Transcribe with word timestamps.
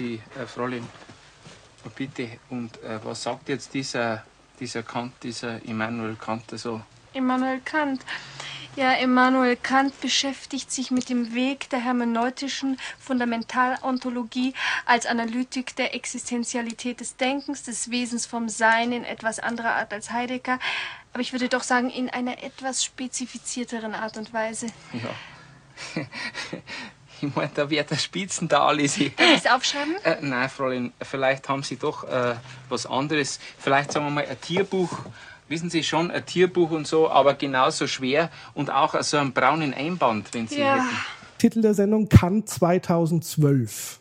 Sie, 0.00 0.18
äh, 0.34 0.46
Fräulein, 0.46 0.88
bitte, 1.94 2.38
und 2.48 2.82
äh, 2.82 2.98
was 3.04 3.22
sagt 3.22 3.50
jetzt 3.50 3.74
dieser, 3.74 4.24
dieser 4.58 4.82
Kant, 4.82 5.12
dieser 5.22 5.62
Immanuel 5.66 6.16
Kant 6.16 6.44
so? 6.58 6.80
Immanuel 7.12 7.60
Kant. 7.60 8.00
Ja, 8.76 8.94
Immanuel 8.94 9.56
Kant 9.56 10.00
beschäftigt 10.00 10.72
sich 10.72 10.90
mit 10.90 11.10
dem 11.10 11.34
Weg 11.34 11.68
der 11.68 11.80
hermeneutischen 11.80 12.78
Fundamentalontologie 12.98 14.54
als 14.86 15.04
Analytik 15.04 15.76
der 15.76 15.94
Existenzialität 15.94 17.00
des 17.00 17.16
Denkens, 17.18 17.64
des 17.64 17.90
Wesens 17.90 18.24
vom 18.24 18.48
Sein 18.48 18.92
in 18.92 19.04
etwas 19.04 19.38
anderer 19.38 19.74
Art 19.74 19.92
als 19.92 20.10
Heidegger, 20.10 20.58
aber 21.12 21.20
ich 21.20 21.32
würde 21.32 21.50
doch 21.50 21.62
sagen, 21.62 21.90
in 21.90 22.08
einer 22.08 22.42
etwas 22.42 22.82
spezifizierteren 22.82 23.94
Art 23.94 24.16
und 24.16 24.32
Weise. 24.32 24.68
Ja. 24.94 26.02
Ich 27.28 27.34
meine, 27.36 27.50
da 27.54 27.68
wird 27.68 27.90
der 27.90 27.96
Spitzen 27.96 28.48
da 28.48 28.66
alles. 28.66 28.94
Soll 28.94 29.06
ich 29.06 29.44
es 29.44 29.46
aufschreiben? 29.50 29.94
Äh, 30.04 30.16
nein, 30.22 30.48
Fräulein, 30.48 30.92
vielleicht 31.02 31.48
haben 31.48 31.62
Sie 31.62 31.76
doch 31.76 32.04
äh, 32.04 32.34
was 32.68 32.86
anderes. 32.86 33.38
Vielleicht 33.58 33.92
sagen 33.92 34.06
wir 34.06 34.10
mal 34.10 34.26
ein 34.26 34.40
Tierbuch. 34.40 34.90
Wissen 35.48 35.68
Sie 35.68 35.82
schon, 35.82 36.10
ein 36.10 36.24
Tierbuch 36.24 36.70
und 36.70 36.86
so, 36.86 37.10
aber 37.10 37.34
genauso 37.34 37.86
schwer 37.88 38.30
und 38.54 38.70
auch 38.70 39.00
so 39.02 39.16
einen 39.16 39.32
braunen 39.32 39.74
Einband, 39.74 40.32
wenn 40.32 40.46
Sie 40.48 40.60
Ja. 40.60 40.74
hätten. 40.76 40.96
Titel 41.38 41.60
der 41.62 41.74
Sendung 41.74 42.08
Kant 42.08 42.48
2012. 42.48 43.98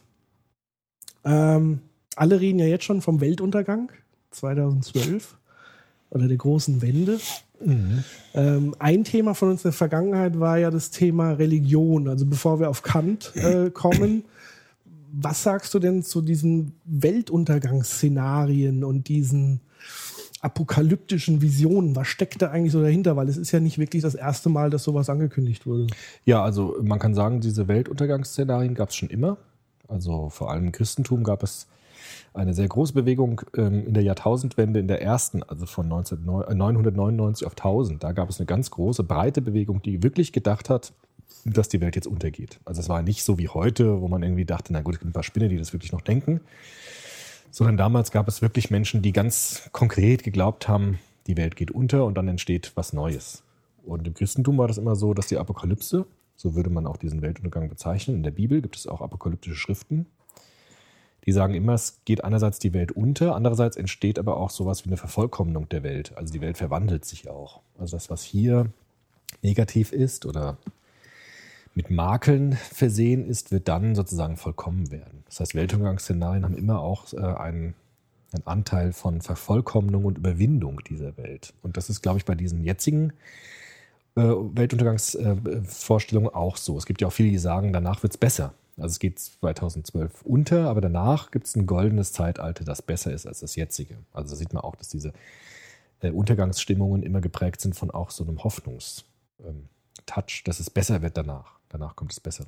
Ähm, 1.26 1.82
alle 2.16 2.40
reden 2.40 2.60
ja 2.60 2.66
jetzt 2.66 2.84
schon 2.86 3.02
vom 3.02 3.20
Weltuntergang 3.22 3.92
2012 4.32 5.38
oder 6.12 6.28
der 6.28 6.38
großen 6.38 6.82
Wende. 6.82 7.20
Ähm, 7.62 8.76
ein 8.80 9.04
Thema 9.04 9.34
von 9.34 9.50
uns 9.50 9.62
in 9.62 9.70
der 9.70 9.74
Vergangenheit 9.74 10.40
war 10.40 10.58
ja 10.58 10.72
das 10.72 10.92
Thema 10.92 11.32
Religion. 11.32 12.08
Also 12.08 12.26
bevor 12.26 12.60
wir 12.60 12.70
auf 12.70 12.82
Kant 12.82 13.34
äh, 13.36 13.70
kommen, 13.74 14.24
was 15.12 15.44
sagst 15.44 15.74
du 15.74 15.80
denn 15.80 16.04
zu 16.04 16.22
diesen 16.22 16.74
Weltuntergangsszenarien 16.86 18.84
und 18.84 19.08
diesen 19.08 19.62
apokalyptischen 20.42 21.42
Visionen? 21.42 21.96
Was 21.96 22.08
steckt 22.08 22.42
da 22.42 22.52
eigentlich 22.52 22.72
so 22.72 22.82
dahinter? 22.82 23.16
Weil 23.16 23.28
es 23.28 23.38
ist 23.38 23.52
ja 23.52 23.60
nicht 23.60 23.78
wirklich 23.78 24.04
das 24.04 24.16
erste 24.16 24.50
Mal, 24.50 24.70
dass 24.70 24.84
sowas 24.84 25.10
angekündigt 25.10 25.66
wurde. 25.66 25.88
Ja, 26.26 26.44
also 26.44 26.78
man 26.82 27.00
kann 27.00 27.16
sagen, 27.16 27.42
diese 27.42 27.68
Weltuntergangsszenarien 27.68 28.76
gab 28.76 28.90
es 28.90 28.96
schon 28.96 29.10
immer. 29.10 29.38
Also 29.88 30.30
vor 30.30 30.52
allem 30.52 30.66
im 30.66 30.72
Christentum 30.72 31.24
gab 31.24 31.44
es 31.44 31.68
eine 32.34 32.54
sehr 32.54 32.68
große 32.68 32.94
Bewegung 32.94 33.42
ähm, 33.56 33.88
in 33.88 33.94
der 33.94 34.04
Jahrtausendwende, 34.04 34.80
in 34.80 34.88
der 34.88 35.02
ersten, 35.02 35.44
also 35.44 35.66
von 35.66 35.88
19, 35.88 36.20
äh, 36.20 36.56
999 36.56 37.46
auf 37.46 37.54
1000. 37.54 38.04
Da 38.04 38.12
gab 38.12 38.30
es 38.30 38.40
eine 38.40 38.46
ganz 38.46 38.72
große, 38.72 39.04
breite 39.04 39.42
Bewegung, 39.42 39.82
die 39.82 40.04
wirklich 40.04 40.32
gedacht 40.32 40.70
hat, 40.70 40.94
dass 41.46 41.70
die 41.70 41.82
Welt 41.82 41.96
jetzt 41.96 42.08
untergeht. 42.08 42.60
Also 42.66 42.82
es 42.82 42.90
war 42.90 43.02
nicht 43.02 43.24
so 43.24 43.38
wie 43.38 43.48
heute, 43.48 44.02
wo 44.02 44.08
man 44.08 44.24
irgendwie 44.24 44.46
dachte, 44.46 44.74
na 44.74 44.82
gut, 44.82 44.96
es 44.96 45.00
gibt 45.00 45.10
ein 45.10 45.14
paar 45.14 45.24
Spinne, 45.24 45.50
die 45.50 45.58
das 45.58 45.74
wirklich 45.74 45.92
noch 45.92 46.02
denken. 46.02 46.42
Sondern 47.52 47.78
damals 47.78 48.12
gab 48.12 48.28
es 48.28 48.42
wirklich 48.42 48.70
Menschen, 48.70 49.02
die 49.02 49.12
ganz 49.12 49.70
konkret 49.72 50.24
geglaubt 50.24 50.68
haben, 50.68 51.00
die 51.28 51.38
Welt 51.38 51.56
geht 51.56 51.72
unter 51.72 52.06
und 52.06 52.16
dann 52.16 52.28
entsteht 52.28 52.72
was 52.76 52.94
Neues. 52.94 53.44
Und 53.84 54.08
im 54.08 54.14
Christentum 54.14 54.58
war 54.58 54.68
das 54.68 54.78
immer 54.78 54.96
so, 54.96 55.14
dass 55.14 55.28
die 55.28 55.38
Apokalypse, 55.38 56.06
so 56.36 56.56
würde 56.56 56.70
man 56.70 56.86
auch 56.86 56.98
diesen 56.98 57.22
Weltuntergang 57.22 57.70
bezeichnen, 57.70 58.18
in 58.18 58.24
der 58.24 58.32
Bibel 58.32 58.62
gibt 58.62 58.76
es 58.76 58.88
auch 58.88 59.02
apokalyptische 59.02 59.56
Schriften, 59.56 60.06
die 61.30 61.34
sagen 61.34 61.54
immer, 61.54 61.74
es 61.74 62.00
geht 62.06 62.24
einerseits 62.24 62.58
die 62.58 62.74
Welt 62.74 62.92
unter, 62.92 63.36
andererseits 63.36 63.78
entsteht 63.78 64.18
aber 64.18 64.38
auch 64.38 64.50
sowas 64.50 64.84
wie 64.84 64.90
eine 64.90 64.98
Vervollkommnung 64.98 65.70
der 65.70 65.84
Welt. 65.84 66.18
Also 66.18 66.34
die 66.34 66.42
Welt 66.42 66.58
verwandelt 66.58 67.06
sich 67.06 67.30
auch. 67.30 67.62
Also 67.78 67.98
das, 67.98 68.10
was 68.10 68.24
hier 68.24 68.72
negativ 69.44 69.92
ist 69.92 70.26
oder 70.26 70.58
mit 71.76 71.92
Makeln 71.92 72.54
versehen 72.54 73.30
ist, 73.30 73.52
wird 73.52 73.68
dann 73.68 73.94
sozusagen 73.94 74.38
vollkommen 74.38 74.90
werden. 74.90 75.22
Das 75.28 75.40
heißt, 75.40 75.54
Weltuntergangsszenarien 75.54 76.44
haben 76.44 76.58
immer 76.58 76.80
auch 76.80 77.14
äh, 77.14 77.18
einen, 77.18 77.76
einen 78.32 78.48
Anteil 78.48 78.92
von 78.92 79.22
Vervollkommnung 79.22 80.06
und 80.06 80.18
Überwindung 80.18 80.82
dieser 80.90 81.16
Welt. 81.16 81.54
Und 81.62 81.78
das 81.78 81.92
ist, 81.92 82.02
glaube 82.02 82.18
ich, 82.18 82.26
bei 82.26 82.34
diesen 82.34 82.64
jetzigen 82.64 83.14
äh, 84.16 84.24
Weltuntergangsvorstellungen 84.24 86.34
auch 86.34 86.58
so. 86.58 86.76
Es 86.76 86.88
gibt 86.88 87.02
ja 87.02 87.08
auch 87.08 87.14
viele, 87.14 87.30
die 87.30 87.38
sagen, 87.38 87.72
danach 87.72 88.02
wird 88.02 88.14
es 88.14 88.18
besser. 88.18 88.56
Also 88.80 88.94
es 88.94 89.00
geht 89.00 89.20
2012 89.20 90.24
unter, 90.24 90.70
aber 90.70 90.82
danach 90.82 91.32
gibt 91.32 91.48
es 91.48 91.56
ein 91.56 91.66
goldenes 91.66 92.14
Zeitalter, 92.14 92.64
das 92.64 92.82
besser 92.82 93.14
ist 93.14 93.26
als 93.26 93.40
das 93.40 93.56
jetzige. 93.56 93.98
Also 94.14 94.32
da 94.32 94.36
sieht 94.36 94.54
man 94.54 94.64
auch, 94.64 94.76
dass 94.76 94.90
diese 94.90 95.14
äh, 96.02 96.12
Untergangsstimmungen 96.12 97.04
immer 97.04 97.22
geprägt 97.22 97.62
sind 97.62 97.76
von 97.76 97.92
auch 97.92 98.12
so 98.12 98.24
einem 98.24 98.44
Hoffnungstouch, 98.44 99.04
dass 100.46 100.60
es 100.60 100.70
besser 100.70 101.02
wird 101.02 101.18
danach. 101.18 101.60
Danach 101.70 101.96
kommt 101.96 102.12
es 102.12 102.20
besser. 102.20 102.46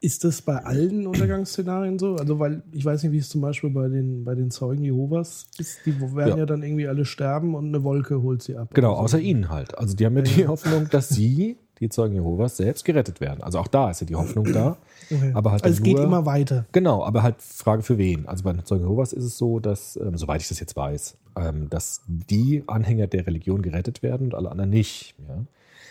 Ist 0.00 0.22
das 0.22 0.42
bei 0.42 0.64
allen 0.64 1.08
Untergangsszenarien 1.08 1.98
so? 1.98 2.14
Also, 2.14 2.38
weil 2.38 2.62
ich 2.70 2.84
weiß 2.84 3.02
nicht, 3.02 3.12
wie 3.12 3.18
es 3.18 3.28
zum 3.28 3.40
Beispiel 3.40 3.70
bei 3.70 3.88
den, 3.88 4.22
bei 4.22 4.36
den 4.36 4.52
Zeugen 4.52 4.84
Jehovas 4.84 5.46
ist. 5.58 5.80
Die 5.86 6.00
werden 6.00 6.30
ja. 6.30 6.36
Ja. 6.36 6.46
dann 6.46 6.62
irgendwie 6.62 6.86
alle 6.86 7.04
sterben 7.04 7.56
und 7.56 7.66
eine 7.66 7.82
Wolke 7.82 8.22
holt 8.22 8.42
sie 8.42 8.56
ab. 8.56 8.68
Genau, 8.74 8.94
so. 8.94 9.00
außer 9.00 9.18
ihnen 9.18 9.50
halt. 9.50 9.76
Also 9.76 9.96
die 9.96 10.06
haben 10.06 10.16
ja 10.16 10.22
die 10.22 10.46
Hoffnung, 10.46 10.88
dass 10.88 11.08
sie, 11.08 11.56
die 11.80 11.88
Zeugen 11.88 12.14
Jehovas, 12.14 12.56
selbst 12.56 12.84
gerettet 12.84 13.20
werden. 13.20 13.42
Also 13.42 13.58
auch 13.58 13.68
da 13.68 13.90
ist 13.90 14.00
ja 14.00 14.06
die 14.06 14.16
Hoffnung 14.16 14.52
da. 14.52 14.76
Okay. 15.10 15.32
Aber 15.34 15.52
halt 15.52 15.64
also 15.64 15.72
es 15.72 15.78
dann 15.78 15.84
geht 15.84 15.96
nur- 15.96 16.04
immer 16.04 16.26
weiter. 16.26 16.66
Genau, 16.72 17.04
aber 17.04 17.22
halt 17.22 17.40
Frage 17.40 17.82
für 17.82 17.98
wen. 17.98 18.26
Also 18.26 18.44
bei 18.44 18.52
den 18.52 18.64
Zeugen 18.64 18.84
Jehovas 18.84 19.12
ist 19.12 19.24
es 19.24 19.38
so, 19.38 19.60
dass, 19.60 19.96
ähm, 19.96 20.16
soweit 20.16 20.40
ich 20.42 20.48
das 20.48 20.60
jetzt 20.60 20.76
weiß, 20.76 21.16
ähm, 21.36 21.70
dass 21.70 22.02
die 22.06 22.64
Anhänger 22.66 23.06
der 23.06 23.26
Religion 23.26 23.62
gerettet 23.62 24.02
werden 24.02 24.26
und 24.28 24.34
alle 24.34 24.50
anderen 24.50 24.70
nicht. 24.70 25.14
Ja? 25.28 25.44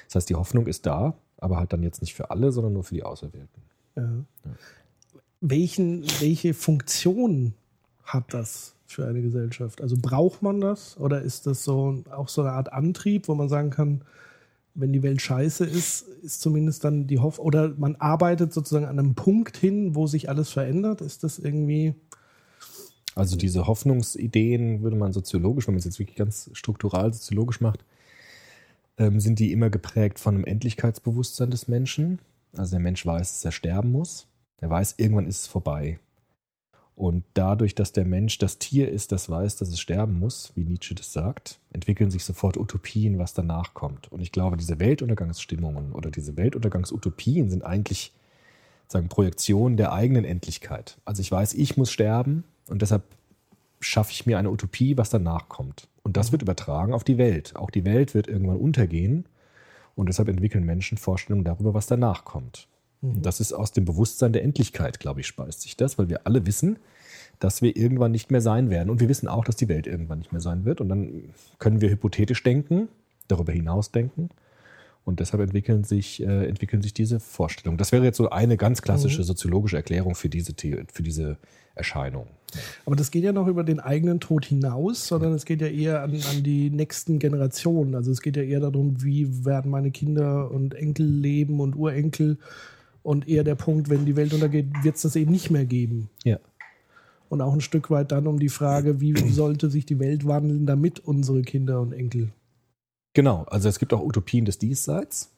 Das 0.06 0.16
heißt, 0.16 0.30
die 0.30 0.36
Hoffnung 0.36 0.68
ist 0.68 0.86
da, 0.86 1.16
aber 1.38 1.58
halt 1.58 1.74
dann 1.74 1.84
jetzt 1.84 2.02
nicht 2.02 2.14
für 2.14 2.30
alle, 2.31 2.52
sondern 2.52 2.74
nur 2.74 2.84
für 2.84 2.96
die 2.96 3.03
Auserwählten. 3.03 3.62
Ja. 3.96 4.09
Welchen, 5.42 6.03
welche 6.20 6.53
Funktion 6.53 7.53
hat 8.03 8.34
das 8.34 8.74
für 8.88 9.06
eine 9.06 9.22
Gesellschaft? 9.22 9.81
Also 9.81 9.96
braucht 10.02 10.42
man 10.42 10.62
das 10.62 10.97
oder 11.00 11.22
ist 11.22 11.46
das 11.46 11.64
so 11.64 12.03
auch 12.09 12.28
so 12.28 12.42
eine 12.42 12.53
Art 12.53 12.72
Antrieb, 12.74 13.28
wo 13.28 13.36
man 13.36 13.50
sagen 13.50 13.70
kann, 13.70 14.02
wenn 14.80 14.94
die 14.94 15.04
Welt 15.04 15.22
scheiße 15.22 15.66
ist, 15.66 16.08
ist 16.22 16.42
zumindest 16.42 16.84
dann 16.84 17.08
die 17.08 17.20
Hoffnung, 17.20 17.48
oder 17.48 17.74
man 17.78 17.96
arbeitet 17.96 18.54
sozusagen 18.54 18.86
an 18.86 19.00
einem 19.00 19.16
Punkt 19.16 19.58
hin, 19.58 19.96
wo 19.96 20.08
sich 20.08 20.30
alles 20.30 20.52
verändert? 20.52 21.02
Ist 21.02 21.24
das 21.24 21.40
irgendwie, 21.40 21.96
Also 23.16 23.36
diese 23.36 23.66
Hoffnungsideen 23.66 24.84
würde 24.84 24.96
man 24.96 25.12
soziologisch, 25.12 25.68
wenn 25.68 25.74
man 25.74 25.80
es 25.80 25.86
jetzt 25.86 25.98
wirklich 25.98 26.18
ganz 26.18 26.52
struktural 26.54 27.12
soziologisch 27.14 27.62
macht, 27.62 27.84
ähm, 29.00 29.20
sind 29.20 29.40
die 29.40 29.52
immer 29.52 29.72
geprägt 29.72 30.20
von 30.20 30.36
einem 30.36 30.46
Endlichkeitsbewusstsein 30.46 31.50
des 31.50 31.68
Menschen. 31.68 32.20
Also 32.56 32.72
der 32.72 32.80
Mensch 32.80 33.06
weiß, 33.06 33.34
dass 33.34 33.46
er 33.46 33.52
sterben 33.52 33.92
muss. 33.92 34.28
Er 34.59 34.70
weiß, 34.70 34.96
irgendwann 34.98 35.28
ist 35.28 35.42
es 35.42 35.48
vorbei. 35.48 36.00
Und 36.97 37.24
dadurch, 37.35 37.75
dass 37.75 37.91
der 37.91 38.06
Mensch 38.06 38.40
das 38.40 38.58
Tier 38.58 38.90
ist, 38.90 39.12
das 39.12 39.30
weiß, 39.30 39.58
dass 39.58 39.69
es 39.69 39.80
sterben 39.80 40.18
muss, 40.18 40.52
wie 40.56 40.63
Nietzsche 40.63 40.96
das 40.96 41.13
sagt, 41.13 41.59
entwickeln 41.72 42.09
sich 42.09 42.25
sofort 42.25 42.58
Utopien, 42.58 43.19
was 43.19 43.35
danach 43.35 43.75
kommt. 43.75 44.12
Und 44.12 44.19
ich 44.19 44.31
glaube, 44.31 44.58
diese 44.58 44.80
Weltuntergangsstimmungen 44.80 45.91
oder 45.91 46.09
diese 46.09 46.38
Weltuntergangsutopien 46.38 47.52
sind 47.52 47.63
eigentlich 47.63 48.13
sagen, 48.88 49.09
Projektionen 49.09 49.78
der 49.78 49.94
eigenen 49.94 50.25
Endlichkeit. 50.25 50.97
Also 51.06 51.22
ich 51.22 51.31
weiß, 51.31 51.53
ich 51.53 51.78
muss 51.78 51.91
sterben 51.91 52.44
und 52.68 52.81
deshalb 52.81 53.03
schaffe 53.79 54.12
ich 54.12 54.25
mir 54.25 54.40
eine 54.40 54.50
Utopie, 54.50 54.97
was 54.97 55.12
danach 55.12 55.50
kommt. 55.50 55.90
Und 56.02 56.18
das 56.18 56.31
wird 56.31 56.41
übertragen 56.41 56.94
auf 56.96 57.03
die 57.03 57.19
Welt. 57.19 57.56
Auch 57.58 57.69
die 57.69 57.85
Welt 57.85 58.16
wird 58.16 58.28
irgendwann 58.28 58.58
untergehen 58.58 59.28
und 59.94 60.09
deshalb 60.09 60.29
entwickeln 60.29 60.66
Menschen 60.66 60.97
Vorstellungen 60.97 61.46
darüber, 61.46 61.75
was 61.75 61.85
danach 61.85 62.25
kommt. 62.25 62.68
Und 63.02 63.25
das 63.25 63.40
ist 63.40 63.53
aus 63.53 63.72
dem 63.72 63.85
Bewusstsein 63.85 64.34
der 64.34 64.44
Endlichkeit, 64.44 65.00
glaube 65.00 65.22
ich, 65.22 65.28
speist 65.28 65.62
sich 65.62 65.78
das, 65.78 65.97
weil 65.97 66.09
wir 66.09 66.25
alle 66.25 66.46
wissen, 66.46 66.80
dass 67.40 67.62
wir 67.62 67.75
irgendwann 67.75 68.12
nicht 68.12 68.31
mehr 68.31 68.41
sein 68.41 68.69
werden. 68.69 68.90
Und 68.90 69.00
wir 69.00 69.09
wissen 69.09 69.28
auch, 69.28 69.46
dass 69.46 69.56
die 69.56 69.68
Welt 69.68 69.85
irgendwann 69.85 70.19
nicht 70.19 70.31
mehr 70.31 70.41
sein 70.41 70.66
wird. 70.66 70.81
Und 70.81 70.90
dann 70.90 71.30
können 71.59 71.81
wir 71.81 71.90
hypothetisch 71.90 72.41
denken, 72.44 72.88
darüber 73.28 73.52
hinaus 73.53 73.91
denken. 73.91 74.30
Und 75.05 75.22
deshalb 75.22 75.41
entwickeln 75.41 75.85
sich, 75.85 76.22
äh, 76.22 76.47
entwickeln 76.47 76.82
sich 76.82 76.94
diese 76.94 77.22
Vorstellungen. 77.22 77.78
Das 77.78 77.94
wäre 77.94 78.03
jetzt 78.03 78.17
so 78.17 78.29
eine 78.29 78.58
ganz 78.58 78.82
klassische 78.82 79.23
soziologische 79.23 79.78
Erklärung 79.78 80.16
für 80.16 80.28
diese, 80.28 80.53
The 80.59 80.84
für 80.91 81.02
diese 81.02 81.38
Erscheinung. 81.76 82.28
aber 82.85 82.97
das 82.97 83.11
geht 83.11 83.23
ja 83.23 83.32
noch 83.32 83.47
über 83.47 83.64
den 83.64 83.79
eigenen 83.79 84.20
Tod 84.20 84.44
hinaus, 84.44 85.08
sondern 85.08 85.32
es 85.34 85.46
geht 85.46 85.61
ja 85.61 85.67
eher 85.67 86.02
an, 86.02 86.11
an 86.11 86.44
die 86.44 86.70
nächsten 86.70 87.20
Generationen. 87.20 87.96
Also 87.96 88.11
es 88.11 88.22
geht 88.22 88.35
ja 88.35 88.44
eher 88.44 88.59
darum, 88.59 89.02
wie 89.02 89.46
werden 89.46 89.72
meine 89.72 89.91
Kinder 89.91 90.52
und 90.52 90.73
Enkel 90.73 91.05
leben 91.05 91.61
und 91.61 91.78
Urenkel. 91.78 92.38
Und 93.08 93.30
eher 93.30 93.46
der 93.46 93.56
Punkt, 93.56 93.90
wenn 93.90 94.04
die 94.04 94.18
Welt 94.18 94.34
untergeht, 94.34 94.68
wird 94.84 94.98
es 94.98 95.04
das 95.04 95.16
eben 95.16 95.32
nicht 95.32 95.50
mehr 95.50 95.64
geben. 95.64 96.09
Ja. 96.26 96.40
Und 97.30 97.40
auch 97.40 97.54
ein 97.54 97.62
Stück 97.62 97.90
weit 97.90 98.12
dann 98.12 98.28
um 98.28 98.38
die 98.38 98.50
Frage, 98.50 99.00
wie 99.00 99.14
sollte 99.32 99.70
sich 99.70 99.86
die 99.86 100.00
Welt 100.00 100.28
wandeln, 100.28 100.66
damit 100.66 101.00
unsere 101.00 101.42
Kinder 101.42 101.80
und 101.80 101.94
Enkel. 101.94 102.34
Genau, 103.14 103.44
also 103.44 103.70
es 103.70 103.80
gibt 103.80 103.94
auch 103.94 104.04
Utopien 104.04 104.44
des 104.44 104.58
Diesseits, 104.58 105.32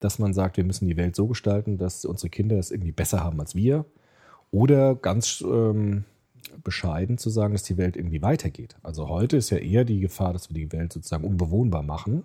dass 0.00 0.18
man 0.18 0.34
sagt, 0.34 0.56
wir 0.56 0.64
müssen 0.64 0.88
die 0.88 0.96
Welt 0.96 1.14
so 1.14 1.28
gestalten, 1.28 1.78
dass 1.78 2.04
unsere 2.04 2.30
Kinder 2.30 2.58
es 2.58 2.72
irgendwie 2.72 2.90
besser 2.90 3.22
haben 3.22 3.38
als 3.38 3.54
wir. 3.54 3.84
Oder 4.50 4.96
ganz 4.96 5.40
ähm, 5.48 6.02
bescheiden 6.64 7.16
zu 7.16 7.30
sagen, 7.30 7.54
dass 7.54 7.62
die 7.62 7.76
Welt 7.76 7.94
irgendwie 7.96 8.22
weitergeht. 8.22 8.74
Also 8.82 9.08
heute 9.08 9.36
ist 9.36 9.50
ja 9.50 9.58
eher 9.58 9.84
die 9.84 10.00
Gefahr, 10.00 10.32
dass 10.32 10.50
wir 10.50 10.56
die 10.56 10.72
Welt 10.72 10.92
sozusagen 10.92 11.22
unbewohnbar 11.22 11.84
machen 11.84 12.24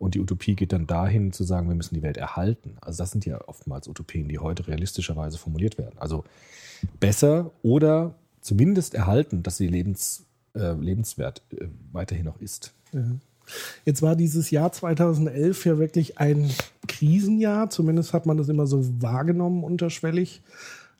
Und 0.00 0.14
die 0.14 0.20
Utopie 0.20 0.56
geht 0.56 0.72
dann 0.72 0.86
dahin 0.86 1.30
zu 1.30 1.44
sagen, 1.44 1.68
wir 1.68 1.74
müssen 1.74 1.94
die 1.94 2.02
Welt 2.02 2.16
erhalten. 2.16 2.78
Also 2.80 3.02
das 3.02 3.10
sind 3.10 3.26
ja 3.26 3.38
oftmals 3.46 3.86
Utopien, 3.86 4.28
die 4.28 4.38
heute 4.38 4.66
realistischerweise 4.66 5.36
formuliert 5.36 5.76
werden. 5.76 5.98
Also 5.98 6.24
besser 6.98 7.50
oder 7.62 8.14
zumindest 8.40 8.94
erhalten, 8.94 9.42
dass 9.42 9.58
sie 9.58 9.66
lebens, 9.66 10.24
äh, 10.54 10.72
lebenswert 10.72 11.42
äh, 11.52 11.66
weiterhin 11.92 12.24
noch 12.24 12.40
ist. 12.40 12.72
Jetzt 13.84 14.00
war 14.00 14.16
dieses 14.16 14.50
Jahr 14.50 14.72
2011 14.72 15.66
ja 15.66 15.78
wirklich 15.78 16.18
ein 16.18 16.50
Krisenjahr, 16.88 17.68
zumindest 17.68 18.14
hat 18.14 18.24
man 18.24 18.38
das 18.38 18.48
immer 18.48 18.66
so 18.66 18.82
wahrgenommen 19.02 19.64
unterschwellig. 19.64 20.40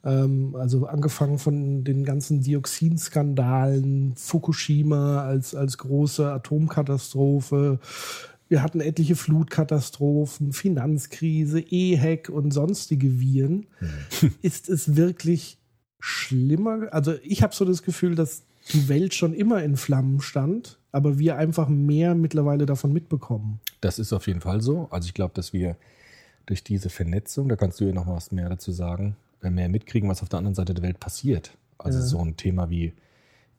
Ähm, 0.05 0.57
also 0.59 0.87
angefangen 0.87 1.39
von 1.39 1.85
den 1.85 2.05
ganzen 2.05 2.41
Dioxinskandalen, 2.41 4.15
Fukushima 4.17 5.25
als, 5.25 5.55
als 5.55 5.79
große 5.79 6.31
Atomkatastrophe. 6.31 7.79
Wir 8.51 8.65
hatten 8.65 8.81
etliche 8.81 9.15
Flutkatastrophen, 9.15 10.53
Finanzkrise, 10.53 11.61
EHEC 11.61 12.29
und 12.29 12.51
sonstige 12.51 13.21
Viren. 13.21 13.69
Mhm. 13.81 14.35
Ist 14.43 14.69
es 14.69 14.97
wirklich 14.97 15.59
schlimmer? 16.01 16.89
Also 16.91 17.15
ich 17.23 17.45
habe 17.45 17.55
so 17.55 17.65
das 17.65 17.85
Gefühl, 17.85 18.17
dass 18.17 18.43
die 18.73 18.89
Welt 18.89 19.15
schon 19.15 19.35
immer 19.35 19.63
in 19.63 19.77
Flammen 19.77 20.21
stand, 20.21 20.81
aber 20.91 21.17
wir 21.17 21.37
einfach 21.37 21.69
mehr 21.69 22.17
mittlerweile 22.17 22.67
davon 22.67 22.93
mitbekommen. 22.93 23.61
Das 23.81 24.01
ist 24.01 24.13
auf 24.13 24.27
jeden 24.27 24.41
Fall 24.41 24.61
so. 24.61 24.89
Also 24.91 25.07
ich 25.07 25.15
glaube, 25.15 25.33
dass 25.35 25.53
wir 25.53 25.77
durch 26.47 26.65
diese 26.65 26.91
Vernetzung, 26.91 27.49
da 27.49 27.55
kannst 27.55 27.79
du 27.79 27.85
ja 27.85 27.93
noch 27.93 28.09
was 28.09 28.33
mehr 28.33 28.49
dazu 28.49 28.73
sagen, 28.73 29.15
mehr 29.43 29.69
mitkriegen, 29.69 30.09
was 30.09 30.23
auf 30.23 30.29
der 30.29 30.39
anderen 30.39 30.57
Seite 30.57 30.75
der 30.75 30.83
Welt 30.83 30.99
passiert. 30.99 31.57
Also 31.79 32.01
ja. 32.01 32.05
so 32.05 32.19
ein 32.19 32.37
Thema 32.37 32.69
wie, 32.69 32.95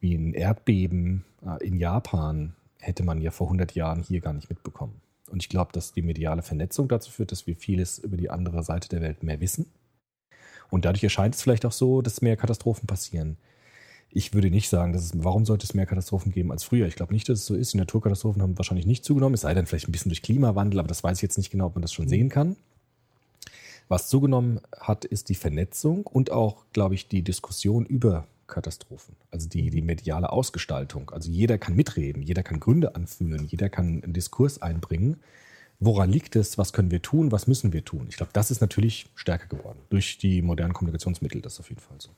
wie 0.00 0.14
ein 0.14 0.34
Erdbeben 0.34 1.24
äh, 1.46 1.66
in 1.66 1.78
Japan 1.78 2.52
hätte 2.82 3.04
man 3.04 3.20
ja 3.20 3.30
vor 3.30 3.46
100 3.46 3.74
Jahren 3.74 4.02
hier 4.02 4.20
gar 4.20 4.32
nicht 4.32 4.50
mitbekommen. 4.50 5.00
Und 5.30 5.42
ich 5.42 5.48
glaube, 5.48 5.72
dass 5.72 5.92
die 5.92 6.02
mediale 6.02 6.42
Vernetzung 6.42 6.88
dazu 6.88 7.10
führt, 7.10 7.32
dass 7.32 7.46
wir 7.46 7.56
vieles 7.56 7.98
über 7.98 8.16
die 8.16 8.28
andere 8.28 8.62
Seite 8.62 8.88
der 8.88 9.00
Welt 9.00 9.22
mehr 9.22 9.40
wissen. 9.40 9.66
Und 10.68 10.84
dadurch 10.84 11.04
erscheint 11.04 11.34
es 11.34 11.42
vielleicht 11.42 11.64
auch 11.64 11.72
so, 11.72 12.02
dass 12.02 12.22
mehr 12.22 12.36
Katastrophen 12.36 12.86
passieren. 12.86 13.36
Ich 14.10 14.34
würde 14.34 14.50
nicht 14.50 14.68
sagen, 14.68 14.92
dass 14.92 15.04
es, 15.04 15.12
warum 15.14 15.46
sollte 15.46 15.64
es 15.64 15.74
mehr 15.74 15.86
Katastrophen 15.86 16.32
geben 16.32 16.50
als 16.50 16.64
früher? 16.64 16.86
Ich 16.86 16.96
glaube 16.96 17.14
nicht, 17.14 17.28
dass 17.28 17.38
es 17.38 17.46
so 17.46 17.54
ist. 17.54 17.72
Die 17.72 17.78
Naturkatastrophen 17.78 18.42
haben 18.42 18.58
wahrscheinlich 18.58 18.86
nicht 18.86 19.04
zugenommen, 19.04 19.34
es 19.34 19.42
sei 19.42 19.54
denn 19.54 19.64
vielleicht 19.64 19.88
ein 19.88 19.92
bisschen 19.92 20.10
durch 20.10 20.22
Klimawandel, 20.22 20.80
aber 20.80 20.88
das 20.88 21.02
weiß 21.02 21.18
ich 21.18 21.22
jetzt 21.22 21.38
nicht 21.38 21.50
genau, 21.50 21.66
ob 21.66 21.76
man 21.76 21.82
das 21.82 21.92
schon 21.92 22.08
sehen 22.08 22.28
kann. 22.28 22.56
Was 23.88 24.08
zugenommen 24.08 24.60
hat, 24.78 25.04
ist 25.04 25.28
die 25.28 25.34
Vernetzung 25.34 26.06
und 26.06 26.30
auch, 26.30 26.64
glaube 26.72 26.94
ich, 26.94 27.08
die 27.08 27.22
Diskussion 27.22 27.86
über 27.86 28.26
Katastrophen. 28.46 29.16
Also 29.30 29.48
die, 29.48 29.70
die 29.70 29.82
mediale 29.82 30.30
Ausgestaltung. 30.30 31.10
Also 31.10 31.30
jeder 31.30 31.58
kann 31.58 31.74
mitreden, 31.74 32.22
jeder 32.22 32.42
kann 32.42 32.60
Gründe 32.60 32.94
anführen, 32.94 33.46
jeder 33.46 33.68
kann 33.68 34.02
einen 34.02 34.12
Diskurs 34.12 34.60
einbringen. 34.60 35.16
Woran 35.80 36.10
liegt 36.10 36.36
es? 36.36 36.58
Was 36.58 36.72
können 36.72 36.90
wir 36.90 37.02
tun? 37.02 37.32
Was 37.32 37.46
müssen 37.46 37.72
wir 37.72 37.84
tun? 37.84 38.06
Ich 38.08 38.16
glaube, 38.16 38.32
das 38.32 38.50
ist 38.50 38.60
natürlich 38.60 39.06
stärker 39.14 39.48
geworden 39.48 39.78
durch 39.90 40.18
die 40.18 40.42
modernen 40.42 40.74
Kommunikationsmittel. 40.74 41.40
Das 41.40 41.54
ist 41.54 41.60
auf 41.60 41.68
jeden 41.68 41.80
Fall 41.80 41.96
so. 41.98 42.10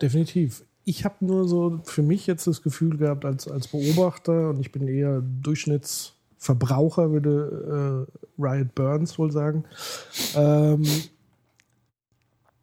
Definitiv 0.00 0.62
ich 0.84 1.04
habe 1.04 1.24
nur 1.24 1.46
so 1.46 1.80
für 1.84 2.02
mich 2.02 2.26
jetzt 2.26 2.46
das 2.46 2.62
Gefühl 2.62 2.96
gehabt 2.96 3.24
als, 3.24 3.48
als 3.48 3.68
Beobachter 3.68 4.50
und 4.50 4.60
ich 4.60 4.72
bin 4.72 4.88
eher 4.88 5.22
Durchschnittsverbraucher, 5.42 7.12
würde 7.12 8.06
äh, 8.08 8.42
Riot 8.42 8.74
Burns 8.74 9.18
wohl 9.18 9.30
sagen. 9.30 9.64
Ähm, 10.34 10.84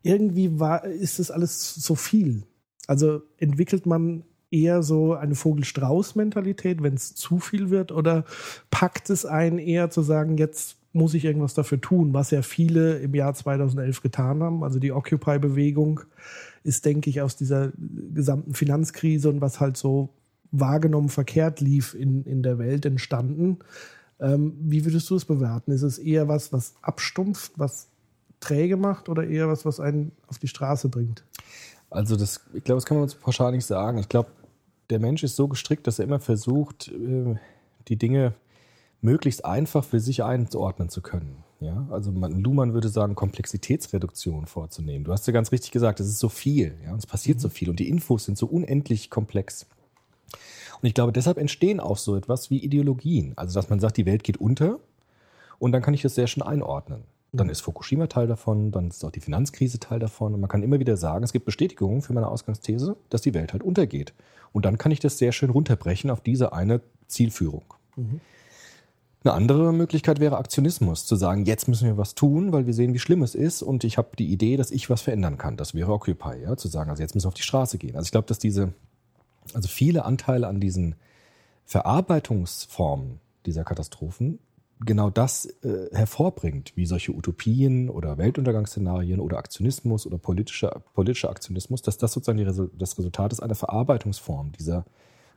irgendwie 0.04 0.60
war, 0.60 0.84
ist 0.84 1.20
das 1.20 1.32
alles 1.32 1.76
so 1.76 1.96
viel. 1.96 2.44
Also 2.88 3.22
entwickelt 3.38 3.86
man 3.86 4.24
eher 4.50 4.82
so 4.82 5.14
eine 5.14 5.36
Vogel-Strauß-Mentalität, 5.36 6.82
wenn 6.82 6.94
es 6.94 7.16
zu 7.16 7.40
viel 7.40 7.70
wird, 7.70 7.92
oder 7.92 8.26
packt 8.72 9.10
es 9.10 9.26
einen 9.26 9.60
eher 9.60 9.90
zu 9.90 10.02
sagen, 10.02 10.38
jetzt 10.38 10.78
muss 10.94 11.14
ich 11.14 11.26
irgendwas 11.26 11.54
dafür 11.54 11.80
tun, 11.80 12.14
was 12.14 12.32
ja 12.32 12.42
viele 12.42 12.98
im 13.00 13.14
Jahr 13.14 13.34
2011 13.34 14.02
getan 14.02 14.42
haben. 14.42 14.64
Also 14.64 14.80
die 14.80 14.92
Occupy-Bewegung 14.92 16.02
ist, 16.64 16.86
denke 16.86 17.10
ich, 17.10 17.22
aus 17.22 17.36
dieser 17.36 17.72
gesamten 18.14 18.54
Finanzkrise 18.54 19.30
und 19.30 19.42
was 19.42 19.60
halt 19.60 19.78
so 19.78 20.10
wahrgenommen 20.52 21.10
verkehrt 21.10 21.60
lief 21.60 21.94
in, 21.94 22.24
in 22.24 22.42
der 22.42 22.58
Welt 22.58 22.86
entstanden. 22.86 23.60
Ähm, 24.20 24.56
wie 24.60 24.86
würdest 24.86 25.10
du 25.10 25.16
es 25.16 25.26
bewerten? 25.26 25.72
Ist 25.72 25.84
es 25.84 26.00
eher 26.00 26.28
was, 26.28 26.52
was 26.52 26.74
abstumpft, 26.82 27.52
was 27.58 27.90
träge 28.40 28.78
macht 28.78 29.10
oder 29.10 29.28
eher 29.28 29.48
was, 29.48 29.66
was 29.66 29.80
einen 29.80 30.12
auf 30.28 30.40
die 30.40 30.48
Straße 30.48 30.90
bringt? 30.90 31.24
Also 31.90 32.16
das, 32.16 32.42
ich 32.54 32.64
glaube, 32.64 32.78
das 32.78 32.86
kann 32.86 32.98
man 32.98 33.08
so 33.08 33.18
pauschal 33.20 33.52
nicht 33.52 33.66
sagen. 33.66 33.98
Ich 33.98 34.10
glaube, 34.10 34.30
der 34.90 35.00
Mensch 35.00 35.24
ist 35.24 35.36
so 35.36 35.48
gestrickt, 35.48 35.88
dass 35.88 36.00
er 36.00 36.06
immer 36.06 36.20
versucht, 36.20 36.90
äh, 36.90 37.36
die 37.88 37.98
Dinge 37.98 38.34
möglichst 39.02 39.46
einfach 39.46 39.84
für 39.84 40.00
sich 40.00 40.24
einordnen 40.24 40.90
zu 40.90 41.02
können. 41.02 41.44
Ja, 41.60 41.88
also 41.90 42.12
man, 42.12 42.40
Luhmann 42.40 42.74
würde 42.74 42.90
sagen, 42.90 43.16
Komplexitätsreduktion 43.16 44.46
vorzunehmen. 44.46 45.06
Du 45.06 45.12
hast 45.12 45.26
ja 45.26 45.34
ganz 45.34 45.52
richtig 45.52 45.72
gesagt, 45.72 46.00
es 46.00 46.08
ist 46.08 46.20
so 46.20 46.30
viel, 46.30 46.76
ja, 46.84 46.92
und 46.92 47.00
es 47.00 47.08
passiert 47.08 47.38
mhm. 47.38 47.42
so 47.42 47.50
viel 47.50 47.70
und 47.70 47.80
die 47.80 47.90
Infos 47.90 48.26
sind 48.26 48.38
so 48.38 48.46
unendlich 48.46 49.10
komplex. 49.10 49.66
Und 50.82 50.88
ich 50.88 50.94
glaube, 50.94 51.14
deshalb 51.14 51.38
entstehen 51.38 51.80
auch 51.80 51.98
so 51.98 52.16
etwas 52.16 52.52
wie 52.52 52.60
Ideologien. 52.60 53.34
Also, 53.36 53.56
dass 53.56 53.70
man 53.70 53.80
sagt, 53.80 53.98
die 53.98 54.06
Welt 54.06 54.24
geht 54.24 54.38
unter 54.38 54.80
und 55.58 55.72
dann 55.72 55.82
kann 55.82 55.96
ich 55.96 56.04
das 56.04 56.14
sehr 56.14 56.28
schön 56.28 56.44
einordnen. 56.44 57.04
Dann 57.38 57.50
ist 57.50 57.62
Fukushima 57.62 58.08
Teil 58.08 58.28
davon, 58.28 58.72
dann 58.72 58.90
ist 58.90 59.04
auch 59.04 59.12
die 59.12 59.20
Finanzkrise 59.20 59.80
Teil 59.80 60.00
davon. 60.00 60.34
Und 60.34 60.42
man 60.42 60.50
kann 60.50 60.64
immer 60.64 60.80
wieder 60.80 60.98
sagen, 60.98 61.24
es 61.24 61.34
gibt 61.34 61.46
Bestätigungen 61.46 62.02
für 62.02 62.14
meine 62.14 62.28
Ausgangsthese, 62.28 62.98
dass 63.10 63.22
die 63.22 63.34
Welt 63.34 63.54
halt 63.54 63.64
untergeht. 63.64 64.14
Und 64.52 64.66
dann 64.66 64.78
kann 64.78 64.92
ich 64.92 65.00
das 65.00 65.18
sehr 65.18 65.32
schön 65.32 65.50
runterbrechen 65.50 66.10
auf 66.10 66.22
diese 66.22 66.54
eine 66.54 66.82
Zielführung. 67.08 67.64
Mhm. 67.96 68.22
Eine 69.24 69.34
andere 69.34 69.74
Möglichkeit 69.74 70.20
wäre 70.20 70.38
Aktionismus, 70.38 71.06
zu 71.06 71.16
sagen, 71.16 71.46
jetzt 71.46 71.68
müssen 71.68 71.88
wir 71.88 71.98
was 71.98 72.16
tun, 72.16 72.54
weil 72.54 72.66
wir 72.66 72.74
sehen, 72.74 72.94
wie 72.94 73.00
schlimm 73.00 73.24
es 73.24 73.36
ist 73.36 73.62
und 73.62 73.84
ich 73.84 73.98
habe 73.98 74.16
die 74.18 74.32
Idee, 74.32 74.58
dass 74.58 74.72
ich 74.72 74.90
was 74.90 75.02
verändern 75.02 75.38
kann. 75.38 75.58
Das 75.58 75.74
wäre 75.74 75.92
Occupy, 75.92 76.42
ja, 76.44 76.56
zu 76.56 76.68
sagen, 76.70 76.90
also 76.90 77.02
jetzt 77.02 77.14
müssen 77.14 77.26
wir 77.26 77.30
auf 77.30 77.34
die 77.34 77.42
Straße 77.42 77.78
gehen. 77.78 77.96
Also 77.96 78.06
ich 78.06 78.12
glaube, 78.12 78.28
dass 78.28 78.40
diese, 78.40 78.74
also 79.54 79.68
viele 79.68 80.06
Anteile 80.06 80.48
an 80.48 80.62
diesen 80.62 80.96
Verarbeitungsformen 81.66 83.20
dieser 83.46 83.66
Katastrophen 83.66 84.40
genau 84.80 85.10
das 85.10 85.46
äh, 85.64 85.90
hervorbringt, 85.92 86.74
wie 86.76 86.86
solche 86.86 87.14
Utopien 87.14 87.90
oder 87.90 88.18
Weltuntergangsszenarien 88.18 89.20
oder 89.20 89.38
Aktionismus 89.38 90.06
oder 90.06 90.18
politischer, 90.18 90.84
politischer 90.94 91.30
Aktionismus, 91.30 91.82
dass 91.82 91.98
das 91.98 92.14
sozusagen 92.14 92.38
die, 92.38 92.70
das 92.78 92.98
Resultat 92.98 93.34
ist 93.34 93.40
einer 93.40 93.56
Verarbeitungsform 93.56 94.52
dieser 94.52 94.86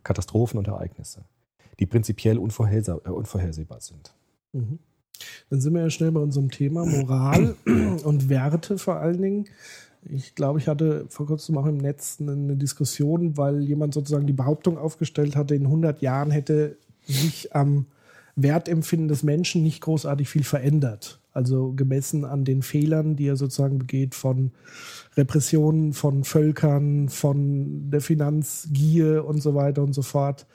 Katastrophen 0.02 0.58
und 0.58 0.68
Ereignisse 0.68 1.24
die 1.80 1.86
prinzipiell 1.86 2.38
unvorhersehbar, 2.38 3.00
äh, 3.04 3.10
unvorhersehbar 3.10 3.80
sind. 3.80 4.14
Mhm. 4.52 4.78
Dann 5.48 5.60
sind 5.60 5.74
wir 5.74 5.82
ja 5.82 5.90
schnell 5.90 6.12
bei 6.12 6.20
unserem 6.20 6.50
Thema 6.50 6.84
Moral 6.86 7.56
und 8.04 8.28
Werte 8.28 8.78
vor 8.78 8.96
allen 8.96 9.20
Dingen. 9.20 9.44
Ich 10.02 10.34
glaube, 10.34 10.58
ich 10.58 10.68
hatte 10.68 11.06
vor 11.08 11.26
kurzem 11.26 11.58
auch 11.58 11.66
im 11.66 11.76
Netz 11.76 12.18
eine 12.20 12.56
Diskussion, 12.56 13.36
weil 13.36 13.62
jemand 13.62 13.92
sozusagen 13.92 14.26
die 14.26 14.32
Behauptung 14.32 14.78
aufgestellt 14.78 15.36
hatte, 15.36 15.54
in 15.54 15.66
100 15.66 16.00
Jahren 16.00 16.30
hätte 16.30 16.78
sich 17.02 17.54
am 17.54 17.86
Wertempfinden 18.36 19.08
des 19.08 19.22
Menschen 19.22 19.62
nicht 19.62 19.80
großartig 19.80 20.28
viel 20.28 20.44
verändert. 20.44 21.20
Also 21.32 21.72
gemessen 21.72 22.24
an 22.24 22.44
den 22.44 22.62
Fehlern, 22.62 23.14
die 23.16 23.26
er 23.26 23.36
sozusagen 23.36 23.78
begeht 23.78 24.14
von 24.14 24.52
Repressionen, 25.16 25.92
von 25.92 26.24
Völkern, 26.24 27.08
von 27.08 27.90
der 27.90 28.00
Finanzgier 28.00 29.24
und 29.24 29.40
so 29.40 29.54
weiter 29.54 29.82
und 29.82 29.92
so 29.92 30.02
fort. 30.02 30.46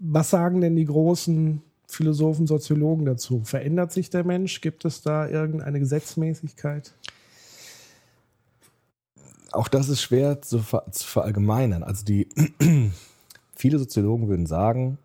Was 0.00 0.30
sagen 0.30 0.60
denn 0.60 0.76
die 0.76 0.86
großen 0.86 1.62
Philosophen, 1.86 2.46
Soziologen 2.46 3.04
dazu? 3.04 3.42
Verändert 3.44 3.92
sich 3.92 4.10
der 4.10 4.24
Mensch? 4.24 4.60
Gibt 4.60 4.84
es 4.84 5.02
da 5.02 5.28
irgendeine 5.28 5.80
Gesetzmäßigkeit? 5.80 6.94
Auch 9.52 9.68
das 9.68 9.88
ist 9.88 10.02
schwer 10.02 10.40
zu, 10.42 10.60
ver 10.60 10.84
zu 10.90 11.06
verallgemeinern. 11.06 11.82
Also 11.82 12.04
die 12.04 12.28
viele 13.54 13.78
Soziologen 13.78 14.28
würden 14.28 14.46
sagen, 14.46 14.98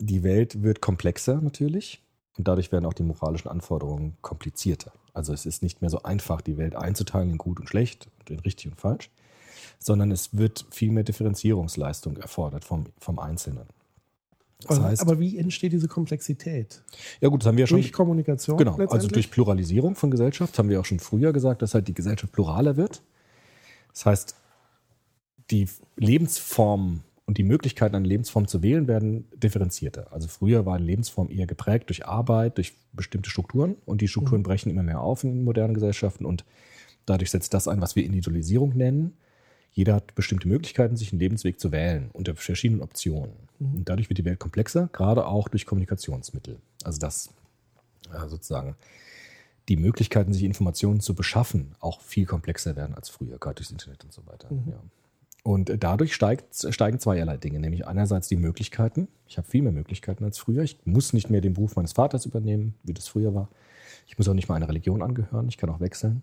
die 0.00 0.22
Welt 0.22 0.62
wird 0.62 0.80
komplexer 0.80 1.40
natürlich 1.40 2.02
und 2.36 2.48
dadurch 2.48 2.72
werden 2.72 2.86
auch 2.86 2.94
die 2.94 3.02
moralischen 3.02 3.50
Anforderungen 3.50 4.16
komplizierter. 4.22 4.92
Also 5.12 5.32
es 5.32 5.46
ist 5.46 5.62
nicht 5.62 5.80
mehr 5.82 5.90
so 5.90 6.02
einfach, 6.02 6.40
die 6.40 6.56
Welt 6.56 6.74
einzuteilen 6.74 7.30
in 7.30 7.38
gut 7.38 7.60
und 7.60 7.68
schlecht 7.68 8.08
und 8.18 8.30
in 8.30 8.40
richtig 8.40 8.66
und 8.66 8.80
falsch, 8.80 9.10
sondern 9.78 10.10
es 10.10 10.36
wird 10.36 10.66
viel 10.70 10.90
mehr 10.90 11.04
Differenzierungsleistung 11.04 12.16
erfordert 12.16 12.64
vom, 12.64 12.86
vom 12.98 13.18
Einzelnen. 13.18 13.66
Das 14.62 14.78
aber, 14.78 14.88
heißt, 14.88 15.02
aber 15.02 15.18
wie 15.18 15.38
entsteht 15.38 15.72
diese 15.72 15.88
Komplexität? 15.88 16.82
Ja 17.20 17.28
gut, 17.28 17.42
das 17.42 17.48
haben 17.48 17.56
wir 17.56 17.62
ja 17.62 17.66
schon. 17.66 17.80
Durch 17.80 17.92
Kommunikation. 17.92 18.58
Genau, 18.58 18.76
also 18.76 19.08
durch 19.08 19.30
Pluralisierung 19.30 19.94
von 19.94 20.10
Gesellschaft 20.10 20.58
haben 20.58 20.68
wir 20.68 20.80
auch 20.80 20.84
schon 20.84 21.00
früher 21.00 21.32
gesagt, 21.32 21.62
dass 21.62 21.74
halt 21.74 21.88
die 21.88 21.94
Gesellschaft 21.94 22.32
pluraler 22.32 22.76
wird. 22.76 23.02
Das 23.92 24.06
heißt, 24.06 24.36
die 25.50 25.66
Lebensformen 25.96 27.02
und 27.30 27.38
die 27.38 27.44
Möglichkeiten, 27.44 27.94
eine 27.94 28.08
Lebensform 28.08 28.48
zu 28.48 28.60
wählen, 28.60 28.88
werden 28.88 29.28
differenzierter. 29.36 30.12
Also 30.12 30.26
früher 30.26 30.66
war 30.66 30.74
eine 30.74 30.84
Lebensform 30.84 31.30
eher 31.30 31.46
geprägt 31.46 31.88
durch 31.88 32.04
Arbeit, 32.04 32.56
durch 32.56 32.72
bestimmte 32.92 33.30
Strukturen 33.30 33.76
und 33.86 34.00
die 34.00 34.08
Strukturen 34.08 34.40
mhm. 34.40 34.42
brechen 34.42 34.68
immer 34.68 34.82
mehr 34.82 35.00
auf 35.00 35.22
in 35.22 35.44
modernen 35.44 35.74
Gesellschaften 35.74 36.24
und 36.24 36.44
dadurch 37.06 37.30
setzt 37.30 37.54
das 37.54 37.68
ein, 37.68 37.80
was 37.80 37.94
wir 37.94 38.04
Individualisierung 38.04 38.76
nennen. 38.76 39.16
Jeder 39.70 39.94
hat 39.94 40.16
bestimmte 40.16 40.48
Möglichkeiten, 40.48 40.96
sich 40.96 41.12
einen 41.12 41.20
Lebensweg 41.20 41.60
zu 41.60 41.70
wählen 41.70 42.10
unter 42.12 42.34
verschiedenen 42.34 42.82
Optionen. 42.82 43.34
Mhm. 43.60 43.74
Und 43.76 43.88
dadurch 43.88 44.08
wird 44.08 44.18
die 44.18 44.24
Welt 44.24 44.40
komplexer, 44.40 44.88
gerade 44.92 45.24
auch 45.24 45.46
durch 45.46 45.66
Kommunikationsmittel. 45.66 46.58
Also 46.82 46.98
dass 46.98 47.30
äh, 48.12 48.26
sozusagen 48.26 48.74
die 49.68 49.76
Möglichkeiten, 49.76 50.32
sich 50.32 50.42
Informationen 50.42 50.98
zu 50.98 51.14
beschaffen, 51.14 51.76
auch 51.78 52.00
viel 52.00 52.26
komplexer 52.26 52.74
werden 52.74 52.96
als 52.96 53.08
früher, 53.08 53.38
gerade 53.38 53.54
durchs 53.54 53.70
Internet 53.70 54.02
und 54.02 54.12
so 54.12 54.26
weiter. 54.26 54.52
Mhm. 54.52 54.64
Ja. 54.66 54.82
Und 55.42 55.72
dadurch 55.82 56.14
steigt, 56.14 56.66
steigen 56.72 56.98
zweierlei 56.98 57.36
Dinge, 57.38 57.60
nämlich 57.60 57.86
einerseits 57.86 58.28
die 58.28 58.36
Möglichkeiten. 58.36 59.08
Ich 59.26 59.38
habe 59.38 59.48
viel 59.48 59.62
mehr 59.62 59.72
Möglichkeiten 59.72 60.24
als 60.24 60.38
früher. 60.38 60.62
Ich 60.62 60.78
muss 60.84 61.12
nicht 61.12 61.30
mehr 61.30 61.40
den 61.40 61.54
Beruf 61.54 61.76
meines 61.76 61.92
Vaters 61.92 62.26
übernehmen, 62.26 62.74
wie 62.82 62.92
das 62.92 63.08
früher 63.08 63.34
war. 63.34 63.48
Ich 64.06 64.18
muss 64.18 64.28
auch 64.28 64.34
nicht 64.34 64.48
mal 64.48 64.56
einer 64.56 64.68
Religion 64.68 65.02
angehören. 65.02 65.48
Ich 65.48 65.56
kann 65.56 65.70
auch 65.70 65.80
wechseln. 65.80 66.22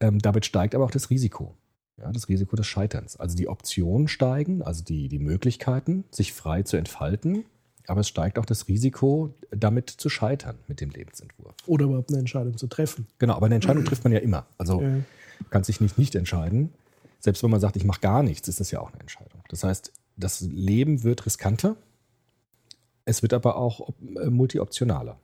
Ähm, 0.00 0.18
damit 0.18 0.44
steigt 0.44 0.74
aber 0.74 0.84
auch 0.84 0.90
das 0.90 1.08
Risiko. 1.08 1.54
Ja, 1.96 2.10
das 2.10 2.28
Risiko 2.28 2.56
des 2.56 2.66
Scheiterns. 2.66 3.16
Also 3.16 3.36
die 3.36 3.48
Optionen 3.48 4.08
steigen, 4.08 4.62
also 4.62 4.82
die, 4.82 5.08
die 5.08 5.20
Möglichkeiten, 5.20 6.04
sich 6.10 6.32
frei 6.32 6.62
zu 6.62 6.76
entfalten. 6.76 7.44
Aber 7.86 8.00
es 8.00 8.08
steigt 8.08 8.38
auch 8.38 8.46
das 8.46 8.66
Risiko, 8.68 9.34
damit 9.50 9.90
zu 9.90 10.08
scheitern 10.08 10.58
mit 10.66 10.80
dem 10.80 10.90
Lebensentwurf. 10.90 11.54
Oder 11.66 11.84
überhaupt 11.84 12.10
eine 12.10 12.18
Entscheidung 12.18 12.56
zu 12.56 12.66
treffen. 12.66 13.06
Genau, 13.18 13.34
aber 13.34 13.46
eine 13.46 13.54
Entscheidung 13.56 13.84
trifft 13.84 14.04
man 14.04 14.12
ja 14.12 14.18
immer. 14.18 14.46
Also 14.58 14.82
ja. 14.82 14.96
kann 15.50 15.64
sich 15.64 15.80
nicht 15.80 15.98
nicht 15.98 16.14
entscheiden. 16.14 16.72
Selbst 17.24 17.42
wenn 17.42 17.50
man 17.50 17.60
sagt, 17.60 17.76
ich 17.76 17.84
mache 17.84 18.02
gar 18.02 18.22
nichts, 18.22 18.48
ist 18.48 18.60
das 18.60 18.70
ja 18.70 18.80
auch 18.80 18.92
eine 18.92 19.00
Entscheidung. 19.00 19.42
Das 19.48 19.64
heißt, 19.64 19.94
das 20.18 20.42
Leben 20.42 21.04
wird 21.04 21.24
riskanter. 21.24 21.74
Es 23.06 23.22
wird 23.22 23.32
aber 23.32 23.56
auch 23.56 23.94
äh, 24.20 24.28
multioptionaler. 24.28 25.18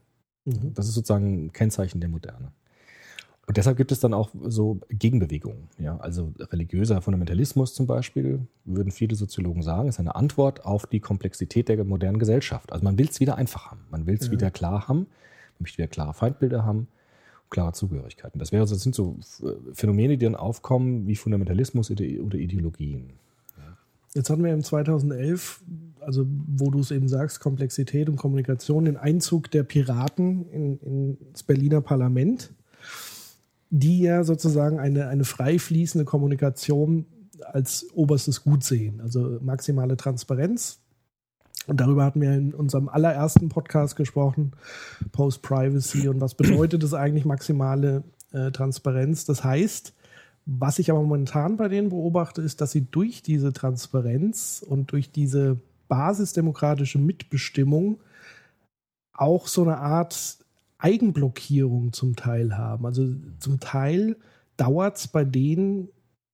Mhm. 0.47 0.73
Das 0.73 0.89
ist 0.89 0.95
sozusagen 0.95 1.45
ein 1.45 1.53
Kennzeichen 1.53 2.01
der 2.01 2.09
Moderne. 2.09 2.53
Und 3.47 3.59
deshalb 3.59 3.77
gibt 3.77 3.93
es 3.93 4.01
dann 4.01 4.15
auch 4.15 4.31
so 4.45 4.81
Gegenbewegungen. 4.89 5.69
Ja? 5.77 5.99
Also 5.99 6.33
religiöser 6.39 7.03
Fundamentalismus 7.03 7.75
zum 7.75 7.87
Beispiel, 7.87 8.47
würden 8.65 8.93
viele 8.93 9.15
Soziologen 9.15 9.63
sagen, 9.63 9.87
ist 9.87 10.01
eine 10.01 10.15
Antwort 10.15 10.65
auf 10.65 10.87
die 10.87 11.01
Komplexität 11.01 11.69
der 11.69 11.85
modernen 11.85 12.19
Gesellschaft. 12.19 12.73
Also 12.73 12.83
man 12.83 12.97
will 12.97 13.09
es 13.11 13.21
wieder 13.21 13.37
einfach 13.37 13.71
haben. 13.71 13.85
Man 13.91 14.07
will 14.07 14.15
es 14.15 14.29
ja. 14.29 14.33
wieder 14.33 14.51
klar 14.51 14.89
haben. 14.89 15.01
Man 15.01 15.65
möchte 15.65 15.77
wieder 15.77 15.89
klare 15.89 16.15
Feindbilder 16.15 16.65
haben, 16.65 16.89
klare 17.51 17.73
Zugehörigkeiten. 17.73 18.39
Das, 18.39 18.53
wäre, 18.53 18.65
das 18.65 18.81
sind 18.81 18.95
so 18.95 19.19
Phänomene, 19.73 20.17
die 20.17 20.25
dann 20.25 20.37
aufkommen 20.37 21.07
wie 21.07 21.17
Fundamentalismus 21.17 21.91
oder 21.91 22.05
Ideologien. 22.05 23.11
Jetzt 24.15 24.29
hatten 24.29 24.43
wir 24.43 24.53
im 24.53 24.65
2011, 24.65 25.63
also 26.01 26.27
wo 26.29 26.71
du 26.71 26.81
es 26.81 26.91
eben 26.91 27.09
sagst, 27.09 27.39
Komplexität 27.39 28.09
und 28.09 28.17
Kommunikation, 28.17 28.87
den 28.87 28.97
Einzug 28.97 29.51
der 29.53 29.63
Piraten 29.63 30.49
in, 30.51 30.79
ins 30.79 31.45
Berliner 31.45 31.81
Parlament 31.81 32.51
die 33.71 34.01
ja 34.01 34.25
sozusagen 34.25 34.79
eine, 34.79 35.09
eine 35.09 35.25
frei 35.25 35.59
fließende 35.59 36.05
Kommunikation 36.05 37.07
als 37.45 37.87
oberstes 37.95 38.43
Gut 38.43 38.65
sehen. 38.65 39.01
Also 39.01 39.39
maximale 39.41 39.97
Transparenz. 39.97 40.81
Und 41.71 41.81
darüber 41.81 42.05
hatten 42.05 42.21
wir 42.21 42.33
in 42.33 42.53
unserem 42.53 42.89
allerersten 42.89 43.49
Podcast 43.49 43.95
gesprochen, 43.95 44.51
Post-Privacy 45.13 46.09
und 46.09 46.21
was 46.21 46.35
bedeutet 46.35 46.83
es 46.83 46.95
eigentlich 46.95 47.25
maximale 47.25 48.03
äh, 48.33 48.51
Transparenz. 48.51 49.25
Das 49.25 49.45
heißt, 49.45 49.95
was 50.47 50.81
ich 50.81 50.91
aber 50.91 51.01
momentan 51.01 51.57
bei 51.57 51.69
denen 51.69 51.91
beobachte, 51.91 52.43
ist, 52.43 52.61
dass 52.61 52.73
sie 52.73 52.87
durch 52.91 53.23
diese 53.23 53.53
Transparenz 53.53 54.65
und 54.67 54.91
durch 54.91 55.13
diese 55.13 55.61
basisdemokratische 55.87 56.99
Mitbestimmung 56.99 58.01
auch 59.13 59.47
so 59.47 59.63
eine 59.63 59.77
Art 59.79 60.39
Eigenblockierung 60.79 61.93
zum 61.93 62.17
Teil 62.17 62.59
haben. 62.59 62.85
Also 62.85 63.15
zum 63.39 63.61
Teil 63.61 64.17
dauert 64.57 64.97
es 64.97 65.07
bei 65.07 65.25
denen, 65.25 65.89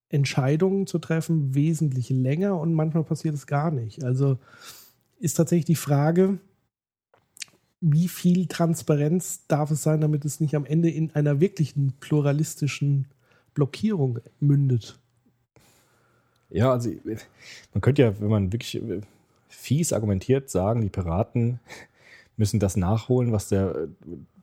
Entscheidungen 0.08 0.86
zu 0.86 0.98
treffen, 0.98 1.54
wesentlich 1.54 2.08
länger 2.08 2.58
und 2.58 2.72
manchmal 2.72 3.04
passiert 3.04 3.34
es 3.34 3.46
gar 3.46 3.70
nicht. 3.70 4.02
Also 4.02 4.38
ist 5.18 5.34
tatsächlich 5.34 5.66
die 5.66 5.74
Frage, 5.76 6.38
wie 7.80 8.08
viel 8.08 8.46
Transparenz 8.46 9.46
darf 9.46 9.70
es 9.70 9.82
sein, 9.82 10.00
damit 10.00 10.24
es 10.24 10.40
nicht 10.40 10.54
am 10.54 10.64
Ende 10.64 10.90
in 10.90 11.14
einer 11.14 11.40
wirklichen 11.40 11.92
pluralistischen 12.00 13.06
Blockierung 13.54 14.18
mündet? 14.40 14.98
Ja, 16.50 16.72
also 16.72 16.90
man 17.72 17.80
könnte 17.80 18.02
ja, 18.02 18.20
wenn 18.20 18.28
man 18.28 18.52
wirklich 18.52 18.80
fies 19.48 19.92
argumentiert, 19.92 20.50
sagen, 20.50 20.82
die 20.82 20.88
Piraten 20.88 21.60
müssen 22.36 22.60
das 22.60 22.76
nachholen, 22.76 23.32
was 23.32 23.48
der 23.48 23.88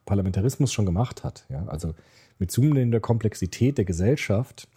Parlamentarismus 0.04 0.72
schon 0.72 0.86
gemacht 0.86 1.24
hat. 1.24 1.46
Ja? 1.48 1.64
Also 1.66 1.94
mit 2.38 2.50
zunehmender 2.50 3.00
Komplexität 3.00 3.78
der 3.78 3.84
Gesellschaft 3.84 4.68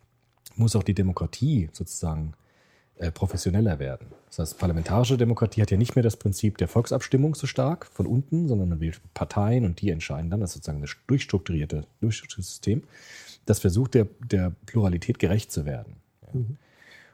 muss 0.56 0.76
auch 0.76 0.84
die 0.84 0.94
Demokratie 0.94 1.70
sozusagen 1.74 2.34
äh, 2.34 2.47
professioneller 3.14 3.80
werden. 3.80 4.08
Das 4.28 4.40
heißt, 4.40 4.60
parlamentarische 4.60 5.18
Demokratie 5.18 5.62
hat 5.62 5.72
ja 5.72 5.78
nicht 5.78 5.96
mehr 5.96 6.04
das 6.04 6.18
Prinzip 6.18 6.58
der 6.58 6.68
Volksabstimmung 6.68 7.36
so 7.36 7.48
stark 7.48 7.88
von 7.94 8.08
unten, 8.08 8.48
sondern 8.48 8.70
man 8.70 8.80
wählt 8.80 9.00
Parteien 9.14 9.66
und 9.66 9.82
die 9.82 9.90
entscheiden 9.90 10.30
dann. 10.30 10.40
Das 10.40 10.52
ist 10.52 10.56
sozusagen 10.56 10.84
ein 10.84 10.90
durchstrukturierte, 11.08 11.86
durchstrukturiertes 12.02 12.50
System. 12.50 12.84
Das 13.46 13.60
versucht 13.60 13.94
der, 13.94 14.08
der 14.32 14.52
Pluralität 14.66 15.20
gerecht 15.20 15.52
zu 15.52 15.66
werden. 15.66 15.98
Mhm. 16.34 16.58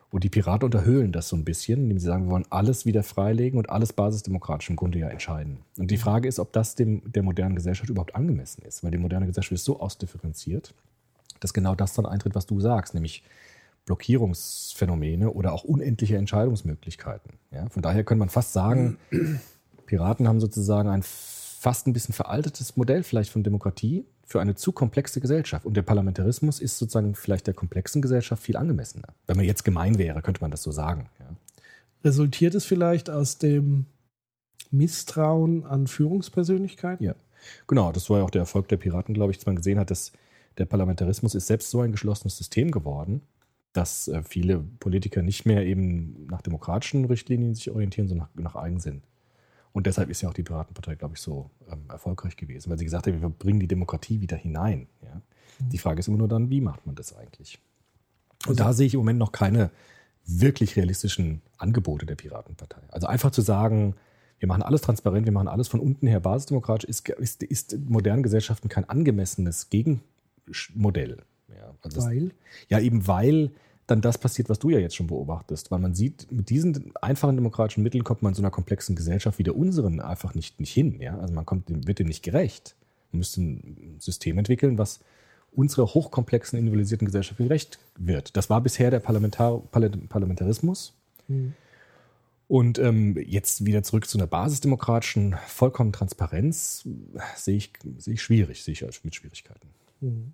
Und 0.09 0.23
die 0.23 0.29
Piraten 0.29 0.65
unterhöhlen 0.65 1.11
das 1.11 1.27
so 1.27 1.35
ein 1.35 1.43
bisschen, 1.43 1.81
indem 1.81 1.97
sie 1.97 2.05
sagen, 2.05 2.25
wir 2.25 2.31
wollen 2.31 2.45
alles 2.51 2.85
wieder 2.85 3.01
freilegen 3.01 3.57
und 3.57 3.71
alles 3.71 3.93
basisdemokratisch 3.93 4.69
im 4.69 4.75
Grunde 4.75 4.99
ja 4.99 5.07
entscheiden. 5.07 5.57
Und 5.77 5.89
die 5.89 5.97
Frage 5.97 6.27
ist, 6.27 6.37
ob 6.37 6.53
das 6.53 6.75
dem, 6.75 7.01
der 7.11 7.23
modernen 7.23 7.55
Gesellschaft 7.55 7.89
überhaupt 7.89 8.15
angemessen 8.15 8.63
ist, 8.63 8.83
weil 8.83 8.91
die 8.91 8.99
moderne 8.99 9.25
Gesellschaft 9.25 9.53
ist 9.53 9.65
so 9.65 9.79
ausdifferenziert, 9.79 10.75
dass 11.39 11.51
genau 11.51 11.73
das 11.73 11.93
dann 11.93 12.05
eintritt, 12.05 12.35
was 12.35 12.45
du 12.45 12.59
sagst, 12.59 12.93
nämlich 12.93 13.23
Blockierungsphänomene 13.85 15.31
oder 15.31 15.53
auch 15.53 15.63
unendliche 15.63 16.17
Entscheidungsmöglichkeiten. 16.17 17.33
Ja, 17.51 17.67
von 17.69 17.81
daher 17.81 18.03
könnte 18.03 18.19
man 18.19 18.29
fast 18.29 18.53
sagen, 18.53 18.97
Piraten 19.85 20.27
haben 20.27 20.39
sozusagen 20.39 20.89
ein 20.89 21.03
fast 21.03 21.87
ein 21.87 21.93
bisschen 21.93 22.13
veraltetes 22.13 22.75
Modell 22.75 23.03
vielleicht 23.03 23.31
von 23.31 23.43
Demokratie, 23.43 24.05
für 24.25 24.41
eine 24.41 24.55
zu 24.55 24.71
komplexe 24.71 25.21
Gesellschaft. 25.21 25.65
Und 25.65 25.75
der 25.75 25.81
Parlamentarismus 25.81 26.59
ist 26.59 26.77
sozusagen 26.77 27.13
vielleicht 27.13 27.45
der 27.47 27.53
komplexen 27.53 28.01
Gesellschaft 28.01 28.41
viel 28.41 28.57
angemessener. 28.57 29.09
Wenn 29.27 29.37
man 29.37 29.45
jetzt 29.45 29.63
gemein 29.63 29.97
wäre, 29.97 30.21
könnte 30.21 30.41
man 30.41 30.51
das 30.51 30.63
so 30.63 30.71
sagen. 30.71 31.09
Ja. 31.19 31.27
Resultiert 32.03 32.55
es 32.55 32.65
vielleicht 32.65 33.09
aus 33.09 33.37
dem 33.37 33.85
Misstrauen 34.71 35.65
an 35.65 35.87
Führungspersönlichkeiten? 35.87 37.05
Ja, 37.05 37.15
genau. 37.67 37.91
Das 37.91 38.09
war 38.09 38.19
ja 38.19 38.23
auch 38.23 38.29
der 38.29 38.41
Erfolg 38.41 38.67
der 38.69 38.77
Piraten, 38.77 39.13
glaube 39.13 39.31
ich, 39.31 39.37
dass 39.37 39.45
man 39.45 39.55
gesehen 39.55 39.77
hat, 39.77 39.91
dass 39.91 40.13
der 40.57 40.65
Parlamentarismus 40.65 41.35
ist 41.35 41.47
selbst 41.47 41.69
so 41.69 41.81
ein 41.81 41.91
geschlossenes 41.91 42.37
System 42.37 42.71
geworden, 42.71 43.21
dass 43.73 44.07
äh, 44.07 44.23
viele 44.23 44.59
Politiker 44.79 45.21
nicht 45.21 45.45
mehr 45.45 45.65
eben 45.65 46.27
nach 46.27 46.41
demokratischen 46.41 47.05
Richtlinien 47.05 47.55
sich 47.55 47.71
orientieren, 47.71 48.07
sondern 48.07 48.29
nach, 48.35 48.53
nach 48.53 48.55
Eigensinn. 48.55 49.01
Und 49.73 49.87
deshalb 49.87 50.09
ist 50.09 50.21
ja 50.21 50.29
auch 50.29 50.33
die 50.33 50.43
Piratenpartei, 50.43 50.95
glaube 50.95 51.15
ich, 51.15 51.21
so 51.21 51.49
ähm, 51.69 51.85
erfolgreich 51.89 52.37
gewesen, 52.37 52.69
weil 52.69 52.77
sie 52.77 52.85
gesagt 52.85 53.07
hat, 53.07 53.19
wir 53.19 53.29
bringen 53.29 53.59
die 53.59 53.67
Demokratie 53.67 54.21
wieder 54.21 54.37
hinein. 54.37 54.87
Ja? 55.01 55.15
Mhm. 55.15 55.69
Die 55.69 55.79
Frage 55.79 55.99
ist 55.99 56.07
immer 56.07 56.19
nur 56.19 56.27
dann, 56.27 56.51
wie 56.51 56.61
macht 56.61 56.85
man 56.85 56.95
das 56.95 57.15
eigentlich? 57.15 57.59
Und 58.45 58.51
also, 58.51 58.63
da 58.63 58.73
sehe 58.73 58.85
ich 58.85 58.93
im 58.93 58.99
Moment 58.99 59.19
noch 59.19 59.31
keine 59.31 59.71
wirklich 60.25 60.75
realistischen 60.75 61.41
Angebote 61.57 62.05
der 62.05 62.15
Piratenpartei. 62.15 62.81
Also 62.89 63.07
einfach 63.07 63.31
zu 63.31 63.41
sagen, 63.41 63.95
wir 64.39 64.47
machen 64.47 64.61
alles 64.61 64.81
transparent, 64.81 65.25
wir 65.25 65.33
machen 65.33 65.47
alles 65.47 65.67
von 65.67 65.79
unten 65.79 66.05
her 66.05 66.19
basisdemokratisch, 66.19 66.89
ist, 66.89 67.09
ist, 67.09 67.43
ist 67.43 67.77
modernen 67.79 68.23
Gesellschaften 68.23 68.69
kein 68.69 68.87
angemessenes 68.87 69.69
Gegenmodell. 69.69 71.17
Ja, 71.57 71.73
also 71.81 72.01
weil? 72.01 72.29
Das, 72.29 72.37
ja, 72.69 72.79
eben 72.79 73.07
weil 73.07 73.51
dann 73.87 74.01
das 74.01 74.17
passiert, 74.17 74.49
was 74.49 74.59
du 74.59 74.69
ja 74.69 74.79
jetzt 74.79 74.95
schon 74.95 75.07
beobachtest. 75.07 75.71
Weil 75.71 75.79
man 75.79 75.93
sieht, 75.93 76.31
mit 76.31 76.49
diesen 76.49 76.93
einfachen 77.01 77.35
demokratischen 77.35 77.83
Mitteln 77.83 78.03
kommt 78.03 78.21
man 78.21 78.31
in 78.31 78.35
so 78.35 78.41
einer 78.41 78.51
komplexen 78.51 78.95
Gesellschaft 78.95 79.39
wie 79.39 79.43
der 79.43 79.57
unseren 79.57 79.99
einfach 79.99 80.35
nicht, 80.35 80.59
nicht 80.59 80.73
hin. 80.73 81.01
Ja? 81.01 81.17
Also 81.17 81.33
man 81.33 81.45
kommt, 81.45 81.65
wird 81.67 81.99
dem 81.99 82.07
nicht 82.07 82.23
gerecht. 82.23 82.75
Man 83.11 83.19
müsste 83.19 83.41
ein 83.41 83.97
System 83.99 84.37
entwickeln, 84.37 84.77
was 84.77 84.99
unserer 85.51 85.85
hochkomplexen, 85.85 86.57
individualisierten 86.57 87.05
Gesellschaft 87.05 87.37
gerecht 87.37 87.79
wird. 87.97 88.35
Das 88.37 88.49
war 88.49 88.61
bisher 88.61 88.89
der 88.89 88.99
Parlamentar 88.99 89.61
Parlamentarismus. 89.69 90.93
Mhm. 91.27 91.53
Und 92.47 92.77
ähm, 92.79 93.17
jetzt 93.17 93.65
wieder 93.65 93.83
zurück 93.83 94.07
zu 94.07 94.17
einer 94.17 94.27
basisdemokratischen, 94.27 95.35
vollkommen 95.47 95.91
Transparenz, 95.91 96.87
sehe 97.35 97.55
ich, 97.55 97.73
sehe 97.97 98.15
ich 98.15 98.21
schwierig, 98.21 98.63
sehe 98.63 98.73
ich 98.73 99.03
mit 99.03 99.15
Schwierigkeiten. 99.15 99.69
Mhm. 100.01 100.33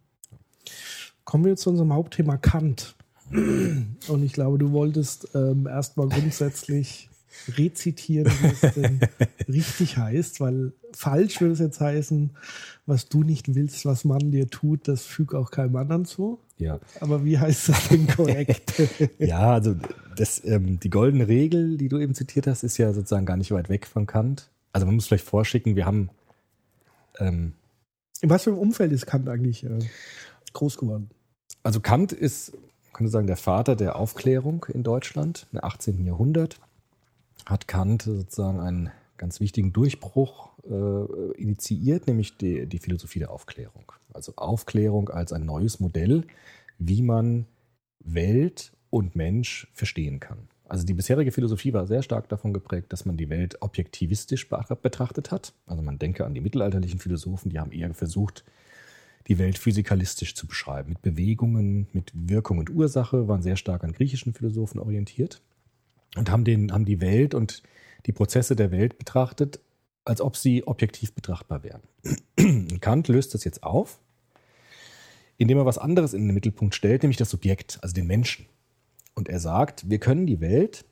Kommen 1.29 1.45
wir 1.45 1.57
zu 1.57 1.69
unserem 1.69 1.93
Hauptthema 1.93 2.37
Kant. 2.37 2.95
Und 3.31 4.23
ich 4.23 4.33
glaube, 4.33 4.57
du 4.57 4.71
wolltest 4.71 5.27
ähm, 5.35 5.67
erstmal 5.67 6.09
grundsätzlich 6.09 7.07
rezitieren, 7.49 8.25
wie 8.25 8.47
es 8.47 8.73
denn 8.73 8.99
richtig 9.47 9.97
heißt, 9.97 10.41
weil 10.41 10.73
falsch 10.91 11.39
würde 11.39 11.53
es 11.53 11.59
jetzt 11.59 11.81
heißen, 11.81 12.31
was 12.87 13.09
du 13.09 13.21
nicht 13.21 13.53
willst, 13.53 13.85
was 13.85 14.05
man 14.05 14.31
dir 14.31 14.49
tut, 14.49 14.87
das 14.87 15.03
fügt 15.03 15.35
auch 15.35 15.51
keinem 15.51 15.75
anderen 15.75 16.05
zu. 16.05 16.39
Ja. 16.57 16.79
Aber 16.99 17.23
wie 17.23 17.37
heißt 17.37 17.69
das 17.69 17.89
denn 17.89 18.07
korrekt? 18.07 18.73
ja, 19.19 19.53
also 19.53 19.75
das, 20.15 20.43
ähm, 20.45 20.79
die 20.79 20.89
goldene 20.89 21.27
Regel, 21.27 21.77
die 21.77 21.89
du 21.89 21.99
eben 21.99 22.15
zitiert 22.15 22.47
hast, 22.47 22.63
ist 22.63 22.79
ja 22.79 22.91
sozusagen 22.91 23.27
gar 23.27 23.37
nicht 23.37 23.51
weit 23.51 23.69
weg 23.69 23.85
von 23.85 24.07
Kant. 24.07 24.49
Also 24.73 24.87
man 24.87 24.95
muss 24.95 25.05
vielleicht 25.05 25.25
vorschicken, 25.25 25.75
wir 25.75 25.85
haben. 25.85 26.09
Ähm, 27.19 27.53
In 28.19 28.31
was 28.31 28.45
für 28.45 28.49
einem 28.49 28.57
Umfeld 28.57 28.91
ist 28.91 29.05
Kant 29.05 29.29
eigentlich 29.29 29.63
äh, 29.63 29.77
groß 30.53 30.79
geworden? 30.79 31.11
Also 31.63 31.79
Kant 31.79 32.11
ist 32.11 32.53
man 32.89 33.05
könnte 33.05 33.11
sagen, 33.11 33.27
der 33.27 33.37
Vater 33.37 33.75
der 33.75 33.95
Aufklärung 33.95 34.65
in 34.73 34.83
Deutschland 34.83 35.47
im 35.53 35.63
18. 35.63 36.05
Jahrhundert, 36.05 36.59
hat 37.45 37.67
Kant 37.67 38.01
sozusagen 38.01 38.59
einen 38.59 38.91
ganz 39.15 39.39
wichtigen 39.39 39.71
Durchbruch 39.71 40.49
äh, 40.69 41.31
initiiert, 41.37 42.07
nämlich 42.07 42.35
die, 42.37 42.65
die 42.65 42.79
Philosophie 42.79 43.19
der 43.19 43.31
Aufklärung. 43.31 43.91
Also 44.11 44.33
Aufklärung 44.35 45.09
als 45.09 45.31
ein 45.31 45.45
neues 45.45 45.79
Modell, 45.79 46.25
wie 46.77 47.01
man 47.01 47.45
Welt 47.99 48.73
und 48.89 49.15
Mensch 49.15 49.67
verstehen 49.73 50.19
kann. 50.19 50.49
Also 50.67 50.85
die 50.85 50.93
bisherige 50.93 51.31
Philosophie 51.31 51.73
war 51.73 51.87
sehr 51.87 52.01
stark 52.01 52.27
davon 52.27 52.53
geprägt, 52.53 52.91
dass 52.91 53.05
man 53.05 53.17
die 53.17 53.29
Welt 53.29 53.61
objektivistisch 53.61 54.49
betrachtet 54.49 55.31
hat. 55.31 55.53
Also 55.67 55.81
man 55.81 55.99
denke 55.99 56.25
an 56.25 56.33
die 56.33 56.41
mittelalterlichen 56.41 56.99
Philosophen, 56.99 57.49
die 57.49 57.59
haben 57.59 57.71
eher 57.71 57.93
versucht, 57.93 58.43
die 59.27 59.37
Welt 59.37 59.57
physikalistisch 59.57 60.35
zu 60.35 60.47
beschreiben, 60.47 60.89
mit 60.89 61.01
Bewegungen, 61.01 61.87
mit 61.93 62.11
Wirkung 62.13 62.57
und 62.57 62.69
Ursache, 62.69 63.27
waren 63.27 63.41
sehr 63.41 63.55
stark 63.55 63.83
an 63.83 63.91
griechischen 63.91 64.33
Philosophen 64.33 64.79
orientiert 64.79 65.41
und 66.15 66.31
haben, 66.31 66.43
den, 66.43 66.71
haben 66.71 66.85
die 66.85 67.01
Welt 67.01 67.33
und 67.33 67.61
die 68.05 68.11
Prozesse 68.11 68.55
der 68.55 68.71
Welt 68.71 68.97
betrachtet, 68.97 69.59
als 70.05 70.21
ob 70.21 70.37
sie 70.37 70.65
objektiv 70.65 71.13
betrachtbar 71.13 71.63
wären. 71.63 71.81
Kant 72.81 73.07
löst 73.07 73.33
das 73.33 73.43
jetzt 73.43 73.63
auf, 73.63 73.99
indem 75.37 75.57
er 75.57 75.65
was 75.65 75.77
anderes 75.77 76.13
in 76.13 76.27
den 76.27 76.33
Mittelpunkt 76.33 76.73
stellt, 76.73 77.03
nämlich 77.03 77.17
das 77.17 77.29
Subjekt, 77.29 77.79
also 77.81 77.93
den 77.93 78.07
Menschen. 78.07 78.45
Und 79.13 79.29
er 79.29 79.39
sagt, 79.39 79.89
wir 79.89 79.99
können 79.99 80.25
die 80.25 80.39
Welt 80.39 80.85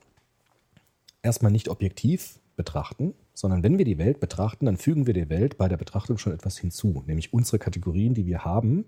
erstmal 1.22 1.52
nicht 1.52 1.70
objektiv 1.70 2.40
betrachten, 2.58 3.14
sondern 3.34 3.64
wenn 3.64 3.78
wir 3.78 3.86
die 3.86 3.98
Welt 3.98 4.20
betrachten, 4.20 4.66
dann 4.66 4.76
fügen 4.76 5.08
wir 5.08 5.14
der 5.14 5.30
Welt 5.30 5.58
bei 5.58 5.70
der 5.70 5.78
Betrachtung 5.78 6.18
schon 6.18 6.34
etwas 6.34 6.58
hinzu, 6.58 7.04
nämlich 7.08 7.32
unsere 7.32 7.60
Kategorien, 7.60 8.14
die 8.14 8.26
wir 8.26 8.44
haben, 8.44 8.84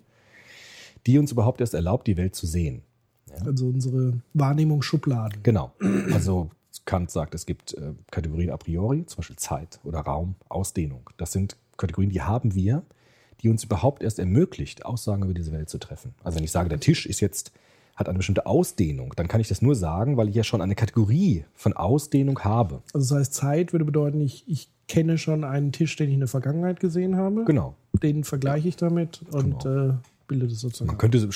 die 1.06 1.18
uns 1.18 1.32
überhaupt 1.32 1.62
erst 1.62 1.74
erlaubt, 1.74 2.08
die 2.08 2.18
Welt 2.18 2.36
zu 2.36 2.46
sehen. 2.46 2.82
Ja. 3.30 3.46
Also 3.46 3.68
unsere 3.68 4.22
Wahrnehmungsschubladen. 4.34 5.44
Genau. 5.44 5.72
Also 6.12 6.50
Kant 6.86 7.12
sagt, 7.12 7.36
es 7.36 7.46
gibt 7.46 7.76
äh, 7.76 7.94
Kategorien 8.10 8.50
a 8.50 8.58
priori, 8.58 9.06
zum 9.06 9.18
Beispiel 9.18 9.36
Zeit 9.36 9.80
oder 9.84 10.00
Raum, 10.00 10.36
Ausdehnung. 10.50 11.10
Das 11.18 11.32
sind 11.32 11.56
Kategorien, 11.78 12.10
die 12.10 12.22
haben 12.22 12.56
wir, 12.56 12.84
die 13.42 13.50
uns 13.50 13.64
überhaupt 13.64 14.02
erst 14.02 14.20
ermöglicht, 14.20 14.86
Aussagen 14.86 15.24
über 15.24 15.34
diese 15.34 15.52
Welt 15.52 15.70
zu 15.70 15.78
treffen. 15.78 16.16
Also 16.24 16.38
wenn 16.38 16.44
ich 16.44 16.52
sage, 16.52 16.68
der 16.68 16.80
Tisch 16.80 17.06
ist 17.06 17.20
jetzt 17.20 17.52
hat 18.00 18.08
eine 18.08 18.18
bestimmte 18.18 18.46
Ausdehnung, 18.46 19.14
dann 19.18 19.28
kann 19.28 19.42
ich 19.42 19.50
das 19.50 19.62
nur 19.62 19.76
sagen, 19.76 20.16
weil 20.16 20.30
ich 20.30 20.36
ja 20.36 20.44
schon 20.44 20.62
eine 20.62 20.74
Kategorie 20.74 21.44
von 21.54 21.74
Ausdehnung 21.74 22.40
habe. 22.40 22.82
Also 22.94 23.14
das 23.14 23.20
heißt, 23.20 23.34
Zeit 23.34 23.74
würde 23.74 23.84
bedeuten, 23.84 24.22
ich, 24.22 24.48
ich 24.48 24.72
kenne 24.88 25.18
schon 25.18 25.44
einen 25.44 25.74
Tisch, 25.74 25.98
den 25.98 26.08
ich 26.08 26.14
in 26.14 26.22
der 26.22 26.30
Vergangenheit 26.30 26.80
gesehen 26.80 27.18
habe. 27.18 27.44
Genau. 27.44 27.76
Den 28.02 28.24
vergleiche 28.24 28.70
ich 28.70 28.78
damit 28.78 29.22
und 29.32 29.64
genau. 29.64 29.90
äh, 29.90 29.94
bilde 30.28 30.48
das 30.48 30.62
sozusagen. 30.62 30.88
Man 30.88 30.98
könnte 30.98 31.28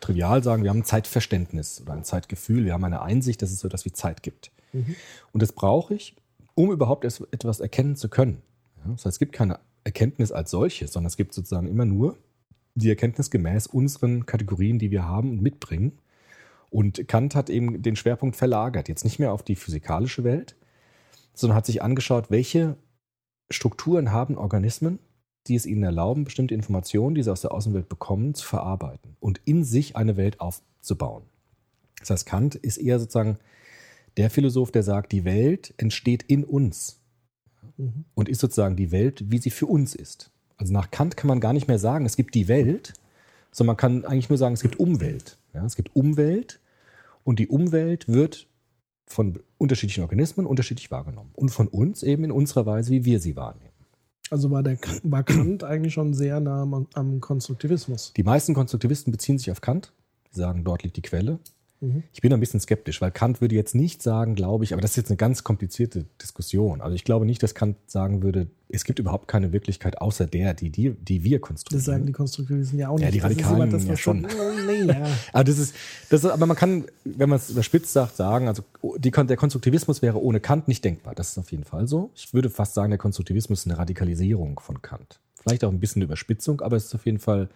trivial 0.00 0.42
sagen, 0.42 0.62
wir 0.62 0.70
haben 0.70 0.78
ein 0.78 0.84
Zeitverständnis 0.84 1.82
oder 1.82 1.92
ein 1.92 2.04
Zeitgefühl, 2.04 2.64
wir 2.64 2.72
haben 2.72 2.84
eine 2.84 3.02
Einsicht, 3.02 3.42
dass 3.42 3.50
es 3.50 3.60
so 3.60 3.68
etwas 3.68 3.84
wie 3.84 3.92
Zeit 3.92 4.22
gibt. 4.22 4.50
Mhm. 4.72 4.96
Und 5.32 5.42
das 5.42 5.52
brauche 5.52 5.94
ich, 5.94 6.16
um 6.54 6.72
überhaupt 6.72 7.04
etwas 7.04 7.60
erkennen 7.60 7.96
zu 7.96 8.08
können. 8.08 8.40
Das 8.84 9.04
heißt, 9.04 9.06
es 9.06 9.18
gibt 9.18 9.32
keine 9.32 9.58
Erkenntnis 9.84 10.32
als 10.32 10.50
solche, 10.50 10.88
sondern 10.88 11.08
es 11.08 11.18
gibt 11.18 11.34
sozusagen 11.34 11.68
immer 11.68 11.84
nur 11.84 12.16
die 12.74 12.88
Erkenntnis 12.88 13.30
gemäß 13.30 13.66
unseren 13.66 14.26
Kategorien, 14.26 14.78
die 14.78 14.90
wir 14.90 15.04
haben 15.04 15.30
und 15.30 15.42
mitbringen. 15.42 15.98
Und 16.70 17.08
Kant 17.08 17.34
hat 17.34 17.50
eben 17.50 17.82
den 17.82 17.96
Schwerpunkt 17.96 18.36
verlagert, 18.36 18.88
jetzt 18.88 19.04
nicht 19.04 19.18
mehr 19.18 19.32
auf 19.32 19.42
die 19.42 19.56
physikalische 19.56 20.24
Welt, 20.24 20.56
sondern 21.34 21.56
hat 21.56 21.66
sich 21.66 21.82
angeschaut, 21.82 22.30
welche 22.30 22.76
Strukturen 23.50 24.12
haben 24.12 24.36
Organismen, 24.36 24.98
die 25.46 25.54
es 25.54 25.66
ihnen 25.66 25.82
erlauben, 25.82 26.24
bestimmte 26.24 26.54
Informationen, 26.54 27.14
die 27.14 27.22
sie 27.22 27.32
aus 27.32 27.40
der 27.40 27.52
Außenwelt 27.52 27.88
bekommen, 27.88 28.34
zu 28.34 28.46
verarbeiten 28.46 29.16
und 29.20 29.40
in 29.44 29.64
sich 29.64 29.96
eine 29.96 30.16
Welt 30.16 30.40
aufzubauen. 30.40 31.24
Das 32.00 32.10
heißt, 32.10 32.26
Kant 32.26 32.54
ist 32.54 32.76
eher 32.76 33.00
sozusagen 33.00 33.38
der 34.16 34.30
Philosoph, 34.30 34.70
der 34.70 34.82
sagt, 34.82 35.12
die 35.12 35.24
Welt 35.24 35.74
entsteht 35.78 36.24
in 36.24 36.44
uns 36.44 37.00
mhm. 37.76 38.04
und 38.14 38.28
ist 38.28 38.40
sozusagen 38.40 38.76
die 38.76 38.90
Welt, 38.90 39.30
wie 39.30 39.38
sie 39.38 39.50
für 39.50 39.66
uns 39.66 39.94
ist. 39.94 40.30
Also 40.58 40.72
nach 40.72 40.90
Kant 40.90 41.16
kann 41.16 41.28
man 41.28 41.40
gar 41.40 41.52
nicht 41.52 41.68
mehr 41.68 41.78
sagen, 41.78 42.04
es 42.04 42.16
gibt 42.16 42.34
die 42.34 42.48
Welt, 42.48 42.92
sondern 43.52 43.74
man 43.74 43.76
kann 43.78 44.04
eigentlich 44.04 44.28
nur 44.28 44.38
sagen, 44.38 44.54
es 44.54 44.60
gibt 44.60 44.78
Umwelt. 44.78 45.38
Ja, 45.54 45.64
es 45.64 45.76
gibt 45.76 45.94
Umwelt 45.96 46.60
und 47.24 47.38
die 47.38 47.48
Umwelt 47.48 48.08
wird 48.08 48.46
von 49.06 49.40
unterschiedlichen 49.56 50.02
Organismen 50.02 50.46
unterschiedlich 50.46 50.90
wahrgenommen 50.90 51.30
und 51.34 51.48
von 51.48 51.68
uns 51.68 52.02
eben 52.02 52.24
in 52.24 52.32
unserer 52.32 52.66
Weise, 52.66 52.90
wie 52.90 53.04
wir 53.04 53.20
sie 53.20 53.36
wahrnehmen. 53.36 53.72
Also 54.30 54.50
war, 54.50 54.62
der, 54.62 54.78
war 55.04 55.22
Kant 55.22 55.64
eigentlich 55.64 55.94
schon 55.94 56.12
sehr 56.12 56.40
nah 56.40 56.62
am, 56.62 56.86
am 56.92 57.20
Konstruktivismus. 57.20 58.12
Die 58.14 58.22
meisten 58.22 58.52
Konstruktivisten 58.52 59.10
beziehen 59.10 59.38
sich 59.38 59.50
auf 59.50 59.60
Kant. 59.60 59.92
Sie 60.30 60.40
sagen, 60.40 60.64
dort 60.64 60.82
liegt 60.82 60.96
die 60.96 61.02
Quelle. 61.02 61.38
Mhm. 61.80 62.02
Ich 62.12 62.20
bin 62.20 62.32
ein 62.32 62.40
bisschen 62.40 62.60
skeptisch, 62.60 63.00
weil 63.00 63.10
Kant 63.12 63.40
würde 63.40 63.54
jetzt 63.54 63.74
nicht 63.74 64.02
sagen, 64.02 64.34
glaube 64.34 64.64
ich, 64.64 64.72
aber 64.72 64.82
das 64.82 64.92
ist 64.92 64.96
jetzt 64.96 65.10
eine 65.10 65.16
ganz 65.16 65.44
komplizierte 65.44 66.06
Diskussion. 66.20 66.80
Also 66.80 66.94
ich 66.94 67.04
glaube 67.04 67.24
nicht, 67.24 67.42
dass 67.42 67.54
Kant 67.54 67.76
sagen 67.86 68.22
würde, 68.22 68.48
es 68.68 68.84
gibt 68.84 68.98
überhaupt 68.98 69.28
keine 69.28 69.52
Wirklichkeit 69.52 70.00
außer 70.00 70.26
der, 70.26 70.54
die, 70.54 70.70
die, 70.70 70.90
die 70.90 71.22
wir 71.22 71.40
konstruieren. 71.40 71.78
Das 71.78 71.84
sagen 71.86 72.06
die 72.06 72.12
Konstruktivisten 72.12 72.78
ja 72.78 72.88
auch 72.88 72.96
nicht. 72.96 73.04
Ja, 73.04 73.10
die 73.10 73.20
Radikalen 73.20 73.70
das, 73.70 73.86
ja 73.86 73.96
schon. 73.96 74.26
nee, 74.66 74.82
ja. 74.82 75.06
aber, 75.32 75.44
das 75.44 75.58
ist, 75.58 75.74
das 76.10 76.24
ist, 76.24 76.30
aber 76.30 76.46
man 76.46 76.56
kann, 76.56 76.84
wenn 77.04 77.28
man 77.28 77.38
es 77.38 77.50
überspitzt 77.50 77.92
sagt, 77.92 78.16
sagen, 78.16 78.48
also 78.48 78.64
die, 78.96 79.10
der 79.10 79.36
Konstruktivismus 79.36 80.02
wäre 80.02 80.20
ohne 80.20 80.40
Kant 80.40 80.68
nicht 80.68 80.84
denkbar. 80.84 81.14
Das 81.14 81.30
ist 81.30 81.38
auf 81.38 81.50
jeden 81.52 81.64
Fall 81.64 81.86
so. 81.86 82.10
Ich 82.14 82.34
würde 82.34 82.50
fast 82.50 82.74
sagen, 82.74 82.90
der 82.90 82.98
Konstruktivismus 82.98 83.60
ist 83.60 83.66
eine 83.66 83.78
Radikalisierung 83.78 84.58
von 84.58 84.82
Kant. 84.82 85.20
Vielleicht 85.40 85.64
auch 85.64 85.70
ein 85.70 85.80
bisschen 85.80 86.02
Überspitzung, 86.02 86.60
aber 86.60 86.76
es 86.76 86.86
ist 86.86 86.94
auf 86.94 87.06
jeden 87.06 87.20
Fall 87.20 87.48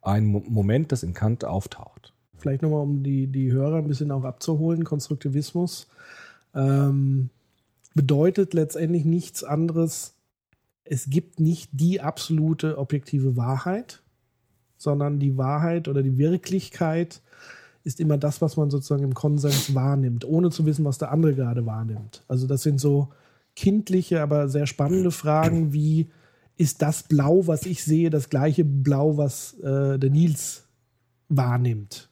ein 0.00 0.26
Moment, 0.26 0.92
das 0.92 1.02
in 1.02 1.12
Kant 1.12 1.44
auftaucht 1.44 2.14
vielleicht 2.38 2.62
nochmal, 2.62 2.82
um 2.82 3.02
die, 3.02 3.26
die 3.26 3.52
Hörer 3.52 3.78
ein 3.78 3.88
bisschen 3.88 4.10
auch 4.10 4.24
abzuholen, 4.24 4.84
Konstruktivismus 4.84 5.88
ähm, 6.54 7.30
bedeutet 7.94 8.54
letztendlich 8.54 9.04
nichts 9.04 9.44
anderes. 9.44 10.14
Es 10.84 11.10
gibt 11.10 11.40
nicht 11.40 11.70
die 11.72 12.00
absolute 12.00 12.78
objektive 12.78 13.36
Wahrheit, 13.36 14.02
sondern 14.76 15.18
die 15.18 15.36
Wahrheit 15.36 15.88
oder 15.88 16.02
die 16.02 16.18
Wirklichkeit 16.18 17.20
ist 17.84 18.00
immer 18.00 18.18
das, 18.18 18.40
was 18.40 18.56
man 18.56 18.70
sozusagen 18.70 19.04
im 19.04 19.14
Konsens 19.14 19.74
wahrnimmt, 19.74 20.24
ohne 20.24 20.50
zu 20.50 20.66
wissen, 20.66 20.84
was 20.84 20.98
der 20.98 21.10
andere 21.10 21.34
gerade 21.34 21.66
wahrnimmt. 21.66 22.22
Also 22.28 22.46
das 22.46 22.62
sind 22.62 22.80
so 22.80 23.08
kindliche, 23.56 24.22
aber 24.22 24.48
sehr 24.48 24.66
spannende 24.66 25.10
Fragen 25.10 25.72
wie, 25.72 26.08
ist 26.56 26.82
das 26.82 27.04
Blau, 27.04 27.46
was 27.46 27.66
ich 27.66 27.84
sehe, 27.84 28.10
das 28.10 28.30
gleiche 28.30 28.64
Blau, 28.64 29.16
was 29.16 29.58
äh, 29.60 29.98
der 29.98 30.10
Nils 30.10 30.64
wahrnimmt? 31.28 32.07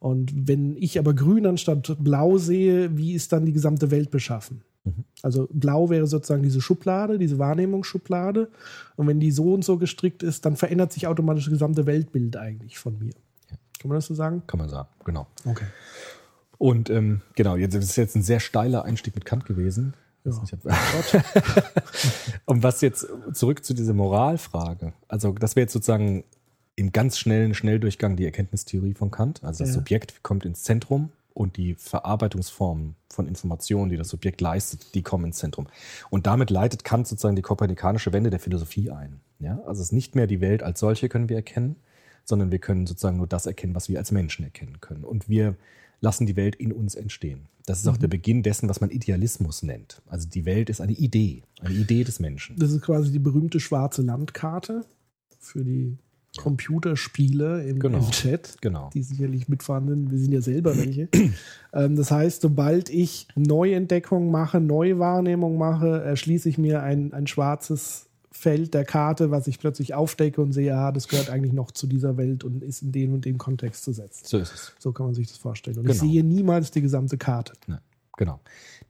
Und 0.00 0.48
wenn 0.48 0.76
ich 0.76 0.98
aber 0.98 1.14
grün 1.14 1.46
anstatt 1.46 1.96
blau 1.98 2.38
sehe, 2.38 2.96
wie 2.96 3.14
ist 3.14 3.32
dann 3.32 3.46
die 3.46 3.52
gesamte 3.52 3.90
Welt 3.90 4.10
beschaffen? 4.10 4.62
Mhm. 4.84 5.04
Also 5.22 5.48
blau 5.52 5.90
wäre 5.90 6.06
sozusagen 6.06 6.42
diese 6.42 6.60
Schublade, 6.60 7.18
diese 7.18 7.38
Wahrnehmungsschublade. 7.38 8.48
Und 8.96 9.06
wenn 9.06 9.20
die 9.20 9.30
so 9.30 9.54
und 9.54 9.64
so 9.64 9.76
gestrickt 9.76 10.22
ist, 10.22 10.46
dann 10.46 10.56
verändert 10.56 10.92
sich 10.92 11.06
automatisch 11.06 11.44
das 11.44 11.52
gesamte 11.52 11.86
Weltbild 11.86 12.36
eigentlich 12.36 12.78
von 12.78 12.98
mir. 12.98 13.12
Kann 13.78 13.88
man 13.88 13.96
das 13.96 14.06
so 14.06 14.14
sagen? 14.14 14.42
Kann 14.46 14.58
man 14.58 14.68
sagen, 14.68 14.88
genau. 15.04 15.26
Okay. 15.44 15.66
Und 16.58 16.90
ähm, 16.90 17.20
genau, 17.36 17.56
jetzt 17.56 17.74
ist 17.74 17.96
jetzt 17.96 18.16
ein 18.16 18.22
sehr 18.22 18.40
steiler 18.40 18.84
Einstieg 18.84 19.14
mit 19.14 19.24
Kant 19.24 19.46
gewesen. 19.46 19.94
Ja. 20.24 20.32
Und 22.44 22.62
was 22.62 22.80
jetzt 22.80 23.06
zurück 23.32 23.64
zu 23.64 23.72
dieser 23.72 23.94
Moralfrage. 23.94 24.92
Also, 25.06 25.32
das 25.32 25.54
wäre 25.54 25.64
jetzt 25.64 25.72
sozusagen 25.72 26.24
im 26.78 26.92
ganz 26.92 27.18
schnellen 27.18 27.54
Schnelldurchgang 27.54 28.14
die 28.14 28.24
Erkenntnistheorie 28.24 28.94
von 28.94 29.10
Kant. 29.10 29.42
Also 29.42 29.64
das 29.64 29.70
ja. 29.70 29.80
Subjekt 29.80 30.22
kommt 30.22 30.44
ins 30.44 30.62
Zentrum 30.62 31.10
und 31.34 31.56
die 31.56 31.74
Verarbeitungsformen 31.74 32.94
von 33.10 33.26
Informationen, 33.26 33.90
die 33.90 33.96
das 33.96 34.08
Subjekt 34.08 34.40
leistet, 34.40 34.94
die 34.94 35.02
kommen 35.02 35.24
ins 35.24 35.38
Zentrum. 35.38 35.66
Und 36.08 36.28
damit 36.28 36.50
leitet 36.50 36.84
Kant 36.84 37.08
sozusagen 37.08 37.34
die 37.34 37.42
kopernikanische 37.42 38.12
Wende 38.12 38.30
der 38.30 38.38
Philosophie 38.38 38.92
ein. 38.92 39.18
Ja? 39.40 39.58
Also 39.66 39.82
es 39.82 39.88
ist 39.88 39.92
nicht 39.92 40.14
mehr 40.14 40.28
die 40.28 40.40
Welt 40.40 40.62
als 40.62 40.78
solche 40.78 41.08
können 41.08 41.28
wir 41.28 41.34
erkennen, 41.34 41.74
sondern 42.24 42.52
wir 42.52 42.60
können 42.60 42.86
sozusagen 42.86 43.16
nur 43.16 43.26
das 43.26 43.46
erkennen, 43.46 43.74
was 43.74 43.88
wir 43.88 43.98
als 43.98 44.12
Menschen 44.12 44.44
erkennen 44.44 44.80
können. 44.80 45.02
Und 45.02 45.28
wir 45.28 45.56
lassen 46.00 46.26
die 46.26 46.36
Welt 46.36 46.54
in 46.54 46.72
uns 46.72 46.94
entstehen. 46.94 47.48
Das 47.66 47.80
ist 47.80 47.86
mhm. 47.86 47.90
auch 47.90 47.96
der 47.96 48.06
Beginn 48.06 48.44
dessen, 48.44 48.68
was 48.68 48.80
man 48.80 48.90
Idealismus 48.90 49.64
nennt. 49.64 50.00
Also 50.06 50.28
die 50.28 50.44
Welt 50.44 50.70
ist 50.70 50.80
eine 50.80 50.92
Idee, 50.92 51.42
eine 51.60 51.74
Idee 51.74 52.04
des 52.04 52.20
Menschen. 52.20 52.56
Das 52.56 52.70
ist 52.70 52.82
quasi 52.82 53.10
die 53.10 53.18
berühmte 53.18 53.58
schwarze 53.58 54.02
Landkarte 54.02 54.84
für 55.40 55.64
die 55.64 55.98
Computerspiele 56.38 57.64
im, 57.64 57.80
genau. 57.80 57.98
im, 57.98 58.10
Chat, 58.10 58.56
genau. 58.60 58.90
die 58.94 59.02
sicherlich 59.02 59.48
mitfahren 59.48 60.10
Wir 60.10 60.18
sind 60.18 60.32
ja 60.32 60.40
selber 60.40 60.76
welche. 60.76 61.08
ähm, 61.72 61.96
das 61.96 62.10
heißt, 62.10 62.40
sobald 62.40 62.88
ich 62.88 63.28
Neuentdeckung 63.34 64.30
mache, 64.30 64.60
Neuwahrnehmung 64.60 65.58
mache, 65.58 66.02
erschließe 66.02 66.48
ich 66.48 66.56
mir 66.56 66.82
ein, 66.82 67.12
ein 67.12 67.26
schwarzes 67.26 68.06
Feld 68.30 68.72
der 68.72 68.84
Karte, 68.84 69.32
was 69.32 69.48
ich 69.48 69.58
plötzlich 69.58 69.94
aufdecke 69.94 70.40
und 70.40 70.52
sehe, 70.52 70.74
ah, 70.76 70.92
das 70.92 71.08
gehört 71.08 71.28
eigentlich 71.28 71.52
noch 71.52 71.72
zu 71.72 71.88
dieser 71.88 72.16
Welt 72.16 72.44
und 72.44 72.62
ist 72.62 72.82
in 72.82 72.92
dem 72.92 73.12
und 73.12 73.24
dem 73.24 73.36
Kontext 73.36 73.82
zu 73.82 73.92
setzen. 73.92 74.24
So 74.24 74.38
ist 74.38 74.54
es. 74.54 74.72
So 74.78 74.92
kann 74.92 75.06
man 75.06 75.14
sich 75.14 75.26
das 75.26 75.38
vorstellen. 75.38 75.76
Und 75.78 75.86
genau. 75.86 75.94
ich 75.94 76.00
sehe 76.00 76.22
niemals 76.22 76.70
die 76.70 76.80
gesamte 76.80 77.18
Karte. 77.18 77.54
Nein, 77.66 77.80
genau. 78.16 78.38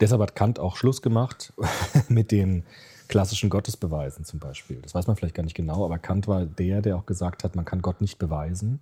Deshalb 0.00 0.20
hat 0.20 0.36
Kant 0.36 0.58
auch 0.58 0.76
Schluss 0.76 1.00
gemacht 1.00 1.54
mit 2.08 2.30
den 2.30 2.64
klassischen 3.08 3.50
Gottesbeweisen 3.50 4.24
zum 4.24 4.38
Beispiel. 4.38 4.78
Das 4.82 4.94
weiß 4.94 5.06
man 5.06 5.16
vielleicht 5.16 5.34
gar 5.34 5.42
nicht 5.42 5.56
genau, 5.56 5.84
aber 5.84 5.98
Kant 5.98 6.28
war 6.28 6.44
der, 6.44 6.82
der 6.82 6.96
auch 6.96 7.06
gesagt 7.06 7.42
hat, 7.44 7.56
man 7.56 7.64
kann 7.64 7.82
Gott 7.82 8.00
nicht 8.00 8.18
beweisen, 8.18 8.80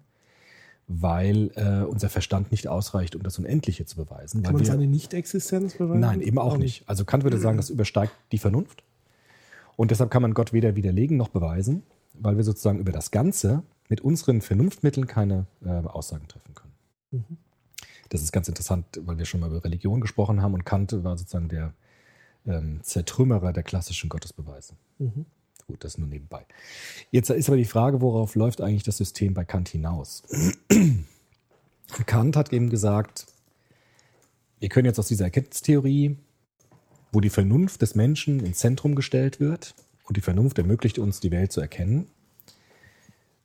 weil 0.88 1.50
äh, 1.54 1.84
unser 1.84 2.08
Verstand 2.08 2.50
nicht 2.50 2.68
ausreicht, 2.68 3.16
um 3.16 3.22
das 3.22 3.38
Unendliche 3.38 3.86
zu 3.86 3.96
beweisen. 3.96 4.42
Kann 4.42 4.54
man 4.54 4.60
wir, 4.60 4.66
seine 4.66 4.86
Nicht-Existenz 4.86 5.74
beweisen? 5.74 6.00
Nein, 6.00 6.20
eben 6.20 6.38
auch, 6.38 6.56
nicht. 6.56 6.88
Also 6.88 7.04
Kant 7.04 7.24
würde 7.24 7.38
sagen, 7.38 7.56
das 7.56 7.70
übersteigt 7.70 8.12
die 8.32 8.38
Vernunft. 8.38 8.82
Und 9.76 9.90
deshalb 9.90 10.10
kann 10.10 10.22
man 10.22 10.34
Gott 10.34 10.52
weder 10.52 10.74
widerlegen 10.74 11.16
noch 11.16 11.28
beweisen, 11.28 11.82
weil 12.14 12.36
wir 12.36 12.44
sozusagen 12.44 12.78
über 12.78 12.92
das 12.92 13.10
Ganze 13.10 13.62
mit 13.88 14.00
unseren 14.00 14.40
Vernunftmitteln 14.40 15.06
keine 15.06 15.46
äh, 15.64 15.68
Aussagen 15.68 16.26
treffen 16.28 16.54
können. 16.54 16.72
Mhm. 17.10 17.36
Das 18.08 18.22
ist 18.22 18.32
ganz 18.32 18.48
interessant, 18.48 18.86
weil 19.04 19.18
wir 19.18 19.24
schon 19.24 19.40
mal 19.40 19.50
über 19.50 19.64
Religion 19.64 20.00
gesprochen 20.00 20.40
haben 20.40 20.54
und 20.54 20.64
Kant 20.64 20.92
war 21.04 21.18
sozusagen 21.18 21.48
der 21.48 21.74
ähm, 22.46 22.80
Zertrümmerer 22.82 23.52
der 23.52 23.62
klassischen 23.62 24.09
Gottesbeweise. 24.09 24.74
Mhm. 24.98 25.26
Gut, 25.66 25.82
das 25.82 25.98
nur 25.98 26.09
nebenbei. 26.09 26.46
Jetzt 27.11 27.30
ist 27.30 27.48
aber 27.48 27.56
die 27.56 27.64
Frage, 27.64 28.00
worauf 28.00 28.37
läuft 28.37 28.61
eigentlich 28.61 28.85
das 28.85 28.98
System 28.98 29.35
bei 29.35 29.44
Kant 29.44 29.68
hinaus? 29.68 30.22
Kant 32.06 32.37
hat 32.37 32.52
eben 32.52 32.70
gesagt, 32.70 33.26
wir 34.61 34.68
können 34.68 34.87
jetzt 34.87 34.98
aus 34.98 35.09
dieser 35.09 35.24
Erkenntnistheorie, 35.24 36.16
wo 37.12 37.20
die 37.20 37.30
Vernunft 37.30 37.82
des 37.82 37.94
Menschen 37.94 38.44
ins 38.44 38.59
Zentrum 38.59 38.94
gestellt 38.94 39.40
wird 39.40 39.74
und 40.04 40.16
die 40.16 40.20
Vernunft 40.20 40.59
ermöglicht 40.59 40.98
uns, 40.98 41.20
die 41.20 41.30
Welt 41.30 41.50
zu 41.50 41.61
erkennen, 41.61 42.06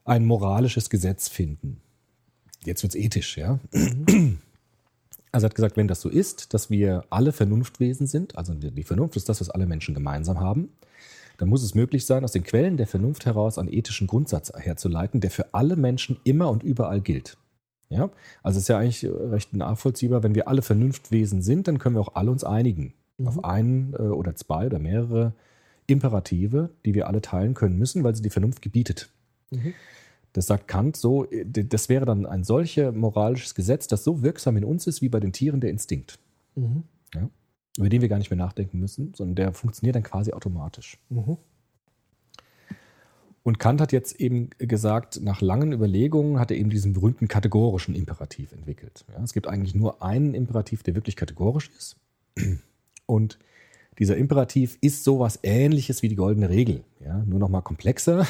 ein 0.06 0.26
moralisches 0.26 0.90
Gesetz 0.90 1.28
finden. 1.28 1.82
Jetzt 2.64 2.84
wird 2.84 2.96
es 2.96 3.02
ethisch, 3.02 3.38
ja. 3.38 3.60
Also 5.32 5.46
er 5.46 5.50
hat 5.50 5.56
gesagt, 5.56 5.78
wenn 5.78 5.88
das 5.88 6.02
so 6.02 6.10
ist, 6.10 6.54
dass 6.54 6.70
wir 6.70 7.06
alle 7.10 7.32
Vernunftwesen 7.32 8.08
sind, 8.08 8.38
also 8.38 8.54
die 8.54 8.84
Vernunft 8.84 9.16
ist 9.16 9.30
das, 9.30 9.40
was 9.40 9.50
alle 9.50 9.66
Menschen 9.66 9.94
gemeinsam 9.94 10.40
haben, 10.40 10.70
dann 11.38 11.50
muss 11.50 11.64
es 11.64 11.74
möglich 11.74 12.06
sein, 12.06 12.24
aus 12.24 12.34
den 12.34 12.44
Quellen 12.44 12.78
der 12.78 12.88
Vernunft 12.88 13.26
heraus 13.26 13.58
einen 13.58 13.72
ethischen 13.72 14.08
Grundsatz 14.08 14.52
herzuleiten, 14.54 15.22
der 15.22 15.32
für 15.32 15.54
alle 15.54 15.76
Menschen 15.76 16.20
immer 16.24 16.50
und 16.50 16.64
überall 16.64 17.02
gilt. 17.02 17.38
Ja? 17.90 18.10
Also 18.44 18.58
es 18.58 18.64
ist 18.64 18.68
ja 18.68 18.78
eigentlich 18.78 19.06
recht 19.06 19.54
nachvollziehbar, 19.54 20.22
wenn 20.24 20.36
wir 20.36 20.48
alle 20.48 20.62
Vernunftwesen 20.62 21.42
sind, 21.42 21.68
dann 21.68 21.80
können 21.80 21.96
wir 21.96 22.02
auch 22.02 22.16
alle 22.16 22.32
uns 22.32 22.44
einigen 22.44 22.94
Mhm. 23.22 23.28
auf 23.28 23.44
einen 23.44 23.94
äh, 23.94 24.02
oder 24.04 24.36
zwei 24.36 24.66
oder 24.66 24.80
mehrere 24.80 25.34
Imperative, 25.88 26.70
die 26.86 26.94
wir 26.94 27.08
alle 27.08 27.22
teilen 27.22 27.54
können 27.54 27.78
müssen, 27.78 28.04
weil 28.04 28.16
sie 28.16 28.22
die 28.22 28.30
Vernunft 28.30 28.62
gebietet. 28.62 29.10
Mhm. 29.50 29.74
Das 30.34 30.48
sagt 30.48 30.68
Kant 30.68 30.96
so, 30.96 31.30
äh, 31.30 31.46
das 31.46 31.90
wäre 31.90 32.06
dann 32.06 32.26
ein 32.26 32.44
solches 32.44 32.94
moralisches 32.94 33.56
Gesetz, 33.56 33.88
das 33.88 34.04
so 34.04 34.22
wirksam 34.22 34.58
in 34.58 34.64
uns 34.64 34.88
ist 34.88 35.02
wie 35.02 35.10
bei 35.10 35.20
den 35.20 35.34
Tieren 35.34 35.62
der 35.62 35.70
Instinkt, 35.70 36.20
Mhm. 36.56 36.84
über 37.78 37.90
den 37.90 38.02
wir 38.02 38.10
gar 38.10 38.18
nicht 38.18 38.30
mehr 38.30 38.38
nachdenken 38.38 38.80
müssen, 38.80 39.14
sondern 39.14 39.36
der 39.36 39.54
funktioniert 39.54 39.96
dann 39.96 40.04
quasi 40.04 40.34
automatisch. 40.34 40.98
Mhm. 41.10 41.38
Und 43.44 43.58
Kant 43.58 43.82
hat 43.82 43.92
jetzt 43.92 44.20
eben 44.20 44.52
gesagt, 44.60 45.20
nach 45.22 45.42
langen 45.42 45.72
Überlegungen 45.74 46.40
hat 46.40 46.52
er 46.52 46.58
eben 46.58 46.70
diesen 46.70 46.94
berühmten 46.94 47.28
kategorischen 47.28 47.96
Imperativ 47.96 48.52
entwickelt. 48.52 49.04
Ja, 49.12 49.24
es 49.24 49.34
gibt 49.34 49.48
eigentlich 49.48 49.74
nur 49.74 50.04
einen 50.04 50.36
Imperativ, 50.36 50.84
der 50.84 50.94
wirklich 50.94 51.16
kategorisch 51.16 51.72
ist. 51.76 51.96
Und 53.08 53.40
dieser 53.98 54.16
Imperativ 54.16 54.78
ist 54.82 55.04
sowas 55.04 55.40
ähnliches 55.42 56.04
wie 56.04 56.08
die 56.08 56.16
goldene 56.16 56.50
Regel. 56.50 56.84
Ja, 57.04 57.24
nur 57.26 57.40
noch 57.40 57.50
mal 57.50 57.62
komplexer, 57.62 58.28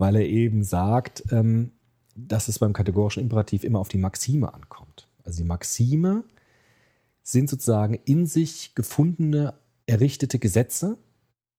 weil 0.00 0.16
er 0.16 0.26
eben 0.26 0.64
sagt, 0.64 1.24
ähm, 1.30 1.72
dass 2.16 2.48
es 2.48 2.58
beim 2.58 2.72
kategorischen 2.72 3.22
Imperativ 3.22 3.64
immer 3.64 3.78
auf 3.78 3.88
die 3.88 3.98
Maxime 3.98 4.52
ankommt. 4.52 5.08
Also 5.24 5.42
die 5.42 5.46
Maxime 5.46 6.24
sind 7.22 7.50
sozusagen 7.50 8.00
in 8.06 8.24
sich 8.24 8.74
gefundene, 8.74 9.52
errichtete 9.84 10.38
Gesetze, 10.38 10.96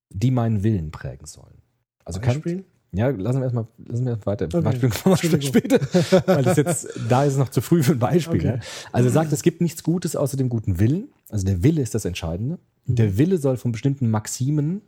die 0.10 0.32
meinen 0.32 0.64
Willen 0.64 0.90
prägen 0.90 1.28
sollen. 1.28 1.62
Also 2.04 2.20
Beispiel? 2.20 2.66
ja, 2.94 3.10
lassen 3.10 3.38
wir 3.38 3.44
erstmal 3.44 3.68
lassen 3.78 4.06
wir 4.08 4.26
weiter. 4.26 4.46
Okay. 4.46 4.62
Beispiel 4.62 4.90
kommen 4.90 5.18
wir 5.22 5.42
später, 5.42 5.80
weil 6.26 6.44
das 6.44 6.58
jetzt, 6.58 6.88
da 7.08 7.24
ist 7.24 7.34
es 7.34 7.40
noch 7.40 7.50
zu 7.50 7.62
früh 7.62 7.84
für 7.84 7.92
ein 7.92 8.00
Beispiel. 8.00 8.40
Okay. 8.40 8.56
Ja. 8.56 8.60
Also 8.92 9.10
er 9.10 9.14
sagt, 9.14 9.32
es 9.32 9.44
gibt 9.44 9.62
nichts 9.62 9.84
Gutes 9.84 10.16
außer 10.16 10.36
dem 10.36 10.50
guten 10.50 10.80
Willen. 10.80 11.10
Also 11.30 11.46
der 11.46 11.62
Wille 11.62 11.84
ist 11.84 11.94
das 11.94 12.06
Entscheidende. 12.06 12.58
Mhm. 12.88 12.96
Der 12.96 13.18
Wille 13.20 13.38
soll 13.38 13.58
von 13.58 13.72
bestimmten 13.72 14.10
Maximen 14.10 14.82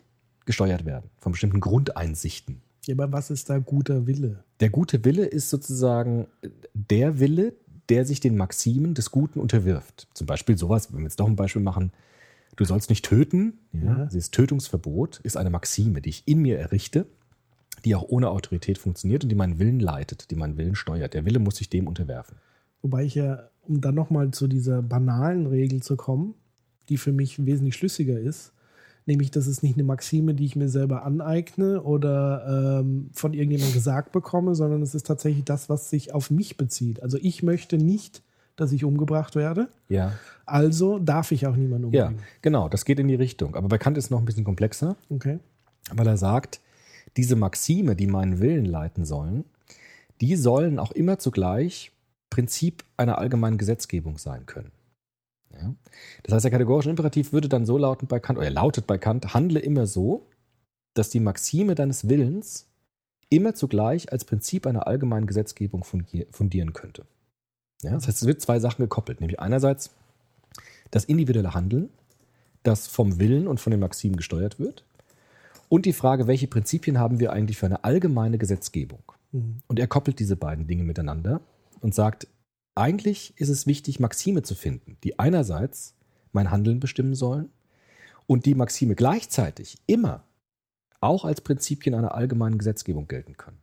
gesteuert 0.46 0.86
werden, 0.86 1.12
von 1.20 1.34
bestimmten 1.34 1.60
Grundeinsichten. 1.60 2.64
Ja, 2.86 2.96
aber 2.96 3.12
was 3.12 3.30
ist 3.30 3.50
da 3.50 3.60
guter 3.60 4.08
Wille? 4.08 4.44
Der 4.60 4.70
gute 4.70 5.04
Wille 5.06 5.26
ist 5.26 5.50
sozusagen 5.50 6.28
der 6.74 7.20
Wille, 7.20 7.54
der 7.90 8.06
sich 8.06 8.20
den 8.20 8.38
Maximen 8.38 8.94
des 8.94 9.12
Guten 9.12 9.40
unterwirft. 9.40 10.08
Zum 10.14 10.28
Beispiel 10.28 10.58
sowas, 10.58 10.92
wenn 10.92 11.00
wir 11.00 11.06
jetzt 11.06 11.20
doch 11.20 11.28
ein 11.28 11.36
Beispiel 11.36 11.62
machen, 11.62 11.92
du 12.56 12.66
sollst 12.66 12.90
nicht 12.90 13.06
töten. 13.06 13.60
Ja, 13.74 13.98
Ja. 14.00 14.06
Dieses 14.06 14.32
Tötungsverbot 14.32 15.20
ist 15.24 15.38
eine 15.38 15.50
Maxime, 15.50 16.02
die 16.02 16.10
ich 16.10 16.28
in 16.28 16.40
mir 16.40 16.60
errichte, 16.60 17.06
die 17.86 17.96
auch 17.96 18.04
ohne 18.08 18.30
Autorität 18.30 18.78
funktioniert 18.78 19.24
und 19.24 19.30
die 19.30 19.36
meinen 19.36 19.60
Willen 19.60 19.80
leitet, 19.80 20.32
die 20.32 20.36
meinen 20.36 20.58
Willen 20.58 20.76
steuert. 20.76 21.14
Der 21.14 21.26
Wille 21.26 21.40
muss 21.40 21.58
sich 21.58 21.70
dem 21.70 21.88
unterwerfen. 21.88 22.38
Wobei 22.82 23.04
ich 23.04 23.16
ja, 23.16 23.50
um 23.62 23.82
dann 23.82 23.96
nochmal 23.96 24.32
zu 24.32 24.48
dieser 24.48 24.82
banalen 24.82 25.48
Regel 25.48 25.82
zu 25.82 25.96
kommen, 25.96 26.36
die 26.90 26.98
für 26.98 27.12
mich 27.12 27.46
wesentlich 27.46 27.76
schlüssiger 27.76 28.20
ist, 28.20 28.53
nämlich, 29.06 29.32
das 29.32 29.48
ist 29.48 29.64
nicht 29.64 29.76
eine 29.76 29.84
Maxime, 29.84 30.34
die 30.34 30.46
ich 30.46 30.56
mir 30.56 30.70
selber 30.70 31.04
aneigne 31.06 31.82
oder 31.82 32.80
ähm, 32.82 33.10
von 33.14 33.34
irgendjemandem 33.34 33.74
gesagt 33.74 34.12
bekomme, 34.12 34.56
sondern 34.56 34.82
es 34.82 34.96
ist 34.96 35.06
tatsächlich 35.08 35.44
das, 35.46 35.70
was 35.70 35.90
sich 35.90 36.14
auf 36.14 36.30
mich 36.32 36.58
bezieht. 36.58 37.02
Also 37.04 37.18
ich 37.22 37.44
möchte 37.44 37.78
nicht, 37.78 38.22
dass 38.56 38.72
ich 38.72 38.84
umgebracht 38.84 39.36
werde, 39.36 39.70
Ja, 39.90 40.12
also 40.46 41.00
darf 41.00 41.32
ich 41.32 41.48
auch 41.48 41.56
niemanden 41.56 41.92
ja, 41.92 42.08
umbringen. 42.08 42.26
genau, 42.42 42.70
das 42.70 42.86
geht 42.86 43.00
in 43.00 43.08
die 43.08 43.16
Richtung. 43.16 43.56
Aber 43.56 43.68
bei 43.68 43.78
Kant 43.78 43.98
ist 43.98 44.06
es 44.06 44.10
noch 44.12 44.20
ein 44.20 44.26
bisschen 44.26 44.44
komplexer. 44.44 44.96
Okay. 45.10 45.40
weil 45.92 46.08
er 46.08 46.18
sagt, 46.18 46.60
diese 47.18 47.36
Maxime, 47.36 47.96
die 47.96 48.08
meinen 48.08 48.40
Willen 48.40 48.66
leiten 48.66 49.06
sollen, 49.06 49.44
die 50.22 50.36
sollen 50.36 50.78
auch 50.80 50.92
immer 50.92 51.18
zugleich 51.20 51.92
Prinzip 52.30 52.84
einer 52.98 53.18
allgemeinen 53.18 53.58
Gesetzgebung 53.58 54.18
sein 54.18 54.46
können. 54.46 54.72
Ja? 55.54 55.74
Das 56.24 56.36
heißt, 56.36 56.44
der 56.46 56.52
kategorische 56.52 56.90
Imperativ 56.90 57.34
würde 57.34 57.50
dann 57.50 57.66
so 57.66 57.78
lauten 57.78 58.08
bei 58.08 58.20
Kant, 58.20 58.38
oder 58.38 58.48
er 58.48 58.54
lautet 58.54 58.88
bei 58.88 58.98
Kant, 58.98 59.34
handle 59.34 59.60
immer 59.60 59.88
so, 59.88 60.28
dass 60.94 61.10
die 61.10 61.20
Maxime 61.20 61.76
deines 61.76 62.08
Willens 62.10 62.68
immer 63.30 63.56
zugleich 63.56 64.12
als 64.12 64.26
Prinzip 64.26 64.68
einer 64.68 64.86
allgemeinen 64.88 65.26
Gesetzgebung 65.26 65.84
fundieren 65.84 66.74
könnte. 66.74 67.06
Ja? 67.82 67.92
Das 67.92 68.08
heißt, 68.08 68.22
es 68.22 68.28
wird 68.28 68.42
zwei 68.42 68.60
Sachen 68.60 68.84
gekoppelt, 68.84 69.22
nämlich 69.22 69.40
einerseits 69.40 69.92
das 70.92 71.06
individuelle 71.06 71.54
Handeln, 71.54 71.90
das 72.62 72.88
vom 72.88 73.20
Willen 73.20 73.48
und 73.48 73.60
von 73.60 73.72
den 73.72 73.80
Maximen 73.80 74.16
gesteuert 74.18 74.60
wird, 74.60 74.86
und 75.70 75.88
die 75.88 75.94
Frage, 75.94 76.28
welche 76.28 76.48
Prinzipien 76.48 77.00
haben 77.00 77.20
wir 77.20 77.34
eigentlich 77.34 77.58
für 77.58 77.66
eine 77.66 77.84
allgemeine 77.84 78.38
Gesetzgebung? 78.38 79.02
Mhm. 79.32 79.62
Und 79.68 79.80
er 79.80 79.88
koppelt 79.88 80.20
diese 80.20 80.36
beiden 80.36 80.68
Dinge 80.68 80.84
miteinander 80.84 81.42
und 81.82 81.96
sagt, 81.96 82.28
eigentlich 82.76 83.34
ist 83.38 83.50
es 83.50 83.68
wichtig, 83.68 84.00
Maxime 84.00 84.42
zu 84.42 84.56
finden, 84.56 84.98
die 85.04 85.20
einerseits 85.20 85.96
mein 86.32 86.52
Handeln 86.52 86.80
bestimmen 86.80 87.16
sollen 87.16 87.50
und 88.26 88.46
die 88.46 88.56
Maxime 88.56 88.96
gleichzeitig 88.96 89.78
immer 89.86 90.24
auch 91.00 91.26
als 91.26 91.42
Prinzipien 91.42 91.96
einer 91.96 92.16
allgemeinen 92.16 92.58
Gesetzgebung 92.58 93.08
gelten 93.08 93.38
können. 93.38 93.60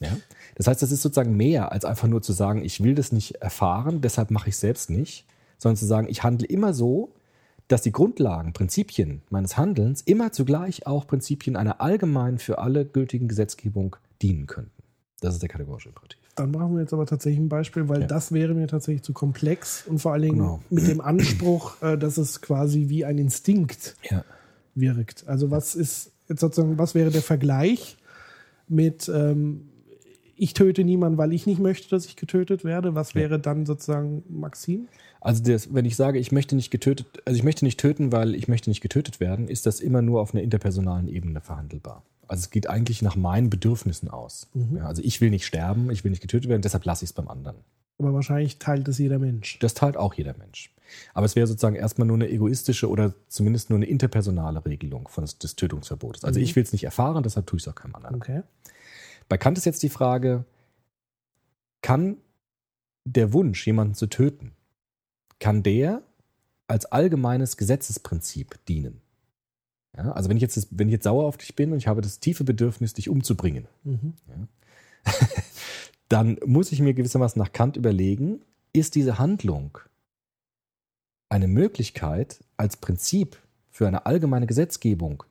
Ja? 0.00 0.16
Das 0.54 0.66
heißt, 0.66 0.82
das 0.82 0.92
ist 0.92 1.02
sozusagen 1.02 1.36
mehr 1.36 1.72
als 1.72 1.84
einfach 1.84 2.08
nur 2.08 2.22
zu 2.22 2.32
sagen, 2.32 2.64
ich 2.64 2.82
will 2.82 2.94
das 2.94 3.12
nicht 3.12 3.36
erfahren, 3.36 4.00
deshalb 4.00 4.30
mache 4.30 4.48
ich 4.48 4.54
es 4.54 4.60
selbst 4.60 4.90
nicht, 4.90 5.26
sondern 5.58 5.76
zu 5.76 5.86
sagen, 5.86 6.08
ich 6.08 6.22
handle 6.22 6.46
immer 6.46 6.72
so, 6.72 7.14
dass 7.66 7.82
die 7.82 7.92
Grundlagen, 7.92 8.54
Prinzipien 8.54 9.22
meines 9.28 9.56
Handelns 9.56 10.00
immer 10.02 10.32
zugleich 10.32 10.86
auch 10.86 11.06
Prinzipien 11.06 11.56
einer 11.56 11.80
allgemeinen 11.80 12.38
für 12.38 12.58
alle 12.58 12.86
gültigen 12.86 13.28
Gesetzgebung 13.28 13.96
dienen 14.22 14.46
könnten. 14.46 14.82
Das 15.20 15.34
ist 15.34 15.42
der 15.42 15.50
kategorische 15.50 15.90
Imperativ. 15.90 16.17
Dann 16.38 16.52
brauchen 16.52 16.74
wir 16.74 16.80
jetzt 16.82 16.92
aber 16.92 17.06
tatsächlich 17.06 17.40
ein 17.40 17.48
Beispiel, 17.48 17.88
weil 17.88 18.02
Ja. 18.02 18.06
das 18.06 18.32
wäre 18.32 18.54
mir 18.54 18.66
tatsächlich 18.66 19.02
zu 19.02 19.12
komplex 19.12 19.84
und 19.86 19.98
vor 19.98 20.12
allen 20.12 20.22
Dingen 20.22 20.36
Genau. 20.38 20.60
mit 20.70 20.86
dem 20.88 21.00
Anspruch, 21.00 21.80
äh, 21.82 21.96
dass 21.98 22.18
es 22.18 22.40
quasi 22.40 22.88
wie 22.88 23.04
ein 23.04 23.18
Instinkt 23.18 23.96
Ja. 24.10 24.24
wirkt. 24.74 25.26
Also 25.26 25.50
was 25.50 25.74
ist 25.74 26.12
jetzt 26.28 26.40
sozusagen, 26.40 26.78
was 26.78 26.94
wäre 26.94 27.10
der 27.10 27.22
Vergleich 27.22 27.96
mit 28.68 29.10
ähm, 29.12 29.62
ich 30.40 30.54
töte 30.54 30.84
niemanden, 30.84 31.18
weil 31.18 31.32
ich 31.32 31.46
nicht 31.46 31.58
möchte, 31.58 31.88
dass 31.88 32.06
ich 32.06 32.14
getötet 32.14 32.62
werde? 32.62 32.94
Was 32.94 33.16
wäre 33.16 33.40
dann 33.40 33.66
sozusagen 33.66 34.22
Maxim? 34.28 34.86
Also 35.20 35.42
das, 35.42 35.74
wenn 35.74 35.84
ich 35.84 35.96
sage, 35.96 36.20
ich 36.20 36.30
möchte 36.30 36.54
nicht 36.54 36.70
getötet, 36.70 37.06
also 37.24 37.36
ich 37.36 37.42
möchte 37.42 37.64
nicht 37.64 37.80
töten, 37.80 38.12
weil 38.12 38.36
ich 38.36 38.46
möchte 38.46 38.70
nicht 38.70 38.80
getötet 38.80 39.18
werden, 39.18 39.48
ist 39.48 39.66
das 39.66 39.80
immer 39.80 40.00
nur 40.00 40.20
auf 40.20 40.32
einer 40.32 40.44
interpersonalen 40.44 41.08
Ebene 41.08 41.40
verhandelbar. 41.40 42.04
Also 42.28 42.42
es 42.42 42.50
geht 42.50 42.68
eigentlich 42.68 43.02
nach 43.02 43.16
meinen 43.16 43.50
Bedürfnissen 43.50 44.08
aus. 44.10 44.48
Ja, 44.76 44.86
also 44.86 45.02
ich 45.02 45.20
will 45.20 45.30
nicht 45.30 45.46
sterben, 45.46 45.90
ich 45.90 46.04
will 46.04 46.10
nicht 46.10 46.20
getötet 46.20 46.48
werden, 46.48 46.62
deshalb 46.62 46.84
lasse 46.84 47.04
ich 47.04 47.10
es 47.10 47.14
beim 47.14 47.28
anderen. 47.28 47.56
Aber 47.98 48.14
wahrscheinlich 48.14 48.58
teilt 48.58 48.86
es 48.86 48.98
jeder 48.98 49.18
Mensch. 49.18 49.58
Das 49.58 49.74
teilt 49.74 49.96
auch 49.96 50.14
jeder 50.14 50.36
Mensch. 50.36 50.72
Aber 51.14 51.26
es 51.26 51.36
wäre 51.36 51.46
sozusagen 51.46 51.74
erstmal 51.74 52.06
nur 52.06 52.16
eine 52.16 52.30
egoistische 52.30 52.88
oder 52.88 53.14
zumindest 53.28 53.70
nur 53.70 53.78
eine 53.78 53.86
interpersonale 53.86 54.64
Regelung 54.64 55.08
von 55.08 55.24
des, 55.24 55.38
des 55.38 55.56
Tötungsverbotes. 55.56 56.24
Also 56.24 56.38
ich 56.38 56.54
will 56.54 56.62
es 56.62 56.72
nicht 56.72 56.84
erfahren, 56.84 57.22
deshalb 57.22 57.46
tue 57.46 57.58
ich 57.58 57.64
es 57.64 57.68
auch 57.68 57.74
keinem 57.74 57.96
anderen. 57.96 58.16
Okay. 58.16 58.42
Bei 59.28 59.36
Kant 59.36 59.58
ist 59.58 59.64
jetzt 59.64 59.82
die 59.82 59.88
Frage, 59.88 60.44
kann 61.82 62.18
der 63.04 63.32
Wunsch, 63.32 63.66
jemanden 63.66 63.94
zu 63.94 64.06
töten, 64.06 64.52
kann 65.40 65.62
der 65.62 66.02
als 66.66 66.86
allgemeines 66.86 67.56
Gesetzesprinzip 67.56 68.64
dienen? 68.66 69.00
Ja, 69.96 70.12
also 70.12 70.28
wenn 70.28 70.36
ich, 70.36 70.42
jetzt, 70.42 70.56
das- 70.56 70.68
wenn 70.70 70.88
ich 70.88 70.92
jetzt 70.92 71.04
sauer 71.04 71.24
auf 71.24 71.36
dich 71.36 71.56
bin 71.56 71.72
und 71.72 71.78
ich 71.78 71.86
habe 71.88 72.00
das 72.02 72.20
tiefe 72.20 72.44
Bedürfnis, 72.44 72.92
dich 72.94 73.08
umzubringen, 73.08 73.66
Mhm. 73.84 74.14
dann 76.08 76.38
muss 76.44 76.72
ich 76.72 76.80
mir 76.80 76.94
gewissermaßen 76.94 77.40
nach 77.40 77.52
Kant 77.52 77.76
überlegen, 77.76 78.40
ist 78.72 78.94
diese 78.94 79.18
Handlung 79.18 79.78
eine 81.28 81.48
Möglichkeit 81.48 82.40
als 82.56 82.76
Prinzip 82.76 83.36
für 83.70 83.86
eine 83.86 84.06
allgemeine 84.06 84.46
Gesetzgebung 84.46 85.22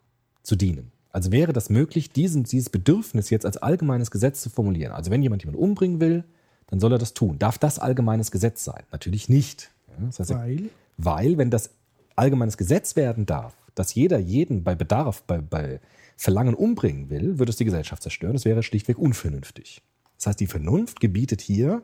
zu 0.43 0.55
dienen? 0.55 0.91
Also 1.11 1.31
wäre 1.31 1.53
das 1.53 1.69
möglich, 1.69 2.11
diesen, 2.11 2.43
dieses 2.43 2.69
Bedürfnis 2.69 3.29
jetzt 3.29 3.45
als 3.45 3.57
allgemeines 3.57 4.11
Gesetz 4.11 4.41
zu 4.41 4.49
formulieren? 4.49 4.91
Also 4.93 5.09
wenn 5.09 5.23
jemand 5.23 5.43
jemanden 5.43 5.61
umbringen 5.61 5.99
will, 5.99 6.23
dann 6.67 6.79
soll 6.79 6.91
er 6.91 6.99
das 6.99 7.13
tun. 7.13 7.39
Darf 7.39 7.57
das 7.57 7.79
allgemeines 7.79 8.29
Gesetz 8.29 8.63
sein? 8.63 8.83
Natürlich 8.91 9.29
nicht. 9.29 9.71
Ja, 9.87 10.05
das 10.05 10.19
heißt, 10.19 10.29
Weil? 10.31 10.69
weil, 10.97 11.37
wenn 11.37 11.49
das 11.49 11.71
allgemeines 12.15 12.57
Gesetz 12.57 12.95
werden 12.95 13.25
darf, 13.25 13.55
dass 13.77 13.93
jeder 13.93 14.17
jeden 14.17 14.63
bei 14.63 14.73
Bedarf, 14.73 15.21
bei, 15.23 15.37
bei 15.37 15.79
Verlangen 16.15 16.55
umbringen 16.55 17.09
will, 17.09 17.37
würde 17.37 17.51
es 17.51 17.57
die 17.57 17.65
Gesellschaft 17.65 18.01
zerstören. 18.01 18.33
Das 18.33 18.43
wäre 18.43 18.63
schlichtweg 18.63 18.97
unvernünftig. 18.97 19.83
Das 20.17 20.27
heißt, 20.27 20.39
die 20.39 20.47
Vernunft 20.47 20.99
gebietet 20.99 21.41
hier, 21.41 21.83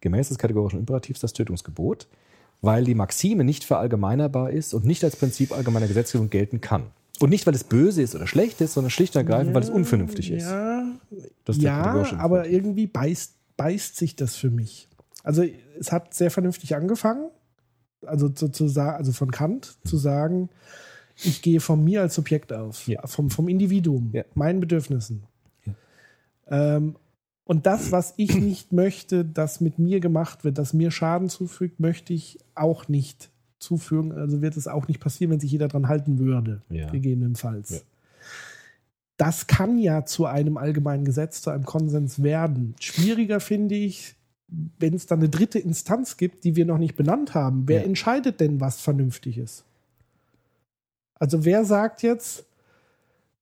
gemäß 0.00 0.28
des 0.28 0.38
kategorischen 0.38 0.80
Imperativs, 0.80 1.20
das 1.20 1.34
Tötungsgebot, 1.34 2.08
weil 2.62 2.84
die 2.84 2.94
Maxime 2.94 3.44
nicht 3.44 3.64
verallgemeinerbar 3.64 4.50
ist 4.50 4.72
und 4.72 4.86
nicht 4.86 5.04
als 5.04 5.16
Prinzip 5.16 5.52
allgemeiner 5.52 5.86
Gesetzgebung 5.86 6.30
gelten 6.30 6.62
kann. 6.62 6.84
Und 7.20 7.28
nicht, 7.28 7.46
weil 7.46 7.54
es 7.54 7.64
böse 7.64 8.00
ist 8.00 8.14
oder 8.14 8.26
schlecht 8.26 8.60
ist, 8.62 8.72
sondern 8.74 8.90
schlicht 8.90 9.14
und 9.14 9.20
ergreifend, 9.20 9.54
weil 9.54 9.62
es 9.62 9.70
unvernünftig 9.70 10.30
ist. 10.30 10.44
Ja, 10.44 10.86
Das 11.44 11.56
ist 11.56 11.62
ja 11.62 11.82
aber 12.16 12.48
irgendwie 12.48 12.86
beißt, 12.86 13.34
beißt 13.56 13.96
sich 13.96 14.16
das 14.16 14.36
für 14.36 14.50
mich. 14.50 14.88
Also 15.24 15.44
es 15.78 15.92
hat 15.92 16.14
sehr 16.14 16.30
vernünftig 16.30 16.74
angefangen, 16.74 17.28
also, 18.06 18.28
zu, 18.28 18.48
zu, 18.48 18.64
also 18.80 19.12
von 19.12 19.30
Kant 19.30 19.76
zu 19.84 19.98
sagen, 19.98 20.48
ich 21.24 21.42
gehe 21.42 21.60
von 21.60 21.82
mir 21.82 22.02
als 22.02 22.14
Subjekt 22.14 22.52
aus, 22.52 22.86
Ja. 22.86 23.06
vom, 23.06 23.30
vom 23.30 23.48
Individuum, 23.48 24.10
Ja. 24.12 24.24
meinen 24.34 24.60
Bedürfnissen. 24.60 25.22
Ja. 25.66 25.74
Ähm, 26.76 26.96
und 27.44 27.64
das, 27.66 27.92
was 27.92 28.14
ich 28.18 28.36
nicht 28.36 28.72
möchte, 28.72 29.24
dass 29.24 29.60
mit 29.60 29.78
mir 29.78 30.00
gemacht 30.00 30.44
wird, 30.44 30.58
das 30.58 30.74
mir 30.74 30.90
Schaden 30.90 31.28
zufügt, 31.30 31.80
möchte 31.80 32.12
ich 32.12 32.38
auch 32.54 32.88
nicht 32.88 33.30
zufügen. 33.58 34.12
Also 34.12 34.42
wird 34.42 34.56
es 34.56 34.68
auch 34.68 34.86
nicht 34.86 35.00
passieren, 35.00 35.32
wenn 35.32 35.40
sich 35.40 35.50
jeder 35.50 35.68
dran 35.68 35.88
halten 35.88 36.18
würde, 36.18 36.62
gegebenenfalls. 36.68 37.84
Das 39.16 39.46
kann 39.48 39.78
ja 39.78 40.04
zu 40.04 40.26
einem 40.26 40.56
allgemeinen 40.58 41.04
Gesetz, 41.04 41.42
zu 41.42 41.50
einem 41.50 41.64
Konsens 41.64 42.22
werden. 42.22 42.74
Schwieriger 42.80 43.40
finde 43.40 43.74
ich, 43.74 44.14
wenn 44.78 44.94
es 44.94 45.06
dann 45.06 45.18
eine 45.18 45.28
dritte 45.28 45.58
Instanz 45.58 46.16
gibt, 46.18 46.44
die 46.44 46.54
wir 46.54 46.66
noch 46.66 46.78
nicht 46.78 46.96
benannt 46.96 47.34
haben. 47.34 47.64
Wer 47.66 47.84
entscheidet 47.84 48.40
denn, 48.40 48.60
was 48.60 48.80
vernünftig 48.80 49.38
ist? 49.38 49.64
Also 51.18 51.44
wer 51.44 51.64
sagt 51.64 52.02
jetzt, 52.02 52.44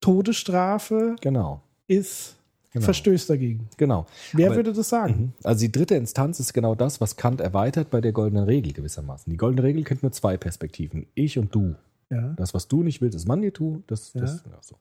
Todesstrafe 0.00 1.16
Genau. 1.20 1.60
ist 1.88 2.34
Genau. 2.72 2.84
verstößt 2.84 3.30
dagegen? 3.30 3.68
Genau. 3.78 4.06
Wer 4.32 4.48
Aber- 4.48 4.56
würde 4.56 4.72
das 4.72 4.88
sagen? 4.88 5.14
Mhm. 5.18 5.32
Also 5.44 5.60
die 5.60 5.72
dritte 5.72 5.94
Instanz 5.94 6.38
ist 6.40 6.52
genau 6.52 6.74
das, 6.74 7.00
was 7.00 7.16
Kant 7.16 7.40
erweitert 7.40 7.90
bei 7.90 8.00
der 8.00 8.12
goldenen 8.12 8.44
Regel 8.44 8.72
gewissermaßen. 8.72 9.30
Die 9.30 9.36
goldene 9.38 9.62
Regel 9.62 9.82
kennt 9.84 10.02
nur 10.02 10.12
zwei 10.12 10.36
Perspektiven. 10.36 11.06
Ich 11.14 11.38
und 11.38 11.54
du. 11.54 11.74
Ja. 12.10 12.34
Das, 12.36 12.52
was 12.54 12.68
du 12.68 12.82
nicht 12.82 13.00
willst, 13.00 13.16
ist 13.16 13.26
man 13.26 13.40
dir 13.40 13.52
tu. 13.52 13.82
Das, 13.86 14.12
Ja. 14.14 14.20
das, 14.20 14.44
ja, 14.44 14.58
so. 14.60 14.76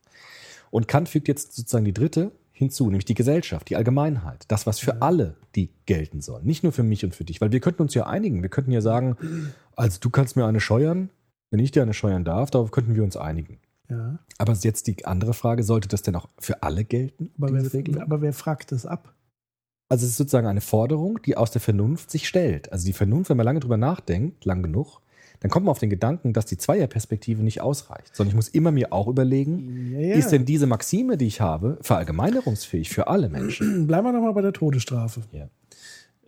Und 0.72 0.88
Kant 0.88 1.08
fügt 1.10 1.28
jetzt 1.28 1.56
sozusagen 1.56 1.86
die 1.86 1.94
dritte 1.94 2.32
hinzu, 2.52 2.86
nämlich 2.86 3.06
die 3.06 3.14
Gesellschaft, 3.16 3.70
die 3.70 3.76
Allgemeinheit. 3.78 4.44
Das, 4.50 4.68
was 4.68 4.80
für 4.80 5.02
alle 5.02 5.36
die 5.56 5.70
gelten 5.86 6.22
soll. 6.22 6.42
Nicht 6.44 6.64
nur 6.64 6.72
für 6.74 6.84
mich 6.84 7.04
und 7.06 7.16
für 7.16 7.24
dich. 7.24 7.40
Weil 7.42 7.52
wir 7.52 7.60
könnten 7.62 7.82
uns 7.82 7.94
ja 7.94 8.06
einigen. 8.08 8.42
Wir 8.42 8.50
könnten 8.50 8.72
ja 8.72 8.82
sagen, 8.82 9.18
also 9.76 10.00
du 10.02 10.10
kannst 10.10 10.36
mir 10.36 10.46
eine 10.46 10.60
scheuern, 10.60 11.10
wenn 11.52 11.60
ich 11.60 11.72
dir 11.72 11.84
eine 11.84 11.94
scheuern 11.94 12.26
darf, 12.26 12.52
darauf 12.52 12.72
könnten 12.72 12.96
wir 12.96 13.04
uns 13.04 13.18
einigen. 13.18 13.60
ja. 13.90 14.20
Aber 14.38 14.54
jetzt 14.54 14.88
die 14.88 15.06
andere 15.06 15.34
Frage, 15.34 15.64
sollte 15.64 15.88
das 15.88 16.02
denn 16.02 16.16
auch 16.16 16.28
für 16.40 16.62
alle 16.64 16.84
gelten? 16.84 17.32
Aber, 17.40 17.54
wer, 17.54 18.02
aber 18.02 18.22
wer 18.22 18.34
fragt 18.34 18.72
das 18.72 18.86
ab? 18.86 19.14
Also 19.88 20.04
es 20.06 20.12
ist 20.12 20.18
sozusagen 20.18 20.48
eine 20.48 20.62
Forderung, 20.62 21.22
die 21.22 21.38
aus 21.38 21.52
der 21.52 21.62
Vernunft 21.62 22.10
sich 22.12 22.28
stellt. 22.28 22.72
Also 22.72 22.86
die 22.86 22.94
Vernunft, 22.94 23.30
wenn 23.30 23.38
man 23.38 23.46
lange 23.46 23.60
drüber 23.60 23.78
nachdenkt, 23.78 24.44
lang 24.44 24.64
genug, 24.64 25.00
dann 25.42 25.52
kommt 25.52 25.66
man 25.66 25.72
auf 25.72 25.80
den 25.80 25.90
Gedanken, 25.92 26.34
dass 26.34 26.46
die 26.48 26.58
Zweierperspektive 26.58 27.44
nicht 27.44 27.62
ausreicht, 27.62 28.16
sondern 28.16 28.30
ich 28.32 28.36
muss 28.36 28.48
immer 28.48 28.72
mir 28.72 28.92
auch 28.92 29.08
überlegen, 29.08 29.92
Ja, 29.94 30.00
ja. 30.00 30.16
ist 30.16 30.30
denn 30.32 30.46
diese 30.46 30.66
Maxime, 30.66 31.18
die 31.18 31.28
ich 31.28 31.40
habe, 31.40 31.78
verallgemeinerungsfähig 31.82 32.90
für 32.90 33.08
alle 33.08 33.30
Menschen? 33.30 33.86
Bleiben 33.88 34.08
wir 34.08 34.12
nochmal 34.14 34.34
bei 34.34 34.42
der 34.42 34.54
Todesstrafe. 34.54 35.22
Ja. 35.32 35.48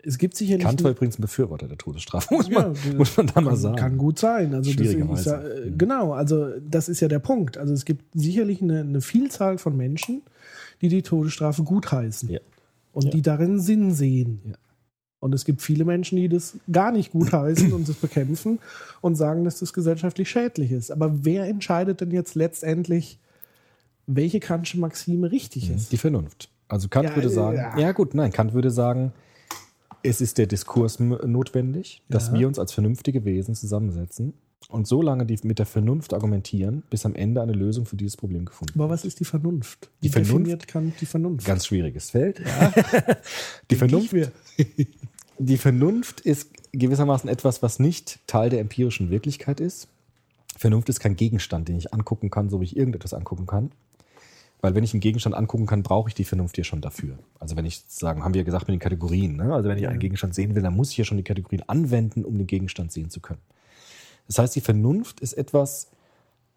Es 0.03 0.17
gibt 0.17 0.35
sicherlich. 0.35 0.65
Kant 0.65 0.83
war 0.83 0.91
übrigens 0.91 1.17
ein 1.17 1.21
Befürworter 1.21 1.67
der 1.67 1.77
Todesstrafe, 1.77 2.33
muss 2.33 2.47
Ja, 2.47 2.61
man, 2.69 2.97
muss 2.97 3.17
man 3.17 3.27
da 3.27 3.41
mal 3.41 3.55
sagen. 3.55 3.75
Kann 3.75 3.97
gut 3.97 4.19
sein. 4.19 4.53
Also 4.53 4.71
Schwierigerweise. 4.71 5.29
ja, 5.29 5.65
äh, 5.65 5.71
genau, 5.77 6.13
also 6.13 6.49
das 6.59 6.87
ist 6.89 6.99
ja 6.99 7.07
der 7.07 7.19
Punkt. 7.19 7.57
Also 7.57 7.73
es 7.73 7.83
gibt 7.85 8.05
sicherlich 8.13 8.61
eine, 8.61 8.81
eine 8.81 9.01
Vielzahl 9.01 9.57
von 9.57 9.75
Menschen, 9.75 10.21
die 10.81 10.89
die 10.89 11.01
Todesstrafe 11.01 11.63
gutheißen 11.63 12.29
Ja. 12.29 12.39
und 12.93 13.13
die 13.13 13.21
darin 13.21 13.59
Sinn 13.59 13.93
sehen. 13.93 14.55
Und 15.19 15.33
es 15.33 15.45
gibt 15.45 15.61
viele 15.61 15.83
Menschen, 15.83 16.17
die 16.17 16.29
das 16.29 16.57
gar 16.71 16.91
nicht 16.91 17.11
gutheißen 17.11 17.73
und 17.73 17.89
das 17.89 17.95
bekämpfen 17.95 18.59
und 19.01 19.15
sagen, 19.15 19.43
dass 19.45 19.59
das 19.59 19.73
gesellschaftlich 19.73 20.29
schädlich 20.29 20.71
ist. 20.71 20.91
Aber 20.91 21.25
wer 21.25 21.45
entscheidet 21.45 22.01
denn 22.01 22.11
jetzt 22.11 22.35
letztendlich, 22.35 23.19
welche 24.05 24.39
Kantsche 24.39 24.79
Maxime 24.79 25.31
richtig 25.31 25.71
ist? 25.71 25.91
Die 25.91 25.97
Vernunft. 25.97 26.49
Also 26.67 26.87
Kant 26.87 27.15
würde 27.15 27.29
sagen, 27.29 27.57
ja. 27.57 27.79
ja. 27.79 27.91
gut, 27.93 28.13
nein, 28.13 28.31
Kant 28.31 28.53
würde 28.53 28.69
sagen, 28.69 29.11
es 30.07 30.21
ist 30.21 30.37
der 30.37 30.47
Diskurs 30.47 30.99
notwendig, 30.99 32.01
dass 32.09 32.27
Ja. 32.27 32.33
wir 32.35 32.47
uns 32.47 32.59
als 32.59 32.71
vernünftige 32.71 33.25
Wesen 33.25 33.55
zusammensetzen 33.55 34.33
und 34.69 34.87
so 34.87 35.01
lange 35.01 35.25
die 35.25 35.37
mit 35.43 35.59
der 35.59 35.65
Vernunft 35.65 36.13
argumentieren, 36.13 36.83
bis 36.89 37.05
am 37.05 37.15
Ende 37.15 37.41
eine 37.41 37.53
Lösung 37.53 37.85
für 37.85 37.95
dieses 37.97 38.17
Problem 38.17 38.45
gefunden 38.45 38.73
Aber 38.75 38.85
wird. 38.89 38.91
was 38.99 39.05
ist 39.05 39.19
die 39.19 39.25
Vernunft? 39.25 39.89
Die 40.01 40.07
Wie 40.07 40.09
Vernunft? 40.11 40.31
definiert 40.33 40.67
Kant 40.67 40.93
die 41.01 41.05
Vernunft? 41.05 41.45
Ganz 41.45 41.65
schwieriges 41.67 42.09
Feld. 42.11 42.41
die, 43.71 43.75
Vernunft, 43.75 44.13
die 45.39 45.57
Vernunft 45.57 46.21
ist 46.21 46.49
gewissermaßen 46.71 47.29
etwas, 47.29 47.61
was 47.61 47.79
nicht 47.79 48.19
Teil 48.27 48.49
der 48.49 48.59
empirischen 48.59 49.09
Wirklichkeit 49.09 49.59
ist. 49.59 49.87
Vernunft 50.57 50.89
ist 50.89 50.99
kein 50.99 51.15
Gegenstand, 51.15 51.67
den 51.67 51.77
ich 51.77 51.93
angucken 51.93 52.29
kann, 52.31 52.49
so 52.49 52.59
wie 52.61 52.65
ich 52.65 52.75
irgendetwas 52.75 53.13
angucken 53.13 53.45
kann. 53.45 53.71
Weil 54.61 54.73
wenn 54.73 54.83
ich 54.83 54.93
einen 54.93 55.01
Gegenstand 55.01 55.35
angucken 55.35 55.67
kann, 55.67 55.83
brauche 55.83 56.09
ich 56.09 56.15
die 56.15 56.23
Vernunft 56.23 56.57
ja 56.57 56.63
schon 56.63 56.81
dafür. 56.81 57.19
Also 57.39 57.55
wenn 57.55 57.65
ich 57.65 57.83
sagen, 57.87 58.23
haben 58.23 58.33
wir 58.33 58.41
ja 58.41 58.45
gesagt 58.45 58.67
mit 58.67 58.73
den 58.73 58.79
Kategorien, 58.79 59.35
ne? 59.35 59.53
also 59.53 59.69
wenn 59.69 59.77
ich 59.77 59.87
einen 59.87 59.99
Gegenstand 59.99 60.33
sehen 60.33 60.55
will, 60.55 60.63
dann 60.63 60.75
muss 60.75 60.91
ich 60.91 60.97
ja 60.97 61.05
schon 61.05 61.17
die 61.17 61.23
Kategorien 61.23 61.63
anwenden, 61.67 62.25
um 62.25 62.37
den 62.37 62.47
Gegenstand 62.47 62.91
sehen 62.91 63.09
zu 63.09 63.19
können. 63.19 63.41
Das 64.25 64.39
heißt, 64.39 64.55
die 64.55 64.61
Vernunft 64.61 65.19
ist 65.19 65.33
etwas, 65.33 65.91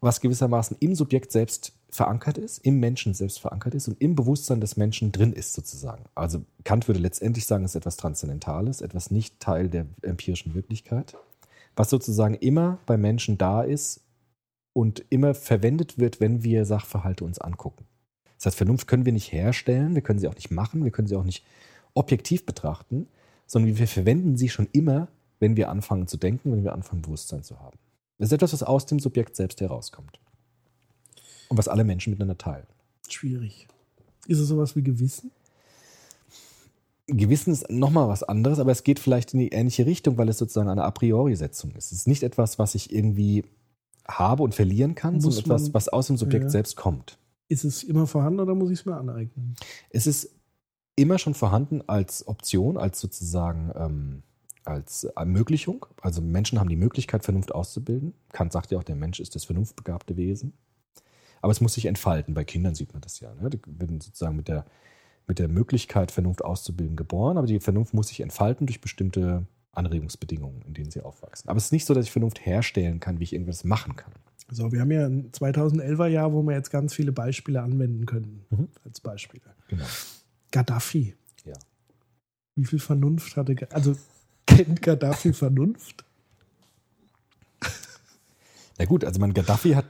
was 0.01 0.19
gewissermaßen 0.19 0.77
im 0.79 0.95
Subjekt 0.95 1.31
selbst 1.31 1.73
verankert 1.89 2.37
ist, 2.37 2.57
im 2.59 2.79
Menschen 2.79 3.13
selbst 3.13 3.39
verankert 3.39 3.75
ist 3.75 3.87
und 3.87 4.01
im 4.01 4.15
Bewusstsein 4.15 4.61
des 4.61 4.77
Menschen 4.77 5.11
drin 5.11 5.33
ist 5.33 5.53
sozusagen. 5.53 6.05
Also 6.15 6.43
Kant 6.63 6.87
würde 6.87 6.99
letztendlich 6.99 7.45
sagen, 7.45 7.63
es 7.65 7.71
ist 7.71 7.75
etwas 7.75 7.97
Transzendentales, 7.97 8.81
etwas 8.81 9.11
nicht 9.11 9.39
Teil 9.39 9.69
der 9.69 9.85
empirischen 10.01 10.55
Wirklichkeit, 10.55 11.15
was 11.75 11.89
sozusagen 11.89 12.33
immer 12.35 12.79
bei 12.85 12.97
Menschen 12.97 13.37
da 13.37 13.61
ist 13.61 14.01
und 14.73 15.05
immer 15.09 15.33
verwendet 15.33 15.99
wird, 15.99 16.19
wenn 16.19 16.43
wir 16.43 16.65
Sachverhalte 16.65 17.23
uns 17.23 17.39
angucken. 17.39 17.85
Das 18.41 18.47
heißt, 18.47 18.57
Vernunft 18.57 18.87
können 18.87 19.05
wir 19.05 19.13
nicht 19.13 19.31
herstellen, 19.31 19.93
wir 19.93 20.01
können 20.01 20.17
sie 20.17 20.27
auch 20.27 20.33
nicht 20.33 20.49
machen, 20.49 20.83
wir 20.83 20.89
können 20.89 21.07
sie 21.07 21.15
auch 21.15 21.23
nicht 21.23 21.45
objektiv 21.93 22.43
betrachten, 22.43 23.07
sondern 23.45 23.77
wir 23.77 23.87
verwenden 23.87 24.35
sie 24.35 24.49
schon 24.49 24.67
immer, 24.71 25.09
wenn 25.39 25.55
wir 25.55 25.69
anfangen 25.69 26.07
zu 26.07 26.17
denken, 26.17 26.51
wenn 26.51 26.63
wir 26.63 26.73
anfangen, 26.73 27.03
Bewusstsein 27.03 27.43
zu 27.43 27.59
haben. 27.59 27.77
Das 28.17 28.29
ist 28.29 28.33
etwas, 28.33 28.53
was 28.53 28.63
aus 28.63 28.87
dem 28.87 28.97
Subjekt 28.97 29.35
selbst 29.35 29.61
herauskommt. 29.61 30.19
Und 31.49 31.57
was 31.57 31.67
alle 31.67 31.83
Menschen 31.83 32.09
miteinander 32.09 32.35
teilen. 32.35 32.65
Schwierig. 33.07 33.67
Ist 34.25 34.39
es 34.39 34.47
sowas 34.47 34.75
wie 34.75 34.81
Gewissen? 34.81 35.29
Gewissen 37.05 37.53
ist 37.53 37.69
nochmal 37.69 38.07
was 38.07 38.23
anderes, 38.23 38.57
aber 38.57 38.71
es 38.71 38.83
geht 38.83 38.97
vielleicht 38.97 39.35
in 39.35 39.39
die 39.39 39.49
ähnliche 39.49 39.85
Richtung, 39.85 40.17
weil 40.17 40.29
es 40.29 40.39
sozusagen 40.39 40.69
eine 40.69 40.83
A 40.83 40.89
priori-Setzung 40.89 41.73
ist. 41.75 41.91
Es 41.91 41.99
ist 41.99 42.07
nicht 42.07 42.23
etwas, 42.23 42.57
was 42.57 42.73
ich 42.73 42.91
irgendwie 42.91 43.43
habe 44.07 44.41
und 44.41 44.55
verlieren 44.55 44.95
kann, 44.95 45.15
Muss 45.15 45.25
sondern 45.25 45.43
etwas, 45.43 45.73
was 45.75 45.89
aus 45.89 46.07
dem 46.07 46.17
Subjekt 46.17 46.45
Ja. 46.45 46.49
selbst 46.49 46.75
kommt. 46.75 47.19
Ist 47.51 47.65
es 47.65 47.83
immer 47.83 48.07
vorhanden 48.07 48.39
oder 48.39 48.55
muss 48.55 48.71
ich 48.71 48.79
es 48.79 48.85
mir 48.85 48.95
aneignen? 48.95 49.57
Es 49.89 50.07
ist 50.07 50.33
immer 50.95 51.19
schon 51.19 51.33
vorhanden 51.33 51.81
als 51.85 52.25
Option, 52.25 52.77
als 52.77 53.01
sozusagen 53.01 53.73
ähm, 53.75 54.23
als 54.63 55.03
Ermöglichung. 55.03 55.85
Also 56.01 56.21
Menschen 56.21 56.61
haben 56.61 56.69
die 56.69 56.77
Möglichkeit, 56.77 57.25
Vernunft 57.25 57.53
auszubilden. 57.53 58.13
Kant 58.31 58.53
sagt 58.53 58.71
ja 58.71 58.77
auch, 58.77 58.85
der 58.85 58.95
Mensch 58.95 59.19
ist 59.19 59.35
das 59.35 59.43
vernunftbegabte 59.43 60.15
Wesen. 60.15 60.53
Aber 61.41 61.51
es 61.51 61.59
muss 61.59 61.73
sich 61.73 61.87
entfalten. 61.87 62.35
Bei 62.35 62.45
Kindern 62.45 62.73
sieht 62.73 62.93
man 62.93 63.01
das 63.01 63.19
ja. 63.19 63.33
Ne? 63.35 63.49
Die 63.49 63.59
werden 63.65 63.99
sozusagen 63.99 64.37
mit 64.37 64.47
der, 64.47 64.65
mit 65.27 65.37
der 65.37 65.49
Möglichkeit, 65.49 66.11
Vernunft 66.11 66.45
auszubilden, 66.45 66.95
geboren. 66.95 67.37
Aber 67.37 67.47
die 67.47 67.59
Vernunft 67.59 67.93
muss 67.93 68.07
sich 68.07 68.21
entfalten 68.21 68.65
durch 68.65 68.79
bestimmte 68.79 69.45
Anregungsbedingungen, 69.73 70.61
in 70.61 70.73
denen 70.73 70.91
sie 70.91 71.01
aufwachsen. 71.01 71.49
Aber 71.49 71.57
es 71.57 71.65
ist 71.65 71.73
nicht 71.73 71.85
so, 71.85 71.93
dass 71.93 72.05
ich 72.05 72.11
Vernunft 72.11 72.45
herstellen 72.45 73.01
kann, 73.01 73.19
wie 73.19 73.23
ich 73.23 73.33
irgendwas 73.33 73.65
machen 73.65 73.97
kann. 73.97 74.13
So, 74.51 74.71
wir 74.71 74.81
haben 74.81 74.91
ja 74.91 75.05
ein 75.05 75.31
2011er 75.31 76.07
Jahr, 76.07 76.33
wo 76.33 76.43
wir 76.43 76.53
jetzt 76.53 76.69
ganz 76.71 76.93
viele 76.93 77.11
Beispiele 77.11 77.61
anwenden 77.61 78.05
können. 78.05 78.45
Mhm. 78.49 78.67
Als 78.85 78.99
Beispiele. 78.99 79.43
Genau. 79.69 79.85
Gaddafi. 80.51 81.15
Ja. 81.45 81.53
Wie 82.55 82.65
viel 82.65 82.79
Vernunft 82.79 83.35
hatte 83.37 83.55
Ga- 83.55 83.67
Also 83.71 83.95
kennt 84.45 84.81
Gaddafi 84.81 85.31
Vernunft? 85.33 86.03
Na 88.77 88.85
gut, 88.85 89.05
also 89.05 89.19
man 89.19 89.33
Gaddafi 89.33 89.71
hat 89.71 89.85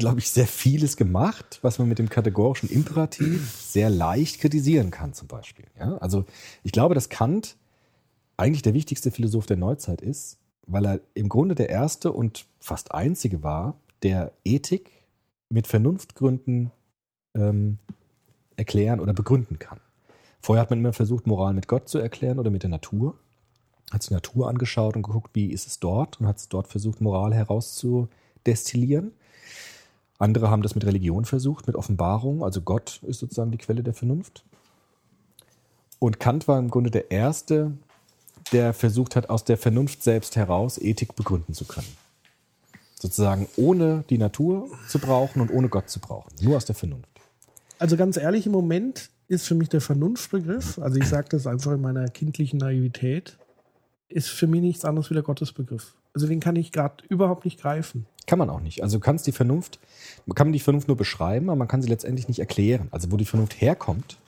glaube 0.00 0.20
ich, 0.20 0.30
sehr 0.30 0.46
vieles 0.46 0.96
gemacht, 0.96 1.58
was 1.62 1.80
man 1.80 1.88
mit 1.88 1.98
dem 1.98 2.08
kategorischen 2.08 2.68
Imperativ 2.70 3.50
sehr 3.60 3.90
leicht 3.90 4.38
kritisieren 4.40 4.92
kann, 4.92 5.12
zum 5.12 5.26
Beispiel. 5.26 5.64
Ja? 5.76 5.96
Also 5.98 6.24
ich 6.62 6.70
glaube, 6.70 6.94
dass 6.94 7.08
Kant 7.08 7.56
eigentlich 8.36 8.62
der 8.62 8.74
wichtigste 8.74 9.10
Philosoph 9.10 9.46
der 9.46 9.56
Neuzeit 9.56 10.00
ist, 10.00 10.38
weil 10.68 10.86
er 10.86 11.00
im 11.14 11.28
Grunde 11.28 11.54
der 11.54 11.70
erste 11.70 12.12
und 12.12 12.46
fast 12.60 12.92
einzige 12.92 13.42
war, 13.42 13.74
der 14.02 14.32
Ethik 14.44 14.90
mit 15.48 15.66
Vernunftgründen 15.66 16.70
ähm, 17.34 17.78
erklären 18.56 19.00
oder 19.00 19.14
begründen 19.14 19.58
kann. 19.58 19.80
Vorher 20.40 20.62
hat 20.62 20.70
man 20.70 20.78
immer 20.78 20.92
versucht, 20.92 21.26
Moral 21.26 21.54
mit 21.54 21.68
Gott 21.68 21.88
zu 21.88 21.98
erklären 21.98 22.38
oder 22.38 22.50
mit 22.50 22.62
der 22.62 22.70
Natur. 22.70 23.16
Hat 23.90 24.02
sich 24.02 24.08
die 24.08 24.14
Natur 24.14 24.48
angeschaut 24.48 24.94
und 24.94 25.02
geguckt, 25.02 25.30
wie 25.32 25.50
ist 25.50 25.66
es 25.66 25.80
dort 25.80 26.20
und 26.20 26.26
hat 26.26 26.36
es 26.36 26.48
dort 26.48 26.68
versucht, 26.68 27.00
Moral 27.00 27.34
herauszudestillieren. 27.34 29.12
Andere 30.18 30.50
haben 30.50 30.62
das 30.62 30.74
mit 30.74 30.84
Religion 30.84 31.24
versucht, 31.24 31.66
mit 31.66 31.76
Offenbarung. 31.76 32.44
Also 32.44 32.60
Gott 32.60 33.00
ist 33.06 33.20
sozusagen 33.20 33.50
die 33.50 33.58
Quelle 33.58 33.82
der 33.82 33.94
Vernunft. 33.94 34.44
Und 35.98 36.20
Kant 36.20 36.46
war 36.46 36.58
im 36.58 36.70
Grunde 36.70 36.90
der 36.90 37.10
Erste, 37.10 37.72
der 38.50 38.72
versucht 38.72 39.16
hat, 39.16 39.30
aus 39.30 39.44
der 39.44 39.56
Vernunft 39.56 40.02
selbst 40.02 40.36
heraus 40.36 40.78
Ethik 40.78 41.16
begründen 41.16 41.54
zu 41.54 41.64
können. 41.64 41.88
Sozusagen 42.94 43.48
ohne 43.56 44.04
die 44.10 44.18
Natur 44.18 44.68
zu 44.88 44.98
brauchen 44.98 45.40
und 45.40 45.50
ohne 45.50 45.68
Gott 45.68 45.88
zu 45.88 46.00
brauchen. 46.00 46.32
Nur 46.40 46.56
aus 46.56 46.64
der 46.64 46.74
Vernunft. 46.74 47.08
Also 47.78 47.96
ganz 47.96 48.16
ehrlich, 48.16 48.46
im 48.46 48.52
Moment 48.52 49.10
ist 49.28 49.46
für 49.46 49.54
mich 49.54 49.68
der 49.68 49.80
Vernunftbegriff, 49.80 50.78
also 50.78 50.98
ich 50.98 51.06
sage 51.06 51.28
das 51.30 51.46
einfach 51.46 51.72
in 51.72 51.80
meiner 51.80 52.08
kindlichen 52.08 52.58
Naivität, 52.58 53.38
ist 54.08 54.28
für 54.28 54.46
mich 54.46 54.62
nichts 54.62 54.84
anderes 54.84 55.10
wie 55.10 55.14
der 55.14 55.22
Gottesbegriff. 55.22 55.94
Also 56.14 56.26
den 56.26 56.40
kann 56.40 56.56
ich 56.56 56.72
gerade 56.72 57.04
überhaupt 57.08 57.44
nicht 57.44 57.60
greifen. 57.60 58.06
Kann 58.26 58.38
man 58.38 58.50
auch 58.50 58.60
nicht. 58.60 58.82
Also 58.82 58.98
du 58.98 59.00
kannst 59.00 59.26
die 59.26 59.32
Vernunft, 59.32 59.78
man 60.26 60.34
kann 60.34 60.52
die 60.52 60.58
Vernunft 60.58 60.88
nur 60.88 60.96
beschreiben, 60.96 61.50
aber 61.50 61.56
man 61.56 61.68
kann 61.68 61.82
sie 61.82 61.88
letztendlich 61.88 62.26
nicht 62.26 62.40
erklären. 62.40 62.88
Also 62.90 63.12
wo 63.12 63.16
die 63.16 63.24
Vernunft 63.24 63.60
herkommt, 63.60 64.18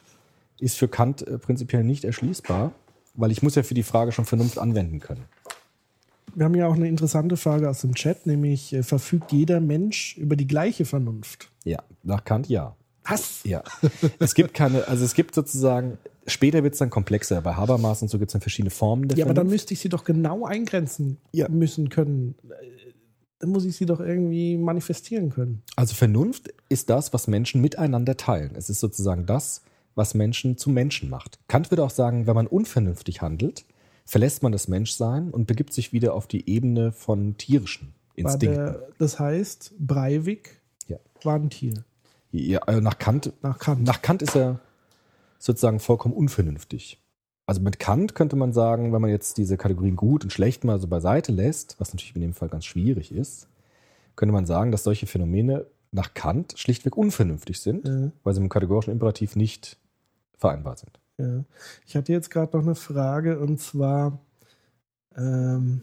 ist 0.58 0.78
für 0.78 0.88
Kant 0.88 1.26
äh, 1.26 1.38
prinzipiell 1.38 1.82
nicht 1.82 2.04
erschließbar, 2.04 2.72
weil 3.14 3.30
ich 3.30 3.42
muss 3.42 3.54
ja 3.54 3.62
für 3.62 3.74
die 3.74 3.82
Frage 3.82 4.12
schon 4.12 4.24
Vernunft 4.24 4.58
anwenden 4.58 5.00
können. 5.00 5.24
Wir 6.34 6.44
haben 6.44 6.54
ja 6.54 6.68
auch 6.68 6.74
eine 6.74 6.88
interessante 6.88 7.36
Frage 7.36 7.68
aus 7.68 7.80
dem 7.80 7.94
Chat, 7.94 8.26
nämlich 8.26 8.72
äh, 8.72 8.82
verfügt 8.84 9.32
jeder 9.32 9.60
Mensch 9.60 10.16
über 10.16 10.36
die 10.36 10.46
gleiche 10.46 10.84
Vernunft? 10.84 11.48
Ja, 11.64 11.82
nach 12.04 12.24
Kant 12.24 12.48
ja. 12.48 12.76
Was? 13.04 13.40
Ja. 13.44 13.64
es 14.20 14.34
gibt 14.34 14.54
keine, 14.54 14.86
also 14.86 15.04
es 15.04 15.14
gibt 15.14 15.34
sozusagen, 15.34 15.98
später 16.28 16.62
wird 16.62 16.74
es 16.74 16.78
dann 16.78 16.90
komplexer. 16.90 17.40
Bei 17.42 17.54
Habermas 17.54 18.02
und 18.02 18.08
so 18.08 18.18
gibt 18.18 18.28
es 18.30 18.32
dann 18.34 18.42
verschiedene 18.42 18.70
Formen 18.70 19.08
der 19.08 19.18
Ja, 19.18 19.24
aber 19.24 19.34
dann 19.34 19.46
Vernunft. 19.46 19.52
müsste 19.54 19.74
ich 19.74 19.80
sie 19.80 19.88
doch 19.88 20.04
genau 20.04 20.44
eingrenzen 20.46 21.16
Ja. 21.32 21.48
müssen 21.48 21.88
können. 21.88 22.36
Dann 23.40 23.50
muss 23.50 23.64
ich 23.64 23.74
sie 23.76 23.86
doch 23.86 23.98
irgendwie 24.00 24.56
manifestieren 24.58 25.30
können. 25.30 25.62
Also 25.74 25.94
Vernunft 25.94 26.52
ist 26.68 26.90
das, 26.90 27.12
was 27.12 27.26
Menschen 27.26 27.60
miteinander 27.60 28.16
teilen. 28.16 28.52
Es 28.54 28.70
ist 28.70 28.78
sozusagen 28.80 29.26
das, 29.26 29.62
was 30.00 30.14
Menschen 30.14 30.56
zu 30.56 30.70
Menschen 30.70 31.10
macht. 31.10 31.38
Kant 31.46 31.70
würde 31.70 31.84
auch 31.84 31.90
sagen, 31.90 32.26
wenn 32.26 32.34
man 32.34 32.46
unvernünftig 32.46 33.20
handelt, 33.20 33.66
verlässt 34.06 34.42
man 34.42 34.50
das 34.50 34.66
Menschsein 34.66 35.30
und 35.30 35.46
begibt 35.46 35.74
sich 35.74 35.92
wieder 35.92 36.14
auf 36.14 36.26
die 36.26 36.48
Ebene 36.48 36.90
von 36.90 37.36
tierischen 37.36 37.92
Instinkten. 38.16 38.64
der, 38.64 38.88
das 38.98 39.18
heißt, 39.20 39.74
Breivik 39.78 40.62
Ja. 40.88 40.96
war 41.22 41.34
ein 41.36 41.50
Tier. 41.50 41.84
Ja, 42.32 42.60
also 42.60 42.80
nach 42.80 42.98
Kant, 42.98 43.32
Nach 43.42 43.58
Kant. 43.58 43.82
nach 43.84 44.00
Kant 44.00 44.22
ist 44.22 44.34
er 44.36 44.60
sozusagen 45.38 45.80
vollkommen 45.80 46.14
unvernünftig. 46.14 46.98
Also 47.46 47.60
mit 47.60 47.78
Kant 47.78 48.14
könnte 48.14 48.36
man 48.36 48.52
sagen, 48.54 48.92
wenn 48.94 49.02
man 49.02 49.10
jetzt 49.10 49.36
diese 49.36 49.56
Kategorien 49.58 49.96
gut 49.96 50.24
und 50.24 50.32
schlecht 50.32 50.64
mal 50.64 50.78
so 50.80 50.86
beiseite 50.86 51.30
lässt, 51.32 51.76
was 51.78 51.92
natürlich 51.92 52.14
in 52.16 52.22
dem 52.22 52.32
Fall 52.34 52.48
ganz 52.48 52.64
schwierig 52.64 53.12
ist, 53.12 53.48
könnte 54.16 54.32
man 54.32 54.46
sagen, 54.46 54.72
dass 54.72 54.82
solche 54.84 55.06
Phänomene 55.06 55.66
nach 55.92 56.14
Kant 56.14 56.54
schlichtweg 56.56 56.96
unvernünftig 56.96 57.58
sind, 57.60 57.86
Ja. 57.88 58.12
weil 58.22 58.34
sie 58.34 58.40
dem 58.40 58.48
kategorischen 58.48 58.92
Imperativ 58.92 59.34
nicht 59.34 59.76
vereinbar 60.40 60.76
sind. 60.76 60.98
Ja. 61.18 61.44
Ich 61.86 61.94
hatte 61.94 62.12
jetzt 62.12 62.30
gerade 62.30 62.56
noch 62.56 62.64
eine 62.64 62.74
Frage 62.74 63.38
und 63.38 63.60
zwar 63.60 64.18
ähm, 65.16 65.82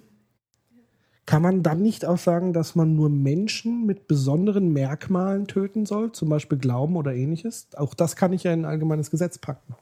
kann 1.25 1.41
man 1.41 1.61
dann 1.61 1.81
nicht 1.81 2.05
auch 2.05 2.17
sagen, 2.17 2.53
dass 2.53 2.75
man 2.75 2.95
nur 2.95 3.09
Menschen 3.09 3.85
mit 3.85 4.07
besonderen 4.07 4.71
Merkmalen 4.71 5.45
töten 5.45 5.85
soll, 5.85 6.13
zum 6.13 6.29
Beispiel 6.29 6.57
Glauben 6.57 6.95
oder 6.95 7.13
ähnliches? 7.13 7.67
Auch 7.75 7.93
das 7.93 8.15
kann 8.15 8.33
ich 8.33 8.43
ja 8.43 8.53
in 8.53 8.61
ein 8.61 8.65
allgemeines 8.65 9.11
Gesetz 9.11 9.37
packen. 9.37 9.75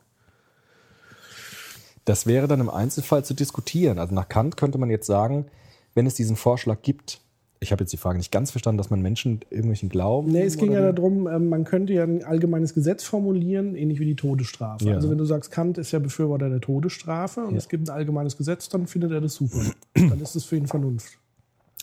Das 2.03 2.25
wäre 2.25 2.47
dann 2.47 2.61
im 2.61 2.69
Einzelfall 2.69 3.23
zu 3.23 3.33
diskutieren. 3.33 3.99
Also 3.99 4.13
nach 4.13 4.27
Kant 4.27 4.57
könnte 4.57 4.77
man 4.77 4.89
jetzt 4.89 5.07
sagen, 5.07 5.45
wenn 5.93 6.07
es 6.07 6.15
diesen 6.15 6.35
Vorschlag 6.35 6.81
gibt, 6.81 7.21
ich 7.59 7.71
habe 7.71 7.83
jetzt 7.83 7.93
die 7.93 7.97
Frage 7.97 8.17
nicht 8.17 8.31
ganz 8.31 8.51
verstanden, 8.51 8.77
dass 8.77 8.89
man 8.89 9.01
Menschen 9.01 9.39
irgendwelchen 9.49 9.89
Glauben. 9.89 10.31
Nee, 10.31 10.43
es 10.43 10.57
ging 10.57 10.71
ja 10.71 10.91
darum, 10.91 11.27
ähm, 11.27 11.49
man 11.49 11.63
könnte 11.63 11.93
ja 11.93 12.03
ein 12.03 12.23
allgemeines 12.23 12.73
Gesetz 12.73 13.03
formulieren, 13.03 13.75
ähnlich 13.75 13.99
wie 13.99 14.05
die 14.05 14.15
Todesstrafe. 14.15 14.85
Ja. 14.85 14.95
Also 14.95 15.09
wenn 15.09 15.17
du 15.17 15.25
sagst, 15.25 15.51
Kant 15.51 15.77
ist 15.77 15.91
ja 15.91 15.99
Befürworter 15.99 16.49
der 16.49 16.61
Todesstrafe 16.61 17.41
und 17.45 17.51
Ja. 17.53 17.57
es 17.57 17.69
gibt 17.69 17.87
ein 17.87 17.93
allgemeines 17.95 18.37
Gesetz, 18.37 18.69
dann 18.69 18.87
findet 18.87 19.11
er 19.11 19.21
das 19.21 19.35
super. 19.35 19.63
dann 19.93 20.19
ist 20.21 20.35
es 20.35 20.43
für 20.45 20.57
ihn 20.57 20.67
Vernunft. 20.67 21.17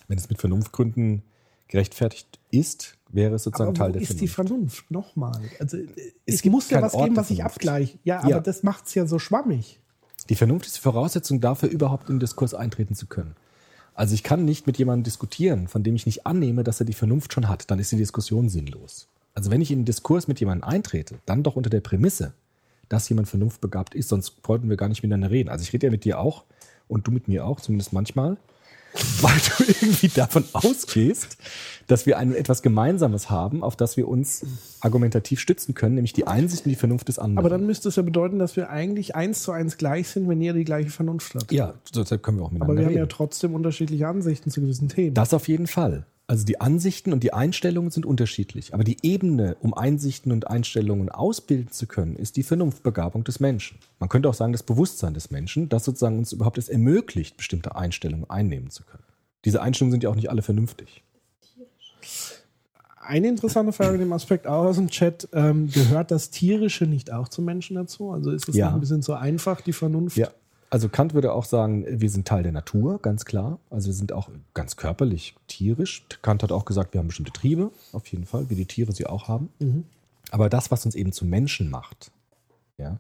Wenn 0.08 0.18
es 0.18 0.28
mit 0.28 0.38
Vernunftgründen 0.40 1.22
gerechtfertigt 1.68 2.38
ist, 2.50 2.98
wäre 3.08 3.36
es 3.36 3.44
sozusagen 3.44 3.70
Aber 3.70 3.78
Teil 3.78 3.88
wo 3.90 3.92
der 3.94 4.02
ist 4.02 4.20
die 4.20 4.28
Vernunft. 4.28 4.90
Nochmal. 4.90 5.40
Also, 5.58 5.78
äh, 5.78 5.86
Es 6.26 6.36
es, 6.36 6.44
muss 6.44 6.68
ja 6.70 6.82
was 6.82 6.94
Ort 6.94 7.04
geben, 7.04 7.16
was 7.16 7.30
ich 7.30 7.42
abgleiche. 7.44 7.98
Ja, 8.04 8.20
aber 8.20 8.28
Ja. 8.30 8.40
das 8.40 8.62
macht 8.62 8.86
es 8.86 8.94
ja 8.94 9.06
so 9.06 9.18
schwammig. 9.18 9.80
Die 10.28 10.34
Vernunft 10.34 10.66
ist 10.66 10.76
die 10.76 10.80
Voraussetzung 10.80 11.40
dafür, 11.40 11.68
überhaupt 11.70 12.08
in 12.10 12.16
den 12.16 12.20
Diskurs 12.20 12.54
eintreten 12.54 12.94
zu 12.94 13.06
können. 13.06 13.34
Also 13.94 14.14
ich 14.14 14.22
kann 14.22 14.44
nicht 14.44 14.66
mit 14.66 14.78
jemandem 14.78 15.04
diskutieren, 15.04 15.68
von 15.68 15.82
dem 15.82 15.94
ich 15.94 16.06
nicht 16.06 16.26
annehme, 16.26 16.64
dass 16.64 16.80
er 16.80 16.86
die 16.86 16.94
Vernunft 16.94 17.32
schon 17.32 17.48
hat. 17.48 17.70
Dann 17.70 17.78
ist 17.78 17.92
die 17.92 17.96
Diskussion 17.96 18.48
sinnlos. 18.48 19.08
Also 19.34 19.50
wenn 19.50 19.60
ich 19.60 19.70
in 19.70 19.80
den 19.80 19.84
Diskurs 19.84 20.28
mit 20.28 20.40
jemandem 20.40 20.68
eintrete, 20.68 21.16
dann 21.26 21.42
doch 21.42 21.56
unter 21.56 21.70
der 21.70 21.80
Prämisse, 21.80 22.32
dass 22.88 23.08
jemand 23.08 23.28
vernunftbegabt 23.28 23.94
ist, 23.94 24.08
sonst 24.08 24.36
wollten 24.44 24.68
wir 24.68 24.76
gar 24.76 24.88
nicht 24.88 25.02
miteinander 25.02 25.30
reden. 25.30 25.48
Also 25.48 25.62
ich 25.62 25.72
rede 25.72 25.86
ja 25.86 25.90
mit 25.90 26.04
dir 26.04 26.18
auch 26.18 26.44
und 26.88 27.06
du 27.06 27.10
mit 27.10 27.28
mir 27.28 27.46
auch, 27.46 27.60
zumindest 27.60 27.92
manchmal, 27.92 28.36
weil 29.20 29.38
du 29.56 29.64
irgendwie 29.64 30.08
davon 30.08 30.44
ausgehst, 30.52 31.38
dass 31.86 32.06
wir 32.06 32.18
ein, 32.18 32.34
etwas 32.34 32.62
Gemeinsames 32.62 33.30
haben, 33.30 33.62
auf 33.62 33.76
das 33.76 33.96
wir 33.96 34.08
uns 34.08 34.44
argumentativ 34.80 35.40
stützen 35.40 35.74
können, 35.74 35.94
nämlich 35.94 36.12
die 36.12 36.26
Einsicht 36.26 36.66
und 36.66 36.70
die 36.70 36.76
Vernunft 36.76 37.08
des 37.08 37.18
anderen. 37.18 37.38
Aber 37.38 37.48
dann 37.48 37.66
müsste 37.66 37.88
es 37.88 37.96
ja 37.96 38.02
bedeuten, 38.02 38.38
dass 38.38 38.56
wir 38.56 38.70
eigentlich 38.70 39.14
eins 39.14 39.42
zu 39.42 39.52
eins 39.52 39.78
gleich 39.78 40.08
sind, 40.08 40.28
wenn 40.28 40.40
jeder 40.40 40.54
die 40.54 40.64
gleiche 40.64 40.90
Vernunft 40.90 41.34
hat. 41.34 41.50
ja, 41.50 41.74
deshalb 41.94 42.22
können 42.22 42.38
wir 42.38 42.44
auch 42.44 42.50
miteinander 42.50 42.72
aber 42.72 42.78
wir 42.78 42.84
haben 42.84 42.94
reden. 42.94 43.00
ja 43.00 43.06
trotzdem 43.06 43.54
unterschiedliche 43.54 44.06
Ansichten 44.06 44.50
zu 44.50 44.60
gewissen 44.60 44.88
Themen. 44.88 45.14
Das 45.14 45.32
auf 45.32 45.48
jeden 45.48 45.66
Fall. 45.66 46.06
Also 46.28 46.44
die 46.44 46.60
Ansichten 46.60 47.12
und 47.12 47.22
die 47.22 47.32
Einstellungen 47.32 47.90
sind 47.90 48.06
unterschiedlich. 48.06 48.72
Aber 48.72 48.84
die 48.84 48.96
Ebene, 49.02 49.56
um 49.60 49.74
Einsichten 49.74 50.32
und 50.32 50.46
Einstellungen 50.48 51.08
ausbilden 51.10 51.70
zu 51.72 51.86
können, 51.86 52.16
ist 52.16 52.36
die 52.36 52.42
Vernunftbegabung 52.42 53.24
des 53.24 53.40
Menschen. 53.40 53.78
Man 53.98 54.08
könnte 54.08 54.28
auch 54.28 54.34
sagen, 54.34 54.52
das 54.52 54.62
Bewusstsein 54.62 55.14
des 55.14 55.30
Menschen, 55.30 55.68
das 55.68 55.84
sozusagen 55.84 56.18
uns 56.18 56.32
überhaupt 56.32 56.58
es 56.58 56.68
ermöglicht, 56.68 57.36
bestimmte 57.36 57.74
Einstellungen 57.76 58.30
einnehmen 58.30 58.70
zu 58.70 58.84
können. 58.84 59.02
Diese 59.44 59.60
Einstellungen 59.60 59.92
sind 59.92 60.04
ja 60.04 60.10
auch 60.10 60.14
nicht 60.14 60.30
alle 60.30 60.42
vernünftig. 60.42 61.02
Eine 63.04 63.28
interessante 63.28 63.72
Frage 63.72 63.94
in 63.94 64.00
dem 64.00 64.12
Aspekt 64.12 64.46
auch 64.46 64.64
aus 64.64 64.76
dem 64.76 64.88
Chat. 64.88 65.28
Ähm, 65.32 65.68
gehört 65.72 66.12
das 66.12 66.30
Tierische 66.30 66.86
nicht 66.86 67.12
auch 67.12 67.26
zum 67.28 67.44
Menschen 67.44 67.74
dazu? 67.74 68.12
Also 68.12 68.30
ist 68.30 68.48
es 68.48 68.54
Ja. 68.54 68.72
ein 68.72 68.78
bisschen 68.80 69.02
so 69.02 69.14
einfach, 69.14 69.60
die 69.60 69.72
Vernunft? 69.72 70.16
Ja. 70.16 70.28
Also 70.72 70.88
Kant 70.88 71.12
würde 71.12 71.34
auch 71.34 71.44
sagen, 71.44 71.84
wir 71.86 72.08
sind 72.08 72.26
Teil 72.26 72.44
der 72.44 72.52
Natur, 72.52 72.98
ganz 73.02 73.26
klar. 73.26 73.58
Also 73.68 73.88
wir 73.88 73.92
sind 73.92 74.10
auch 74.10 74.30
ganz 74.54 74.76
körperlich 74.76 75.34
tierisch. 75.46 76.06
Kant 76.22 76.42
hat 76.42 76.50
auch 76.50 76.64
gesagt, 76.64 76.94
wir 76.94 76.98
haben 76.98 77.08
bestimmte 77.08 77.30
Triebe, 77.30 77.70
auf 77.92 78.06
jeden 78.06 78.24
Fall, 78.24 78.48
wie 78.48 78.54
die 78.54 78.64
Tiere 78.64 78.90
sie 78.92 79.04
auch 79.04 79.28
haben. 79.28 79.50
Mhm. 79.58 79.84
Aber 80.30 80.48
das, 80.48 80.70
was 80.70 80.86
uns 80.86 80.94
eben 80.94 81.12
zu 81.12 81.26
Menschen 81.26 81.68
macht, 81.68 82.10
ja, 82.78 82.98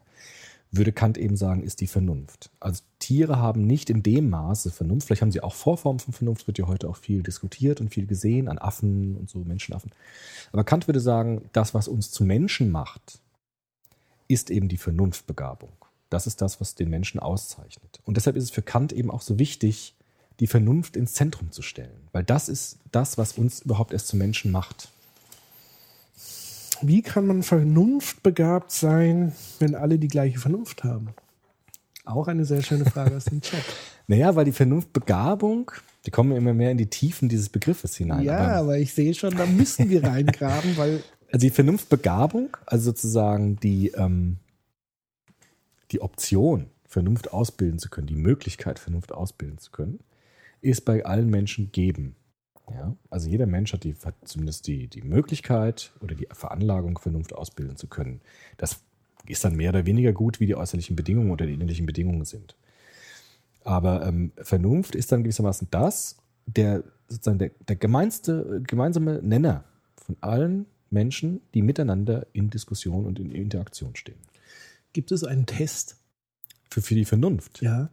würde 0.70 0.92
Kant 0.92 1.16
eben 1.16 1.34
sagen, 1.34 1.62
ist 1.62 1.80
die 1.80 1.86
Vernunft. 1.86 2.50
Also 2.60 2.82
Tiere 2.98 3.38
haben 3.38 3.66
nicht 3.66 3.88
in 3.88 4.02
dem 4.02 4.28
Maße 4.28 4.70
Vernunft, 4.70 5.06
vielleicht 5.06 5.22
haben 5.22 5.32
sie 5.32 5.42
auch 5.42 5.54
Vorformen 5.54 5.98
von 5.98 6.12
Vernunft, 6.12 6.46
wird 6.46 6.58
ja 6.58 6.66
heute 6.66 6.90
auch 6.90 6.96
viel 6.96 7.22
diskutiert 7.22 7.80
und 7.80 7.88
viel 7.88 8.04
gesehen 8.04 8.48
an 8.48 8.58
Affen 8.58 9.16
und 9.16 9.30
so, 9.30 9.38
Menschenaffen. 9.38 9.92
Aber 10.52 10.64
Kant 10.64 10.88
würde 10.88 11.00
sagen, 11.00 11.48
das, 11.54 11.72
was 11.72 11.88
uns 11.88 12.10
zu 12.10 12.22
Menschen 12.22 12.70
macht, 12.70 13.18
ist 14.28 14.50
eben 14.50 14.68
die 14.68 14.76
Vernunftbegabung. 14.76 15.72
Das 16.12 16.26
ist 16.26 16.42
das, 16.42 16.60
was 16.60 16.74
den 16.74 16.90
Menschen 16.90 17.20
auszeichnet. 17.20 18.00
Und 18.04 18.16
deshalb 18.16 18.36
ist 18.36 18.44
es 18.44 18.50
für 18.50 18.62
Kant 18.62 18.92
eben 18.92 19.10
auch 19.10 19.22
so 19.22 19.38
wichtig, 19.38 19.94
die 20.40 20.46
Vernunft 20.46 20.96
ins 20.96 21.14
Zentrum 21.14 21.50
zu 21.52 21.62
stellen. 21.62 22.08
Weil 22.12 22.24
das 22.24 22.48
ist 22.48 22.78
das, 22.90 23.16
was 23.18 23.32
uns 23.32 23.62
überhaupt 23.62 23.92
erst 23.92 24.08
zu 24.08 24.16
Menschen 24.16 24.50
macht. 24.50 24.88
Wie 26.82 27.02
kann 27.02 27.26
man 27.26 27.42
vernunftbegabt 27.42 28.72
sein, 28.72 29.32
wenn 29.60 29.74
alle 29.74 29.98
die 29.98 30.08
gleiche 30.08 30.38
Vernunft 30.38 30.84
haben? 30.84 31.14
Auch 32.04 32.26
eine 32.26 32.44
sehr 32.44 32.62
schöne 32.62 32.84
Frage 32.84 33.16
aus 33.16 33.26
dem 33.26 33.40
Chat. 33.42 33.62
Naja, 34.08 34.34
weil 34.34 34.44
die 34.44 34.52
Vernunftbegabung, 34.52 35.70
die 36.04 36.10
kommen 36.10 36.32
immer 36.32 36.52
mehr 36.52 36.72
in 36.72 36.78
die 36.78 36.90
Tiefen 36.90 37.28
dieses 37.28 37.48
Begriffes 37.48 37.96
hinein. 37.96 38.24
ja, 38.24 38.38
Aber, 38.38 38.54
aber 38.54 38.78
ich 38.78 38.92
sehe 38.92 39.14
schon, 39.14 39.36
da 39.36 39.46
müssen 39.46 39.88
wir 39.88 40.02
reingraben, 40.02 40.76
weil 40.76 41.04
also 41.32 41.46
die 41.46 41.50
Vernunftbegabung, 41.50 42.56
also 42.66 42.86
sozusagen 42.86 43.56
die, 43.60 43.92
ähm, 43.96 44.38
die 45.92 46.00
Option, 46.00 46.66
Vernunft 46.84 47.32
ausbilden 47.32 47.78
zu 47.78 47.88
können, 47.88 48.06
die 48.06 48.16
Möglichkeit, 48.16 48.78
Vernunft 48.78 49.12
ausbilden 49.12 49.58
zu 49.58 49.70
können, 49.70 50.00
ist 50.60 50.84
bei 50.84 51.04
allen 51.04 51.30
Menschen 51.30 51.72
geben. 51.72 52.16
Ja? 52.70 52.96
Also 53.10 53.28
jeder 53.28 53.46
Mensch 53.46 53.72
hat, 53.72 53.84
die, 53.84 53.94
hat 54.04 54.14
zumindest 54.24 54.66
die, 54.66 54.88
die 54.88 55.02
Möglichkeit 55.02 55.92
oder 56.00 56.14
die 56.14 56.28
Veranlagung, 56.32 56.98
Vernunft 56.98 57.34
ausbilden 57.34 57.76
zu 57.76 57.86
können. 57.86 58.20
Das 58.56 58.80
ist 59.26 59.44
dann 59.44 59.56
mehr 59.56 59.70
oder 59.70 59.86
weniger 59.86 60.12
gut, 60.12 60.40
wie 60.40 60.46
die 60.46 60.54
äußerlichen 60.54 60.96
Bedingungen 60.96 61.30
oder 61.30 61.46
die 61.46 61.54
innerlichen 61.54 61.86
Bedingungen 61.86 62.24
sind. 62.24 62.56
Aber 63.64 64.06
ähm, 64.06 64.32
Vernunft 64.36 64.94
ist 64.94 65.12
dann 65.12 65.22
gewissermaßen 65.22 65.68
das, 65.70 66.16
der 66.46 66.82
sozusagen 67.08 67.38
der, 67.38 67.50
der 67.68 67.76
gemeinste, 67.76 68.62
gemeinsame 68.66 69.20
Nenner 69.22 69.64
von 69.96 70.16
allen 70.20 70.66
Menschen, 70.90 71.40
die 71.54 71.62
miteinander 71.62 72.26
in 72.32 72.50
Diskussion 72.50 73.06
und 73.06 73.18
in 73.18 73.30
Interaktion 73.30 73.94
stehen. 73.96 74.18
Gibt 74.92 75.12
es 75.12 75.24
einen 75.24 75.46
Test? 75.46 75.96
Für, 76.70 76.82
für 76.82 76.94
die 76.94 77.04
Vernunft. 77.04 77.62
Ja. 77.62 77.90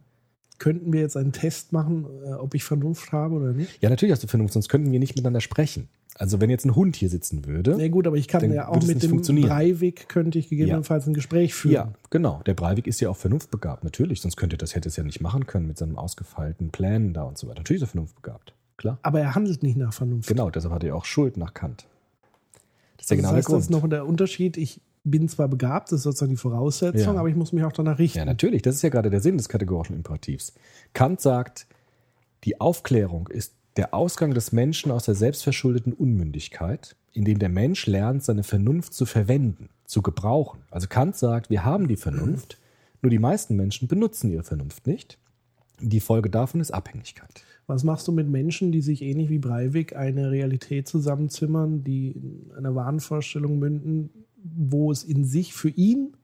Könnten 0.58 0.92
wir 0.92 1.00
jetzt 1.00 1.16
einen 1.16 1.32
Test 1.32 1.72
machen, 1.72 2.06
äh, 2.24 2.32
ob 2.34 2.54
ich 2.54 2.64
Vernunft 2.64 3.12
habe 3.12 3.36
oder 3.36 3.52
nicht? 3.52 3.82
Ja, 3.82 3.88
natürlich 3.88 4.12
hast 4.12 4.22
du 4.22 4.26
Vernunft, 4.26 4.52
sonst 4.52 4.68
könnten 4.68 4.92
wir 4.92 4.98
nicht 4.98 5.16
miteinander 5.16 5.40
sprechen. 5.40 5.88
Also 6.16 6.40
wenn 6.40 6.50
jetzt 6.50 6.66
ein 6.66 6.74
Hund 6.74 6.96
hier 6.96 7.08
sitzen 7.08 7.46
würde. 7.46 7.76
Na 7.78 7.88
gut, 7.88 8.06
aber 8.06 8.16
ich 8.16 8.28
kann 8.28 8.52
ja 8.52 8.68
auch 8.68 8.82
mit 8.82 9.02
dem. 9.02 9.22
Breivik 9.22 10.08
könnte 10.08 10.38
ich 10.38 10.50
gegebenenfalls 10.50 11.06
ein 11.06 11.14
Gespräch 11.14 11.54
führen. 11.54 11.72
Ja, 11.72 11.92
genau. 12.10 12.42
Der 12.44 12.52
Breivik 12.52 12.86
ist 12.86 13.00
ja 13.00 13.08
auch 13.08 13.16
vernunftbegabt, 13.16 13.84
natürlich. 13.84 14.20
Sonst 14.20 14.36
könnte 14.36 14.58
das, 14.58 14.74
hätte 14.74 14.88
es 14.88 14.96
ja 14.96 15.02
nicht 15.04 15.20
machen 15.22 15.46
können 15.46 15.66
mit 15.66 15.78
seinem 15.78 15.96
ausgefeilten 15.96 16.70
Plänen 16.70 17.14
da 17.14 17.22
und 17.22 17.38
so 17.38 17.46
weiter. 17.46 17.60
Natürlich 17.60 17.80
ist 17.82 17.88
er 17.88 17.92
vernunftbegabt. 17.92 18.54
Klar. 18.76 18.98
Aber 19.02 19.20
er 19.20 19.34
handelt 19.34 19.62
nicht 19.62 19.76
nach 19.76 19.94
Vernunft. 19.94 20.28
Genau, 20.28 20.50
deshalb 20.50 20.74
hat 20.74 20.84
er 20.84 20.94
auch 20.96 21.04
Schuld 21.06 21.36
nach 21.36 21.54
Kant. 21.54 21.86
Das 22.96 23.04
ist 23.04 23.10
der 23.10 23.16
Das 23.16 23.22
genau 23.22 23.36
heißt, 23.36 23.48
der 23.48 23.54
das 23.56 23.64
ist 23.64 23.70
Grund. 23.70 23.82
noch 23.82 23.88
der 23.88 24.06
Unterschied. 24.06 24.56
Ich 24.58 24.82
bin 25.04 25.28
zwar 25.28 25.48
begabt, 25.48 25.92
das 25.92 25.98
ist 26.00 26.02
sozusagen 26.04 26.30
die 26.30 26.36
Voraussetzung, 26.36 27.14
Ja. 27.14 27.20
aber 27.20 27.28
ich 27.28 27.36
muss 27.36 27.52
mich 27.52 27.64
auch 27.64 27.72
danach 27.72 27.98
richten. 27.98 28.18
Ja, 28.18 28.24
natürlich. 28.24 28.62
Das 28.62 28.74
ist 28.76 28.82
ja 28.82 28.90
gerade 28.90 29.10
der 29.10 29.20
Sinn 29.20 29.36
des 29.38 29.48
kategorischen 29.48 29.96
Imperativs. 29.96 30.52
Kant 30.92 31.20
sagt, 31.20 31.66
die 32.44 32.60
Aufklärung 32.60 33.28
ist 33.28 33.54
der 33.76 33.94
Ausgang 33.94 34.34
des 34.34 34.52
Menschen 34.52 34.90
aus 34.90 35.04
der 35.04 35.14
selbstverschuldeten 35.14 35.92
Unmündigkeit, 35.92 36.96
indem 37.12 37.38
der 37.38 37.48
Mensch 37.48 37.86
lernt, 37.86 38.22
seine 38.22 38.42
Vernunft 38.42 38.92
zu 38.92 39.06
verwenden, 39.06 39.70
zu 39.84 40.02
gebrauchen. 40.02 40.60
Also 40.70 40.86
Kant 40.88 41.16
sagt, 41.16 41.50
wir 41.50 41.64
haben 41.64 41.88
die 41.88 41.96
Vernunft, 41.96 42.58
nur 43.02 43.10
die 43.10 43.18
meisten 43.18 43.56
Menschen 43.56 43.88
benutzen 43.88 44.30
ihre 44.30 44.42
Vernunft 44.42 44.86
nicht. 44.86 45.18
Die 45.80 46.00
Folge 46.00 46.28
davon 46.28 46.60
ist 46.60 46.72
Abhängigkeit. 46.72 47.42
Was 47.66 47.84
machst 47.84 48.06
du 48.08 48.12
mit 48.12 48.28
Menschen, 48.28 48.72
die 48.72 48.82
sich 48.82 49.00
ähnlich 49.00 49.30
wie 49.30 49.38
Breivik 49.38 49.96
eine 49.96 50.30
Realität 50.30 50.88
zusammenzimmern, 50.88 51.84
die 51.84 52.10
in 52.10 52.52
einer 52.56 52.74
Wahnvorstellung 52.74 53.58
münden, 53.58 54.10
wo 54.42 54.90
es 54.92 55.04
in 55.04 55.24
sich 55.24 55.54
für 55.54 55.68
ihn 55.70 56.16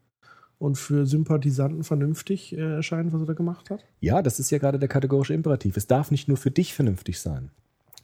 und 0.58 0.76
für 0.78 1.06
Sympathisanten 1.06 1.84
vernünftig 1.84 2.56
äh, 2.56 2.76
erscheint, 2.76 3.12
was 3.12 3.20
er 3.20 3.26
da 3.26 3.32
gemacht 3.34 3.70
hat? 3.70 3.84
Ja, 4.00 4.22
das 4.22 4.40
ist 4.40 4.50
ja 4.50 4.58
gerade 4.58 4.78
der 4.78 4.88
kategorische 4.88 5.34
Imperativ. 5.34 5.76
Es 5.76 5.86
darf 5.86 6.10
nicht 6.10 6.28
nur 6.28 6.36
für 6.36 6.50
dich 6.50 6.74
vernünftig 6.74 7.20
sein, 7.20 7.50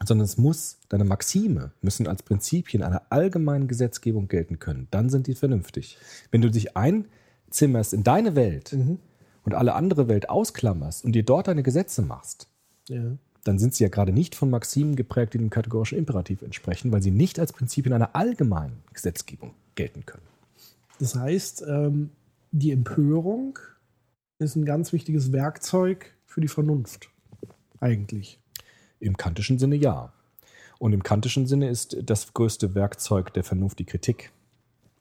sondern 0.05 0.25
es 0.25 0.37
muss, 0.37 0.79
deine 0.89 1.05
Maxime 1.05 1.73
müssen 1.81 2.07
als 2.07 2.23
Prinzipien 2.23 2.83
einer 2.83 3.03
allgemeinen 3.11 3.69
Gesetzgebung 3.69 4.29
gelten 4.29 4.59
können. 4.59 4.89
Dann 4.91 5.09
sind 5.09 5.27
die 5.29 5.35
vernünftig. 5.35 5.97
Wenn 6.31 6.43
du 6.43 6.51
dich 6.51 6.77
einzimmerst 6.77 7.95
in 7.95 8.03
deine 8.05 8.35
Welt 8.37 8.77
und 9.45 9.55
alle 9.55 9.75
andere 9.75 10.09
Welt 10.09 10.29
ausklammerst 10.29 11.05
und 11.05 11.13
dir 11.13 11.25
dort 11.25 11.49
deine 11.49 11.63
Gesetze 11.63 12.03
machst, 12.03 12.49
Ja. 12.89 13.17
dann 13.45 13.59
sind 13.59 13.75
sie 13.75 13.85
ja 13.85 13.89
gerade 13.91 14.13
nicht 14.13 14.35
von 14.35 14.51
Maximen 14.51 14.95
geprägt, 14.95 15.35
die 15.35 15.39
dem 15.39 15.51
kategorischen 15.51 15.97
Imperativ 15.99 16.43
entsprechen, 16.43 16.93
weil 16.93 17.03
sie 17.03 17.11
nicht 17.13 17.39
als 17.41 17.53
Prinzipien 17.53 17.95
einer 17.95 18.15
allgemeinen 18.15 18.83
Gesetzgebung 18.93 19.55
gelten 19.75 20.07
können. 20.07 20.27
Das 20.99 21.15
heißt, 21.15 21.65
ähm, 21.67 22.11
die 22.53 22.71
Empörung 22.71 23.59
ist 24.39 24.57
ein 24.57 24.65
ganz 24.65 24.93
wichtiges 24.93 25.33
Werkzeug 25.33 26.15
für 26.27 26.41
die 26.41 26.49
Vernunft. 26.49 27.11
Eigentlich. 27.81 28.39
Im 29.01 29.17
kantischen 29.17 29.59
Sinne 29.59 29.77
ja. 29.77 30.13
Und 30.79 30.93
im 30.93 31.03
kantischen 31.03 31.47
Sinne 31.47 31.69
ist 31.69 31.97
das 32.03 32.35
größte 32.35 32.75
Werkzeug 32.75 33.33
der 33.35 33.45
Vernunft 33.45 33.79
die 33.79 33.85
Kritik. 33.85 34.33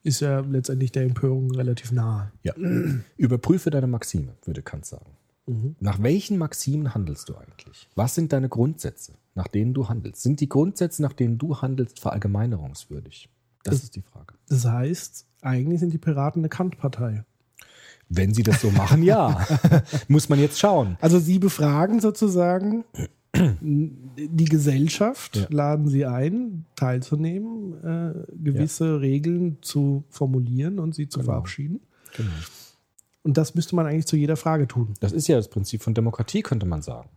Ist 0.04 0.20
ja 0.20 0.40
letztendlich 0.40 0.92
der 0.92 1.04
Empörung 1.04 1.50
relativ 1.52 1.92
nahe. 1.92 2.32
Ja. 2.42 2.54
Überprüfe 3.16 3.70
deine 3.70 3.86
Maxime, 3.86 4.34
würde 4.44 4.62
Kant 4.62 4.86
sagen. 4.86 5.10
Mhm. 5.46 5.76
Nach 5.80 6.02
welchen 6.02 6.38
Maximen 6.38 6.94
handelst 6.94 7.28
du 7.28 7.36
eigentlich? 7.36 7.88
Was 7.94 8.14
sind 8.14 8.32
deine 8.32 8.48
Grundsätze, 8.48 9.14
nach 9.34 9.48
denen 9.48 9.74
du 9.74 9.88
handelst? 9.88 10.22
Sind 10.22 10.40
die 10.40 10.48
Grundsätze, 10.48 11.02
nach 11.02 11.12
denen 11.12 11.38
du 11.38 11.60
handelst, 11.60 12.00
verallgemeinerungswürdig? 12.00 13.28
Das 13.62 13.74
Das- 13.76 13.84
ist 13.84 13.96
die 13.96 14.02
Frage. 14.02 14.34
Das 14.48 14.64
heißt, 14.64 15.26
eigentlich 15.42 15.80
sind 15.80 15.92
die 15.92 15.98
Piraten 15.98 16.40
eine 16.40 16.48
Kantpartei. 16.48 17.24
Wenn 18.08 18.34
sie 18.34 18.42
das 18.42 18.60
so 18.60 18.70
machen, 18.70 19.02
ja. 19.02 19.46
Muss 20.08 20.28
man 20.28 20.38
jetzt 20.38 20.58
schauen. 20.58 20.98
Also 21.00 21.18
sie 21.18 21.38
befragen 21.38 22.00
sozusagen 22.00 22.84
die 23.34 24.44
Gesellschaft, 24.44 25.36
Ja. 25.36 25.46
laden 25.50 25.88
sie 25.88 26.04
ein, 26.04 26.66
teilzunehmen, 26.76 27.82
äh, 27.82 28.26
gewisse 28.42 29.00
Regeln 29.00 29.56
zu 29.62 30.04
formulieren 30.10 30.78
und 30.78 30.94
sie 30.94 31.08
zu 31.08 31.20
Genau. 31.20 31.32
verabschieden. 31.32 31.80
Genau. 32.16 32.28
Und 33.22 33.38
das 33.38 33.54
müsste 33.54 33.74
man 33.76 33.86
eigentlich 33.86 34.06
zu 34.06 34.16
jeder 34.16 34.36
Frage 34.36 34.68
tun. 34.68 34.94
Das 35.00 35.12
ist 35.12 35.28
ja 35.28 35.36
das 35.36 35.48
Prinzip 35.48 35.82
von 35.82 35.94
Demokratie, 35.94 36.42
könnte 36.42 36.66
man 36.66 36.82
sagen. 36.82 37.08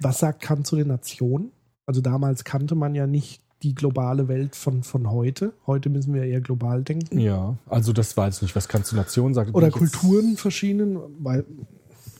Was 0.00 0.18
sagt 0.18 0.42
Kant 0.42 0.66
zu 0.66 0.76
den 0.76 0.88
Nationen? 0.88 1.52
Also 1.86 2.00
damals 2.02 2.44
kannte 2.44 2.74
man 2.74 2.94
ja 2.94 3.06
nicht 3.06 3.40
die 3.62 3.74
globale 3.74 4.28
Welt 4.28 4.54
von, 4.54 4.82
von 4.82 5.10
heute. 5.10 5.52
Heute 5.66 5.88
müssen 5.88 6.12
wir 6.14 6.24
eher 6.24 6.40
global 6.40 6.82
denken. 6.82 7.18
Ja, 7.18 7.56
also 7.66 7.92
das 7.92 8.16
war 8.16 8.26
jetzt 8.26 8.42
nicht, 8.42 8.54
was 8.54 8.68
Kant 8.68 8.86
zur 8.86 8.98
Nation 8.98 9.32
sagt. 9.34 9.54
Oder 9.54 9.68
ich 9.68 9.74
jetzt- 9.74 9.92
Kulturen 9.92 10.36
verschiedenen, 10.36 10.98
weil 11.20 11.44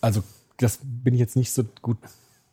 Also 0.01 0.22
das 0.59 0.78
bin 0.82 1.14
ich 1.14 1.20
jetzt 1.20 1.37
nicht 1.37 1.53
so 1.53 1.64
gut 1.82 1.99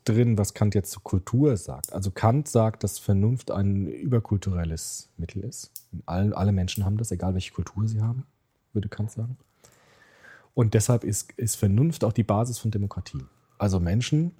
drin, 0.04 0.36
was 0.36 0.52
Kant 0.52 0.74
jetzt 0.74 0.90
zur 0.90 1.02
Kultur 1.02 1.56
sagt. 1.56 1.92
Also 1.94 2.10
Kant 2.10 2.46
sagt, 2.48 2.84
dass 2.84 2.98
Vernunft 2.98 3.50
ein 3.50 3.86
überkulturelles 3.86 5.08
Mittel 5.16 5.42
ist. 5.44 5.70
Alle, 6.04 6.36
alle 6.36 6.52
Menschen 6.52 6.84
haben 6.84 6.98
das, 6.98 7.10
egal 7.10 7.32
welche 7.32 7.52
Kultur 7.54 7.88
sie 7.88 8.02
haben, 8.02 8.26
würde 8.74 8.88
Kant 8.90 9.10
sagen. 9.10 9.38
Und 10.52 10.74
deshalb 10.74 11.04
ist, 11.04 11.32
ist 11.32 11.56
Vernunft 11.56 12.04
auch 12.04 12.12
die 12.12 12.22
Basis 12.22 12.58
von 12.58 12.70
Demokratie. 12.70 13.24
Also 13.58 13.80
Menschen, 13.80 14.32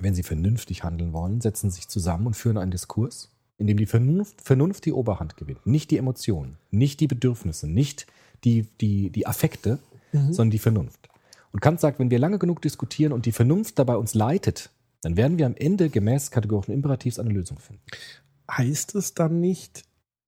wenn 0.00 0.14
sie 0.14 0.22
vernünftig 0.22 0.82
handeln 0.82 1.12
wollen, 1.12 1.40
setzen 1.42 1.70
sich 1.70 1.88
zusammen 1.88 2.26
und 2.26 2.34
führen 2.34 2.56
einen 2.58 2.70
Diskurs, 2.70 3.30
in 3.58 3.66
dem 3.66 3.76
die 3.76 3.86
Vernunft, 3.86 4.40
Vernunft 4.42 4.84
die 4.84 4.92
Oberhand 4.92 5.36
gewinnt. 5.36 5.66
Nicht 5.66 5.90
die 5.90 5.98
Emotionen, 5.98 6.58
nicht 6.70 7.00
die 7.00 7.06
Bedürfnisse, 7.06 7.68
nicht 7.68 8.06
die, 8.44 8.66
die, 8.80 9.10
die 9.10 9.26
Affekte, 9.26 9.78
sondern 10.12 10.50
die 10.50 10.58
Vernunft. 10.58 11.08
Und 11.52 11.60
Kant 11.60 11.80
sagt, 11.80 11.98
wenn 11.98 12.10
wir 12.10 12.18
lange 12.18 12.38
genug 12.38 12.62
diskutieren 12.62 13.12
und 13.12 13.26
die 13.26 13.32
Vernunft 13.32 13.78
dabei 13.78 13.96
uns 13.96 14.14
leitet, 14.14 14.70
dann 15.02 15.16
werden 15.16 15.38
wir 15.38 15.46
am 15.46 15.54
Ende 15.54 15.90
gemäß 15.90 16.30
kategorischen 16.30 16.74
Imperativs 16.74 17.18
eine 17.18 17.30
Lösung 17.30 17.58
finden. 17.58 17.82
heißt 18.50 18.94
es 18.94 19.14
dann 19.14 19.40
nicht, 19.40 19.84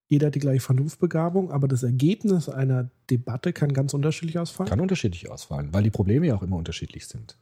jeder 0.08 0.28
hat 0.28 0.34
die 0.34 0.40
gleiche 0.40 0.60
Vernunftbegabung, 0.60 1.50
aber 1.50 1.68
das 1.68 1.82
Ergebnis 1.82 2.48
einer 2.48 2.90
Debatte 3.10 3.52
kann 3.52 3.72
ganz 3.72 3.92
unterschiedlich 3.94 4.38
ausfallen? 4.38 4.70
Kann 4.70 4.80
unterschiedlich 4.80 5.30
ausfallen, 5.30 5.72
weil 5.72 5.82
die 5.82 5.90
Probleme 5.90 6.26
ja 6.26 6.34
auch 6.34 6.42
immer 6.42 6.56
unterschiedlich 6.56 7.06
sind. 7.06 7.36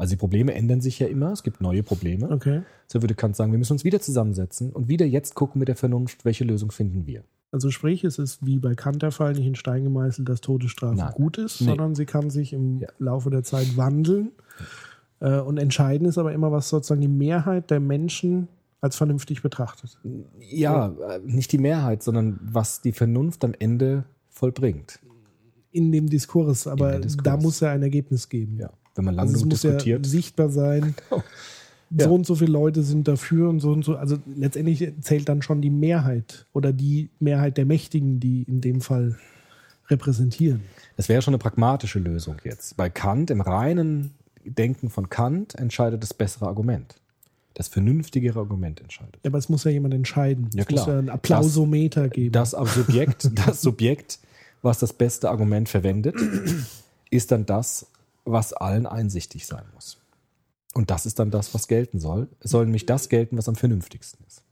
Also 0.00 0.12
die 0.14 0.16
Probleme 0.18 0.54
ändern 0.54 0.80
sich 0.80 0.98
ja 0.98 1.06
immer, 1.08 1.30
es 1.32 1.42
gibt 1.42 1.60
neue 1.60 1.82
Probleme. 1.82 2.30
Okay. 2.30 2.62
So 2.86 3.02
würde 3.02 3.14
Kant 3.14 3.36
sagen, 3.36 3.52
wir 3.52 3.58
müssen 3.58 3.74
uns 3.74 3.84
wieder 3.84 4.00
zusammensetzen 4.00 4.70
und 4.72 4.88
wieder 4.88 5.04
jetzt 5.06 5.34
gucken 5.34 5.58
mit 5.58 5.68
der 5.68 5.76
Vernunft, 5.76 6.24
welche 6.24 6.44
Lösung 6.44 6.70
finden 6.70 7.06
wir. 7.06 7.22
Also 7.52 7.70
sprich, 7.70 8.04
es 8.04 8.18
ist 8.18 8.44
wie 8.46 8.58
bei 8.58 8.74
Kant 8.74 9.02
der 9.02 9.10
Fall 9.10 9.32
nicht 9.34 9.46
in 9.46 9.56
Stein 9.56 9.84
gemeißelt, 9.84 10.28
dass 10.28 10.40
Todesstrafe 10.40 10.96
Nein. 10.96 11.12
gut 11.14 11.36
ist, 11.36 11.60
Nee. 11.60 11.66
sondern 11.66 11.94
sie 11.94 12.06
kann 12.06 12.30
sich 12.30 12.52
im 12.52 12.80
Ja. 12.80 12.88
Laufe 12.98 13.28
der 13.28 13.42
Zeit 13.42 13.76
wandeln. 13.76 14.30
Äh, 15.20 15.40
und 15.40 15.58
entscheidend 15.58 16.08
ist 16.08 16.16
aber 16.16 16.32
immer, 16.32 16.50
was 16.50 16.68
sozusagen 16.70 17.00
die 17.02 17.08
Mehrheit 17.08 17.70
der 17.70 17.80
Menschen 17.80 18.48
als 18.80 18.96
vernünftig 18.96 19.42
betrachtet. 19.42 19.98
Ja, 20.38 20.94
äh, 21.10 21.18
nicht 21.24 21.52
die 21.52 21.58
Mehrheit, 21.58 22.02
sondern 22.02 22.40
was 22.42 22.80
die 22.80 22.92
Vernunft 22.92 23.44
am 23.44 23.52
Ende 23.58 24.04
vollbringt. 24.30 24.98
In 25.72 25.92
dem 25.92 26.08
Diskurs, 26.08 26.66
aber 26.66 26.92
dem 26.92 27.02
Diskurs. 27.02 27.24
da 27.24 27.36
muss 27.36 27.60
ja 27.60 27.70
ein 27.72 27.82
Ergebnis 27.82 28.28
geben. 28.30 28.56
Ja, 28.58 28.70
wenn 28.94 29.04
man 29.04 29.14
lange 29.14 29.28
Also 29.28 29.40
es 29.40 29.44
muss 29.44 29.62
ja 29.62 29.70
diskutiert. 29.72 30.06
sichtbar 30.06 30.50
sein. 30.50 30.94
Ja. 31.92 32.04
So 32.04 32.14
und 32.14 32.24
so 32.24 32.36
viele 32.36 32.52
Leute 32.52 32.84
sind 32.84 33.08
dafür 33.08 33.48
und 33.48 33.58
so 33.58 33.72
und 33.72 33.84
so. 33.84 33.96
Also 33.96 34.16
letztendlich 34.36 34.92
zählt 35.00 35.28
dann 35.28 35.42
schon 35.42 35.60
die 35.60 35.70
Mehrheit 35.70 36.46
oder 36.52 36.72
die 36.72 37.10
Mehrheit 37.18 37.56
der 37.56 37.66
Mächtigen, 37.66 38.20
die 38.20 38.44
in 38.44 38.60
dem 38.60 38.80
Fall 38.80 39.18
repräsentieren. 39.88 40.62
Das 40.96 41.08
wäre 41.08 41.20
schon 41.20 41.34
eine 41.34 41.38
pragmatische 41.38 41.98
Lösung 41.98 42.36
jetzt. 42.44 42.76
Bei 42.76 42.88
Kant, 42.88 43.30
im 43.30 43.40
reinen 43.40 44.12
Denken 44.44 44.88
von 44.88 45.08
Kant, 45.08 45.56
entscheidet 45.56 46.02
das 46.02 46.14
bessere 46.14 46.46
Argument. 46.46 46.94
Das 47.54 47.66
vernünftigere 47.66 48.38
Argument 48.38 48.80
entscheidet. 48.80 49.18
Ja, 49.24 49.30
aber 49.30 49.38
es 49.38 49.48
muss 49.48 49.64
ja 49.64 49.72
jemand 49.72 49.92
entscheiden. 49.92 50.48
Ja, 50.54 50.62
es 50.62 50.70
muss 50.70 50.84
klar. 50.84 50.94
ja 50.94 51.02
ein 51.02 51.08
Applausometer 51.10 52.08
geben. 52.08 52.32
Das 52.32 52.52
Subjekt, 52.52 53.30
das 53.46 53.60
Subjekt, 53.62 54.20
was 54.62 54.78
das 54.78 54.92
beste 54.92 55.28
Argument 55.28 55.68
verwendet, 55.68 56.14
ist 57.10 57.32
dann 57.32 57.46
das, 57.46 57.86
was 58.24 58.52
allen 58.52 58.86
einsichtig 58.86 59.46
sein 59.46 59.64
muss. 59.74 60.00
Und 60.74 60.90
das 60.90 61.06
ist 61.06 61.18
dann 61.18 61.30
das, 61.30 61.54
was 61.54 61.68
gelten 61.68 61.98
soll. 61.98 62.28
Es 62.40 62.50
soll 62.50 62.64
nämlich 62.64 62.86
das 62.86 63.08
gelten, 63.08 63.36
was 63.36 63.48
am 63.48 63.56
vernünftigsten 63.56 64.24
ist. 64.26 64.44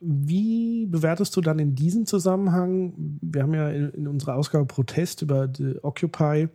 Wie 0.00 0.86
bewertest 0.86 1.36
du 1.36 1.40
dann 1.40 1.58
in 1.58 1.74
diesem 1.74 2.06
Zusammenhang, 2.06 3.18
wir 3.20 3.42
haben 3.42 3.54
ja 3.54 3.70
in, 3.70 3.90
in 3.90 4.08
unserer 4.08 4.36
Ausgabe 4.36 4.66
Protest 4.66 5.22
über 5.22 5.50
Occupy 5.82 6.48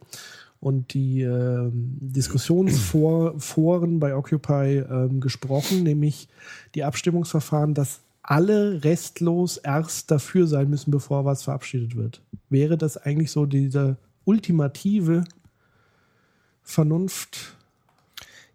und 0.60 0.94
die 0.94 1.22
äh, 1.22 1.70
Diskussionsforen 1.72 4.00
bei 4.00 4.16
Occupy 4.16 4.80
äh, 4.80 5.10
gesprochen, 5.20 5.84
nämlich 5.84 6.28
die 6.74 6.84
Abstimmungsverfahren, 6.84 7.76
dass 7.76 8.02
alle 8.24 8.84
restlos 8.84 9.58
erst 9.58 10.10
dafür 10.10 10.48
sein 10.48 10.70
müssen, 10.70 10.90
bevor 10.90 11.26
was 11.26 11.44
verabschiedet 11.44 11.96
wird. 11.96 12.24
Wäre 12.50 12.78
das 12.78 12.98
eigentlich 12.98 13.32
so 13.32 13.46
dieser 13.46 13.98
ultimative 14.24 15.26
Vernunft? 16.66 17.56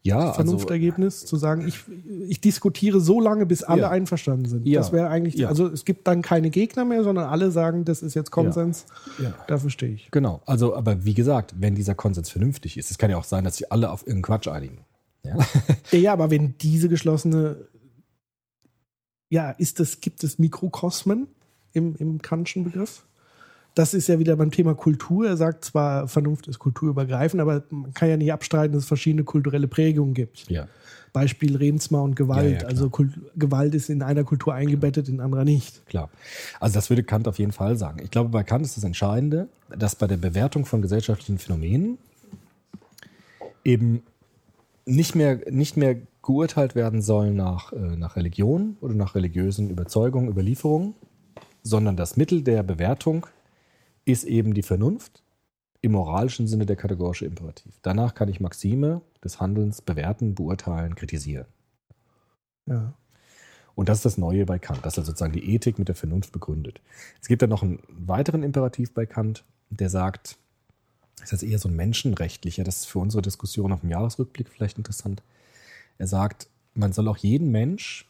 Ja, 0.02 0.32
Vernunftergebnis, 0.32 1.16
also, 1.16 1.26
zu 1.26 1.36
sagen, 1.36 1.68
ich, 1.68 1.78
ich 2.26 2.40
diskutiere 2.40 3.00
so 3.00 3.20
lange, 3.20 3.44
bis 3.44 3.62
alle 3.62 3.82
ja. 3.82 3.90
einverstanden 3.90 4.46
sind. 4.46 4.66
Ja. 4.66 4.80
Das 4.80 4.92
wäre 4.92 5.08
eigentlich, 5.08 5.34
ja. 5.34 5.48
also 5.48 5.66
es 5.66 5.84
gibt 5.84 6.06
dann 6.06 6.22
keine 6.22 6.48
Gegner 6.48 6.86
mehr, 6.86 7.04
sondern 7.04 7.26
alle 7.26 7.50
sagen, 7.50 7.84
das 7.84 8.02
ist 8.02 8.14
jetzt 8.14 8.30
Konsens. 8.30 8.86
Ja. 9.22 9.34
Dafür 9.46 9.68
stehe 9.68 9.92
ich. 9.92 10.10
Genau, 10.10 10.40
also 10.46 10.74
aber 10.74 11.04
wie 11.04 11.12
gesagt, 11.12 11.54
wenn 11.58 11.74
dieser 11.74 11.94
Konsens 11.94 12.30
vernünftig 12.30 12.78
ist, 12.78 12.90
es 12.90 12.96
kann 12.96 13.10
ja 13.10 13.18
auch 13.18 13.24
sein, 13.24 13.44
dass 13.44 13.58
sich 13.58 13.70
alle 13.70 13.90
auf 13.90 14.02
irgendeinen 14.06 14.22
Quatsch 14.22 14.48
einigen. 14.48 14.78
Ja, 15.22 15.36
ja 15.90 16.12
aber 16.14 16.30
wenn 16.30 16.56
diese 16.56 16.88
geschlossene, 16.88 17.68
ja, 19.28 19.50
ist 19.50 19.80
das, 19.80 20.00
gibt 20.00 20.24
es 20.24 20.38
Mikrokosmen 20.38 21.28
im, 21.72 21.94
im 21.96 22.22
Kantschen 22.22 22.64
Begriff? 22.64 23.04
Das 23.74 23.94
ist 23.94 24.08
ja 24.08 24.18
wieder 24.18 24.36
beim 24.36 24.50
Thema 24.50 24.74
Kultur. 24.74 25.26
Er 25.26 25.36
sagt 25.36 25.64
zwar, 25.64 26.08
Vernunft 26.08 26.48
ist 26.48 26.58
kulturübergreifend, 26.58 27.40
aber 27.40 27.62
man 27.70 27.94
kann 27.94 28.08
ja 28.08 28.16
nicht 28.16 28.32
abstreiten, 28.32 28.72
dass 28.72 28.82
es 28.82 28.88
verschiedene 28.88 29.24
kulturelle 29.24 29.68
Prägungen 29.68 30.14
gibt. 30.14 30.50
Ja. 30.50 30.66
Beispiel 31.12 31.56
Remsmar 31.56 32.02
und 32.02 32.14
Gewalt. 32.14 32.62
Ja, 32.62 32.62
ja, 32.62 32.68
also 32.68 32.88
Kult 32.88 33.18
Gewalt 33.36 33.74
ist 33.74 33.90
in 33.90 34.02
einer 34.02 34.24
Kultur 34.24 34.54
eingebettet, 34.54 35.08
in 35.08 35.20
anderer 35.20 35.44
nicht. 35.44 35.84
Klar. 35.86 36.08
Also 36.60 36.74
das 36.74 36.88
würde 36.88 37.02
Kant 37.02 37.26
auf 37.26 37.38
jeden 37.38 37.52
Fall 37.52 37.76
sagen. 37.76 38.00
Ich 38.02 38.10
glaube, 38.10 38.30
bei 38.30 38.44
Kant 38.44 38.64
ist 38.64 38.76
das 38.76 38.84
Entscheidende, 38.84 39.48
dass 39.76 39.96
bei 39.96 40.06
der 40.06 40.18
Bewertung 40.18 40.66
von 40.66 40.82
gesellschaftlichen 40.82 41.38
Phänomenen 41.38 41.98
eben 43.64 44.02
nicht 44.86 45.14
mehr, 45.14 45.40
nicht 45.50 45.76
mehr 45.76 45.96
geurteilt 46.22 46.74
werden 46.74 47.02
soll 47.02 47.32
nach, 47.32 47.72
äh, 47.72 47.96
nach 47.96 48.16
Religion 48.16 48.76
oder 48.80 48.94
nach 48.94 49.14
religiösen 49.14 49.70
Überzeugungen, 49.70 50.28
Überlieferungen, 50.28 50.94
sondern 51.62 51.96
das 51.96 52.16
Mittel 52.16 52.42
der 52.42 52.62
Bewertung 52.62 53.26
ist 54.10 54.24
eben 54.24 54.54
die 54.54 54.62
Vernunft 54.62 55.22
im 55.82 55.92
moralischen 55.92 56.46
Sinne 56.46 56.66
der 56.66 56.76
kategorische 56.76 57.24
Imperativ. 57.24 57.78
Danach 57.82 58.14
kann 58.14 58.28
ich 58.28 58.40
Maxime 58.40 59.00
des 59.24 59.40
Handelns 59.40 59.80
bewerten, 59.80 60.34
beurteilen, 60.34 60.94
kritisieren. 60.94 61.46
Ja. 62.66 62.94
Und 63.74 63.88
das 63.88 63.98
ist 63.98 64.04
das 64.04 64.18
Neue 64.18 64.44
bei 64.44 64.58
Kant, 64.58 64.84
dass 64.84 64.98
er 64.98 65.04
sozusagen 65.04 65.32
die 65.32 65.54
Ethik 65.54 65.78
mit 65.78 65.88
der 65.88 65.94
Vernunft 65.94 66.32
begründet. 66.32 66.80
Es 67.22 67.28
gibt 67.28 67.40
dann 67.40 67.50
noch 67.50 67.62
einen 67.62 67.82
weiteren 67.88 68.42
Imperativ 68.42 68.92
bei 68.92 69.06
Kant, 69.06 69.44
der 69.70 69.88
sagt, 69.88 70.36
das 71.20 71.32
ist 71.32 71.42
eher 71.42 71.58
so 71.58 71.68
ein 71.68 71.76
menschenrechtlicher, 71.76 72.64
das 72.64 72.78
ist 72.78 72.86
für 72.86 72.98
unsere 72.98 73.22
Diskussion 73.22 73.72
auf 73.72 73.80
dem 73.80 73.90
Jahresrückblick 73.90 74.48
vielleicht 74.48 74.78
interessant. 74.78 75.22
Er 75.98 76.06
sagt, 76.06 76.48
man 76.74 76.92
soll 76.92 77.08
auch 77.08 77.16
jeden 77.16 77.50
Mensch 77.50 78.06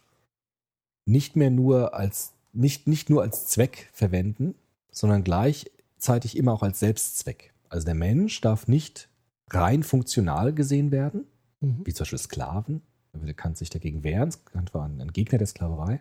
nicht 1.07 1.37
mehr 1.37 1.51
nur 1.51 1.95
als, 1.95 2.33
nicht, 2.53 2.87
nicht 2.87 3.11
nur 3.11 3.23
als 3.23 3.47
Zweck 3.47 3.91
verwenden, 3.93 4.55
sondern 4.91 5.25
gleich 5.25 5.71
gleichzeitig 6.01 6.37
immer 6.37 6.53
auch 6.53 6.63
als 6.63 6.81
Selbstzweck. 6.81 7.53
Also 7.69 7.85
der 7.85 7.95
Mensch 7.95 8.41
darf 8.41 8.69
nicht 8.69 9.11
rein 9.51 9.83
funktional 9.83 10.55
gesehen 10.55 10.91
werden, 10.91 11.27
mhm. 11.61 11.83
wie 11.85 11.93
zum 11.93 12.05
Beispiel 12.05 12.19
Sklaven. 12.19 12.83
Er 13.13 13.35
kann 13.35 13.55
sich 13.55 13.69
dagegen 13.69 14.03
wehren. 14.03 14.33
Kant 14.47 14.73
war 14.73 14.87
ein 14.87 15.13
Gegner 15.13 15.37
der 15.37 15.47
Sklaverei, 15.47 16.01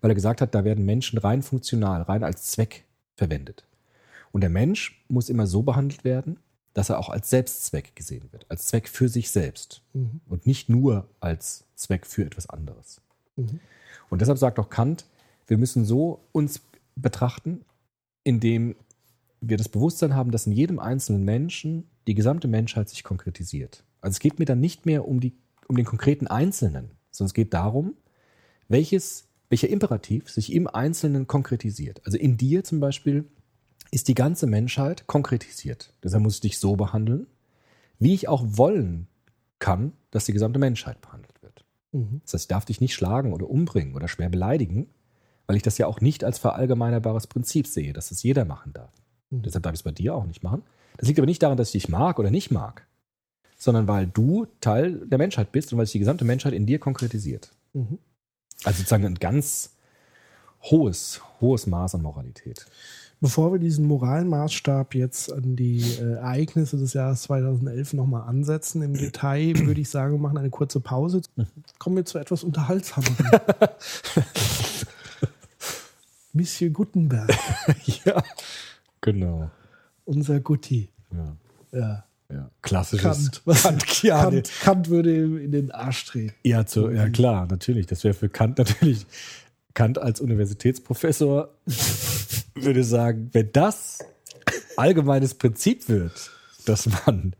weil 0.00 0.10
er 0.10 0.14
gesagt 0.14 0.40
hat, 0.40 0.54
da 0.56 0.64
werden 0.64 0.84
Menschen 0.84 1.18
rein 1.18 1.42
funktional, 1.42 2.02
rein 2.02 2.24
als 2.24 2.50
Zweck 2.50 2.84
verwendet. 3.14 3.64
Und 4.32 4.40
der 4.40 4.50
Mensch 4.50 5.04
muss 5.08 5.28
immer 5.28 5.46
so 5.46 5.62
behandelt 5.62 6.02
werden, 6.02 6.40
dass 6.74 6.88
er 6.88 6.98
auch 6.98 7.10
als 7.10 7.30
Selbstzweck 7.30 7.94
gesehen 7.94 8.32
wird, 8.32 8.46
als 8.48 8.66
Zweck 8.66 8.88
für 8.88 9.08
sich 9.08 9.30
selbst 9.30 9.82
mhm. 9.92 10.20
und 10.28 10.46
nicht 10.46 10.68
nur 10.68 11.06
als 11.20 11.64
Zweck 11.76 12.06
für 12.06 12.24
etwas 12.24 12.48
anderes. 12.48 13.00
Mhm. 13.36 13.60
Und 14.10 14.20
deshalb 14.20 14.38
sagt 14.38 14.58
auch 14.58 14.68
Kant, 14.68 15.04
wir 15.46 15.58
müssen 15.58 15.84
so 15.84 16.24
uns 16.32 16.62
betrachten, 16.96 17.64
indem 18.24 18.74
wir 19.42 19.56
das 19.56 19.68
Bewusstsein 19.68 20.14
haben, 20.14 20.30
dass 20.30 20.46
in 20.46 20.52
jedem 20.52 20.78
einzelnen 20.78 21.24
Menschen 21.24 21.90
die 22.06 22.14
gesamte 22.14 22.48
Menschheit 22.48 22.88
sich 22.88 23.02
konkretisiert. 23.02 23.84
Also 24.00 24.14
es 24.14 24.20
geht 24.20 24.38
mir 24.38 24.44
dann 24.44 24.60
nicht 24.60 24.86
mehr 24.86 25.06
um, 25.06 25.20
die, 25.20 25.34
um 25.68 25.76
den 25.76 25.84
konkreten 25.84 26.28
Einzelnen, 26.28 26.92
sondern 27.10 27.26
es 27.26 27.34
geht 27.34 27.52
darum, 27.52 27.94
welches, 28.68 29.28
welcher 29.50 29.68
Imperativ 29.68 30.30
sich 30.30 30.52
im 30.52 30.68
Einzelnen 30.68 31.26
konkretisiert. 31.26 32.00
Also 32.04 32.16
in 32.16 32.36
dir 32.36 32.64
zum 32.64 32.80
Beispiel 32.80 33.26
ist 33.90 34.08
die 34.08 34.14
ganze 34.14 34.46
Menschheit 34.46 35.06
konkretisiert. 35.06 35.92
Deshalb 36.02 36.22
muss 36.22 36.36
ich 36.36 36.40
dich 36.40 36.58
so 36.58 36.76
behandeln, 36.76 37.26
wie 37.98 38.14
ich 38.14 38.28
auch 38.28 38.44
wollen 38.46 39.08
kann, 39.58 39.92
dass 40.10 40.24
die 40.24 40.32
gesamte 40.32 40.58
Menschheit 40.58 41.00
behandelt 41.00 41.42
wird. 41.42 41.64
Mhm. 41.92 42.20
Das 42.24 42.34
heißt, 42.34 42.44
ich 42.44 42.48
darf 42.48 42.64
dich 42.64 42.80
nicht 42.80 42.94
schlagen 42.94 43.32
oder 43.32 43.50
umbringen 43.50 43.94
oder 43.94 44.08
schwer 44.08 44.28
beleidigen, 44.28 44.88
weil 45.46 45.56
ich 45.56 45.62
das 45.62 45.78
ja 45.78 45.86
auch 45.88 46.00
nicht 46.00 46.24
als 46.24 46.38
verallgemeinerbares 46.38 47.26
Prinzip 47.26 47.66
sehe, 47.66 47.92
dass 47.92 48.12
es 48.12 48.22
jeder 48.22 48.44
machen 48.44 48.72
darf. 48.72 48.92
Mhm. 49.32 49.42
Deshalb 49.42 49.64
darf 49.64 49.72
ich 49.72 49.80
es 49.80 49.84
bei 49.84 49.90
dir 49.90 50.14
auch 50.14 50.26
nicht 50.26 50.42
machen. 50.42 50.62
Das 50.98 51.08
liegt 51.08 51.18
aber 51.18 51.26
nicht 51.26 51.42
daran, 51.42 51.56
dass 51.56 51.68
ich 51.74 51.82
dich 51.82 51.88
mag 51.88 52.18
oder 52.18 52.30
nicht 52.30 52.50
mag, 52.50 52.86
sondern 53.56 53.88
weil 53.88 54.06
du 54.06 54.46
Teil 54.60 55.06
der 55.06 55.18
Menschheit 55.18 55.50
bist 55.50 55.72
und 55.72 55.78
weil 55.78 55.86
sich 55.86 55.92
die 55.92 55.98
gesamte 55.98 56.24
Menschheit 56.24 56.52
in 56.52 56.66
dir 56.66 56.78
konkretisiert. 56.78 57.50
Mhm. 57.72 57.98
Also 58.64 58.78
sozusagen 58.78 59.06
ein 59.06 59.16
ganz 59.16 59.74
hohes, 60.62 61.20
hohes 61.40 61.66
Maß 61.66 61.96
an 61.96 62.02
Moralität. 62.02 62.66
Bevor 63.20 63.52
wir 63.52 63.60
diesen 63.60 63.86
Moralmaßstab 63.86 64.96
jetzt 64.96 65.32
an 65.32 65.54
die 65.54 65.80
äh, 65.80 66.14
Ereignisse 66.14 66.76
des 66.76 66.92
Jahres 66.92 67.22
2011 67.22 67.92
nochmal 67.92 68.28
ansetzen 68.28 68.82
im 68.82 68.94
Detail, 68.94 69.54
würde 69.64 69.80
ich 69.80 69.88
sagen, 69.88 70.14
wir 70.14 70.18
machen 70.18 70.38
eine 70.38 70.50
kurze 70.50 70.80
Pause. 70.80 71.22
Mhm. 71.36 71.46
Kommen 71.78 71.96
wir 71.96 72.04
zu 72.04 72.18
etwas 72.18 72.42
Unterhaltsamerem. 72.42 73.16
Monsieur 76.32 76.70
Gutenberg. 76.70 77.30
ja. 78.04 78.22
Genau. 79.02 79.50
Unser 80.04 80.40
Gutti. 80.40 80.88
Ja. 81.12 81.36
Ja. 81.72 82.04
ja. 82.32 82.50
Klassisches 82.62 83.02
Kant. 83.02 83.42
Was 83.44 83.62
Kant, 83.62 83.86
Kant, 83.86 84.50
Kant 84.62 84.88
würde 84.88 85.14
ihm 85.14 85.38
in 85.38 85.52
den 85.52 85.70
Arsch 85.70 86.06
treten. 86.06 86.34
Ja, 86.42 86.64
zu, 86.64 86.90
ja 86.90 87.08
klar, 87.10 87.46
natürlich. 87.46 87.86
Das 87.86 88.02
wäre 88.04 88.14
für 88.14 88.30
Kant 88.30 88.58
natürlich. 88.58 89.06
Kant 89.74 89.98
als 89.98 90.20
Universitätsprofessor 90.20 91.50
würde 92.54 92.84
sagen, 92.84 93.30
wenn 93.32 93.50
das 93.52 94.00
allgemeines 94.76 95.34
Prinzip 95.34 95.88
wird, 95.88 96.30
dass 96.66 96.86
man 96.86 97.34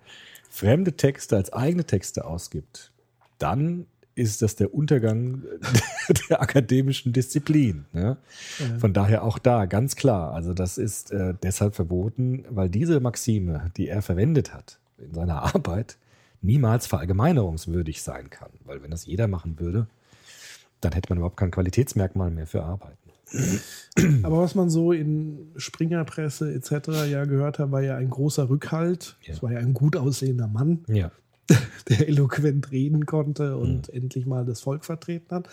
fremde 0.51 0.97
Texte 0.97 1.37
als 1.37 1.53
eigene 1.53 1.85
Texte 1.85 2.25
ausgibt, 2.25 2.93
dann 3.39 3.87
ist 4.15 4.43
das 4.43 4.57
der 4.57 4.75
Untergang 4.75 5.43
der 6.29 6.43
akademischen 6.43 7.13
Disziplin. 7.13 7.87
Ne? 7.93 8.17
Ja. 8.59 8.79
Von 8.79 8.93
daher 8.93 9.25
auch 9.25 9.39
da 9.39 9.67
ganz 9.67 9.97
klar. 9.97 10.33
Also 10.33 10.55
das 10.55 10.79
ist 10.79 11.13
äh, 11.13 11.35
deshalb 11.43 11.75
verboten, 11.75 12.45
weil 12.51 12.69
diese 12.69 13.01
Maxime, 13.01 13.71
die 13.77 13.89
er 13.89 14.03
verwendet 14.03 14.53
hat 14.53 14.79
in 14.99 15.15
seiner 15.15 15.43
Arbeit, 15.55 15.97
niemals 16.43 16.87
verallgemeinerungswürdig 16.87 18.03
sein 18.03 18.31
kann. 18.31 18.51
Weil 18.65 18.83
wenn 18.83 18.91
das 18.91 19.07
jeder 19.07 19.29
machen 19.29 19.59
würde, 19.59 19.87
dann 20.81 20.93
hätte 20.93 21.11
man 21.11 21.19
überhaupt 21.19 21.37
kein 21.37 21.51
Qualitätsmerkmal 21.51 22.31
mehr 22.31 22.47
für 22.47 22.65
Arbeiten. 22.65 22.99
Aber 24.25 24.39
was 24.39 24.55
man 24.55 24.69
so 24.69 24.93
in 24.93 25.53
Springerpresse 25.57 26.53
etc. 26.53 27.09
ja 27.11 27.25
gehört 27.25 27.59
hat, 27.59 27.71
war 27.71 27.81
ja 27.81 27.97
ein 27.97 28.11
großer 28.11 28.51
Rückhalt. 28.51 29.17
Es 29.27 29.37
ja. 29.37 29.43
war 29.43 29.53
ja 29.53 29.59
ein 29.59 29.75
gut 29.75 29.97
aussehender 29.97 30.49
Mann. 30.49 30.85
Ja. 30.89 31.11
der 31.89 32.09
eloquent 32.09 32.71
reden 32.71 33.07
konnte 33.07 33.57
und 33.57 33.89
mhm. 33.89 33.95
endlich 33.95 34.27
mal 34.27 34.45
das 34.45 34.61
Volk 34.61 34.85
vertreten 34.85 35.35
hat. 35.35 35.49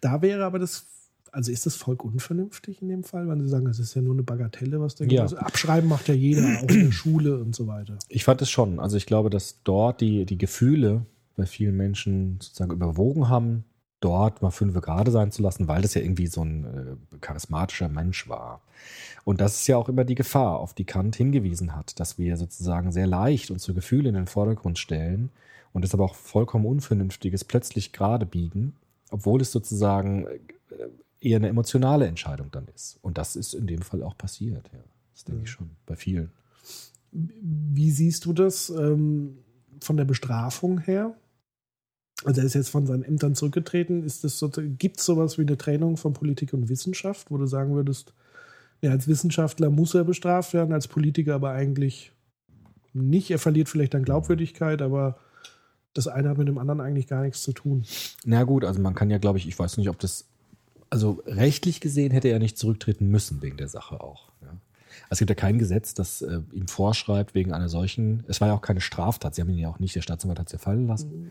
Da 0.00 0.22
wäre 0.22 0.44
aber 0.44 0.58
das, 0.58 0.86
also 1.30 1.50
ist 1.50 1.66
das 1.66 1.76
Volk 1.76 2.04
unvernünftig 2.04 2.82
in 2.82 2.88
dem 2.88 3.04
Fall, 3.04 3.28
wenn 3.28 3.40
Sie 3.40 3.48
sagen, 3.48 3.66
es 3.66 3.78
ist 3.78 3.94
ja 3.94 4.02
nur 4.02 4.14
eine 4.14 4.22
Bagatelle, 4.22 4.80
was 4.80 4.94
der 4.94 5.08
ja. 5.08 5.22
also 5.22 5.36
Abschreiben 5.36 5.88
macht 5.88 6.08
ja 6.08 6.14
jeder, 6.14 6.42
auch 6.58 6.68
in 6.68 6.86
der 6.86 6.92
Schule 6.92 7.38
und 7.38 7.54
so 7.54 7.66
weiter. 7.66 7.98
Ich 8.08 8.24
fand 8.24 8.42
es 8.42 8.50
schon. 8.50 8.80
Also 8.80 8.96
ich 8.96 9.06
glaube, 9.06 9.30
dass 9.30 9.62
dort 9.64 10.00
die, 10.00 10.26
die 10.26 10.38
Gefühle 10.38 11.06
bei 11.36 11.46
vielen 11.46 11.76
Menschen 11.76 12.38
sozusagen 12.40 12.72
überwogen 12.72 13.28
haben, 13.28 13.64
dort 14.02 14.42
mal 14.42 14.50
fünf 14.50 14.78
gerade 14.80 15.10
sein 15.10 15.30
zu 15.30 15.42
lassen, 15.42 15.68
weil 15.68 15.82
das 15.82 15.94
ja 15.94 16.02
irgendwie 16.02 16.26
so 16.26 16.42
ein 16.42 16.64
äh, 16.64 17.18
charismatischer 17.20 17.88
Mensch 17.88 18.28
war. 18.28 18.60
Und 19.24 19.40
das 19.40 19.60
ist 19.60 19.66
ja 19.68 19.76
auch 19.76 19.88
immer 19.88 20.04
die 20.04 20.14
Gefahr, 20.14 20.58
auf 20.58 20.74
die 20.74 20.84
Kant 20.84 21.16
hingewiesen 21.16 21.76
hat, 21.76 21.98
dass 22.00 22.18
wir 22.18 22.36
sozusagen 22.36 22.92
sehr 22.92 23.06
leicht 23.06 23.50
unsere 23.50 23.74
Gefühle 23.74 24.08
in 24.08 24.14
den 24.14 24.26
Vordergrund 24.26 24.78
stellen 24.78 25.30
und 25.72 25.84
es 25.84 25.94
aber 25.94 26.04
auch 26.04 26.14
vollkommen 26.14 26.66
unvernünftiges 26.66 27.44
plötzlich 27.44 27.92
gerade 27.92 28.26
biegen, 28.26 28.74
obwohl 29.10 29.40
es 29.40 29.52
sozusagen 29.52 30.26
äh, 30.26 30.40
eher 31.20 31.36
eine 31.36 31.48
emotionale 31.48 32.06
Entscheidung 32.06 32.50
dann 32.50 32.66
ist. 32.74 32.98
Und 33.02 33.16
das 33.18 33.36
ist 33.36 33.54
in 33.54 33.66
dem 33.66 33.82
Fall 33.82 34.02
auch 34.02 34.18
passiert, 34.18 34.68
ja. 34.72 34.80
Das 35.12 35.24
denke 35.24 35.42
ich 35.44 35.50
schon, 35.50 35.70
bei 35.86 35.94
vielen. 35.94 36.32
Wie 37.12 37.90
siehst 37.90 38.24
du 38.24 38.32
das 38.32 38.70
ähm, 38.70 39.38
von 39.80 39.96
der 39.98 40.06
Bestrafung 40.06 40.78
her? 40.80 41.14
Also 42.24 42.40
er 42.40 42.46
ist 42.46 42.54
jetzt 42.54 42.68
von 42.68 42.86
seinen 42.86 43.02
Ämtern 43.02 43.34
zurückgetreten. 43.34 44.04
Ist 44.04 44.24
das 44.24 44.38
so, 44.38 44.50
gibt 44.50 44.98
es 44.98 45.04
sowas 45.04 45.38
wie 45.38 45.42
eine 45.42 45.56
Trennung 45.56 45.96
von 45.96 46.12
Politik 46.12 46.52
und 46.52 46.68
Wissenschaft, 46.68 47.30
wo 47.30 47.38
du 47.38 47.46
sagen 47.46 47.74
würdest, 47.74 48.12
ja, 48.80 48.90
als 48.90 49.06
Wissenschaftler 49.06 49.70
muss 49.70 49.94
er 49.94 50.04
bestraft 50.04 50.54
werden, 50.54 50.72
als 50.72 50.88
Politiker 50.88 51.34
aber 51.34 51.52
eigentlich 51.52 52.12
nicht. 52.92 53.30
Er 53.30 53.38
verliert 53.38 53.68
vielleicht 53.68 53.94
dann 53.94 54.04
Glaubwürdigkeit, 54.04 54.82
aber 54.82 55.18
das 55.94 56.08
eine 56.08 56.28
hat 56.28 56.38
mit 56.38 56.48
dem 56.48 56.58
anderen 56.58 56.80
eigentlich 56.80 57.06
gar 57.06 57.22
nichts 57.22 57.42
zu 57.42 57.52
tun. 57.52 57.84
Na 58.24 58.44
gut, 58.44 58.64
also 58.64 58.80
man 58.80 58.94
kann 58.94 59.10
ja, 59.10 59.18
glaube 59.18 59.38
ich, 59.38 59.46
ich 59.46 59.58
weiß 59.58 59.76
nicht, 59.76 59.88
ob 59.88 59.98
das, 59.98 60.26
also 60.90 61.22
rechtlich 61.26 61.80
gesehen 61.80 62.12
hätte 62.12 62.28
er 62.28 62.38
nicht 62.38 62.58
zurücktreten 62.58 63.08
müssen 63.08 63.42
wegen 63.42 63.56
der 63.56 63.68
Sache 63.68 64.00
auch. 64.00 64.30
Ja. 64.42 64.56
Es 65.10 65.18
gibt 65.18 65.30
ja 65.30 65.34
kein 65.34 65.58
Gesetz, 65.58 65.94
das 65.94 66.22
äh, 66.22 66.40
ihm 66.52 66.68
vorschreibt, 66.68 67.34
wegen 67.34 67.52
einer 67.52 67.68
solchen, 67.68 68.24
es 68.28 68.40
war 68.40 68.48
ja 68.48 68.54
auch 68.54 68.62
keine 68.62 68.80
Straftat, 68.80 69.34
sie 69.34 69.42
haben 69.42 69.50
ihn 69.50 69.58
ja 69.58 69.68
auch 69.68 69.78
nicht, 69.78 69.94
der 69.94 70.02
Staatsanwalt 70.02 70.38
hat 70.38 70.46
es 70.46 70.52
ja 70.52 70.58
fallen 70.58 70.86
lassen. 70.86 71.30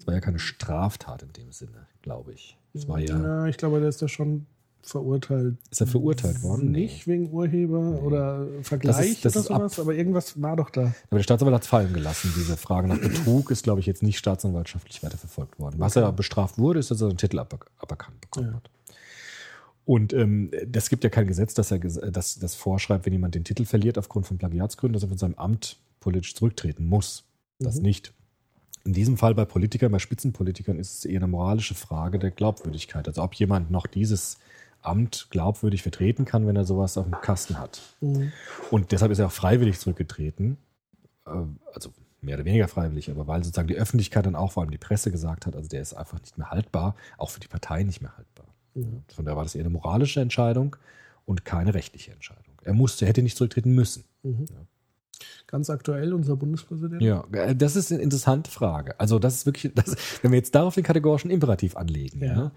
Es 0.00 0.06
war 0.06 0.14
ja 0.14 0.20
keine 0.20 0.38
Straftat 0.38 1.22
in 1.22 1.32
dem 1.34 1.52
Sinne, 1.52 1.86
glaube 2.02 2.32
ich. 2.32 2.56
Es 2.74 2.88
war 2.88 2.98
ja, 2.98 3.18
Ja, 3.20 3.46
ich 3.46 3.56
glaube, 3.56 3.78
der 3.80 3.88
ist 3.88 4.00
da 4.02 4.08
schon 4.08 4.46
verurteilt. 4.82 5.56
ist 5.70 5.80
er 5.82 5.86
verurteilt 5.86 6.42
worden? 6.42 6.70
Nicht 6.72 7.06
wegen 7.06 7.30
Urheber 7.30 8.00
oder 8.02 8.46
Vergleich 8.62 8.96
Das 8.96 9.06
ist- 9.06 9.24
das 9.36 9.50
oder 9.50 9.58
sowas, 9.68 9.78
aber 9.78 9.94
irgendwas 9.94 10.40
war 10.40 10.56
doch 10.56 10.70
da. 10.70 10.94
Aber 11.10 11.18
der 11.18 11.22
Staatsanwalt 11.22 11.54
hat 11.56 11.62
es 11.62 11.68
fallen 11.68 11.92
gelassen. 11.92 12.32
Diese 12.34 12.56
Frage 12.56 12.88
nach 12.88 12.98
Betrug 12.98 13.50
ist, 13.50 13.62
glaube 13.62 13.80
ich, 13.80 13.86
jetzt 13.86 14.02
nicht 14.02 14.16
staatsanwaltschaftlich 14.18 15.02
weiterverfolgt 15.02 15.58
worden. 15.58 15.76
Was 15.78 15.96
er 15.96 16.10
bestraft 16.12 16.56
wurde, 16.58 16.80
ist, 16.80 16.90
dass 16.90 17.02
er 17.02 17.08
einen 17.08 17.18
Titel 17.18 17.38
aber, 17.38 17.58
aberkannt 17.78 18.20
bekommen 18.22 18.48
Ja. 18.48 18.54
hat. 18.54 18.70
Und 19.84 20.12
ähm, 20.12 20.50
das 20.66 20.88
gibt 20.88 21.04
ja 21.04 21.10
kein 21.10 21.26
Gesetz, 21.26 21.52
das, 21.54 21.70
er, 21.72 21.78
das, 21.78 22.38
das 22.38 22.54
vorschreibt, 22.54 23.04
wenn 23.06 23.12
jemand 23.12 23.34
den 23.34 23.44
Titel 23.44 23.64
verliert 23.64 23.98
aufgrund 23.98 24.26
von 24.26 24.38
Plagiatsgründen, 24.38 24.94
dass 24.94 25.02
er 25.02 25.08
von 25.08 25.18
seinem 25.18 25.34
Amt 25.34 25.78
politisch 26.00 26.34
zurücktreten 26.34 26.86
muss. 26.86 27.24
Das 27.58 27.76
Mhm. 27.76 27.82
nicht. 27.82 28.12
In 28.84 28.92
diesem 28.92 29.16
Fall 29.16 29.34
bei 29.34 29.44
Politikern, 29.44 29.92
bei 29.92 29.98
Spitzenpolitikern 29.98 30.78
ist 30.78 30.98
es 30.98 31.04
eher 31.04 31.20
eine 31.20 31.26
moralische 31.26 31.74
Frage 31.74 32.18
der 32.18 32.30
Glaubwürdigkeit. 32.30 33.06
Also 33.06 33.22
ob 33.22 33.34
jemand 33.34 33.70
noch 33.70 33.86
dieses 33.86 34.38
Amt 34.82 35.28
glaubwürdig 35.30 35.82
vertreten 35.82 36.24
kann, 36.24 36.46
wenn 36.46 36.56
er 36.56 36.64
sowas 36.64 36.96
auf 36.96 37.04
dem 37.04 37.20
Kasten 37.20 37.58
hat. 37.58 37.82
Mhm. 38.00 38.32
Und 38.70 38.92
deshalb 38.92 39.12
ist 39.12 39.18
er 39.18 39.26
auch 39.26 39.32
freiwillig 39.32 39.78
zurückgetreten. 39.78 40.56
Äh, 41.26 41.32
Also 41.74 41.92
mehr 42.22 42.36
oder 42.36 42.44
weniger 42.44 42.68
freiwillig, 42.68 43.10
aber 43.10 43.26
weil 43.26 43.42
sozusagen 43.42 43.68
die 43.68 43.76
Öffentlichkeit 43.76 44.26
dann 44.26 44.36
auch, 44.36 44.52
vor 44.52 44.62
allem 44.62 44.70
die 44.70 44.78
Presse 44.78 45.10
gesagt 45.10 45.46
hat, 45.46 45.56
also 45.56 45.68
der 45.68 45.80
ist 45.80 45.94
einfach 45.94 46.20
nicht 46.20 46.36
mehr 46.38 46.50
haltbar, 46.50 46.94
auch 47.18 47.30
für 47.30 47.40
die 47.40 47.48
Partei 47.48 47.82
nicht 47.82 48.02
mehr 48.02 48.16
haltbar. 48.16 48.46
Mhm. 48.74 49.02
Von 49.14 49.24
daher 49.24 49.36
war 49.36 49.44
das 49.44 49.54
eher 49.54 49.62
eine 49.62 49.70
moralische 49.70 50.20
Entscheidung 50.20 50.76
und 51.24 51.44
keine 51.44 51.74
rechtliche 51.74 52.12
Entscheidung. 52.12 52.54
Er 52.62 52.74
musste, 52.74 53.06
hätte 53.06 53.22
nicht 53.22 53.36
zurücktreten 53.36 53.74
müssen. 53.74 54.04
Mhm. 54.22 54.46
Ganz 55.46 55.70
aktuell, 55.70 56.12
unser 56.12 56.36
Bundespräsident. 56.36 57.02
Ja, 57.02 57.24
äh, 57.32 57.54
das 57.54 57.76
ist 57.76 57.92
eine 57.92 58.02
interessante 58.02 58.50
Frage. 58.50 58.98
Also 58.98 59.18
das 59.18 59.34
ist 59.34 59.46
wirklich, 59.46 59.72
das, 59.74 59.96
wenn 60.22 60.30
wir 60.32 60.38
jetzt 60.38 60.54
darauf 60.54 60.74
den 60.74 60.84
kategorischen 60.84 61.30
Imperativ 61.30 61.76
anlegen. 61.76 62.22
Ja. 62.22 62.32
Ja. 62.32 62.52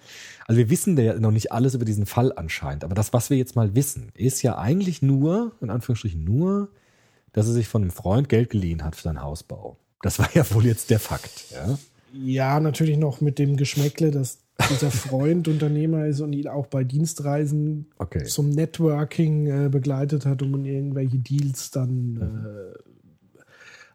Also 0.48 0.60
wir 0.60 0.70
wissen 0.70 0.98
ja 0.98 1.20
noch 1.20 1.32
nicht 1.32 1.52
alles 1.52 1.76
über 1.76 1.86
diesen 1.86 2.06
Fall 2.06 2.34
anscheinend, 2.36 2.84
aber 2.84 2.96
das, 2.96 3.14
was 3.14 3.30
wir 3.30 3.38
jetzt 3.38 3.56
mal 3.56 3.76
wissen, 3.76 4.12
ist 4.16 4.42
ja 4.42 4.58
eigentlich 4.58 5.02
nur, 5.02 5.54
in 5.62 5.70
Anführungsstrichen 5.70 6.24
nur, 6.24 6.70
dass 7.32 7.48
er 7.48 7.54
sich 7.54 7.68
von 7.68 7.82
einem 7.82 7.92
Freund 7.92 8.30
Geld 8.30 8.50
geliehen 8.50 8.84
hat 8.84 8.96
für 8.96 9.04
seinen 9.04 9.22
Hausbau. 9.22 9.78
Das 10.02 10.20
war 10.20 10.30
ja 10.34 10.50
wohl 10.54 10.66
jetzt 10.66 10.90
der 10.90 11.00
Fakt. 11.00 11.46
Ja. 11.52 11.78
Ja, 12.14 12.60
natürlich 12.60 12.98
noch 12.98 13.22
mit 13.22 13.40
dem 13.40 13.58
Geschmäckle, 13.58 14.12
dass 14.12 14.43
dieser 14.70 14.92
Freund 14.92 15.48
Unternehmer 15.48 16.06
ist 16.06 16.22
und 16.22 16.34
ihn 16.34 16.48
auch 16.48 16.68
bei 16.68 16.84
Dienstreisen 16.84 17.88
Okay. 17.98 18.24
zum 18.24 18.50
Networking 18.50 19.48
äh, 19.48 19.70
begleitet 19.70 20.26
hat, 20.26 20.42
um 20.42 20.64
irgendwelche 20.66 21.18
Deals 21.18 21.72
dann, 21.72 22.18
äh, 22.18 23.42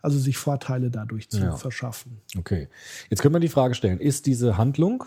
also 0.03 0.19
sich 0.19 0.37
Vorteile 0.37 0.91
dadurch 0.91 1.29
zu 1.31 1.39
Ja. 1.39 1.57
verschaffen. 1.57 2.19
Okay. 2.37 2.69
Jetzt 3.11 3.23
können 3.23 3.35
wir 3.35 3.41
die 3.41 3.49
Frage 3.49 3.75
stellen, 3.75 4.01
ist 4.01 4.27
diese 4.27 4.57
Handlung, 4.59 5.05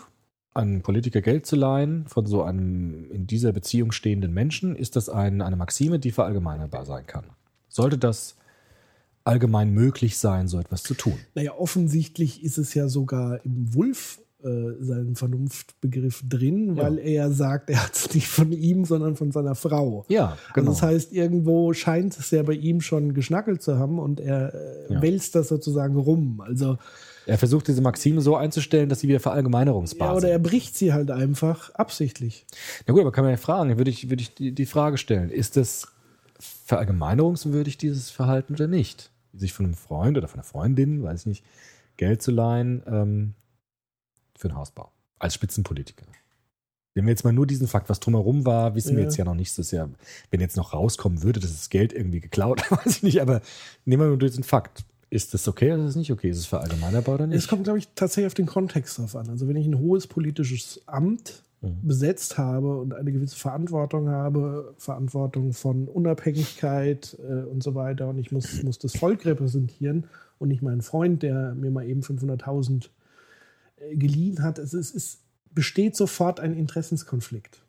einem 0.54 0.82
Politiker 0.82 1.22
Geld 1.22 1.46
zu 1.46 1.56
leihen 1.56 2.06
von 2.08 2.26
so 2.26 2.42
einem 2.42 3.10
in 3.10 3.26
dieser 3.26 3.52
Beziehung 3.52 3.92
stehenden 3.92 4.32
Menschen, 4.34 4.76
ist 4.76 4.96
das 4.96 5.08
ein, 5.08 5.40
eine 5.40 5.56
Maxime, 5.56 5.98
die 5.98 6.10
verallgemeinerbar 6.10 6.84
sein 6.84 7.06
kann? 7.06 7.24
Sollte 7.68 7.96
das 7.96 8.36
allgemein 9.24 9.70
möglich 9.70 10.18
sein, 10.18 10.48
so 10.48 10.58
etwas 10.58 10.82
zu 10.82 10.94
tun? 10.94 11.18
Naja, 11.34 11.52
offensichtlich 11.56 12.42
ist 12.42 12.58
es 12.58 12.74
ja 12.74 12.88
sogar 12.88 13.42
im 13.46 13.72
Wulf 13.74 14.20
äh, 14.44 14.82
seinen 14.82 15.14
Vernunftbegriff 15.16 16.22
drin, 16.28 16.76
Ja. 16.76 16.82
weil 16.84 16.98
er 16.98 17.10
ja 17.10 17.30
sagt, 17.30 17.70
er 17.70 17.82
hat 17.84 17.94
es 17.94 18.14
nicht 18.14 18.28
von 18.28 18.52
ihm, 18.52 18.84
sondern 18.84 19.16
von 19.16 19.32
seiner 19.32 19.54
Frau. 19.54 20.04
Ja, 20.08 20.36
genau. 20.54 20.70
Also 20.70 20.80
das 20.80 20.90
heißt, 20.90 21.12
irgendwo 21.12 21.72
scheint 21.72 22.18
es 22.18 22.30
ja 22.30 22.42
bei 22.42 22.54
ihm 22.54 22.80
schon 22.80 23.14
geschnackelt 23.14 23.62
zu 23.62 23.78
haben 23.78 23.98
und 23.98 24.20
er 24.20 24.54
äh, 24.54 24.94
Ja. 24.94 25.02
wälzt 25.02 25.34
das 25.34 25.48
sozusagen 25.48 25.96
rum. 25.96 26.40
Also 26.40 26.78
er 27.26 27.38
versucht 27.38 27.68
diese 27.68 27.82
Maxime 27.82 28.20
so 28.20 28.34
einzustellen, 28.36 28.88
dass 28.88 29.00
sie 29.00 29.08
wieder 29.08 29.20
verallgemeinerungsbar 29.20 30.08
ja, 30.10 30.16
oder 30.16 30.28
er 30.28 30.38
bricht 30.40 30.76
sie 30.76 30.92
halt 30.92 31.10
einfach 31.12 31.70
absichtlich. 31.74 32.46
Na 32.86 32.92
gut, 32.94 33.00
aber 33.02 33.12
kann 33.12 33.22
man 33.24 33.30
ja 33.30 33.36
fragen, 33.36 33.78
würde 33.78 33.90
ich, 33.90 34.10
würde 34.10 34.22
ich 34.22 34.34
die, 34.34 34.52
die 34.52 34.66
Frage 34.66 34.98
stellen, 34.98 35.30
ist 35.30 35.56
es 35.56 35.86
verallgemeinerungswürdig, 36.66 37.78
dieses 37.78 38.10
Verhalten 38.10 38.54
oder 38.54 38.66
nicht? 38.66 39.10
Sich 39.34 39.52
von 39.52 39.66
einem 39.66 39.74
Freund 39.74 40.16
oder 40.18 40.28
von 40.28 40.38
einer 40.40 40.44
Freundin, 40.44 41.02
weiß 41.02 41.20
ich 41.20 41.26
nicht, 41.26 41.44
Geld 41.96 42.22
zu 42.22 42.30
leihen 42.30 42.82
ähm, 42.86 43.34
für 44.42 44.48
einen 44.48 44.58
Hausbau. 44.58 44.90
Als 45.18 45.34
Spitzenpolitiker. 45.34 46.04
Wenn 46.94 47.04
wir 47.06 47.10
jetzt 47.12 47.24
mal 47.24 47.32
nur 47.32 47.46
diesen 47.46 47.68
Fakt, 47.68 47.88
was 47.88 48.00
drumherum 48.00 48.44
war, 48.44 48.74
wissen 48.74 48.90
wir 48.96 48.98
Ja. 48.98 49.04
jetzt 49.04 49.16
ja 49.16 49.24
noch 49.24 49.34
nicht. 49.34 49.56
Das 49.56 49.70
ja, 49.70 49.88
wenn 50.30 50.40
jetzt 50.40 50.56
noch 50.58 50.74
rauskommen 50.74 51.22
würde, 51.22 51.40
dass 51.40 51.52
das 51.52 51.70
Geld 51.70 51.92
irgendwie 51.94 52.20
geklaut, 52.20 52.60
weiß 52.70 52.96
ich 52.96 53.02
nicht, 53.02 53.22
aber 53.22 53.40
nehmen 53.86 54.02
wir 54.02 54.08
nur 54.08 54.18
diesen 54.18 54.44
Fakt. 54.44 54.84
Ist 55.08 55.32
das 55.34 55.46
okay 55.48 55.72
oder 55.72 55.84
ist 55.84 55.90
es 55.90 55.96
nicht 55.96 56.10
okay? 56.12 56.28
Ist 56.30 56.38
es 56.38 56.46
verallgemeinerbar 56.46 57.14
oder 57.16 57.26
nicht? 57.26 57.38
Es 57.38 57.46
kommt, 57.48 57.64
glaube 57.64 57.78
ich, 57.78 57.88
tatsächlich 57.94 58.26
auf 58.26 58.34
den 58.34 58.46
Kontext 58.46 58.98
drauf 58.98 59.14
an. 59.16 59.28
Also 59.30 59.46
wenn 59.48 59.56
ich 59.56 59.66
ein 59.66 59.78
hohes 59.78 60.06
politisches 60.06 60.82
Amt 60.86 61.42
Mhm. 61.64 61.86
besetzt 61.86 62.38
habe 62.38 62.76
und 62.78 62.92
eine 62.92 63.12
gewisse 63.12 63.36
Verantwortung 63.36 64.08
habe, 64.08 64.74
Verantwortung 64.78 65.52
von 65.52 65.86
Unabhängigkeit 65.86 67.16
äh, 67.22 67.44
und 67.44 67.62
so 67.62 67.76
weiter 67.76 68.08
und 68.08 68.18
ich 68.18 68.32
muss, 68.32 68.64
muss 68.64 68.80
das 68.80 68.96
Volk 68.96 69.24
repräsentieren 69.24 70.06
und 70.40 70.48
nicht 70.48 70.60
meinen 70.62 70.82
Freund, 70.82 71.22
der 71.22 71.54
mir 71.54 71.70
mal 71.70 71.86
eben 71.88 72.00
500.000 72.00 72.86
äh, 72.86 72.88
geliehen 73.94 74.42
hat. 74.42 74.58
Es, 74.58 74.74
ist, 74.74 74.94
es 74.94 75.18
besteht 75.52 75.96
sofort 75.96 76.40
ein 76.40 76.54
Interessenskonflikt 76.54 77.62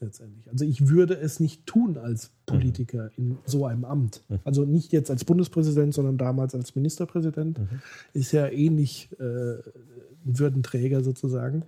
letztendlich. 0.00 0.48
Also 0.50 0.64
ich 0.64 0.88
würde 0.88 1.14
es 1.14 1.40
nicht 1.40 1.66
tun 1.66 1.98
als 1.98 2.30
Politiker 2.46 3.10
in 3.16 3.38
so 3.44 3.66
einem 3.66 3.84
Amt. 3.84 4.22
Mhm. 4.28 4.38
Also 4.44 4.64
nicht 4.64 4.92
jetzt 4.92 5.10
als 5.10 5.24
Bundespräsident, 5.24 5.92
sondern 5.92 6.16
damals 6.18 6.54
als 6.54 6.74
Ministerpräsident. 6.76 7.58
Mhm. 7.58 7.68
Ist 8.12 8.30
ja 8.32 8.46
ähnlich 8.48 9.08
äh, 9.18 9.24
ein 9.24 10.38
Würdenträger 10.38 11.02
sozusagen. 11.02 11.64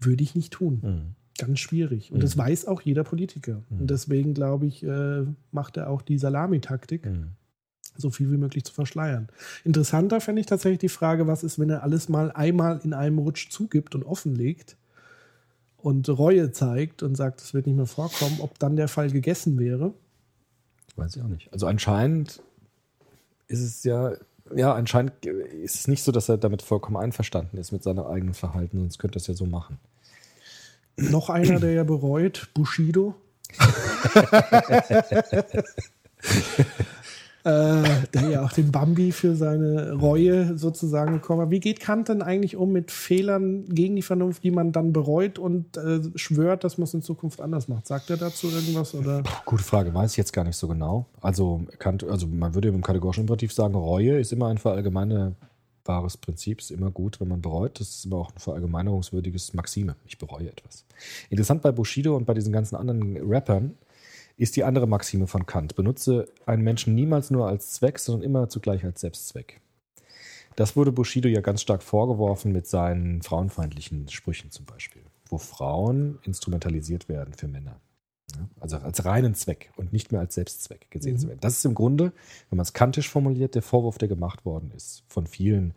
Würde 0.00 0.22
ich 0.22 0.36
nicht 0.36 0.52
tun. 0.52 0.80
Mhm. 0.82 1.00
Ganz 1.36 1.58
schwierig. 1.58 2.10
Und 2.12 2.18
Mhm. 2.18 2.22
das 2.22 2.36
weiß 2.38 2.66
auch 2.66 2.80
jeder 2.82 3.02
Politiker. 3.04 3.62
Mhm. 3.70 3.80
Und 3.80 3.90
deswegen, 3.90 4.34
glaube 4.34 4.66
ich, 4.66 4.84
äh, 4.84 5.24
macht 5.50 5.76
er 5.76 5.90
auch 5.90 6.02
die 6.02 6.18
Salamitaktik, 6.18 7.06
Mhm. 7.06 7.26
So 7.98 8.10
viel 8.10 8.30
wie 8.30 8.36
möglich 8.36 8.64
zu 8.64 8.72
verschleiern. 8.72 9.28
Interessanter 9.64 10.20
fände 10.20 10.40
ich 10.40 10.46
tatsächlich 10.46 10.78
die 10.78 10.88
Frage, 10.88 11.26
was 11.26 11.42
ist, 11.42 11.58
wenn 11.58 11.68
er 11.68 11.82
alles 11.82 12.08
mal 12.08 12.30
einmal 12.32 12.80
in 12.84 12.94
einem 12.94 13.18
Rutsch 13.18 13.50
zugibt 13.50 13.94
und 13.94 14.04
offenlegt 14.04 14.76
und 15.76 16.08
Reue 16.08 16.52
zeigt 16.52 17.02
und 17.02 17.16
sagt, 17.16 17.42
es 17.42 17.54
wird 17.54 17.66
nicht 17.66 17.76
mehr 17.76 17.86
vorkommen, 17.86 18.38
ob 18.40 18.58
dann 18.58 18.76
der 18.76 18.88
Fall 18.88 19.10
gegessen 19.10 19.58
wäre. 19.58 19.92
Weiß 20.96 21.16
ich 21.16 21.22
auch 21.22 21.28
nicht. 21.28 21.52
Also 21.52 21.66
anscheinend 21.66 22.40
ist 23.48 23.62
es 23.62 23.84
ja, 23.84 24.12
ja, 24.54 24.74
anscheinend 24.74 25.26
ist 25.26 25.74
es 25.74 25.88
nicht 25.88 26.02
so, 26.02 26.12
dass 26.12 26.28
er 26.28 26.38
damit 26.38 26.62
vollkommen 26.62 26.96
einverstanden 26.96 27.58
ist 27.58 27.72
mit 27.72 27.82
seinem 27.82 28.04
eigenen 28.04 28.34
Verhalten, 28.34 28.78
sonst 28.78 28.98
könnte 28.98 29.18
er 29.18 29.20
es 29.20 29.26
ja 29.26 29.34
so 29.34 29.46
machen. 29.46 29.78
Noch 30.96 31.30
einer, 31.30 31.60
der 31.60 31.72
ja 31.72 31.84
bereut, 31.84 32.48
Bushido. 32.54 33.14
äh, 37.48 38.06
der 38.12 38.28
ja 38.28 38.44
auch 38.44 38.52
den 38.52 38.70
Bambi 38.70 39.10
für 39.10 39.34
seine 39.34 39.92
Reue 39.92 40.58
sozusagen 40.58 41.14
bekommen 41.14 41.42
hat. 41.42 41.50
Wie 41.50 41.60
geht 41.60 41.80
Kant 41.80 42.08
denn 42.08 42.20
eigentlich 42.20 42.56
um 42.56 42.72
mit 42.72 42.90
Fehlern 42.90 43.64
gegen 43.64 43.96
die 43.96 44.02
Vernunft, 44.02 44.44
die 44.44 44.50
man 44.50 44.70
dann 44.72 44.92
bereut 44.92 45.38
und 45.38 45.76
äh, 45.78 46.00
schwört, 46.14 46.62
dass 46.62 46.76
man 46.76 46.84
es 46.84 46.92
in 46.92 47.00
Zukunft 47.00 47.40
anders 47.40 47.66
macht? 47.66 47.86
Sagt 47.86 48.10
er 48.10 48.18
dazu 48.18 48.50
irgendwas? 48.50 48.94
Oder? 48.94 49.22
Gute 49.46 49.62
Frage, 49.62 49.94
weiß 49.94 50.10
ich 50.10 50.16
jetzt 50.18 50.32
gar 50.32 50.44
nicht 50.44 50.56
so 50.56 50.68
genau. 50.68 51.06
Also, 51.22 51.62
kann, 51.78 51.98
also 52.10 52.26
man 52.26 52.54
würde 52.54 52.68
im 52.68 52.82
kategorischen 52.82 53.22
Imperativ 53.22 53.52
sagen, 53.52 53.74
Reue 53.74 54.18
ist 54.18 54.30
immer 54.32 54.48
ein 54.48 54.58
verallgemeinerbares 54.58 56.18
Prinzip, 56.18 56.60
ist 56.60 56.70
immer 56.70 56.90
gut, 56.90 57.18
wenn 57.18 57.28
man 57.28 57.40
bereut. 57.40 57.80
Das 57.80 57.88
ist 57.88 58.06
aber 58.06 58.18
auch 58.18 58.30
ein 58.30 58.38
verallgemeinerungswürdiges 58.38 59.54
Maxime. 59.54 59.96
Ich 60.06 60.18
bereue 60.18 60.48
etwas. 60.50 60.84
Interessant 61.30 61.62
bei 61.62 61.72
Bushido 61.72 62.14
und 62.14 62.26
bei 62.26 62.34
diesen 62.34 62.52
ganzen 62.52 62.76
anderen 62.76 63.16
Rappern 63.26 63.74
ist 64.38 64.56
die 64.56 64.64
andere 64.64 64.86
Maxime 64.86 65.26
von 65.26 65.44
Kant. 65.46 65.74
Benutze 65.76 66.28
einen 66.46 66.62
Menschen 66.62 66.94
niemals 66.94 67.30
nur 67.30 67.48
als 67.48 67.72
Zweck, 67.72 67.98
sondern 67.98 68.22
immer 68.22 68.48
zugleich 68.48 68.84
als 68.84 69.00
Selbstzweck. 69.02 69.60
Das 70.56 70.76
wurde 70.76 70.92
Bushido 70.92 71.28
ja 71.28 71.40
ganz 71.40 71.60
stark 71.60 71.82
vorgeworfen 71.82 72.52
mit 72.52 72.66
seinen 72.66 73.22
frauenfeindlichen 73.22 74.08
Sprüchen 74.08 74.50
zum 74.50 74.64
Beispiel, 74.64 75.02
wo 75.28 75.38
Frauen 75.38 76.18
instrumentalisiert 76.22 77.08
werden 77.08 77.34
für 77.34 77.48
Männer. 77.48 77.80
Also 78.60 78.76
als 78.76 79.04
reinen 79.04 79.34
Zweck 79.34 79.70
und 79.76 79.92
nicht 79.92 80.12
mehr 80.12 80.20
als 80.20 80.34
Selbstzweck 80.34 80.90
gesehen 80.90 81.14
Mhm. 81.14 81.18
zu 81.18 81.28
werden. 81.28 81.38
Das 81.40 81.56
ist 81.56 81.64
im 81.64 81.74
Grunde, 81.74 82.12
wenn 82.50 82.56
man 82.56 82.62
es 82.62 82.72
kantisch 82.72 83.08
formuliert, 83.08 83.54
der 83.54 83.62
Vorwurf, 83.62 83.98
der 83.98 84.08
gemacht 84.08 84.44
worden 84.44 84.70
ist 84.76 85.02
von 85.08 85.26
vielen 85.26 85.74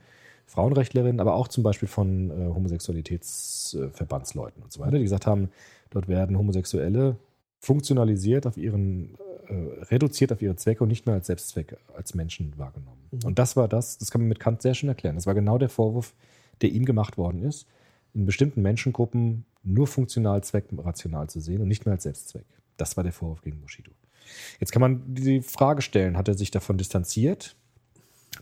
Frauenrechtlerinnen, 0.47 1.19
aber 1.21 1.35
auch 1.35 1.47
zum 1.47 1.63
Beispiel 1.63 1.87
von 1.87 2.29
äh, 2.29 2.53
Homosexualitätsverbandsleuten 2.53 4.61
und 4.63 4.71
so 4.71 4.81
weiter, 4.81 4.97
die 4.97 5.03
gesagt 5.03 5.27
haben, 5.27 5.49
dort 5.91 6.07
werden 6.07 6.37
Homosexuelle 6.37 7.15
funktionalisiert 7.61 8.47
auf 8.47 8.57
ihren, 8.57 9.15
äh, 9.47 9.83
reduziert 9.85 10.33
auf 10.33 10.41
ihre 10.41 10.55
Zwecke 10.55 10.83
und 10.83 10.89
nicht 10.89 11.05
mehr 11.05 11.15
als 11.15 11.27
Selbstzweck, 11.27 11.77
als 11.95 12.15
Menschen 12.15 12.57
wahrgenommen. 12.57 12.97
Und 13.23 13.39
das 13.39 13.55
war 13.55 13.67
das, 13.67 13.97
das 13.97 14.09
kann 14.09 14.21
man 14.21 14.29
mit 14.29 14.39
Kant 14.39 14.61
sehr 14.61 14.73
schön 14.73 14.89
erklären. 14.89 15.15
Das 15.15 15.27
war 15.27 15.35
genau 15.35 15.57
der 15.57 15.69
Vorwurf, 15.69 16.13
der 16.61 16.71
ihm 16.71 16.85
gemacht 16.85 17.17
worden 17.17 17.43
ist, 17.43 17.67
in 18.13 18.25
bestimmten 18.25 18.61
Menschengruppen 18.61 19.45
nur 19.63 19.87
funktional 19.87 20.43
zweckrational 20.43 21.29
zu 21.29 21.39
sehen 21.39 21.61
und 21.61 21.67
nicht 21.67 21.85
mehr 21.85 21.93
als 21.93 22.03
Selbstzweck. 22.03 22.45
Das 22.77 22.97
war 22.97 23.03
der 23.03 23.13
Vorwurf 23.13 23.41
gegen 23.41 23.61
Bushido. 23.61 23.91
Jetzt 24.59 24.71
kann 24.71 24.81
man 24.81 25.13
die 25.13 25.41
Frage 25.41 25.81
stellen, 25.81 26.17
hat 26.17 26.27
er 26.27 26.33
sich 26.33 26.51
davon 26.51 26.77
distanziert? 26.77 27.55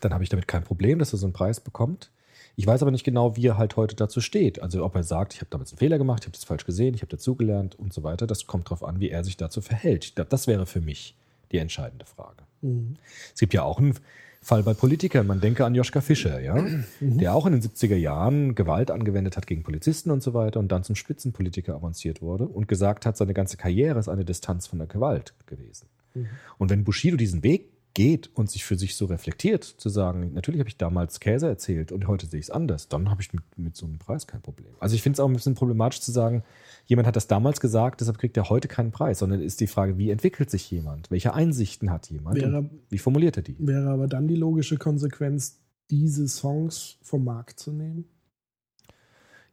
Dann 0.02 0.14
habe 0.14 0.24
ich 0.24 0.30
damit 0.30 0.48
kein 0.48 0.64
Problem, 0.64 1.00
dass 1.00 1.14
er 1.14 1.18
so 1.18 1.26
einen 1.26 1.34
Preis 1.34 1.60
bekommt. 1.60 2.12
Ich 2.60 2.68
weiß 2.68 2.82
aber 2.82 2.92
nicht 2.92 3.06
genau, 3.06 3.38
wie 3.38 3.48
er 3.48 3.58
halt 3.58 3.78
heute 3.78 3.96
dazu 3.96 4.20
steht. 4.20 4.62
Also 4.62 4.84
ob 4.84 4.94
er 4.94 5.04
sagt, 5.04 5.34
ich 5.34 5.40
habe 5.40 5.50
damals 5.50 5.72
einen 5.72 5.78
Fehler 5.78 5.98
gemacht, 5.98 6.24
ich 6.24 6.28
habe 6.28 6.36
das 6.36 6.44
falsch 6.44 6.66
gesehen, 6.66 6.94
ich 6.94 7.02
habe 7.02 7.10
dazugelernt 7.10 7.80
und 7.80 7.94
so 7.94 8.04
weiter. 8.04 8.28
Das 8.28 8.48
kommt 8.48 8.66
darauf 8.66 8.84
an, 8.84 9.00
wie 9.00 9.10
er 9.10 9.24
sich 9.24 9.38
dazu 9.38 9.62
verhält. 9.62 10.20
Das 10.30 10.46
wäre 10.46 10.66
für 10.66 10.82
mich 10.82 11.16
die 11.54 11.58
entscheidende 11.58 12.06
Frage. 12.06 12.44
Mhm. 12.62 12.98
Es 13.34 13.40
gibt 13.40 13.54
ja 13.54 13.64
auch 13.64 13.80
einen 13.80 13.94
Fall 14.42 14.64
bei 14.64 14.74
Politikern. 14.74 15.26
Man 15.26 15.40
denke 15.40 15.64
an 15.64 15.74
Joschka 15.74 16.02
Fischer, 16.02 16.42
ja, 16.42 16.56
mhm. 16.56 16.84
der 17.00 17.34
auch 17.34 17.46
in 17.46 17.54
den 17.54 17.62
70er 17.62 17.96
Jahren 17.96 18.56
Gewalt 18.56 18.92
angewendet 18.92 19.38
hat 19.38 19.48
gegen 19.48 19.64
Polizisten 19.64 20.12
und 20.12 20.22
so 20.22 20.34
weiter 20.34 20.60
und 20.60 20.70
dann 20.70 20.84
zum 20.84 20.98
Spitzenpolitiker 20.98 21.74
avanciert 21.74 22.22
wurde 22.22 22.46
und 22.46 22.68
gesagt 22.68 23.06
hat, 23.06 23.16
seine 23.16 23.34
ganze 23.34 23.56
Karriere 23.56 24.00
ist 24.00 24.10
eine 24.10 24.26
Distanz 24.26 24.68
von 24.68 24.80
der 24.80 24.88
Gewalt 24.90 25.34
gewesen. 25.46 25.88
Mhm. 26.14 26.28
Und 26.58 26.72
wenn 26.72 26.84
Bushido 26.84 27.16
diesen 27.16 27.42
Weg 27.42 27.70
geht 27.94 28.30
und 28.36 28.50
sich 28.50 28.64
für 28.66 28.78
sich 28.78 28.96
so 28.96 29.06
reflektiert, 29.06 29.64
zu 29.64 29.90
sagen, 29.90 30.34
natürlich 30.34 30.60
habe 30.60 30.70
ich 30.70 30.78
damals 30.78 31.20
Käse 31.20 31.48
erzählt 31.48 31.92
und 31.92 32.08
heute 32.08 32.28
sehe 32.28 32.40
ich 32.40 32.46
es 32.46 32.52
anders, 32.52 32.88
dann 32.88 33.10
habe 33.10 33.22
ich 33.22 33.34
mit, 33.34 33.44
mit 33.58 33.76
so 33.76 33.86
einem 33.86 33.98
Preis 33.98 34.28
kein 34.28 34.42
Problem. 34.42 34.72
Also 34.80 34.96
ich 34.96 35.02
finde 35.02 35.16
es 35.16 35.20
auch 35.20 35.28
ein 35.28 35.34
bisschen 35.34 35.56
problematisch 35.56 36.02
zu 36.02 36.12
sagen, 36.12 36.44
jemand 36.86 37.08
hat 37.08 37.16
das 37.16 37.28
damals 37.28 37.60
gesagt, 37.60 38.02
deshalb 38.02 38.18
kriegt 38.18 38.38
er 38.38 38.50
heute 38.50 38.68
keinen 38.68 38.92
Preis, 38.92 39.20
sondern 39.20 39.42
ist 39.42 39.60
die 39.60 39.68
Frage, 39.68 39.98
wie 39.98 40.12
entwickelt 40.12 40.50
sich 40.50 40.70
jemand? 40.70 41.12
Welche 41.12 41.34
Einsichten 41.34 41.92
hat 41.92 42.10
jemand? 42.10 42.38
Wäre, 42.38 42.70
wie 42.90 42.98
formuliert 42.98 43.38
er 43.38 43.44
die? 43.44 43.56
Wäre 43.60 43.90
aber 43.90 44.08
dann 44.08 44.28
die 44.28 44.36
logische 44.36 44.78
Konsequenz, 44.78 45.60
diese 45.90 46.28
Songs 46.28 46.98
vom 47.02 47.24
Markt 47.24 47.60
zu 47.60 47.72
nehmen? 47.72 48.06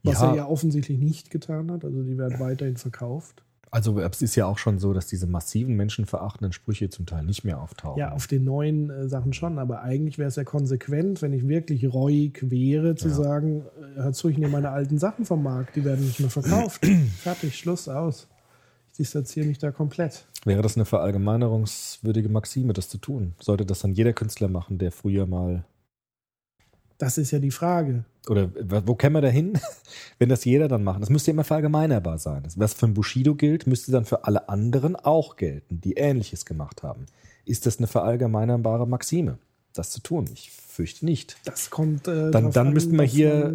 Was 0.03 0.21
ja. 0.21 0.31
er 0.31 0.37
ja 0.37 0.47
offensichtlich 0.47 0.99
nicht 0.99 1.31
getan 1.31 1.71
hat, 1.73 1.85
also 1.85 2.03
die 2.03 2.17
werden 2.17 2.39
weiterhin 2.39 2.77
verkauft. 2.77 3.43
Also 3.71 3.99
es 3.99 4.23
ist 4.23 4.37
ja 4.37 4.47
auch 4.47 4.59
schon 4.59 4.79
so, 4.79 4.93
dass 4.93 5.07
diese 5.07 5.27
massiven 5.27 5.75
menschenverachtenden 5.77 6.53
Sprüche 6.53 6.89
zum 6.89 7.05
Teil 7.05 7.25
nicht 7.25 7.45
mehr 7.45 7.61
auftauchen. 7.61 7.99
Ja, 7.99 8.13
auf 8.13 8.27
den 8.27 8.45
neuen 8.45 8.91
äh, 8.91 9.09
Sachen 9.09 9.33
schon, 9.33 9.59
aber 9.59 9.83
eigentlich 9.83 10.19
wäre 10.19 10.29
es 10.29 10.37
ja 10.37 10.45
konsequent, 10.45 11.21
wenn 11.21 11.33
ich 11.33 11.47
wirklich 11.49 11.93
reuig 11.93 12.51
wäre, 12.51 12.95
zu 12.95 13.09
ja. 13.09 13.15
sagen, 13.15 13.65
äh, 13.97 14.03
hör 14.03 14.13
zu, 14.13 14.29
ich 14.29 14.39
nehme 14.39 14.53
meine 14.53 14.71
alten 14.71 14.99
Sachen 14.99 15.25
vom 15.25 15.43
Markt, 15.43 15.77
die 15.77 15.85
werden 15.85 16.05
nicht 16.05 16.21
mehr 16.21 16.31
verkauft. 16.31 16.87
Fertig, 17.19 17.59
Schluss, 17.59 17.89
aus. 17.89 18.29
Ich 18.93 18.99
distanziere 18.99 19.47
mich 19.47 19.59
da 19.59 19.73
komplett. 19.73 20.27
Wäre 20.45 20.63
das 20.63 20.77
eine 20.77 20.85
verallgemeinerungswürdige 20.85 22.29
Maxime, 22.29 22.73
das 22.73 22.89
zu 22.89 22.99
tun? 22.99 23.35
Sollte 23.41 23.67
das 23.67 23.81
dann 23.81 23.93
jeder 23.93 24.13
Künstler 24.13 24.49
machen, 24.49 24.79
der 24.79 24.93
früher 24.93 25.27
mal 25.27 25.65
das 26.99 27.19
ist 27.19 27.31
ja 27.31 27.39
die 27.39 27.51
Frage. 27.51 28.05
Oder 28.29 28.51
wo 28.87 28.95
käme 28.95 29.15
man 29.15 29.23
da 29.23 29.29
hin, 29.29 29.59
wenn 30.19 30.29
das 30.29 30.45
jeder 30.45 30.69
dann 30.69 30.85
macht? 30.85 31.01
Das 31.03 31.11
müsste 31.11 31.31
immer 31.31 31.45
verallgemeinerbar 31.45 32.19
sein. 32.19 32.43
Was 32.57 32.75
für 32.75 32.87
ein 32.87 32.95
Bushido 32.95 33.35
gilt, 33.35 33.67
müsste 33.67 33.93
dann 33.93 34.05
für 34.05 34.25
alle 34.25 34.49
anderen 34.49 34.97
auch 34.97 35.37
gelten, 35.37 35.81
die 35.81 35.95
Ähnliches 35.95 36.45
gemacht 36.45 36.83
haben. 36.83 37.07
Ist 37.45 37.67
das 37.67 37.79
eine 37.79 37.87
verallgemeinerbare 37.87 38.87
Maxime, 38.87 39.39
das 39.73 39.91
zu 39.91 40.01
tun? 40.01 40.29
Ich 40.33 40.51
fürchte 40.51 41.05
nicht. 41.05 41.37
Das 41.45 41.71
kommt. 41.71 42.09
Äh, 42.09 42.31
dann 42.31 42.51
dann 42.51 42.73
müssten 42.73 42.99
wir 42.99 43.05
hier. 43.05 43.55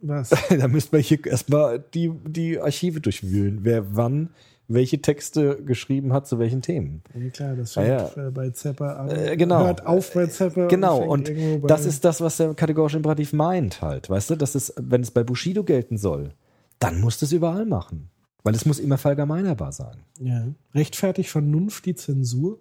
Was? 0.00 0.30
dann 0.48 0.72
müssten 0.72 0.92
wir 0.92 1.00
hier 1.00 1.24
erstmal 1.26 1.78
die, 1.78 2.10
die 2.26 2.58
Archive 2.58 3.00
durchwühlen. 3.00 3.60
Wer 3.62 3.94
wann 3.94 4.30
welche 4.70 5.02
Texte 5.02 5.62
geschrieben 5.64 6.12
hat 6.12 6.28
zu 6.28 6.38
welchen 6.38 6.62
Themen. 6.62 7.02
Ja, 7.14 7.30
klar, 7.30 7.56
das 7.56 7.72
fängt 7.72 7.88
ja, 7.88 8.10
ja. 8.16 8.30
bei 8.30 8.50
Zepper 8.50 9.00
an. 9.00 9.10
Äh, 9.10 9.36
genau. 9.36 9.64
Hört 9.64 9.84
auf 9.84 10.12
bei 10.14 10.26
Zepper. 10.26 10.68
Genau, 10.68 11.02
und, 11.02 11.28
und 11.28 11.68
das 11.68 11.84
ist 11.84 12.04
das, 12.04 12.20
was 12.20 12.36
der 12.36 12.54
kategorische 12.54 12.96
Imperativ 12.96 13.32
meint 13.32 13.82
halt. 13.82 14.08
Weißt 14.08 14.30
du, 14.30 14.36
dass 14.36 14.54
es, 14.54 14.72
wenn 14.76 15.02
es 15.02 15.10
bei 15.10 15.24
Bushido 15.24 15.64
gelten 15.64 15.98
soll, 15.98 16.34
dann 16.78 17.00
muss 17.00 17.18
das 17.18 17.32
überall 17.32 17.66
machen. 17.66 18.10
Weil 18.42 18.54
es 18.54 18.64
muss 18.64 18.78
immer 18.78 18.96
verallgemeinerbar 18.96 19.72
sein. 19.72 20.04
Ja. 20.18 20.46
Rechtfertigt 20.72 21.28
Vernunft 21.28 21.84
die 21.84 21.94
Zensur? 21.94 22.60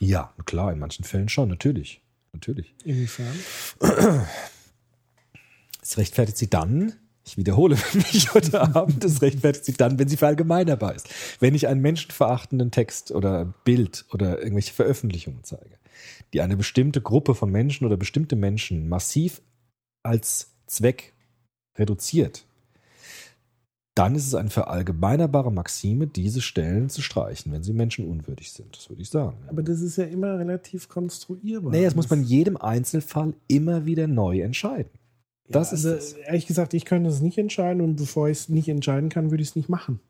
Ja, 0.00 0.32
klar, 0.46 0.72
in 0.72 0.78
manchen 0.78 1.04
Fällen 1.04 1.28
schon, 1.28 1.48
natürlich. 1.48 2.02
Natürlich. 2.32 2.74
Inwiefern? 2.84 3.32
Es 5.82 5.98
rechtfertigt 5.98 6.38
sie 6.38 6.48
dann, 6.50 6.94
ich 7.30 7.36
wiederhole 7.36 7.76
mich 7.94 8.34
heute 8.34 8.60
Abend, 8.74 9.04
das 9.04 9.22
rechtfertigt 9.22 9.64
sich 9.64 9.76
dann, 9.76 9.98
wenn 9.98 10.08
sie 10.08 10.16
verallgemeinerbar 10.16 10.94
ist. 10.94 11.08
Wenn 11.38 11.54
ich 11.54 11.68
einen 11.68 11.80
menschenverachtenden 11.80 12.70
Text 12.70 13.12
oder 13.12 13.54
Bild 13.64 14.04
oder 14.12 14.38
irgendwelche 14.38 14.72
Veröffentlichungen 14.72 15.44
zeige, 15.44 15.78
die 16.32 16.40
eine 16.40 16.56
bestimmte 16.56 17.00
Gruppe 17.00 17.34
von 17.34 17.50
Menschen 17.50 17.86
oder 17.86 17.96
bestimmte 17.96 18.36
Menschen 18.36 18.88
massiv 18.88 19.42
als 20.02 20.52
Zweck 20.66 21.12
reduziert, 21.78 22.44
dann 23.94 24.14
ist 24.14 24.26
es 24.26 24.34
eine 24.34 24.50
verallgemeinerbare 24.50 25.52
Maxime, 25.52 26.06
diese 26.06 26.40
Stellen 26.40 26.88
zu 26.88 27.02
streichen, 27.02 27.52
wenn 27.52 27.62
sie 27.62 27.72
menschenunwürdig 27.72 28.52
sind. 28.52 28.76
Das 28.76 28.88
würde 28.88 29.02
ich 29.02 29.10
sagen. 29.10 29.36
Aber 29.48 29.62
das 29.62 29.80
ist 29.80 29.96
ja 29.96 30.04
immer 30.04 30.38
relativ 30.38 30.88
konstruierbar. 30.88 31.72
Nee, 31.72 31.84
das 31.84 31.96
muss 31.96 32.08
man 32.08 32.20
in 32.20 32.26
jedem 32.26 32.56
Einzelfall 32.56 33.34
immer 33.48 33.86
wieder 33.86 34.06
neu 34.06 34.40
entscheiden. 34.40 34.90
Das 35.48 35.70
ja, 35.70 35.76
ist 35.76 35.86
also, 35.86 36.16
ehrlich 36.18 36.46
gesagt, 36.46 36.74
ich 36.74 36.84
könnte 36.84 37.10
es 37.10 37.20
nicht 37.20 37.38
entscheiden 37.38 37.82
und 37.82 37.96
bevor 37.96 38.28
ich 38.28 38.38
es 38.38 38.48
nicht 38.48 38.68
entscheiden 38.68 39.08
kann, 39.08 39.30
würde 39.30 39.42
ich 39.42 39.50
es 39.50 39.56
nicht 39.56 39.68
machen. 39.68 40.00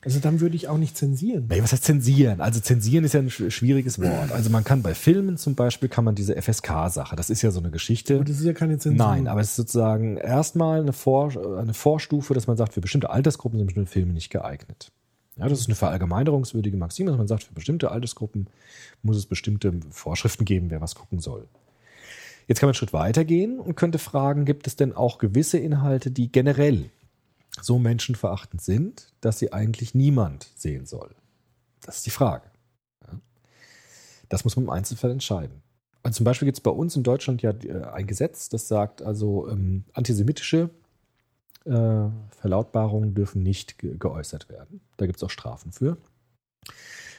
Also 0.00 0.20
dann 0.20 0.38
würde 0.40 0.54
ich 0.54 0.68
auch 0.68 0.78
nicht 0.78 0.96
zensieren. 0.96 1.46
Was 1.48 1.72
heißt 1.72 1.82
zensieren? 1.82 2.40
Also 2.40 2.60
zensieren 2.60 3.04
ist 3.04 3.14
ja 3.14 3.20
ein 3.20 3.30
schwieriges 3.30 4.00
Wort. 4.00 4.30
Also 4.30 4.48
man 4.48 4.62
kann 4.62 4.80
bei 4.80 4.94
Filmen 4.94 5.36
zum 5.36 5.56
Beispiel 5.56 5.88
kann 5.88 6.04
man 6.04 6.14
diese 6.14 6.40
FSK-Sache, 6.40 7.16
das 7.16 7.30
ist 7.30 7.42
ja 7.42 7.50
so 7.50 7.58
eine 7.58 7.70
Geschichte. 7.72 8.14
Aber 8.14 8.24
das 8.24 8.38
ist 8.38 8.44
ja 8.44 8.52
keine 8.52 8.78
Zensur. 8.78 9.04
Nein, 9.04 9.26
aber 9.26 9.40
es 9.40 9.48
ist 9.48 9.56
sozusagen 9.56 10.16
erstmal 10.16 10.80
eine, 10.80 10.92
Vor 10.92 11.32
eine 11.58 11.74
Vorstufe, 11.74 12.32
dass 12.32 12.46
man 12.46 12.56
sagt, 12.56 12.74
für 12.74 12.80
bestimmte 12.80 13.10
Altersgruppen 13.10 13.58
sind 13.58 13.66
bestimmte 13.66 13.90
Filme 13.90 14.12
nicht 14.12 14.30
geeignet. 14.30 14.92
Ja, 15.36 15.48
das 15.48 15.60
ist 15.60 15.66
eine 15.66 15.74
verallgemeinerungswürdige 15.74 16.76
Maxime, 16.76 17.10
dass 17.10 17.18
man 17.18 17.28
sagt, 17.28 17.44
für 17.44 17.54
bestimmte 17.54 17.90
Altersgruppen 17.90 18.48
muss 19.02 19.16
es 19.16 19.26
bestimmte 19.26 19.72
Vorschriften 19.90 20.44
geben, 20.44 20.70
wer 20.70 20.80
was 20.80 20.94
gucken 20.94 21.18
soll. 21.18 21.48
Jetzt 22.48 22.60
kann 22.60 22.66
man 22.66 22.70
einen 22.70 22.78
Schritt 22.78 22.94
weiter 22.94 23.26
gehen 23.26 23.60
und 23.60 23.76
könnte 23.76 23.98
fragen, 23.98 24.46
gibt 24.46 24.66
es 24.66 24.74
denn 24.74 24.94
auch 24.94 25.18
gewisse 25.18 25.58
Inhalte, 25.58 26.10
die 26.10 26.32
generell 26.32 26.90
so 27.60 27.78
menschenverachtend 27.78 28.62
sind, 28.62 29.12
dass 29.20 29.38
sie 29.38 29.52
eigentlich 29.52 29.94
niemand 29.94 30.48
sehen 30.56 30.86
soll? 30.86 31.14
Das 31.82 31.98
ist 31.98 32.06
die 32.06 32.10
Frage. 32.10 32.50
Das 34.30 34.44
muss 34.44 34.56
man 34.56 34.64
im 34.64 34.70
Einzelfall 34.70 35.10
entscheiden. 35.10 35.62
Also 36.02 36.18
zum 36.18 36.24
Beispiel 36.24 36.46
gibt 36.46 36.56
es 36.56 36.62
bei 36.62 36.70
uns 36.70 36.96
in 36.96 37.02
Deutschland 37.02 37.42
ja 37.42 37.50
äh, 37.50 37.84
ein 37.92 38.06
Gesetz, 38.06 38.48
das 38.48 38.66
sagt, 38.66 39.02
also 39.02 39.48
ähm, 39.48 39.84
antisemitische 39.92 40.70
äh, 41.66 42.08
Verlautbarungen 42.30 43.14
dürfen 43.14 43.42
nicht 43.42 43.78
ge 43.78 43.96
geäußert 43.98 44.48
werden. 44.48 44.80
Da 44.96 45.04
gibt 45.04 45.18
es 45.18 45.22
auch 45.22 45.30
Strafen 45.30 45.72
für. 45.72 45.98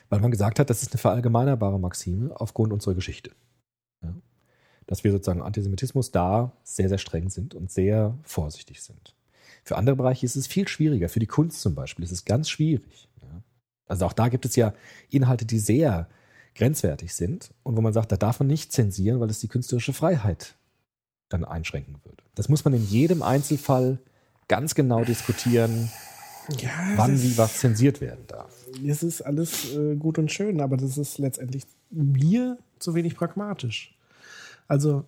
Weil 0.09 0.21
man 0.21 0.31
gesagt 0.31 0.57
hat, 0.57 0.71
das 0.71 0.81
ist 0.81 0.93
eine 0.93 0.99
verallgemeinerbare 0.99 1.79
Maxime 1.79 2.31
aufgrund 2.39 2.73
unserer 2.73 2.95
Geschichte 2.95 3.31
dass 4.89 5.03
wir 5.03 5.11
sozusagen 5.11 5.43
Antisemitismus 5.43 6.09
da 6.09 6.51
sehr, 6.63 6.89
sehr 6.89 6.97
streng 6.97 7.29
sind 7.29 7.53
und 7.53 7.69
sehr 7.69 8.17
vorsichtig 8.23 8.81
sind. 8.81 9.13
Für 9.63 9.77
andere 9.77 9.95
Bereiche 9.95 10.25
ist 10.25 10.35
es 10.35 10.47
viel 10.47 10.67
schwieriger. 10.67 11.09
Für 11.09 11.19
die 11.19 11.27
Kunst 11.27 11.61
zum 11.61 11.75
Beispiel 11.75 12.03
ist 12.03 12.11
es 12.11 12.25
ganz 12.25 12.49
schwierig. 12.49 13.07
Also 13.85 14.07
auch 14.07 14.13
da 14.13 14.29
gibt 14.29 14.45
es 14.45 14.55
ja 14.55 14.73
Inhalte, 15.11 15.45
die 15.45 15.59
sehr 15.59 16.09
grenzwertig 16.55 17.13
sind 17.13 17.51
und 17.61 17.77
wo 17.77 17.81
man 17.81 17.93
sagt, 17.93 18.11
da 18.11 18.17
darf 18.17 18.39
man 18.39 18.47
nicht 18.47 18.73
zensieren, 18.73 19.19
weil 19.19 19.29
es 19.29 19.39
die 19.39 19.47
künstlerische 19.47 19.93
Freiheit 19.93 20.55
dann 21.29 21.45
einschränken 21.45 21.97
würde. 22.03 22.23
Das 22.33 22.49
muss 22.49 22.65
man 22.65 22.73
in 22.73 22.83
jedem 22.83 23.21
Einzelfall 23.21 23.99
ganz 24.47 24.73
genau 24.73 25.03
diskutieren, 25.03 25.91
ja, 26.57 26.71
wann 26.95 27.21
wie 27.21 27.37
was 27.37 27.59
zensiert 27.59 28.01
werden 28.01 28.25
darf. 28.25 28.51
Es 28.83 29.03
ist 29.03 29.21
alles 29.21 29.75
äh, 29.75 29.95
gut 29.95 30.17
und 30.17 30.31
schön, 30.31 30.61
aber 30.61 30.77
das 30.77 30.97
ist 30.97 31.19
letztendlich 31.19 31.67
mir 31.91 32.57
zu 32.79 32.95
wenig 32.95 33.15
pragmatisch. 33.15 33.95
Also 34.69 35.03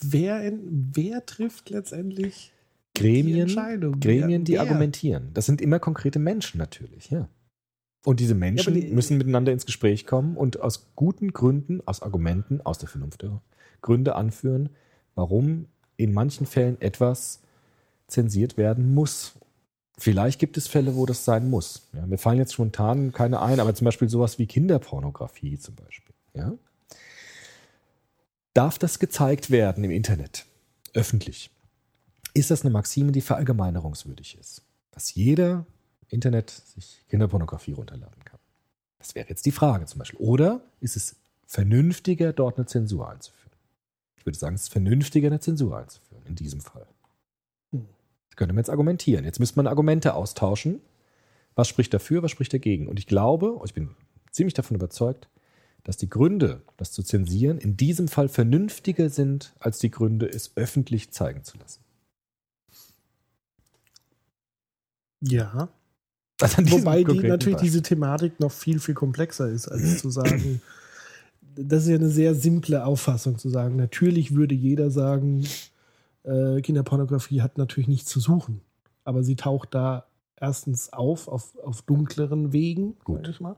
wer, 0.00 0.42
in, 0.42 0.92
wer 0.94 1.26
trifft 1.26 1.70
letztendlich 1.70 2.52
Gremien, 2.94 3.34
die 3.34 3.40
Entscheidung? 3.40 3.98
Gremien, 3.98 4.44
die 4.44 4.52
wer? 4.52 4.60
argumentieren. 4.60 5.30
Das 5.34 5.46
sind 5.46 5.60
immer 5.60 5.80
konkrete 5.80 6.20
Menschen 6.20 6.58
natürlich, 6.58 7.10
ja. 7.10 7.28
Und 8.04 8.20
diese 8.20 8.34
Menschen 8.34 8.76
ja, 8.76 8.82
die, 8.82 8.92
müssen 8.92 9.18
miteinander 9.18 9.52
ins 9.52 9.66
Gespräch 9.66 10.06
kommen 10.06 10.36
und 10.36 10.60
aus 10.60 10.90
guten 10.94 11.32
Gründen, 11.32 11.80
aus 11.84 12.02
Argumenten, 12.02 12.60
aus 12.60 12.78
der 12.78 12.88
Vernunft 12.88 13.24
Gründe 13.80 14.14
anführen, 14.14 14.70
warum 15.14 15.66
in 15.96 16.12
manchen 16.12 16.46
Fällen 16.46 16.80
etwas 16.80 17.42
zensiert 18.06 18.56
werden 18.56 18.94
muss. 18.94 19.34
Vielleicht 19.98 20.38
gibt 20.38 20.56
es 20.56 20.68
Fälle, 20.68 20.94
wo 20.94 21.06
das 21.06 21.24
sein 21.24 21.50
muss. 21.50 21.88
Ja, 21.92 22.06
mir 22.06 22.18
fallen 22.18 22.38
jetzt 22.38 22.54
spontan 22.54 23.12
keine 23.12 23.42
ein, 23.42 23.60
aber 23.60 23.74
zum 23.74 23.84
Beispiel 23.84 24.08
sowas 24.08 24.38
wie 24.38 24.46
Kinderpornografie 24.46 25.58
zum 25.58 25.74
Beispiel. 25.74 26.14
Ja? 26.34 26.52
Darf 28.58 28.78
das 28.78 28.98
gezeigt 28.98 29.50
werden 29.50 29.84
im 29.84 29.90
Internet, 29.90 30.44
öffentlich? 30.92 31.50
Ist 32.34 32.50
das 32.50 32.62
eine 32.62 32.70
Maxime, 32.70 33.12
die 33.12 33.20
verallgemeinerungswürdig 33.20 34.36
ist? 34.38 34.62
Dass 34.90 35.14
jeder 35.14 35.64
Internet 36.08 36.50
sich 36.50 37.04
Kinderpornografie 37.08 37.72
runterladen 37.72 38.24
kann? 38.24 38.40
Das 38.98 39.14
wäre 39.14 39.28
jetzt 39.28 39.46
die 39.46 39.52
Frage 39.52 39.86
zum 39.86 40.00
Beispiel. 40.00 40.18
Oder 40.18 40.60
ist 40.80 40.96
es 40.96 41.16
vernünftiger, 41.46 42.32
dort 42.32 42.58
eine 42.58 42.66
Zensur 42.66 43.08
einzuführen? 43.08 43.38
würde 44.28 44.38
sagen, 44.38 44.54
es 44.54 44.62
ist 44.62 44.72
vernünftiger, 44.72 45.28
eine 45.28 45.40
Zensur 45.40 45.76
einzuführen, 45.76 46.22
in 46.26 46.34
diesem 46.34 46.60
Fall. 46.60 46.86
Hm. 47.72 47.86
Das 48.28 48.36
könnte 48.36 48.54
man 48.54 48.62
jetzt 48.62 48.70
argumentieren. 48.70 49.24
Jetzt 49.24 49.40
müsste 49.40 49.58
man 49.58 49.66
Argumente 49.66 50.14
austauschen. 50.14 50.80
Was 51.54 51.68
spricht 51.68 51.92
dafür, 51.94 52.22
was 52.22 52.30
spricht 52.30 52.52
dagegen? 52.52 52.88
Und 52.88 52.98
ich 52.98 53.06
glaube, 53.06 53.58
ich 53.64 53.74
bin 53.74 53.96
ziemlich 54.30 54.54
davon 54.54 54.76
überzeugt, 54.76 55.28
dass 55.88 55.96
die 55.96 56.10
Gründe, 56.10 56.60
das 56.76 56.92
zu 56.92 57.02
zensieren, 57.02 57.56
in 57.56 57.78
diesem 57.78 58.08
Fall 58.08 58.28
vernünftiger 58.28 59.08
sind, 59.08 59.54
als 59.58 59.78
die 59.78 59.90
Gründe, 59.90 60.28
es 60.30 60.52
öffentlich 60.54 61.12
zeigen 61.12 61.44
zu 61.44 61.56
lassen. 61.56 61.80
Ja. 65.22 65.70
Also 66.42 66.58
Wobei 66.58 67.04
die 67.04 67.20
natürlich 67.20 67.30
Beispiel. 67.30 67.56
diese 67.56 67.80
Thematik 67.80 68.38
noch 68.38 68.52
viel, 68.52 68.80
viel 68.80 68.92
komplexer 68.92 69.48
ist, 69.48 69.66
als 69.66 69.96
zu 69.96 70.10
sagen, 70.10 70.60
das 71.56 71.84
ist 71.84 71.88
ja 71.88 71.94
eine 71.94 72.10
sehr 72.10 72.34
simple 72.34 72.84
Auffassung 72.84 73.38
zu 73.38 73.48
sagen. 73.48 73.76
Natürlich 73.76 74.34
würde 74.34 74.54
jeder 74.54 74.90
sagen, 74.90 75.46
äh, 76.24 76.60
Kinderpornografie 76.60 77.40
hat 77.40 77.56
natürlich 77.56 77.88
nichts 77.88 78.10
zu 78.10 78.20
suchen. 78.20 78.60
Aber 79.04 79.22
sie 79.22 79.36
taucht 79.36 79.72
da 79.72 80.04
erstens 80.40 80.92
auf, 80.92 81.28
auf, 81.28 81.56
auf 81.62 81.82
dunkleren 81.82 82.52
Wegen, 82.52 82.96
Gut. 83.04 83.28
ich 83.28 83.40
mal. 83.40 83.56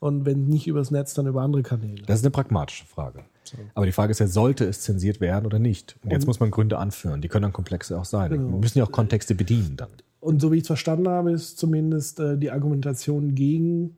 Und 0.00 0.26
wenn 0.26 0.46
nicht 0.46 0.66
übers 0.66 0.90
Netz, 0.90 1.14
dann 1.14 1.26
über 1.26 1.42
andere 1.42 1.62
Kanäle. 1.62 2.02
Das 2.06 2.18
ist 2.18 2.24
eine 2.24 2.30
pragmatische 2.30 2.84
Frage. 2.84 3.24
So. 3.44 3.56
Aber 3.74 3.86
die 3.86 3.92
Frage 3.92 4.10
ist 4.10 4.18
ja, 4.20 4.26
sollte 4.26 4.64
es 4.66 4.82
zensiert 4.82 5.20
werden 5.20 5.46
oder 5.46 5.58
nicht? 5.58 5.96
Und 6.02 6.10
jetzt 6.10 6.22
Und- 6.22 6.28
muss 6.28 6.40
man 6.40 6.50
Gründe 6.50 6.78
anführen. 6.78 7.20
Die 7.22 7.28
können 7.28 7.42
dann 7.44 7.52
komplexe 7.52 7.98
auch 7.98 8.04
sein. 8.04 8.30
Genau. 8.30 8.50
Wir 8.52 8.58
müssen 8.58 8.78
ja 8.78 8.84
auch 8.84 8.92
Kontexte 8.92 9.34
bedienen 9.34 9.76
dann. 9.76 9.90
Und 10.20 10.40
so 10.40 10.50
wie 10.52 10.56
ich 10.56 10.62
es 10.62 10.66
verstanden 10.68 11.08
habe, 11.08 11.32
ist 11.32 11.58
zumindest 11.58 12.20
äh, 12.20 12.38
die 12.38 12.50
Argumentation 12.50 13.34
gegen 13.34 13.96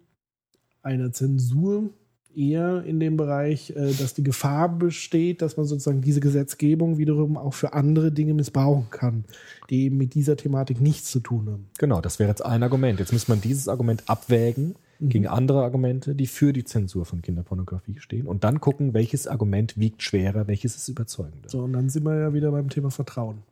eine 0.82 1.10
Zensur 1.12 1.90
eher 2.36 2.84
in 2.84 3.00
dem 3.00 3.16
Bereich, 3.16 3.70
äh, 3.70 3.92
dass 3.92 4.14
die 4.14 4.22
Gefahr 4.22 4.68
besteht, 4.68 5.42
dass 5.42 5.56
man 5.56 5.66
sozusagen 5.66 6.00
diese 6.00 6.20
Gesetzgebung 6.20 6.98
wiederum 6.98 7.36
auch 7.36 7.54
für 7.54 7.72
andere 7.72 8.12
Dinge 8.12 8.34
missbrauchen 8.34 8.86
kann, 8.90 9.24
die 9.70 9.84
eben 9.84 9.96
mit 9.96 10.14
dieser 10.14 10.36
Thematik 10.36 10.80
nichts 10.80 11.10
zu 11.10 11.20
tun 11.20 11.48
haben. 11.50 11.66
Genau, 11.78 12.00
das 12.00 12.18
wäre 12.18 12.28
jetzt 12.28 12.44
ein 12.44 12.62
Argument. 12.62 12.98
Jetzt 13.00 13.12
muss 13.12 13.28
man 13.28 13.40
dieses 13.40 13.68
Argument 13.68 14.02
abwägen 14.06 14.74
Mhm. 14.98 15.08
gegen 15.08 15.26
andere 15.26 15.62
Argumente, 15.62 16.14
die 16.14 16.26
für 16.26 16.52
die 16.52 16.64
Zensur 16.64 17.04
von 17.04 17.22
Kinderpornografie 17.22 17.98
stehen. 17.98 18.26
Und 18.26 18.44
dann 18.44 18.60
gucken, 18.60 18.94
welches 18.94 19.26
Argument 19.26 19.78
wiegt 19.78 20.02
schwerer, 20.02 20.46
welches 20.46 20.76
ist 20.76 20.88
überzeugender. 20.88 21.48
So, 21.48 21.60
und 21.60 21.72
dann 21.72 21.88
sind 21.88 22.04
wir 22.04 22.18
ja 22.18 22.34
wieder 22.34 22.50
beim 22.50 22.68
Thema 22.68 22.90
Vertrauen. 22.90 23.42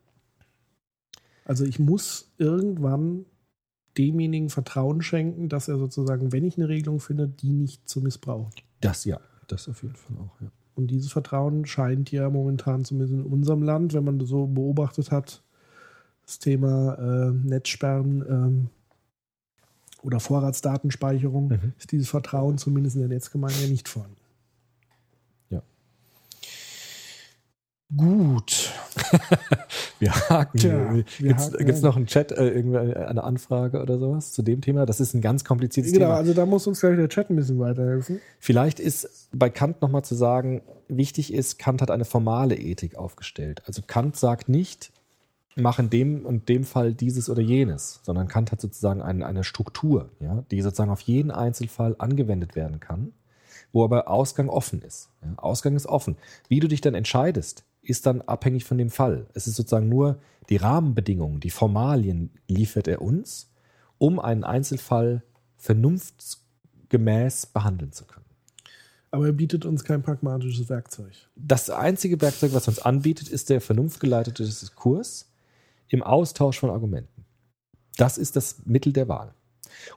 Also 1.45 1.65
ich 1.65 1.79
muss 1.79 2.31
irgendwann 2.39 3.27
demjenigen 3.97 4.51
Vertrauen 4.51 5.03
schenken, 5.03 5.49
dass 5.49 5.69
er 5.69 5.79
sozusagen, 5.79 6.33
wenn 6.33 6.45
ich 6.45 6.57
eine 6.57 6.69
Regelung 6.69 7.01
finde, 7.01 7.29
die 7.29 7.53
nicht 7.53 7.89
zu 7.89 8.01
missbrauchen. 8.01 8.51
Das 8.81 9.05
ja, 9.05 9.21
das 9.47 9.69
auf 9.69 9.83
jeden 9.83 9.95
Fall 9.97 10.17
auch. 10.19 10.41
Ja. 10.41 10.49
Und 10.75 10.89
dieses 10.89 11.13
Vertrauen 11.13 11.67
scheint 11.67 12.11
ja 12.11 12.29
momentan 12.29 12.85
zumindest 12.85 13.15
in 13.15 13.23
unserem 13.23 13.63
Land, 13.63 13.95
wenn 13.95 14.05
man 14.05 14.21
so 14.21 14.47
beobachtet 14.47 15.11
hat, 15.13 15.43
das 16.27 16.39
Thema 16.39 16.95
äh, 16.95 17.31
Netzsperren 17.31 18.25
ähm, 18.29 18.69
oder 20.03 20.21
Vorratsdatenspeicherung, 20.21 21.49
Mhm. 21.49 21.73
ist 21.79 21.93
dieses 21.93 22.09
Vertrauen 22.09 22.59
zumindest 22.59 22.97
in 22.97 23.03
der 23.03 23.09
Netzgemeinde 23.09 23.61
ja 23.63 23.69
nicht 23.69 23.89
vorhanden. 23.89 24.17
Gut. 27.95 28.73
Wir 29.99 30.13
haken. 30.13 30.59
Tja, 30.59 30.95
Gibt 31.19 31.71
es 31.71 31.83
noch 31.83 31.97
einen 31.97 32.07
Chat, 32.07 32.33
äh, 32.33 32.63
eine 33.07 33.23
Anfrage 33.23 33.83
oder 33.83 33.99
sowas 33.99 34.33
zu 34.33 34.43
dem 34.43 34.63
Thema? 34.63 34.87
Das 34.87 35.01
ist 35.01 35.15
ein 35.15 35.21
ganz 35.21 35.45
kompliziertes 35.45 35.93
Genau, 35.93 36.07
Thema. 36.07 36.17
also 36.17 36.35
da 36.35 36.47
muss 36.47 36.67
uns 36.67 36.81
gleich 36.81 36.97
der 36.97 37.09
Chat 37.09 37.31
ein 37.31 37.37
bisschen 37.37 37.59
weiterhelfen. 37.61 38.21
Vielleicht 38.41 38.81
ist 38.81 39.29
bei 39.33 39.51
Kant 39.51 39.83
nochmal 39.83 40.03
zu 40.03 40.15
sagen, 40.15 40.63
wichtig 40.89 41.33
ist, 41.33 41.59
Kant 41.59 41.83
hat 41.83 41.91
eine 41.91 42.05
formale 42.05 42.57
Ethik 42.57 42.97
aufgestellt. 42.97 43.63
Also 43.67 43.83
Kant 43.87 44.17
sagt 44.17 44.49
nicht, 44.49 44.91
mach 45.55 45.79
in 45.79 45.91
dem 45.91 46.25
und 46.25 46.49
dem 46.49 46.65
Fall 46.65 46.95
dieses 46.95 47.29
oder 47.29 47.43
jenes, 47.43 48.01
sondern 48.03 48.29
Kant 48.29 48.51
hat 48.51 48.61
sozusagen 48.61 49.03
eine, 49.03 49.27
eine 49.27 49.45
Struktur, 49.45 50.11
ja, 50.21 50.43
die 50.51 50.63
sozusagen 50.63 50.91
auf 50.91 51.01
jeden 51.03 51.31
Einzelfall 51.31 51.95
angewendet 51.99 52.57
werden 52.57 52.81
kann, 52.81 53.13
wo 53.73 53.85
aber 53.85 54.09
Ausgang 54.09 54.49
offen 54.49 54.83
ist. 54.83 55.11
Ja. 55.23 55.35
Ausgang 55.37 55.77
ist 55.77 55.87
offen. 55.87 56.17
Wie 56.49 56.61
du 56.61 56.67
dich 56.67 56.81
dann 56.81 56.95
entscheidest, 56.95 57.65
ist 57.85 58.07
dann 58.07 58.23
abhängig 58.23 58.65
von 58.65 58.79
dem 58.79 58.91
Fall. 58.91 59.27
Es 59.35 59.47
ist 59.47 59.57
sozusagen 59.57 59.89
nur 59.89 60.21
die 60.49 60.57
Rahmenbedingungen, 60.57 61.41
die 61.41 61.51
Formalien 61.51 62.31
liefert 62.49 62.89
er 62.89 63.03
uns, 63.03 63.51
um 63.99 64.19
einen 64.19 64.45
Einzelfall 64.45 65.23
vernunftsgemäß 65.57 67.47
behandeln 67.47 67.93
zu 67.93 68.05
können. 68.05 68.25
Aber 69.11 69.27
er 69.27 69.33
bietet 69.33 69.65
uns 69.65 69.85
kein 69.85 70.03
pragmatisches 70.03 70.69
Werkzeug. 70.69 71.13
Das 71.37 71.71
einzige 71.71 72.21
Werkzeug, 72.21 72.53
was 72.53 72.67
er 72.67 72.71
uns 72.71 72.81
anbietet, 72.81 73.29
ist 73.29 73.49
der 73.49 73.61
vernunftgeleitete 73.61 74.45
Diskurs 74.45 75.31
im 75.89 76.03
Austausch 76.03 76.59
von 76.59 76.71
Argumenten. 76.71 77.25
Das 77.97 78.19
ist 78.19 78.35
das 78.35 78.63
Mittel 78.65 78.93
der 78.93 79.09
Wahl. 79.09 79.33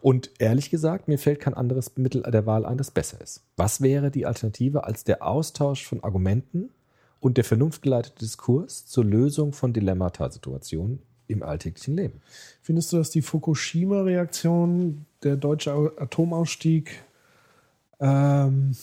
Und 0.02 0.32
ehrlich 0.40 0.70
gesagt, 0.70 1.08
mir 1.08 1.18
fällt 1.18 1.40
kein 1.40 1.54
anderes 1.54 1.98
Mittel 1.98 2.22
der 2.22 2.46
Wahl 2.46 2.66
ein, 2.66 2.78
das 2.78 2.92
besser 2.92 3.20
ist. 3.22 3.44
Was 3.56 3.82
wäre 3.82 4.12
die 4.12 4.26
Alternative 4.26 4.84
als 4.84 5.04
der 5.04 5.26
Austausch 5.26 5.86
von 5.86 6.04
Argumenten 6.04 6.70
und 7.20 7.38
der 7.38 7.43
vernunftgeleitete 7.43 8.20
Diskurs 8.20 8.86
zur 8.86 9.05
Lösung 9.05 9.53
von 9.53 9.74
Dilemmata-Situationen 9.74 10.99
im 11.28 11.43
alltäglichen 11.43 11.95
Leben? 11.95 12.22
Findest 12.61 12.93
du, 12.93 12.97
dass 12.97 13.09
die 13.09 13.22
Fukushima-Reaktion, 13.22 15.05
der 15.24 15.36
deutsche 15.36 15.74
Au- 15.74 15.91
Atomausstieg, 15.97 17.03
ähm, 17.99 18.76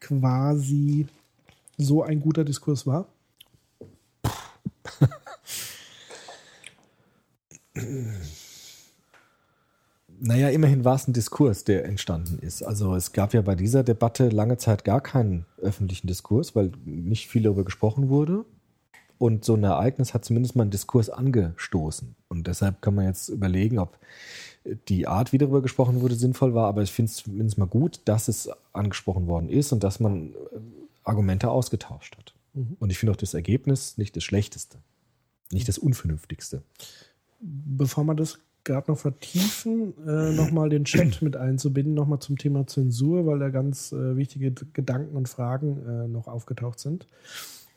quasi 0.00 1.06
so 1.76 2.02
ein 2.02 2.20
guter 2.20 2.44
Diskurs 2.44 2.86
war? 2.86 3.06
Naja, 10.22 10.50
immerhin 10.50 10.84
war 10.84 10.96
es 10.96 11.08
ein 11.08 11.14
Diskurs, 11.14 11.64
der 11.64 11.86
entstanden 11.86 12.38
ist. 12.40 12.62
Also 12.62 12.94
es 12.94 13.12
gab 13.12 13.32
ja 13.32 13.40
bei 13.40 13.54
dieser 13.54 13.82
Debatte 13.82 14.28
lange 14.28 14.58
Zeit 14.58 14.84
gar 14.84 15.00
keinen 15.00 15.46
öffentlichen 15.56 16.08
Diskurs, 16.08 16.54
weil 16.54 16.72
nicht 16.84 17.28
viel 17.28 17.42
darüber 17.42 17.64
gesprochen 17.64 18.10
wurde. 18.10 18.44
Und 19.16 19.46
so 19.46 19.54
ein 19.54 19.64
Ereignis 19.64 20.12
hat 20.12 20.24
zumindest 20.24 20.56
mal 20.56 20.62
einen 20.62 20.70
Diskurs 20.70 21.08
angestoßen. 21.08 22.14
Und 22.28 22.46
deshalb 22.46 22.82
kann 22.82 22.94
man 22.94 23.06
jetzt 23.06 23.30
überlegen, 23.30 23.78
ob 23.78 23.98
die 24.88 25.06
Art, 25.06 25.32
wie 25.32 25.38
darüber 25.38 25.62
gesprochen 25.62 26.02
wurde, 26.02 26.14
sinnvoll 26.14 26.54
war. 26.54 26.68
Aber 26.68 26.82
ich 26.82 26.92
finde 26.92 27.10
es 27.10 27.16
zumindest 27.16 27.56
mal 27.56 27.66
gut, 27.66 28.02
dass 28.04 28.28
es 28.28 28.50
angesprochen 28.74 29.26
worden 29.26 29.48
ist 29.48 29.72
und 29.72 29.82
dass 29.82 30.00
man 30.00 30.32
äh, 30.32 30.34
Argumente 31.02 31.50
ausgetauscht 31.50 32.18
hat. 32.18 32.34
Mhm. 32.52 32.76
Und 32.78 32.90
ich 32.90 32.98
finde 32.98 33.12
auch 33.12 33.16
das 33.16 33.32
Ergebnis 33.32 33.96
nicht 33.96 34.16
das 34.16 34.24
Schlechteste, 34.24 34.78
nicht 35.50 35.68
das 35.68 35.78
Unvernünftigste. 35.78 36.62
Bevor 37.40 38.04
wir 38.04 38.14
das 38.14 38.38
gerade 38.64 38.90
noch 38.90 38.98
vertiefen, 38.98 39.94
äh, 40.06 40.32
nochmal 40.32 40.68
den 40.68 40.84
Chat 40.84 41.22
mit 41.22 41.36
einzubinden, 41.36 41.94
nochmal 41.94 42.20
zum 42.20 42.38
Thema 42.38 42.66
Zensur, 42.66 43.26
weil 43.26 43.38
da 43.38 43.48
ganz 43.48 43.92
äh, 43.92 44.16
wichtige 44.16 44.52
Gedanken 44.72 45.16
und 45.16 45.28
Fragen 45.28 45.86
äh, 45.86 46.08
noch 46.08 46.26
aufgetaucht 46.26 46.78
sind. 46.78 47.08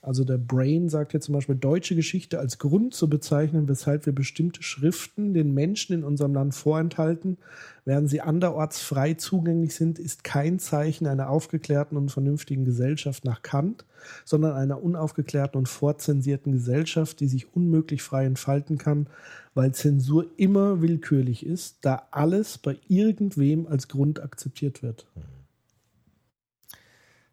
Also 0.04 0.26
der 0.26 0.38
Brain 0.38 0.90
sagt 0.90 1.14
jetzt 1.14 1.28
zum 1.28 1.34
Beispiel, 1.34 1.56
deutsche 1.56 1.96
Geschichte 1.96 2.38
als 2.38 2.60
Grund 2.60 2.94
zu 2.94 3.10
bezeichnen, 3.10 3.70
weshalb 3.70 4.06
wir 4.06 4.14
bestimmte 4.14 4.62
Schriften 4.62 5.34
den 5.34 5.54
Menschen 5.54 5.94
in 5.94 6.04
unserem 6.04 6.34
Land 6.34 6.54
vorenthalten, 6.54 7.38
während 7.86 8.10
sie 8.10 8.20
anderorts 8.20 8.82
frei 8.82 9.14
zugänglich 9.14 9.76
sind, 9.76 10.00
ist 10.00 10.26
kein 10.26 10.60
Zeichen 10.60 11.08
einer 11.08 11.30
aufgeklärten 11.30 11.98
und 11.98 12.12
vernünftigen 12.12 12.66
Gesellschaft 12.66 13.24
nach 13.24 13.44
Kant, 13.44 13.86
sondern 14.26 14.58
einer 14.58 14.84
unaufgeklärten 14.84 15.58
und 15.58 15.70
vorzensierten 15.70 16.52
Gesellschaft, 16.52 17.22
die 17.22 17.30
sich 17.30 17.56
unmöglich 17.56 18.04
frei 18.04 18.26
entfalten 18.26 18.78
kann, 18.78 19.08
weil 19.54 19.74
Zensur 19.74 20.26
immer 20.36 20.82
willkürlich 20.82 21.46
ist, 21.46 21.78
da 21.80 22.10
alles 22.12 22.58
bei 22.58 22.78
irgendwem 22.90 23.68
als 23.68 23.88
Grund 23.88 24.22
akzeptiert 24.22 24.84
wird. 24.84 25.08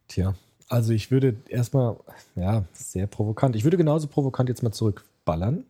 Tja, 0.07 0.37
also 0.71 0.93
ich 0.93 1.11
würde 1.11 1.37
erstmal, 1.49 1.97
ja, 2.37 2.65
sehr 2.73 3.07
provokant. 3.09 3.57
Ich 3.57 3.65
würde 3.65 3.77
genauso 3.77 4.07
provokant 4.07 4.49
jetzt 4.49 4.63
mal 4.63 4.73
zurückballern 4.73 5.65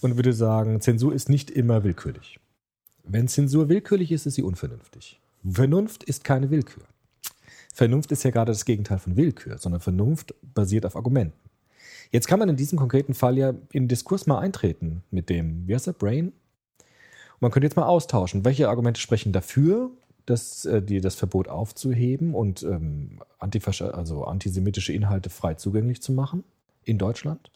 und 0.00 0.16
würde 0.16 0.32
sagen, 0.32 0.80
Zensur 0.80 1.12
ist 1.12 1.28
nicht 1.28 1.50
immer 1.50 1.82
willkürlich. 1.82 2.38
Wenn 3.02 3.28
Zensur 3.28 3.68
willkürlich 3.68 4.12
ist, 4.12 4.24
ist 4.24 4.34
sie 4.34 4.42
unvernünftig. 4.42 5.20
Vernunft 5.44 6.04
ist 6.04 6.22
keine 6.22 6.50
Willkür. 6.50 6.84
Vernunft 7.74 8.12
ist 8.12 8.22
ja 8.22 8.30
gerade 8.30 8.52
das 8.52 8.64
Gegenteil 8.64 8.98
von 8.98 9.16
Willkür, 9.16 9.58
sondern 9.58 9.80
Vernunft 9.80 10.32
basiert 10.54 10.86
auf 10.86 10.94
Argumenten. 10.94 11.50
Jetzt 12.12 12.28
kann 12.28 12.38
man 12.38 12.48
in 12.48 12.56
diesem 12.56 12.78
konkreten 12.78 13.14
Fall 13.14 13.36
ja 13.36 13.52
in 13.72 13.88
Diskurs 13.88 14.26
mal 14.26 14.38
eintreten 14.38 15.02
mit 15.10 15.28
dem, 15.28 15.66
wie 15.66 15.74
heißt 15.74 15.88
der, 15.88 15.92
Brain? 15.92 16.28
Und 16.28 17.42
man 17.42 17.50
könnte 17.50 17.66
jetzt 17.66 17.76
mal 17.76 17.86
austauschen, 17.86 18.44
welche 18.44 18.68
Argumente 18.68 19.00
sprechen 19.00 19.32
dafür, 19.32 19.90
das, 20.26 20.64
äh, 20.64 20.82
die, 20.82 21.00
das 21.00 21.14
Verbot 21.14 21.48
aufzuheben 21.48 22.34
und 22.34 22.62
ähm, 22.62 23.20
antifasch 23.38 23.82
also 23.82 24.24
antisemitische 24.24 24.92
Inhalte 24.92 25.30
frei 25.30 25.54
zugänglich 25.54 26.02
zu 26.02 26.12
machen 26.12 26.44
in 26.84 26.98
Deutschland. 26.98 27.50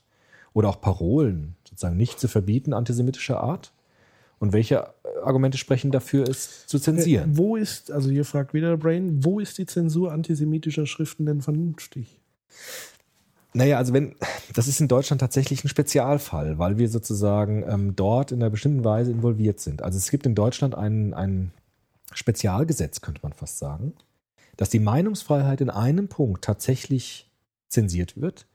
Oder 0.52 0.68
auch 0.68 0.80
Parolen 0.80 1.56
sozusagen 1.64 1.96
nicht 1.96 2.18
zu 2.18 2.28
verbieten, 2.28 2.72
antisemitischer 2.72 3.40
Art. 3.40 3.72
Und 4.38 4.52
welche 4.52 4.76
äh, 4.76 5.20
Argumente 5.24 5.58
sprechen 5.58 5.90
dafür, 5.90 6.28
es 6.28 6.66
zu 6.66 6.78
zensieren? 6.78 7.32
Äh, 7.32 7.36
wo 7.36 7.56
ist, 7.56 7.90
also 7.90 8.10
hier 8.10 8.24
fragt 8.24 8.54
wieder 8.54 8.70
der 8.70 8.76
Brain, 8.76 9.24
wo 9.24 9.40
ist 9.40 9.58
die 9.58 9.66
Zensur 9.66 10.12
antisemitischer 10.12 10.86
Schriften 10.86 11.26
denn 11.26 11.42
vernünftig? 11.42 12.20
Naja, 13.54 13.78
also 13.78 13.92
wenn, 13.94 14.14
das 14.54 14.68
ist 14.68 14.80
in 14.80 14.88
Deutschland 14.88 15.20
tatsächlich 15.20 15.64
ein 15.64 15.68
Spezialfall, 15.68 16.58
weil 16.58 16.78
wir 16.78 16.88
sozusagen 16.88 17.64
ähm, 17.66 17.96
dort 17.96 18.30
in 18.30 18.42
einer 18.42 18.50
bestimmten 18.50 18.84
Weise 18.84 19.10
involviert 19.10 19.58
sind. 19.58 19.82
Also 19.82 19.96
es 19.96 20.10
gibt 20.10 20.26
in 20.26 20.34
Deutschland 20.34 20.74
ein, 20.74 21.14
ein 21.14 21.52
Spezialgesetz, 22.12 23.00
könnte 23.00 23.20
man 23.22 23.32
fast 23.32 23.58
sagen, 23.58 23.94
dass 24.56 24.70
die 24.70 24.80
Meinungsfreiheit 24.80 25.60
in 25.60 25.70
einem 25.70 26.08
Punkt 26.08 26.44
tatsächlich 26.44 27.30
zensiert 27.68 28.20
wird, 28.20 28.46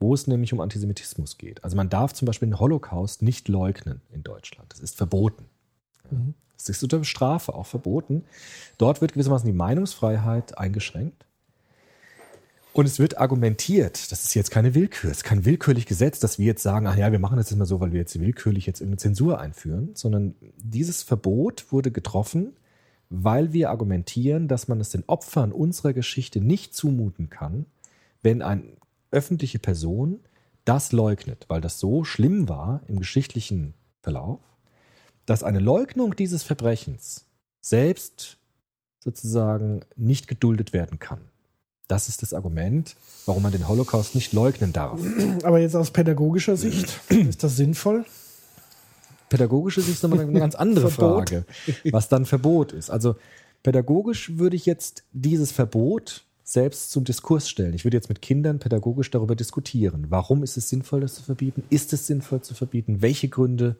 wo 0.00 0.14
es 0.14 0.26
nämlich 0.26 0.52
um 0.52 0.60
Antisemitismus 0.60 1.38
geht. 1.38 1.62
Also 1.64 1.76
man 1.76 1.88
darf 1.88 2.12
zum 2.12 2.26
Beispiel 2.26 2.48
den 2.48 2.58
Holocaust 2.58 3.22
nicht 3.22 3.48
leugnen 3.48 4.00
in 4.12 4.22
Deutschland. 4.22 4.72
Das 4.72 4.80
ist 4.80 4.96
verboten. 4.96 5.46
Mhm. 6.10 6.34
Das 6.56 6.68
ist 6.68 6.82
unter 6.82 7.04
Strafe 7.04 7.54
auch 7.54 7.66
verboten. 7.66 8.24
Dort 8.78 9.00
wird 9.00 9.12
gewissermaßen 9.12 9.46
die 9.46 9.56
Meinungsfreiheit 9.56 10.58
eingeschränkt. 10.58 11.26
Und 12.72 12.86
es 12.86 12.98
wird 12.98 13.18
argumentiert, 13.18 14.10
das 14.10 14.24
ist 14.24 14.34
jetzt 14.34 14.50
keine 14.50 14.74
Willkür, 14.74 15.12
es 15.12 15.18
ist 15.18 15.24
kein 15.24 15.44
willkürlich 15.44 15.86
Gesetz, 15.86 16.18
dass 16.18 16.40
wir 16.40 16.46
jetzt 16.46 16.62
sagen, 16.64 16.88
ach 16.88 16.96
ja, 16.96 17.12
wir 17.12 17.20
machen 17.20 17.36
das 17.36 17.48
jetzt 17.48 17.58
mal 17.58 17.66
so, 17.66 17.78
weil 17.78 17.92
wir 17.92 18.00
jetzt 18.00 18.18
willkürlich 18.18 18.66
jetzt 18.66 18.80
irgendeine 18.80 18.98
Zensur 18.98 19.38
einführen, 19.38 19.90
sondern 19.94 20.34
dieses 20.56 21.04
Verbot 21.04 21.66
wurde 21.70 21.92
getroffen, 21.92 22.56
weil 23.22 23.52
wir 23.52 23.70
argumentieren, 23.70 24.48
dass 24.48 24.68
man 24.68 24.80
es 24.80 24.90
den 24.90 25.04
Opfern 25.06 25.52
unserer 25.52 25.92
Geschichte 25.92 26.40
nicht 26.40 26.74
zumuten 26.74 27.30
kann, 27.30 27.66
wenn 28.22 28.42
eine 28.42 28.64
öffentliche 29.10 29.58
Person 29.58 30.20
das 30.64 30.92
leugnet, 30.92 31.44
weil 31.48 31.60
das 31.60 31.78
so 31.78 32.04
schlimm 32.04 32.48
war 32.48 32.80
im 32.88 32.98
geschichtlichen 32.98 33.74
Verlauf, 34.02 34.40
dass 35.26 35.42
eine 35.42 35.60
Leugnung 35.60 36.16
dieses 36.16 36.42
Verbrechens 36.42 37.26
selbst 37.60 38.38
sozusagen 38.98 39.82
nicht 39.96 40.26
geduldet 40.26 40.72
werden 40.72 40.98
kann. 40.98 41.20
Das 41.86 42.08
ist 42.08 42.22
das 42.22 42.32
Argument, 42.32 42.96
warum 43.26 43.42
man 43.42 43.52
den 43.52 43.68
Holocaust 43.68 44.14
nicht 44.14 44.32
leugnen 44.32 44.72
darf. 44.72 44.98
Aber 45.42 45.60
jetzt 45.60 45.76
aus 45.76 45.90
pädagogischer 45.90 46.56
Sicht, 46.56 46.98
ist 47.10 47.44
das 47.44 47.56
sinnvoll? 47.56 48.06
Pädagogisch 49.34 49.78
ist 49.78 49.88
es 49.88 50.02
nochmal 50.02 50.20
eine 50.20 50.38
ganz 50.38 50.54
andere. 50.54 50.90
Frage, 50.90 51.44
was 51.90 52.08
dann 52.08 52.24
Verbot 52.24 52.72
ist. 52.72 52.88
Also 52.88 53.16
pädagogisch 53.62 54.38
würde 54.38 54.54
ich 54.54 54.64
jetzt 54.64 55.04
dieses 55.12 55.50
Verbot 55.50 56.24
selbst 56.44 56.92
zum 56.92 57.04
Diskurs 57.04 57.48
stellen. 57.48 57.74
Ich 57.74 57.84
würde 57.84 57.96
jetzt 57.96 58.08
mit 58.08 58.22
Kindern 58.22 58.60
pädagogisch 58.60 59.10
darüber 59.10 59.34
diskutieren. 59.34 60.06
Warum 60.10 60.42
ist 60.44 60.56
es 60.56 60.68
sinnvoll, 60.68 61.00
das 61.00 61.14
zu 61.14 61.22
verbieten? 61.22 61.64
Ist 61.70 61.92
es 61.92 62.06
sinnvoll 62.06 62.42
zu 62.42 62.54
verbieten? 62.54 63.02
Welche 63.02 63.28
Gründe 63.28 63.76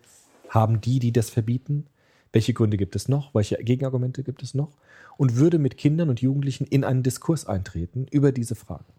haben 0.48 0.80
die, 0.80 0.98
die 0.98 1.12
das 1.12 1.30
verbieten? 1.30 1.86
Welche 2.32 2.52
Gründe 2.52 2.76
gibt 2.76 2.96
es 2.96 3.06
noch? 3.06 3.32
Welche 3.34 3.56
Gegenargumente 3.56 4.24
gibt 4.24 4.42
es 4.42 4.54
noch? 4.54 4.72
Und 5.16 5.36
würde 5.36 5.60
mit 5.60 5.76
Kindern 5.76 6.08
und 6.08 6.20
Jugendlichen 6.20 6.66
in 6.66 6.82
einen 6.82 7.04
Diskurs 7.04 7.46
eintreten 7.46 8.06
über 8.10 8.32
diese 8.32 8.56
Fragen. 8.56 8.92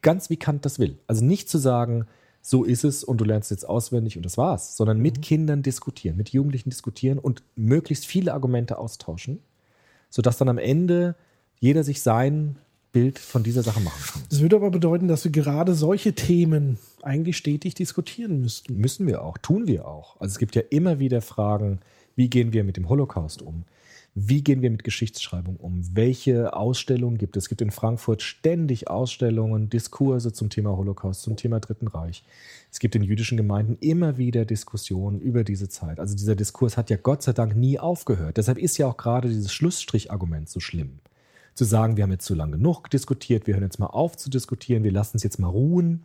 Ganz 0.00 0.30
wie 0.30 0.38
Kant 0.38 0.64
das 0.64 0.78
will. 0.78 0.98
Also 1.06 1.24
nicht 1.24 1.50
zu 1.50 1.58
sagen, 1.58 2.06
so 2.46 2.62
ist 2.62 2.84
es 2.84 3.02
und 3.02 3.22
du 3.22 3.24
lernst 3.24 3.50
jetzt 3.50 3.66
auswendig 3.66 4.18
und 4.18 4.26
das 4.26 4.36
war's, 4.36 4.76
sondern 4.76 5.00
mit 5.00 5.22
Kindern 5.22 5.62
diskutieren, 5.62 6.18
mit 6.18 6.28
Jugendlichen 6.28 6.68
diskutieren 6.68 7.18
und 7.18 7.42
möglichst 7.56 8.04
viele 8.04 8.34
Argumente 8.34 8.76
austauschen, 8.76 9.40
sodass 10.10 10.36
dann 10.36 10.50
am 10.50 10.58
Ende 10.58 11.16
jeder 11.58 11.82
sich 11.84 12.02
sein 12.02 12.56
Bild 12.92 13.18
von 13.18 13.42
dieser 13.42 13.62
Sache 13.62 13.80
machen 13.80 14.02
kann. 14.12 14.22
Das 14.28 14.42
würde 14.42 14.56
aber 14.56 14.70
bedeuten, 14.70 15.08
dass 15.08 15.24
wir 15.24 15.32
gerade 15.32 15.74
solche 15.74 16.12
Themen 16.12 16.78
eigentlich 17.00 17.38
stetig 17.38 17.74
diskutieren 17.74 18.42
müssten. 18.42 18.76
Müssen 18.76 19.06
wir 19.06 19.22
auch, 19.22 19.38
tun 19.38 19.66
wir 19.66 19.88
auch. 19.88 20.20
Also 20.20 20.32
es 20.32 20.38
gibt 20.38 20.54
ja 20.54 20.62
immer 20.68 20.98
wieder 20.98 21.22
Fragen, 21.22 21.80
wie 22.14 22.28
gehen 22.28 22.52
wir 22.52 22.62
mit 22.62 22.76
dem 22.76 22.90
Holocaust 22.90 23.40
um? 23.40 23.64
Wie 24.16 24.44
gehen 24.44 24.62
wir 24.62 24.70
mit 24.70 24.84
Geschichtsschreibung 24.84 25.56
um? 25.56 25.82
Welche 25.96 26.54
Ausstellungen 26.54 27.18
gibt 27.18 27.36
es? 27.36 27.44
Es 27.44 27.48
gibt 27.48 27.60
in 27.60 27.72
Frankfurt 27.72 28.22
ständig 28.22 28.88
Ausstellungen, 28.88 29.70
Diskurse 29.70 30.32
zum 30.32 30.50
Thema 30.50 30.76
Holocaust, 30.76 31.22
zum 31.22 31.34
Thema 31.34 31.58
Dritten 31.58 31.88
Reich. 31.88 32.22
Es 32.70 32.78
gibt 32.78 32.94
in 32.94 33.02
jüdischen 33.02 33.36
Gemeinden 33.36 33.76
immer 33.80 34.16
wieder 34.16 34.44
Diskussionen 34.44 35.20
über 35.20 35.42
diese 35.42 35.68
Zeit. 35.68 35.98
Also 35.98 36.14
dieser 36.14 36.36
Diskurs 36.36 36.76
hat 36.76 36.90
ja 36.90 36.96
Gott 36.96 37.24
sei 37.24 37.32
Dank 37.32 37.56
nie 37.56 37.80
aufgehört. 37.80 38.36
Deshalb 38.36 38.58
ist 38.58 38.78
ja 38.78 38.86
auch 38.86 38.96
gerade 38.96 39.28
dieses 39.28 39.52
Schlussstrichargument 39.52 40.48
so 40.48 40.60
schlimm. 40.60 41.00
Zu 41.54 41.64
sagen, 41.64 41.96
wir 41.96 42.04
haben 42.04 42.12
jetzt 42.12 42.26
zu 42.26 42.34
lange 42.34 42.52
genug 42.52 42.88
diskutiert, 42.90 43.48
wir 43.48 43.54
hören 43.54 43.64
jetzt 43.64 43.80
mal 43.80 43.86
auf 43.86 44.16
zu 44.16 44.30
diskutieren, 44.30 44.84
wir 44.84 44.92
lassen 44.92 45.16
es 45.16 45.24
jetzt 45.24 45.40
mal 45.40 45.48
ruhen, 45.48 46.04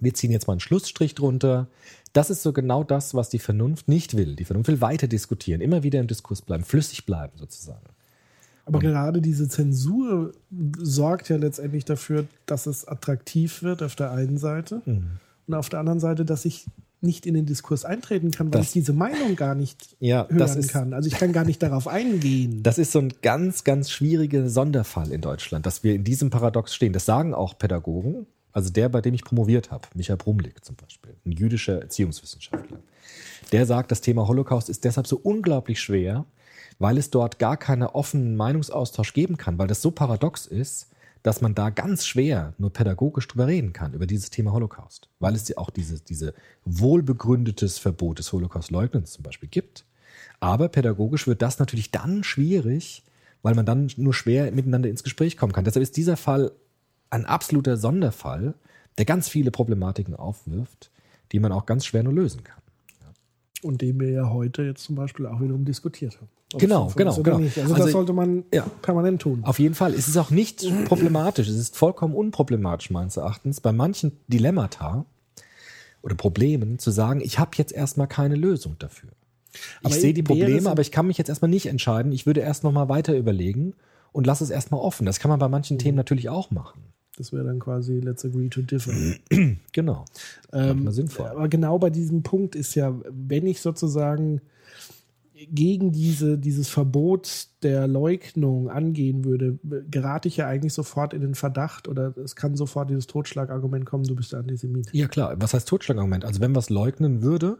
wir 0.00 0.14
ziehen 0.14 0.30
jetzt 0.30 0.46
mal 0.46 0.52
einen 0.54 0.60
Schlussstrich 0.60 1.14
drunter. 1.14 1.68
Das 2.12 2.30
ist 2.30 2.42
so 2.42 2.52
genau 2.52 2.82
das, 2.84 3.14
was 3.14 3.28
die 3.28 3.38
Vernunft 3.38 3.88
nicht 3.88 4.16
will. 4.16 4.36
Die 4.36 4.44
Vernunft 4.44 4.68
will 4.68 4.80
weiter 4.80 5.06
diskutieren, 5.08 5.60
immer 5.60 5.82
wieder 5.82 6.00
im 6.00 6.06
Diskurs 6.06 6.42
bleiben, 6.42 6.64
flüssig 6.64 7.04
bleiben 7.06 7.32
sozusagen. 7.36 7.84
Aber 8.64 8.80
gerade 8.80 9.20
diese 9.20 9.48
Zensur 9.48 10.32
sorgt 10.78 11.28
ja 11.28 11.36
letztendlich 11.36 11.84
dafür, 11.84 12.24
dass 12.46 12.66
es 12.66 12.86
attraktiv 12.88 13.62
wird 13.62 13.82
auf 13.82 13.94
der 13.94 14.10
einen 14.10 14.38
Seite 14.38 14.82
Mhm. 14.84 15.04
und 15.46 15.54
auf 15.54 15.68
der 15.68 15.78
anderen 15.80 16.00
Seite, 16.00 16.24
dass 16.24 16.44
ich 16.44 16.66
nicht 17.02 17.26
in 17.26 17.34
den 17.34 17.46
Diskurs 17.46 17.84
eintreten 17.84 18.30
kann, 18.32 18.46
weil 18.46 18.52
Das- 18.62 18.68
ich 18.68 18.72
diese 18.72 18.92
Meinung 18.94 19.36
gar 19.36 19.54
nicht 19.54 19.96
Ja, 20.00 20.26
hören 20.26 20.38
das 20.38 20.56
ist- 20.56 20.70
kann. 20.70 20.94
Also 20.94 21.06
ich 21.08 21.14
kann 21.14 21.32
gar 21.32 21.44
nicht 21.44 21.62
darauf 21.62 21.86
eingehen. 21.86 22.62
Das 22.64 22.78
ist 22.78 22.90
so 22.90 22.98
ein 22.98 23.12
ganz, 23.22 23.62
ganz 23.62 23.90
schwieriger 23.90 24.48
Sonderfall 24.48 25.12
in 25.12 25.20
Deutschland, 25.20 25.66
dass 25.66 25.84
wir 25.84 25.94
in 25.94 26.02
diesem 26.02 26.30
Paradox 26.30 26.74
stehen. 26.74 26.92
Das 26.94 27.04
sagen 27.06 27.34
auch 27.34 27.56
Pädagogen. 27.58 28.26
Also 28.56 28.70
der, 28.70 28.88
bei 28.88 29.02
dem 29.02 29.12
ich 29.12 29.22
promoviert 29.22 29.70
habe, 29.70 29.86
Michael 29.94 30.16
Brumlik 30.16 30.64
zum 30.64 30.76
Beispiel, 30.76 31.14
ein 31.26 31.32
jüdischer 31.32 31.82
Erziehungswissenschaftler. 31.82 32.78
Der 33.52 33.66
sagt, 33.66 33.90
das 33.90 34.00
Thema 34.00 34.26
Holocaust 34.26 34.70
ist 34.70 34.82
deshalb 34.84 35.06
so 35.06 35.20
unglaublich 35.22 35.78
schwer, 35.78 36.24
weil 36.78 36.96
es 36.96 37.10
dort 37.10 37.38
gar 37.38 37.58
keinen 37.58 37.82
offenen 37.82 38.34
Meinungsaustausch 38.34 39.12
geben 39.12 39.36
kann, 39.36 39.58
weil 39.58 39.66
das 39.66 39.82
so 39.82 39.90
paradox 39.90 40.46
ist, 40.46 40.88
dass 41.22 41.42
man 41.42 41.54
da 41.54 41.68
ganz 41.68 42.06
schwer 42.06 42.54
nur 42.56 42.72
pädagogisch 42.72 43.28
drüber 43.28 43.46
reden 43.46 43.74
kann, 43.74 43.92
über 43.92 44.06
dieses 44.06 44.30
Thema 44.30 44.52
Holocaust. 44.52 45.10
Weil 45.20 45.34
es 45.34 45.46
ja 45.48 45.58
auch 45.58 45.68
diese, 45.68 46.00
diese 46.00 46.32
wohlbegründetes 46.64 47.78
Verbot 47.78 48.20
des 48.20 48.32
Holocaust-Leugnens 48.32 49.12
zum 49.12 49.22
Beispiel 49.22 49.50
gibt. 49.50 49.84
Aber 50.40 50.70
pädagogisch 50.70 51.26
wird 51.26 51.42
das 51.42 51.58
natürlich 51.58 51.90
dann 51.90 52.24
schwierig, 52.24 53.04
weil 53.42 53.54
man 53.54 53.66
dann 53.66 53.92
nur 53.98 54.14
schwer 54.14 54.50
miteinander 54.50 54.88
ins 54.88 55.04
Gespräch 55.04 55.36
kommen 55.36 55.52
kann. 55.52 55.64
Deshalb 55.66 55.82
ist 55.82 55.98
dieser 55.98 56.16
Fall 56.16 56.52
ein 57.10 57.24
absoluter 57.24 57.76
Sonderfall, 57.76 58.54
der 58.98 59.04
ganz 59.04 59.28
viele 59.28 59.50
Problematiken 59.50 60.14
aufwirft, 60.14 60.90
die 61.32 61.38
man 61.38 61.52
auch 61.52 61.66
ganz 61.66 61.84
schwer 61.84 62.02
nur 62.02 62.12
lösen 62.12 62.44
kann. 62.44 62.62
Und 63.62 63.80
den 63.80 63.98
wir 64.00 64.10
ja 64.10 64.30
heute 64.30 64.62
jetzt 64.62 64.84
zum 64.84 64.96
Beispiel 64.96 65.26
auch 65.26 65.40
wiederum 65.40 65.64
diskutiert 65.64 66.16
haben. 66.16 66.28
Genau, 66.54 66.92
genau, 66.94 67.16
genau. 67.22 67.38
Also, 67.38 67.60
Also, 67.60 67.74
das 67.74 67.90
sollte 67.90 68.12
man 68.12 68.44
ja. 68.52 68.64
permanent 68.82 69.20
tun. 69.20 69.40
Auf 69.42 69.58
jeden 69.58 69.74
Fall. 69.74 69.92
Es 69.94 70.06
ist 70.06 70.16
auch 70.16 70.30
nicht 70.30 70.64
problematisch. 70.84 71.48
Es 71.48 71.56
ist 71.56 71.76
vollkommen 71.76 72.14
unproblematisch, 72.14 72.90
meines 72.90 73.16
Erachtens, 73.16 73.60
bei 73.60 73.72
manchen 73.72 74.12
Dilemmata 74.28 75.04
oder 76.02 76.14
Problemen 76.14 76.78
zu 76.78 76.92
sagen, 76.92 77.20
ich 77.20 77.38
habe 77.38 77.50
jetzt 77.56 77.72
erstmal 77.72 78.06
keine 78.06 78.36
Lösung 78.36 78.76
dafür. 78.78 79.10
Ich 79.82 79.94
sehe 79.94 80.14
die 80.14 80.22
Probleme, 80.22 80.70
aber 80.70 80.82
ich 80.82 80.92
kann 80.92 81.06
mich 81.06 81.18
jetzt 81.18 81.28
erstmal 81.28 81.50
nicht 81.50 81.66
entscheiden. 81.66 82.12
Ich 82.12 82.26
würde 82.26 82.42
erst 82.42 82.62
noch 82.62 82.72
mal 82.72 82.88
weiter 82.88 83.16
überlegen 83.16 83.74
und 84.12 84.26
lasse 84.26 84.44
es 84.44 84.50
erstmal 84.50 84.80
offen. 84.80 85.06
Das 85.06 85.18
kann 85.18 85.30
man 85.30 85.38
bei 85.38 85.48
manchen 85.48 85.78
Themen 85.78 85.96
natürlich 85.96 86.28
auch 86.28 86.50
machen. 86.50 86.82
Das 87.16 87.32
wäre 87.32 87.44
dann 87.44 87.58
quasi 87.58 88.00
let's 88.00 88.24
agree 88.24 88.48
to 88.48 88.62
differ. 88.62 88.92
Genau. 89.72 90.04
Ähm, 90.52 90.90
sinnvoll. 90.90 91.28
Aber 91.28 91.48
genau 91.48 91.78
bei 91.78 91.90
diesem 91.90 92.22
Punkt 92.22 92.54
ist 92.54 92.74
ja, 92.74 92.98
wenn 93.10 93.46
ich 93.46 93.60
sozusagen 93.60 94.40
gegen 95.50 95.92
diese, 95.92 96.38
dieses 96.38 96.68
Verbot 96.68 97.48
der 97.62 97.86
Leugnung 97.86 98.70
angehen 98.70 99.24
würde, 99.24 99.58
gerate 99.90 100.28
ich 100.28 100.38
ja 100.38 100.46
eigentlich 100.48 100.72
sofort 100.72 101.12
in 101.12 101.20
den 101.20 101.34
Verdacht 101.34 101.88
oder 101.88 102.16
es 102.16 102.36
kann 102.36 102.56
sofort 102.56 102.88
dieses 102.88 103.06
Totschlagargument 103.06 103.84
kommen, 103.84 104.04
du 104.04 104.16
bist 104.16 104.34
Antisemit. 104.34 104.88
Ja, 104.92 105.08
klar. 105.08 105.34
Was 105.38 105.52
heißt 105.52 105.68
Totschlagargument? 105.68 106.24
Also, 106.24 106.40
wenn 106.40 106.56
es 106.56 106.70
leugnen 106.70 107.20
würde, 107.20 107.58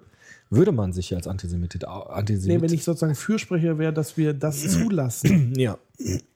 würde 0.51 0.73
man 0.73 0.93
sich 0.93 1.15
als 1.15 1.27
Antisemit. 1.27 1.85
Antisemit 1.85 2.57
Nee, 2.57 2.63
wenn 2.63 2.73
ich 2.73 2.85
sozusagen 2.85 3.15
Fürsprecher 3.15 3.79
wäre, 3.79 3.93
dass 3.93 4.17
wir 4.17 4.33
das 4.33 4.61
zulassen, 4.69 5.55
ja. 5.57 5.79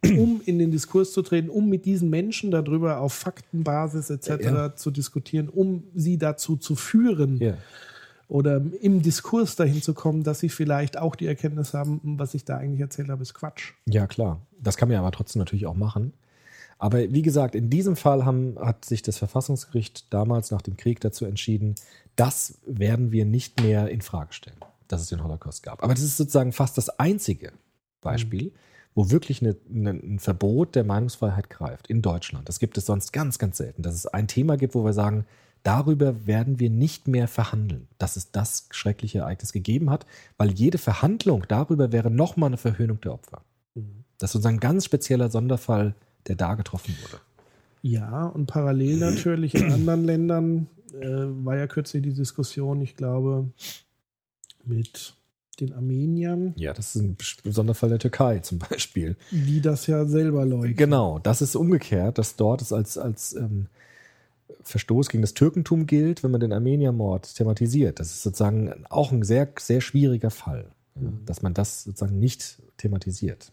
um 0.02 0.40
in 0.44 0.58
den 0.58 0.70
Diskurs 0.70 1.12
zu 1.12 1.22
treten, 1.22 1.48
um 1.48 1.68
mit 1.68 1.84
diesen 1.84 2.10
Menschen 2.10 2.50
darüber 2.50 3.00
auf 3.00 3.12
Faktenbasis 3.12 4.10
etc. 4.10 4.28
Ja. 4.42 4.76
zu 4.76 4.90
diskutieren, 4.90 5.48
um 5.48 5.84
sie 5.94 6.18
dazu 6.18 6.56
zu 6.56 6.74
führen 6.74 7.38
ja. 7.38 7.54
oder 8.28 8.60
im 8.80 9.02
Diskurs 9.02 9.56
dahin 9.56 9.80
zu 9.80 9.94
kommen, 9.94 10.24
dass 10.24 10.40
sie 10.40 10.48
vielleicht 10.48 10.98
auch 10.98 11.14
die 11.14 11.26
Erkenntnis 11.26 11.74
haben, 11.74 12.00
was 12.02 12.34
ich 12.34 12.44
da 12.44 12.56
eigentlich 12.56 12.80
erzählt 12.80 13.08
habe, 13.10 13.22
ist 13.22 13.34
Quatsch. 13.34 13.72
Ja, 13.86 14.06
klar. 14.06 14.40
Das 14.60 14.76
kann 14.76 14.88
man 14.88 14.94
ja 14.94 15.00
aber 15.00 15.12
trotzdem 15.12 15.40
natürlich 15.40 15.66
auch 15.66 15.76
machen. 15.76 16.12
Aber 16.80 16.98
wie 17.12 17.20
gesagt, 17.20 17.54
in 17.54 17.68
diesem 17.68 17.94
Fall 17.94 18.24
haben, 18.24 18.56
hat 18.58 18.86
sich 18.86 19.02
das 19.02 19.18
Verfassungsgericht 19.18 20.12
damals 20.12 20.50
nach 20.50 20.62
dem 20.62 20.78
Krieg 20.78 20.98
dazu 21.00 21.26
entschieden, 21.26 21.74
das 22.16 22.58
werden 22.64 23.12
wir 23.12 23.26
nicht 23.26 23.60
mehr 23.60 23.88
in 23.88 24.00
Frage 24.00 24.32
stellen, 24.32 24.56
dass 24.88 25.02
es 25.02 25.08
den 25.08 25.22
Holocaust 25.22 25.62
gab. 25.62 25.82
Aber 25.84 25.92
das 25.92 26.02
ist 26.02 26.16
sozusagen 26.16 26.52
fast 26.52 26.78
das 26.78 26.88
einzige 26.88 27.52
Beispiel, 28.00 28.52
wo 28.94 29.10
wirklich 29.10 29.42
eine, 29.42 29.56
eine, 29.70 29.90
ein 29.90 30.18
Verbot 30.18 30.74
der 30.74 30.84
Meinungsfreiheit 30.84 31.50
greift 31.50 31.86
in 31.86 32.00
Deutschland. 32.00 32.48
Das 32.48 32.58
gibt 32.58 32.78
es 32.78 32.86
sonst 32.86 33.12
ganz, 33.12 33.38
ganz 33.38 33.58
selten. 33.58 33.82
Dass 33.82 33.94
es 33.94 34.06
ein 34.06 34.26
Thema 34.26 34.56
gibt, 34.56 34.74
wo 34.74 34.82
wir 34.82 34.94
sagen, 34.94 35.26
darüber 35.62 36.26
werden 36.26 36.60
wir 36.60 36.70
nicht 36.70 37.08
mehr 37.08 37.28
verhandeln, 37.28 37.88
dass 37.98 38.16
es 38.16 38.32
das 38.32 38.68
schreckliche 38.70 39.18
Ereignis 39.18 39.52
gegeben 39.52 39.90
hat, 39.90 40.06
weil 40.38 40.50
jede 40.52 40.78
Verhandlung 40.78 41.44
darüber 41.46 41.92
wäre 41.92 42.10
nochmal 42.10 42.48
eine 42.48 42.56
Verhöhnung 42.56 43.02
der 43.02 43.12
Opfer. 43.12 43.42
Das 44.16 44.30
ist 44.30 44.32
sozusagen 44.32 44.56
ein 44.56 44.60
ganz 44.60 44.86
spezieller 44.86 45.30
Sonderfall, 45.30 45.94
der 46.26 46.36
da 46.36 46.54
getroffen 46.54 46.94
wurde. 47.02 47.20
Ja, 47.82 48.26
und 48.26 48.46
parallel 48.46 48.98
natürlich 48.98 49.54
in 49.54 49.72
anderen 49.72 50.04
Ländern 50.04 50.66
äh, 50.92 51.06
war 51.44 51.56
ja 51.56 51.66
kürzlich 51.66 52.02
die 52.02 52.12
Diskussion, 52.12 52.80
ich 52.82 52.96
glaube, 52.96 53.48
mit 54.64 55.14
den 55.60 55.72
Armeniern, 55.74 56.54
Ja, 56.56 56.72
das 56.72 56.96
ist 56.96 57.02
ein 57.02 57.16
Sonderfall 57.44 57.90
der 57.90 57.98
Türkei 57.98 58.38
zum 58.38 58.58
Beispiel. 58.58 59.16
die 59.30 59.60
das 59.60 59.86
ja 59.86 60.06
selber 60.06 60.44
leugnen. 60.46 60.76
Genau, 60.76 61.18
das 61.18 61.42
ist 61.42 61.54
umgekehrt, 61.54 62.18
dass 62.18 62.36
dort 62.36 62.62
es 62.62 62.72
als, 62.72 62.96
als 62.96 63.34
ähm, 63.34 63.66
Verstoß 64.62 65.08
gegen 65.08 65.22
das 65.22 65.34
Türkentum 65.34 65.86
gilt, 65.86 66.22
wenn 66.22 66.30
man 66.30 66.40
den 66.40 66.52
Armeniermord 66.52 67.34
thematisiert. 67.34 68.00
Das 68.00 68.08
ist 68.10 68.22
sozusagen 68.22 68.84
auch 68.88 69.12
ein 69.12 69.22
sehr, 69.22 69.48
sehr 69.58 69.80
schwieriger 69.80 70.30
Fall, 70.30 70.70
ja, 70.96 71.12
dass 71.26 71.42
man 71.42 71.54
das 71.54 71.84
sozusagen 71.84 72.18
nicht 72.18 72.58
thematisiert. 72.76 73.52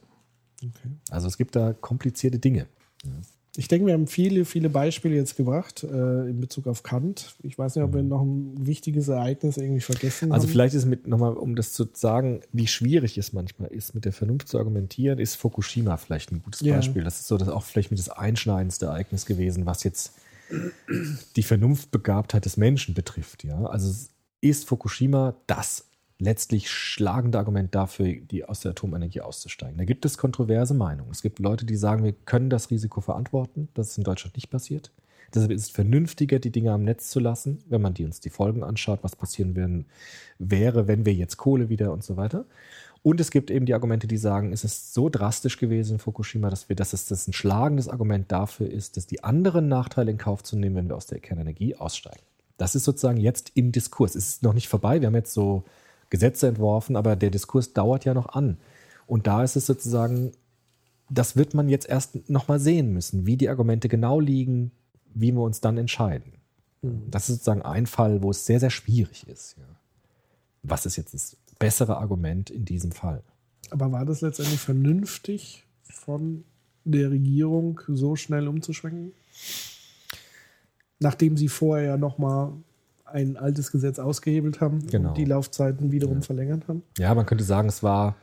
Okay. 0.64 0.90
Also 1.10 1.28
es 1.28 1.38
gibt 1.38 1.56
da 1.56 1.74
komplizierte 1.74 2.40
Dinge. 2.40 2.68
Ich 3.56 3.68
denke, 3.68 3.88
wir 3.88 3.94
haben 3.94 4.06
viele, 4.06 4.46
viele 4.46 4.70
Beispiele 4.70 5.16
jetzt 5.16 5.36
gebracht 5.36 5.84
äh, 5.84 6.30
in 6.30 6.40
Bezug 6.40 6.68
auf 6.68 6.84
Kant. 6.84 7.36
Ich 7.42 7.58
weiß 7.58 7.76
nicht, 7.76 7.84
ob 7.84 7.94
wir 7.94 8.04
noch 8.04 8.22
ein 8.22 8.68
wichtiges 8.68 9.08
Ereignis 9.08 9.58
irgendwie 9.58 9.82
vergessen 9.82 10.32
Also 10.32 10.46
haben. 10.46 10.52
vielleicht 10.52 10.76
ist 10.76 10.86
mit 10.86 11.08
nochmal, 11.08 11.34
um 11.34 11.56
das 11.56 11.74
zu 11.74 11.88
sagen, 11.94 12.42
wie 12.52 12.68
schwierig 12.68 13.18
es 13.18 13.34
manchmal 13.34 13.70
ist, 13.70 13.96
mit 13.96 14.06
der 14.06 14.14
Vernunft 14.14 14.48
zu 14.48 14.60
argumentieren, 14.60 15.18
ist 15.18 15.36
Fukushima 15.36 15.98
vielleicht 15.98 16.32
ein 16.32 16.44
gutes 16.44 16.62
Ja. 16.62 16.76
Beispiel. 16.76 17.04
Das 17.04 17.20
ist 17.20 17.28
so 17.28 17.38
das 17.38 17.50
auch 17.50 17.64
vielleicht 17.64 17.90
mit 17.90 18.00
das 18.00 18.10
einschneidendste 18.10 18.88
Ereignis 18.88 19.26
gewesen, 19.26 19.66
was 19.66 19.84
jetzt 19.84 20.14
die 21.36 21.44
Vernunftbegabtheit 21.44 22.46
des 22.46 22.58
Menschen 22.58 22.94
betrifft. 22.94 23.44
Ja, 23.44 23.66
also 23.66 23.92
ist 24.40 24.66
Fukushima 24.68 25.36
das 25.48 25.86
letztlich 26.20 26.70
schlagende 26.70 27.38
Argument 27.38 27.74
dafür, 27.76 28.16
die 28.16 28.46
aus 28.46 28.62
der 28.62 28.72
Atomenergie 28.72 29.22
auszusteigen. 29.22 29.78
Da 29.78 29.86
gibt 29.86 30.06
es 30.06 30.18
kontroverse 30.18 30.74
Meinungen. 30.74 31.12
Es 31.12 31.22
gibt 31.22 31.40
Leute, 31.40 31.66
die 31.66 31.76
sagen, 31.76 32.04
wir 32.04 32.14
können 32.14 32.50
das 32.50 32.72
Risiko 32.72 33.02
verantworten. 33.02 33.70
Das 33.74 33.90
ist 33.90 33.98
in 33.98 34.04
Deutschland 34.04 34.36
nicht 34.36 34.50
passiert. 34.50 34.92
Deshalb 35.34 35.52
ist 35.52 35.64
es 35.64 35.70
vernünftiger, 35.70 36.40
die 36.40 36.52
Dinge 36.52 36.72
am 36.72 36.84
Netz 36.84 37.10
zu 37.10 37.20
lassen, 37.20 37.60
wenn 37.68 37.82
man 37.82 37.94
die 37.94 38.06
uns 38.06 38.20
die 38.20 38.30
Folgen 38.30 38.64
anschaut, 38.64 39.00
was 39.04 39.16
passieren 39.16 39.56
werden, 39.56 39.86
wäre, 40.40 40.88
wenn 40.88 41.06
wir 41.06 41.14
jetzt 41.14 41.38
Kohle 41.38 41.70
wieder 41.70 41.92
und 41.92 42.04
so 42.04 42.18
weiter. 42.18 42.46
Und 43.04 43.20
es 43.20 43.30
gibt 43.30 43.52
eben 43.52 43.66
die 43.66 43.74
Argumente, 43.74 44.08
die 44.08 44.18
sagen, 44.18 44.52
es 44.52 44.64
ist 44.64 44.94
so 44.94 45.10
drastisch 45.10 45.58
gewesen 45.58 45.94
in 45.94 46.00
Fukushima, 46.00 46.50
dass 46.50 46.70
wir, 46.70 46.76
dass 46.76 46.94
es 46.94 47.06
das 47.06 47.28
ein 47.28 47.34
schlagendes 47.34 47.90
Argument 47.90 48.32
dafür 48.32 48.70
ist, 48.70 48.98
dass 48.98 49.06
die 49.06 49.24
anderen 49.24 49.68
Nachteile 49.68 50.12
in 50.12 50.18
Kauf 50.18 50.44
zu 50.44 50.58
nehmen, 50.58 50.76
wenn 50.76 50.90
wir 50.90 50.96
aus 50.96 51.06
der 51.06 51.20
Kernenergie 51.20 51.76
aussteigen. 51.76 52.24
Das 52.58 52.74
ist 52.74 52.86
sozusagen 52.86 53.20
jetzt 53.20 53.52
im 53.54 53.72
Diskurs. 53.72 54.16
Es 54.16 54.30
ist 54.30 54.44
noch 54.44 54.54
nicht 54.54 54.68
vorbei. 54.68 55.00
Wir 55.00 55.08
haben 55.08 55.16
jetzt 55.16 55.34
so 55.34 55.64
Gesetze 56.10 56.48
entworfen, 56.48 56.96
aber 56.96 57.16
der 57.16 57.30
Diskurs 57.30 57.74
dauert 57.74 58.06
ja 58.06 58.14
noch 58.14 58.30
an. 58.30 58.58
Und 59.06 59.28
da 59.28 59.44
ist 59.44 59.56
es 59.56 59.66
sozusagen, 59.66 60.32
das 61.10 61.36
wird 61.36 61.54
man 61.54 61.70
jetzt 61.70 61.88
erst 61.88 62.30
nochmal 62.30 62.60
sehen 62.60 62.94
müssen, 62.94 63.26
wie 63.26 63.38
die 63.38 63.50
Argumente 63.50 63.88
genau 63.90 64.20
liegen, 64.20 64.72
wie 65.14 65.32
wir 65.32 65.42
uns 65.42 65.62
dann 65.62 65.78
entscheiden. 65.78 66.34
Das 66.82 67.24
ist 67.24 67.38
sozusagen 67.38 67.64
ein 67.64 67.88
Fall, 67.88 68.22
wo 68.22 68.32
es 68.32 68.46
sehr, 68.46 68.60
sehr 68.60 68.70
schwierig 68.70 69.28
ist. 69.28 69.56
Was 70.64 70.86
ist 70.86 70.96
jetzt 70.96 71.14
das 71.14 71.38
bessere 71.60 71.98
Argument 71.98 72.50
in 72.50 72.66
diesem 72.66 72.92
Fall? 72.92 73.24
Aber 73.70 73.92
war 73.92 74.06
das 74.06 74.22
letztendlich 74.22 74.60
vernünftig 74.60 75.66
von 75.84 76.44
der 76.86 77.12
Regierung, 77.12 77.82
so 77.88 78.16
schnell 78.16 78.48
umzuschwenken? 78.48 79.12
Nachdem 81.00 81.38
sie 81.38 81.48
vorher 81.48 81.86
ja 81.86 81.98
nochmal 81.98 82.54
ein 83.08 83.38
altes 83.38 83.72
Gesetz 83.72 84.00
ausgehebelt 84.00 84.62
haben 84.62 84.86
Genau. 84.88 85.10
und 85.10 85.18
die 85.18 85.26
Laufzeiten 85.26 85.92
wiederum 85.92 86.22
verlängert 86.22 86.68
haben? 86.68 86.84
Ja, 86.98 87.14
man 87.16 87.26
könnte 87.26 87.44
sagen, 87.44 87.68
es 87.70 87.84
war, 87.84 88.16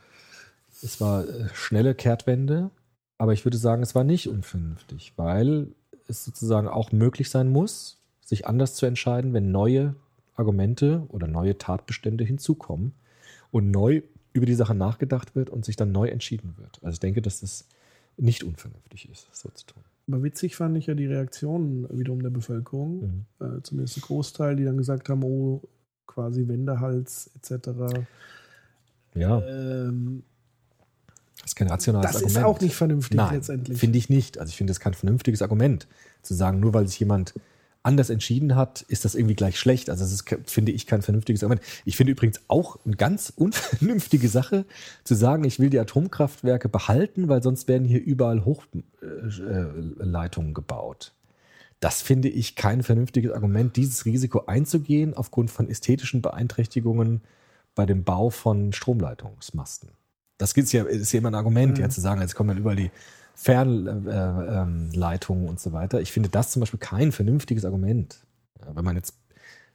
es 0.82 1.00
war 1.00 1.26
äh, 1.28 1.48
schnelle 1.54 1.94
Kehrtwende, 1.94 2.70
aber 3.18 3.32
ich 3.32 3.44
würde 3.44 3.56
sagen, 3.58 3.82
es 3.82 3.94
war 3.94 4.04
nicht 4.04 4.28
unvernünftig, 4.28 5.12
weil 5.16 5.68
es 6.08 6.24
sozusagen 6.24 6.68
auch 6.68 6.92
möglich 6.92 7.30
sein 7.30 7.48
muss, 7.50 7.98
sich 8.20 8.46
anders 8.46 8.74
zu 8.74 8.86
entscheiden, 8.86 9.32
wenn 9.32 9.50
neue 9.50 9.94
Argumente 10.36 11.04
oder 11.08 11.26
neue 11.26 11.56
Tatbestände 11.58 12.24
hinzukommen 12.24 12.92
und 13.50 13.70
neu 13.70 14.02
über 14.32 14.46
die 14.46 14.54
Sache 14.54 14.74
nachgedacht 14.74 15.36
wird 15.36 15.48
und 15.48 15.64
sich 15.64 15.76
dann 15.76 15.92
neu 15.92 16.08
entschieden 16.08 16.54
wird. 16.58 16.80
Also 16.82 16.94
ich 16.94 17.00
denke, 17.00 17.22
dass 17.22 17.40
das 17.40 17.66
nicht 18.16 18.42
unvernünftig 18.44 19.08
ist, 19.10 19.28
so 19.32 19.48
zu 19.50 19.66
tun. 19.66 19.82
Aber 20.06 20.22
witzig 20.22 20.56
fand 20.56 20.76
ich 20.76 20.86
ja 20.86 20.94
die 20.94 21.06
Reaktionen 21.06 21.86
wiederum 21.90 22.22
der 22.22 22.30
Bevölkerung, 22.30 23.26
äh, 23.40 23.62
zumindest 23.62 23.96
ein 23.98 24.02
Großteil, 24.02 24.56
die 24.56 24.64
dann 24.64 24.76
gesagt 24.76 25.08
haben, 25.08 25.22
oh, 25.24 25.62
quasi 26.06 26.46
Wendehals 26.46 27.30
etc. 27.36 27.68
Ja, 29.14 29.40
Ähm, 29.42 30.22
das 31.40 31.50
ist 31.50 31.56
kein 31.56 31.68
rationales 31.68 32.06
das 32.06 32.16
Argument. 32.16 32.36
ist 32.38 32.44
auch 32.44 32.60
nicht 32.60 32.74
vernünftig 32.74 33.16
Nein, 33.16 33.34
letztendlich. 33.34 33.78
finde 33.78 33.98
ich 33.98 34.08
nicht. 34.08 34.38
Also 34.38 34.50
ich 34.50 34.56
finde 34.56 34.72
es 34.72 34.80
kein 34.80 34.94
vernünftiges 34.94 35.42
Argument, 35.42 35.86
zu 36.22 36.34
sagen, 36.34 36.60
nur 36.60 36.72
weil 36.74 36.86
sich 36.88 36.98
jemand 37.00 37.34
anders 37.84 38.10
entschieden 38.10 38.56
hat, 38.56 38.82
ist 38.82 39.04
das 39.04 39.14
irgendwie 39.14 39.36
gleich 39.36 39.56
schlecht. 39.58 39.90
Also 39.90 40.02
das 40.02 40.12
ist, 40.12 40.24
finde 40.46 40.72
ich, 40.72 40.86
kein 40.86 41.02
vernünftiges 41.02 41.44
Argument. 41.44 41.62
Ich 41.84 41.96
finde 41.96 42.12
übrigens 42.12 42.40
auch 42.48 42.78
eine 42.84 42.96
ganz 42.96 43.32
unvernünftige 43.36 44.28
Sache, 44.28 44.64
zu 45.04 45.14
sagen, 45.14 45.44
ich 45.44 45.60
will 45.60 45.70
die 45.70 45.78
Atomkraftwerke 45.78 46.68
behalten, 46.68 47.28
weil 47.28 47.40
sonst 47.42 47.68
werden 47.68 47.86
hier 47.86 48.02
überall 48.02 48.44
Hochleitungen 48.44 50.54
gebaut. 50.54 51.12
Das 51.80 52.00
finde 52.00 52.30
ich 52.30 52.56
kein 52.56 52.82
vernünftiges 52.82 53.32
Argument, 53.32 53.76
dieses 53.76 54.06
Risiko 54.06 54.46
einzugehen 54.46 55.12
aufgrund 55.14 55.50
von 55.50 55.68
ästhetischen 55.68 56.22
Beeinträchtigungen 56.22 57.20
bei 57.74 57.84
dem 57.84 58.04
Bau 58.04 58.30
von 58.30 58.72
Stromleitungsmasten. 58.72 59.90
Das 60.38 60.54
gibt's 60.54 60.72
ja, 60.72 60.84
ist 60.84 61.12
ja 61.12 61.18
immer 61.18 61.30
ein 61.30 61.34
Argument, 61.34 61.76
ja, 61.78 61.90
zu 61.90 62.00
sagen, 62.00 62.22
jetzt 62.22 62.34
kommen 62.34 62.48
dann 62.48 62.58
überall 62.58 62.76
die 62.76 62.90
Fernleitungen 63.34 64.92
äh, 64.92 64.96
Leitungen 64.96 65.48
und 65.48 65.60
so 65.60 65.72
weiter. 65.72 66.00
Ich 66.00 66.12
finde 66.12 66.28
das 66.28 66.50
zum 66.52 66.60
Beispiel 66.60 66.80
kein 66.80 67.12
vernünftiges 67.12 67.64
Argument. 67.64 68.24
Ja, 68.60 68.74
wenn 68.76 68.84
man 68.84 68.96
jetzt 68.96 69.14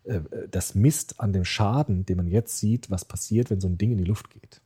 äh, 0.05 0.21
das 0.49 0.75
misst 0.75 1.19
an 1.19 1.33
dem 1.33 1.45
Schaden, 1.45 2.05
den 2.05 2.17
man 2.17 2.27
jetzt 2.27 2.57
sieht, 2.57 2.89
was 2.89 3.05
passiert, 3.05 3.49
wenn 3.49 3.61
so 3.61 3.67
ein 3.67 3.77
Ding 3.77 3.91
in 3.91 3.97
die 3.97 4.05
Luft 4.05 4.29
geht. 4.29 4.61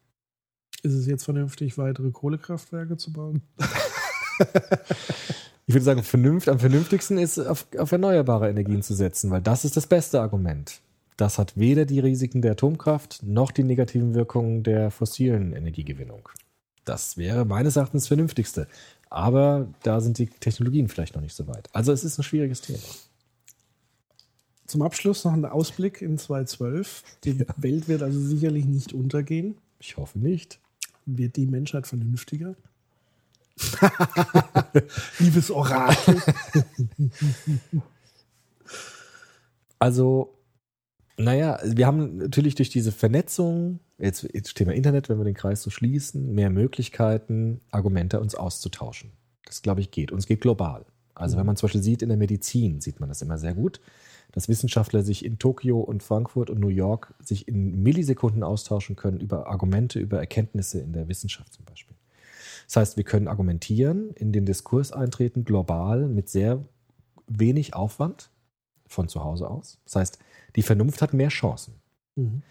Ist 0.83 0.93
es 0.93 1.07
jetzt 1.07 1.23
vernünftig, 1.23 1.77
weitere 1.77 2.11
Kohlekraftwerke 2.11 2.97
zu 2.97 3.13
bauen? 3.13 3.41
Ich 5.65 5.73
würde 5.73 5.85
sagen, 5.85 6.03
vernünft, 6.03 6.49
am 6.49 6.59
vernünftigsten 6.59 7.17
ist, 7.17 7.39
auf, 7.39 7.67
auf 7.77 7.91
erneuerbare 7.91 8.49
Energien 8.49 8.81
zu 8.81 8.93
setzen, 8.93 9.31
weil 9.31 9.41
das 9.41 9.63
ist 9.63 9.77
das 9.77 9.87
beste 9.87 10.19
Argument. 10.19 10.81
Das 11.15 11.37
hat 11.37 11.57
weder 11.57 11.85
die 11.85 11.99
Risiken 11.99 12.41
der 12.41 12.53
Atomkraft 12.53 13.21
noch 13.23 13.51
die 13.51 13.63
negativen 13.63 14.13
Wirkungen 14.13 14.63
der 14.63 14.91
fossilen 14.91 15.53
Energiegewinnung. 15.53 16.27
Das 16.85 17.17
wäre 17.17 17.45
meines 17.45 17.75
Erachtens 17.75 18.03
das 18.03 18.07
Vernünftigste. 18.07 18.67
Aber 19.09 19.67
da 19.83 20.01
sind 20.01 20.17
die 20.17 20.27
Technologien 20.27 20.87
vielleicht 20.87 21.15
noch 21.15 21.21
nicht 21.21 21.35
so 21.35 21.47
weit. 21.47 21.69
Also 21.73 21.91
es 21.91 22.03
ist 22.03 22.17
ein 22.17 22.23
schwieriges 22.23 22.61
Thema. 22.61 22.79
Zum 24.65 24.81
Abschluss 24.81 25.23
noch 25.23 25.33
ein 25.33 25.45
Ausblick 25.45 26.01
in 26.01 26.17
2012. 26.17 27.03
Die 27.23 27.45
Welt 27.57 27.87
wird 27.87 28.01
also 28.01 28.19
sicherlich 28.19 28.65
nicht 28.65 28.93
untergehen. 28.93 29.55
Ich 29.79 29.97
hoffe 29.97 30.17
nicht. 30.17 30.59
Wird 31.05 31.35
die 31.35 31.45
Menschheit 31.45 31.85
vernünftiger? 31.85 32.55
Liebes 35.19 35.51
Orakel. 35.51 36.21
Also, 39.77 40.33
naja, 41.17 41.59
wir 41.63 41.85
haben 41.85 42.17
natürlich 42.17 42.55
durch 42.55 42.69
diese 42.69 42.91
Vernetzung, 42.91 43.79
jetzt, 43.99 44.27
jetzt 44.33 44.55
Thema 44.55 44.73
Internet, 44.73 45.09
wenn 45.09 45.17
wir 45.17 45.25
den 45.25 45.35
Kreis 45.35 45.61
so 45.61 45.69
schließen, 45.69 46.33
mehr 46.33 46.49
Möglichkeiten, 46.49 47.61
Argumente 47.71 48.19
uns 48.19 48.35
auszutauschen. 48.35 49.11
Das, 49.45 49.61
glaube 49.61 49.81
ich, 49.81 49.91
geht. 49.91 50.11
Und 50.11 50.19
es 50.19 50.25
geht 50.25 50.41
global. 50.41 50.85
Also, 51.15 51.37
wenn 51.37 51.45
man 51.45 51.55
zum 51.55 51.67
Beispiel 51.67 51.83
sieht, 51.83 52.01
in 52.01 52.09
der 52.09 52.17
Medizin 52.17 52.81
sieht 52.81 52.99
man 52.99 53.09
das 53.09 53.21
immer 53.21 53.37
sehr 53.37 53.53
gut, 53.53 53.79
dass 54.31 54.49
Wissenschaftler 54.49 55.03
sich 55.03 55.23
in 55.23 55.37
Tokio 55.37 55.79
und 55.79 56.01
Frankfurt 56.01 56.49
und 56.49 56.59
New 56.59 56.69
York 56.69 57.13
sich 57.19 57.47
in 57.47 57.83
Millisekunden 57.83 58.41
austauschen 58.41 58.95
können 58.95 59.19
über 59.19 59.47
Argumente, 59.47 59.99
über 59.99 60.19
Erkenntnisse 60.19 60.79
in 60.79 60.91
der 60.91 61.07
Wissenschaft 61.07 61.53
zum 61.53 61.65
Beispiel. 61.65 61.95
Das 62.65 62.77
heißt, 62.77 62.97
wir 62.97 63.03
können 63.03 63.27
argumentieren, 63.27 64.11
in 64.15 64.31
den 64.31 64.45
Diskurs 64.45 64.91
eintreten, 64.91 65.43
global, 65.43 66.07
mit 66.07 66.29
sehr 66.29 66.65
wenig 67.27 67.75
Aufwand 67.75 68.31
von 68.87 69.07
zu 69.07 69.23
Hause 69.23 69.49
aus. 69.49 69.79
Das 69.85 69.95
heißt, 69.97 70.19
die 70.55 70.61
Vernunft 70.61 71.01
hat 71.01 71.13
mehr 71.13 71.29
Chancen. 71.29 71.75
Mhm. 72.15 72.43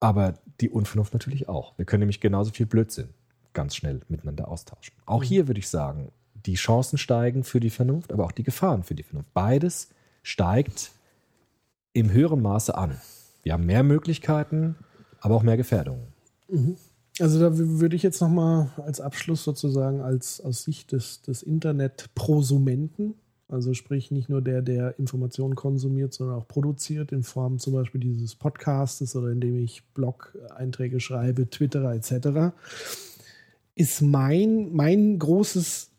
Aber 0.00 0.34
die 0.60 0.70
Unvernunft 0.70 1.12
natürlich 1.12 1.48
auch. 1.48 1.76
Wir 1.76 1.84
können 1.84 2.00
nämlich 2.00 2.20
genauso 2.20 2.52
viel 2.52 2.66
Blödsinn 2.66 3.08
ganz 3.52 3.74
schnell 3.74 4.00
miteinander 4.08 4.48
austauschen. 4.48 4.94
Auch 5.06 5.22
hier 5.22 5.48
würde 5.48 5.58
ich 5.58 5.68
sagen, 5.68 6.12
die 6.46 6.54
Chancen 6.54 6.98
steigen 6.98 7.44
für 7.44 7.60
die 7.60 7.70
Vernunft, 7.70 8.12
aber 8.12 8.24
auch 8.24 8.32
die 8.32 8.44
Gefahren 8.44 8.84
für 8.84 8.94
die 8.94 9.02
Vernunft. 9.02 9.32
Beides 9.34 9.88
steigt 10.22 10.92
im 11.92 12.12
höheren 12.12 12.40
Maße 12.40 12.76
an. 12.76 13.00
Wir 13.42 13.54
haben 13.54 13.66
mehr 13.66 13.82
Möglichkeiten, 13.82 14.76
aber 15.20 15.34
auch 15.34 15.42
mehr 15.42 15.56
Gefährdungen. 15.56 16.06
Also 17.20 17.40
da 17.40 17.56
würde 17.58 17.96
ich 17.96 18.02
jetzt 18.02 18.20
noch 18.20 18.28
mal 18.28 18.70
als 18.76 19.00
Abschluss 19.00 19.42
sozusagen 19.42 20.00
als 20.00 20.40
aus 20.40 20.62
Sicht 20.62 20.92
des, 20.92 21.22
des 21.22 21.42
Internet-Prosumenten, 21.42 23.14
also 23.48 23.72
sprich 23.72 24.10
nicht 24.10 24.28
nur 24.28 24.42
der, 24.42 24.60
der 24.60 24.98
Informationen 24.98 25.54
konsumiert, 25.54 26.12
sondern 26.12 26.36
auch 26.36 26.46
produziert 26.46 27.12
in 27.12 27.22
Form 27.22 27.58
zum 27.58 27.72
Beispiel 27.72 28.00
dieses 28.00 28.34
Podcastes 28.34 29.16
oder 29.16 29.30
indem 29.30 29.58
ich 29.58 29.82
Blog-Einträge 29.94 31.00
schreibe, 31.00 31.48
Twitterer 31.48 31.94
etc., 31.94 32.54
ist 33.74 34.02
mein, 34.02 34.72
mein 34.72 35.18
großes 35.18 35.90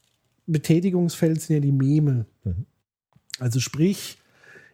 Betätigungsfeld 0.45 1.41
sind 1.41 1.55
ja 1.55 1.59
die 1.59 1.71
Meme. 1.71 2.25
Mhm. 2.43 2.65
Also 3.39 3.59
sprich, 3.59 4.18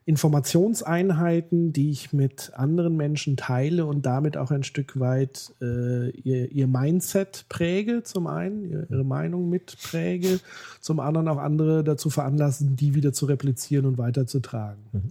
Informationseinheiten, 0.07 1.73
die 1.73 1.89
ich 1.89 2.13
mit 2.13 2.51
anderen 2.55 2.95
Menschen 2.95 3.37
teile 3.37 3.87
und 3.87 4.05
damit 4.05 4.37
auch 4.37 4.51
ein 4.51 4.63
Stück 4.63 4.99
weit 4.99 5.51
äh, 5.61 6.11
ihr, 6.11 6.51
ihr, 6.51 6.67
Mindset 6.67 7.45
präge, 7.49 8.03
zum 8.03 8.27
einen, 8.27 8.65
ihre 8.65 9.03
Meinung 9.03 9.49
mitpräge, 9.49 10.39
zum 10.79 10.99
anderen 10.99 11.27
auch 11.27 11.39
andere 11.39 11.83
dazu 11.83 12.11
veranlassen, 12.11 12.75
die 12.75 12.93
wieder 12.93 13.13
zu 13.13 13.25
replizieren 13.25 13.87
und 13.87 13.97
weiterzutragen. 13.97 14.83
Mhm. 14.91 15.01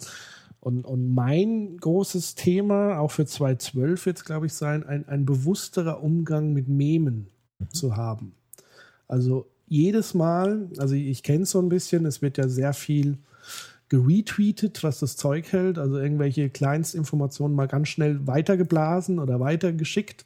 Und, 0.61 0.85
und 0.85 1.12
mein 1.12 1.77
großes 1.77 2.37
Thema, 2.37 2.99
auch 2.99 3.11
für 3.11 3.27
2012 3.27 4.07
jetzt, 4.07 4.25
glaube 4.25 4.47
ich, 4.47 4.55
sein, 4.55 4.87
ein, 4.87 5.09
ein 5.09 5.27
bewussterer 5.27 6.05
Umgang 6.05 6.53
mit 6.53 6.69
Memen 6.69 7.27
mhm. 7.59 7.71
zu 7.71 7.97
haben. 7.97 8.37
Also 9.09 9.47
jedes 9.66 10.15
Mal, 10.15 10.69
also 10.79 10.95
ich 10.95 11.25
kenne 11.25 11.43
es 11.43 11.51
so 11.51 11.61
ein 11.61 11.69
bisschen, 11.69 12.07
es 12.07 12.23
wird 12.23 12.39
ja 12.39 12.47
sehr 12.49 12.73
viel 12.75 13.19
geretweetet, 13.89 14.82
was 14.82 14.98
das 14.98 15.16
Zeug 15.16 15.52
hält, 15.52 15.78
also 15.78 15.98
irgendwelche 15.98 16.51
Kleinstinformationen 16.51 17.56
mal 17.56 17.69
ganz 17.69 17.89
schnell 17.89 18.27
weitergeblasen 18.27 19.19
oder 19.19 19.40
weitergeschickt. 19.40 20.24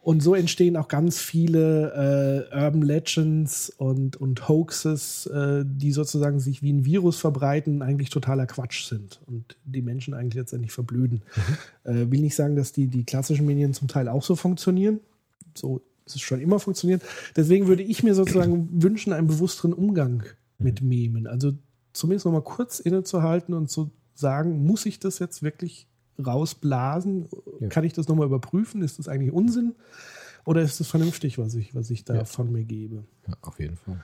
Und 0.00 0.22
so 0.22 0.34
entstehen 0.34 0.76
auch 0.76 0.88
ganz 0.88 1.18
viele 1.18 2.48
äh, 2.50 2.56
Urban 2.56 2.82
Legends 2.82 3.68
und, 3.68 4.16
und 4.16 4.48
Hoaxes, 4.48 5.26
äh, 5.26 5.64
die 5.66 5.92
sozusagen 5.92 6.40
sich 6.40 6.62
wie 6.62 6.72
ein 6.72 6.84
Virus 6.84 7.18
verbreiten, 7.18 7.82
eigentlich 7.82 8.08
totaler 8.08 8.46
Quatsch 8.46 8.86
sind 8.86 9.20
und 9.26 9.56
die 9.64 9.82
Menschen 9.82 10.14
eigentlich 10.14 10.36
letztendlich 10.40 10.72
verblöden. 10.72 11.22
Mhm. 11.84 11.92
Äh, 11.92 12.10
will 12.10 12.20
nicht 12.20 12.36
sagen, 12.36 12.56
dass 12.56 12.72
die, 12.72 12.86
die 12.86 13.04
klassischen 13.04 13.44
Medien 13.44 13.74
zum 13.74 13.88
Teil 13.88 14.08
auch 14.08 14.22
so 14.22 14.34
funktionieren. 14.34 15.00
So 15.54 15.82
ist 16.06 16.16
es 16.16 16.22
schon 16.22 16.40
immer 16.40 16.58
funktioniert. 16.58 17.02
Deswegen 17.36 17.66
würde 17.66 17.82
ich 17.82 18.02
mir 18.02 18.14
sozusagen 18.14 18.82
wünschen, 18.82 19.12
einen 19.12 19.26
bewussteren 19.26 19.74
Umgang 19.74 20.22
mit 20.58 20.80
Memen. 20.80 21.26
Also 21.26 21.52
zumindest 21.98 22.26
noch 22.26 22.32
mal 22.32 22.42
kurz 22.42 22.80
innezuhalten 22.80 23.54
und 23.54 23.68
zu 23.68 23.90
sagen, 24.14 24.64
muss 24.64 24.86
ich 24.86 24.98
das 24.98 25.18
jetzt 25.18 25.42
wirklich 25.42 25.88
rausblasen? 26.24 27.28
Ja. 27.60 27.68
Kann 27.68 27.84
ich 27.84 27.92
das 27.92 28.08
nochmal 28.08 28.26
überprüfen? 28.26 28.82
Ist 28.82 28.98
das 28.98 29.08
eigentlich 29.08 29.32
Unsinn? 29.32 29.74
Oder 30.44 30.62
ist 30.62 30.80
es 30.80 30.88
vernünftig, 30.88 31.38
was 31.38 31.54
ich, 31.54 31.74
was 31.74 31.90
ich 31.90 32.04
da 32.04 32.14
ja. 32.14 32.24
von 32.24 32.50
mir 32.50 32.64
gebe? 32.64 33.04
Ja, 33.26 33.34
auf 33.42 33.60
jeden 33.60 33.76
Fall. 33.76 34.02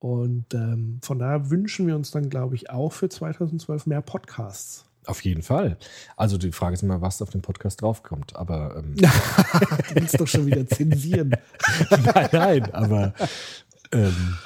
Und 0.00 0.52
ähm, 0.52 0.98
von 1.02 1.18
daher 1.18 1.50
wünschen 1.50 1.86
wir 1.86 1.96
uns 1.96 2.10
dann, 2.10 2.28
glaube 2.28 2.56
ich, 2.56 2.68
auch 2.68 2.92
für 2.92 3.08
2012 3.08 3.86
mehr 3.86 4.02
Podcasts. 4.02 4.84
Auf 5.06 5.22
jeden 5.22 5.42
Fall. 5.42 5.78
Also 6.16 6.38
die 6.38 6.52
Frage 6.52 6.74
ist 6.74 6.82
immer, 6.82 7.00
was 7.00 7.22
auf 7.22 7.30
den 7.30 7.42
Podcast 7.42 7.82
draufkommt. 7.82 8.36
Aber 8.36 8.76
ähm, 8.76 8.94
du 8.96 9.94
willst 9.94 10.20
doch 10.20 10.26
schon 10.26 10.46
wieder 10.46 10.66
zensieren. 10.66 11.36
nein, 11.90 12.28
nein, 12.32 12.74
aber 12.74 13.14
ähm, 13.92 14.36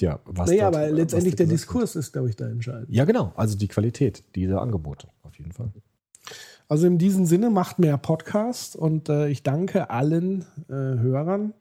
ja, 0.00 0.20
was. 0.24 0.50
Naja, 0.50 0.68
aber 0.68 0.90
letztendlich 0.90 1.36
der 1.36 1.46
Diskurs 1.46 1.94
wird. 1.94 2.04
ist, 2.04 2.12
glaube 2.12 2.28
ich, 2.28 2.36
da 2.36 2.48
entscheidend. 2.48 2.88
Ja, 2.90 3.04
genau. 3.04 3.32
Also 3.36 3.56
die 3.56 3.68
Qualität 3.68 4.24
dieser 4.34 4.60
Angebote, 4.60 5.08
auf 5.22 5.36
jeden 5.38 5.52
Fall. 5.52 5.72
Also 6.68 6.86
in 6.86 6.98
diesem 6.98 7.26
Sinne 7.26 7.50
macht 7.50 7.78
mehr 7.78 7.96
Podcast 7.96 8.74
und 8.74 9.08
äh, 9.08 9.28
ich 9.28 9.42
danke 9.42 9.90
allen 9.90 10.42
äh, 10.68 10.72
Hörern 10.72 11.54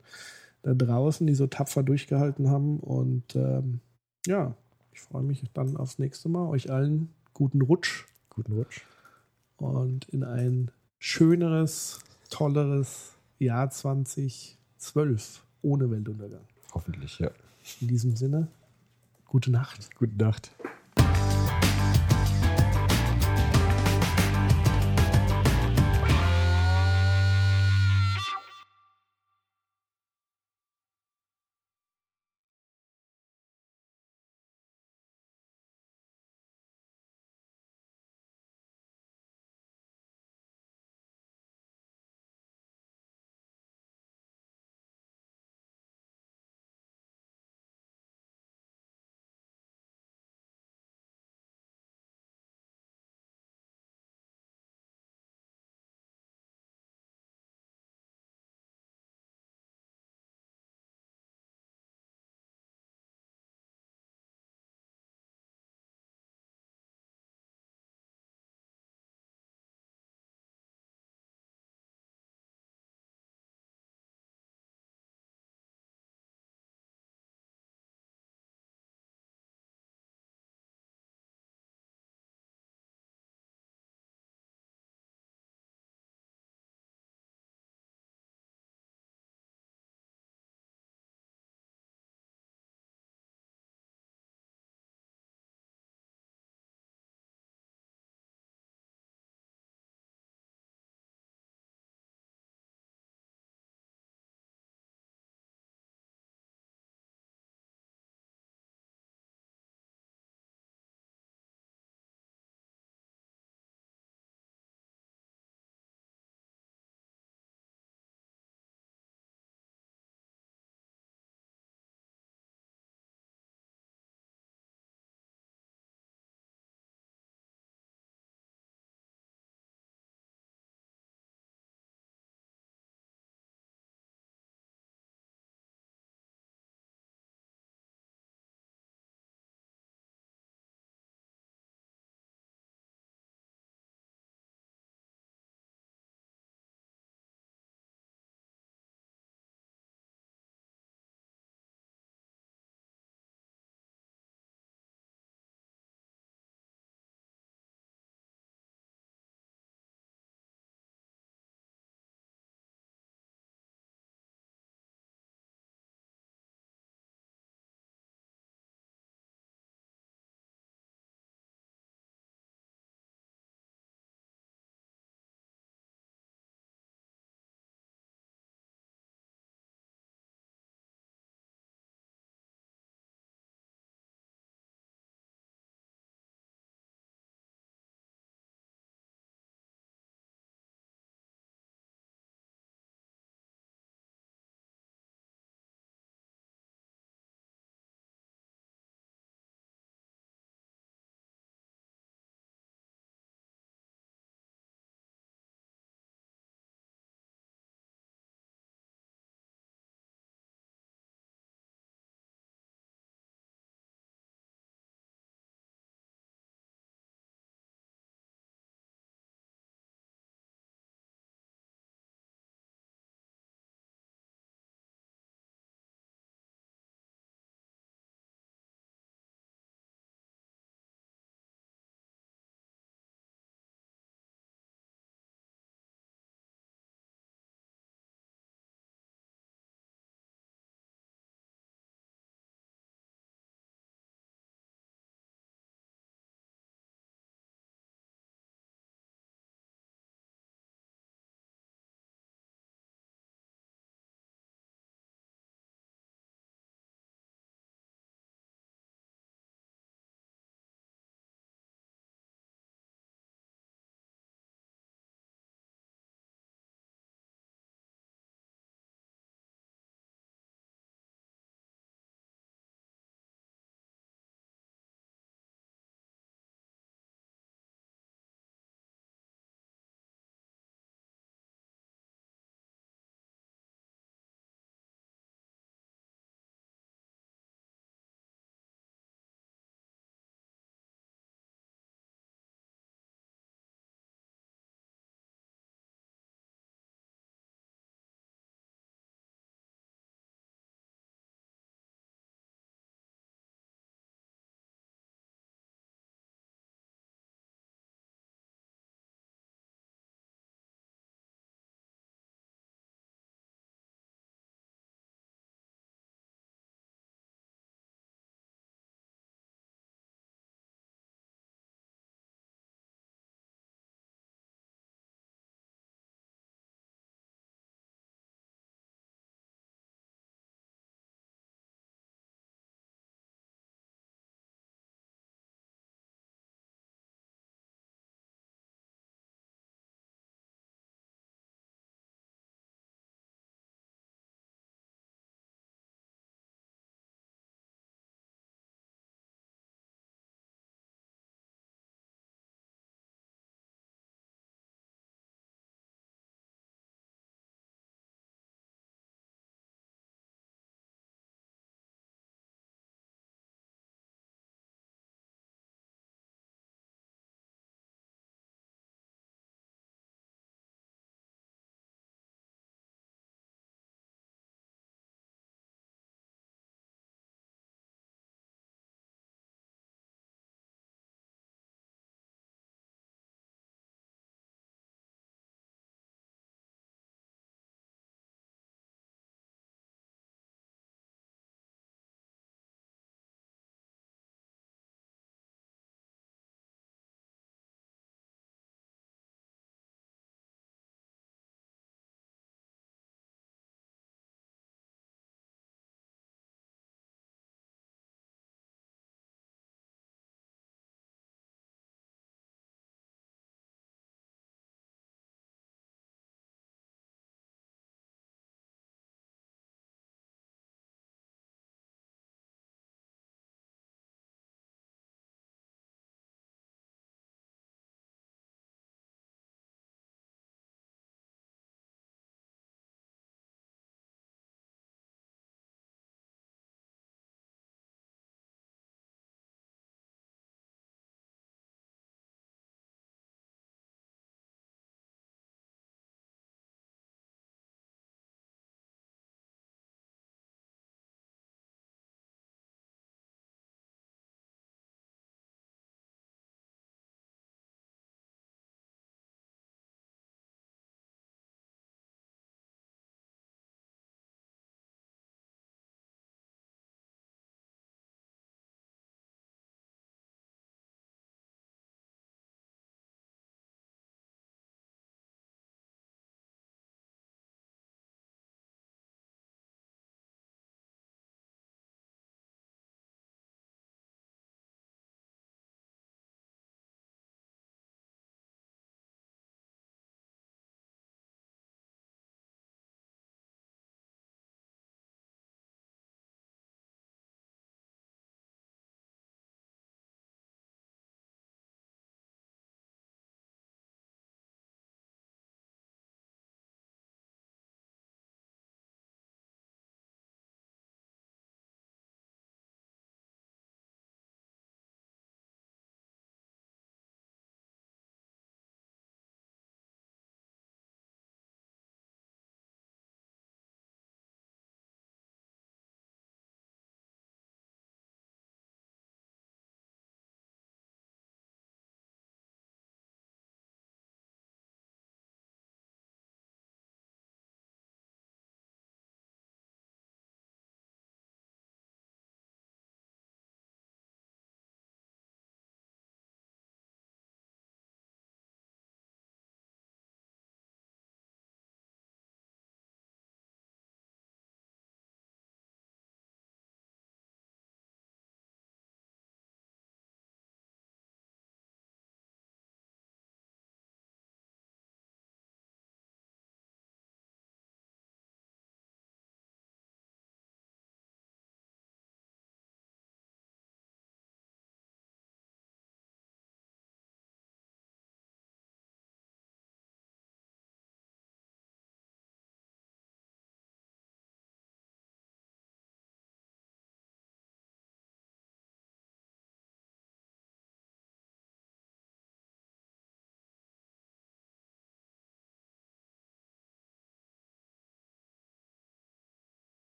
da 0.64 0.74
draußen, 0.74 1.28
die 1.28 1.36
so 1.36 1.45
tapfer 1.45 1.84
durchgehalten 1.84 2.49
haben. 2.49 2.80
Und 2.80 3.36
ähm, 3.36 3.82
ja, 4.26 4.56
ich 4.94 5.02
freue 5.02 5.22
mich 5.22 5.44
dann 5.53 5.78
aufs 5.78 5.99
nächste 5.99 6.28
Mal. 6.28 6.48
Euch 6.48 6.72
allen 6.72 7.10
guten 7.34 7.62
Rutsch. 7.62 8.06
Guten 8.30 8.53
Rutsch. 8.53 8.82
Und 9.57 10.10
in 10.10 10.24
ein 10.24 10.72
schöneres, 10.98 11.99
tolleres 12.32 13.14
Jahr 13.38 13.70
2012 13.70 15.44
ohne 15.62 15.91
Weltuntergang. 15.91 16.48
Hoffentlich, 16.74 17.20
ja. 17.20 17.30
In 17.82 17.88
diesem 17.88 18.16
Sinne, 18.16 18.48
gute 19.26 19.52
Nacht. 19.52 19.94
Gute 19.96 20.16
Nacht. 20.16 20.52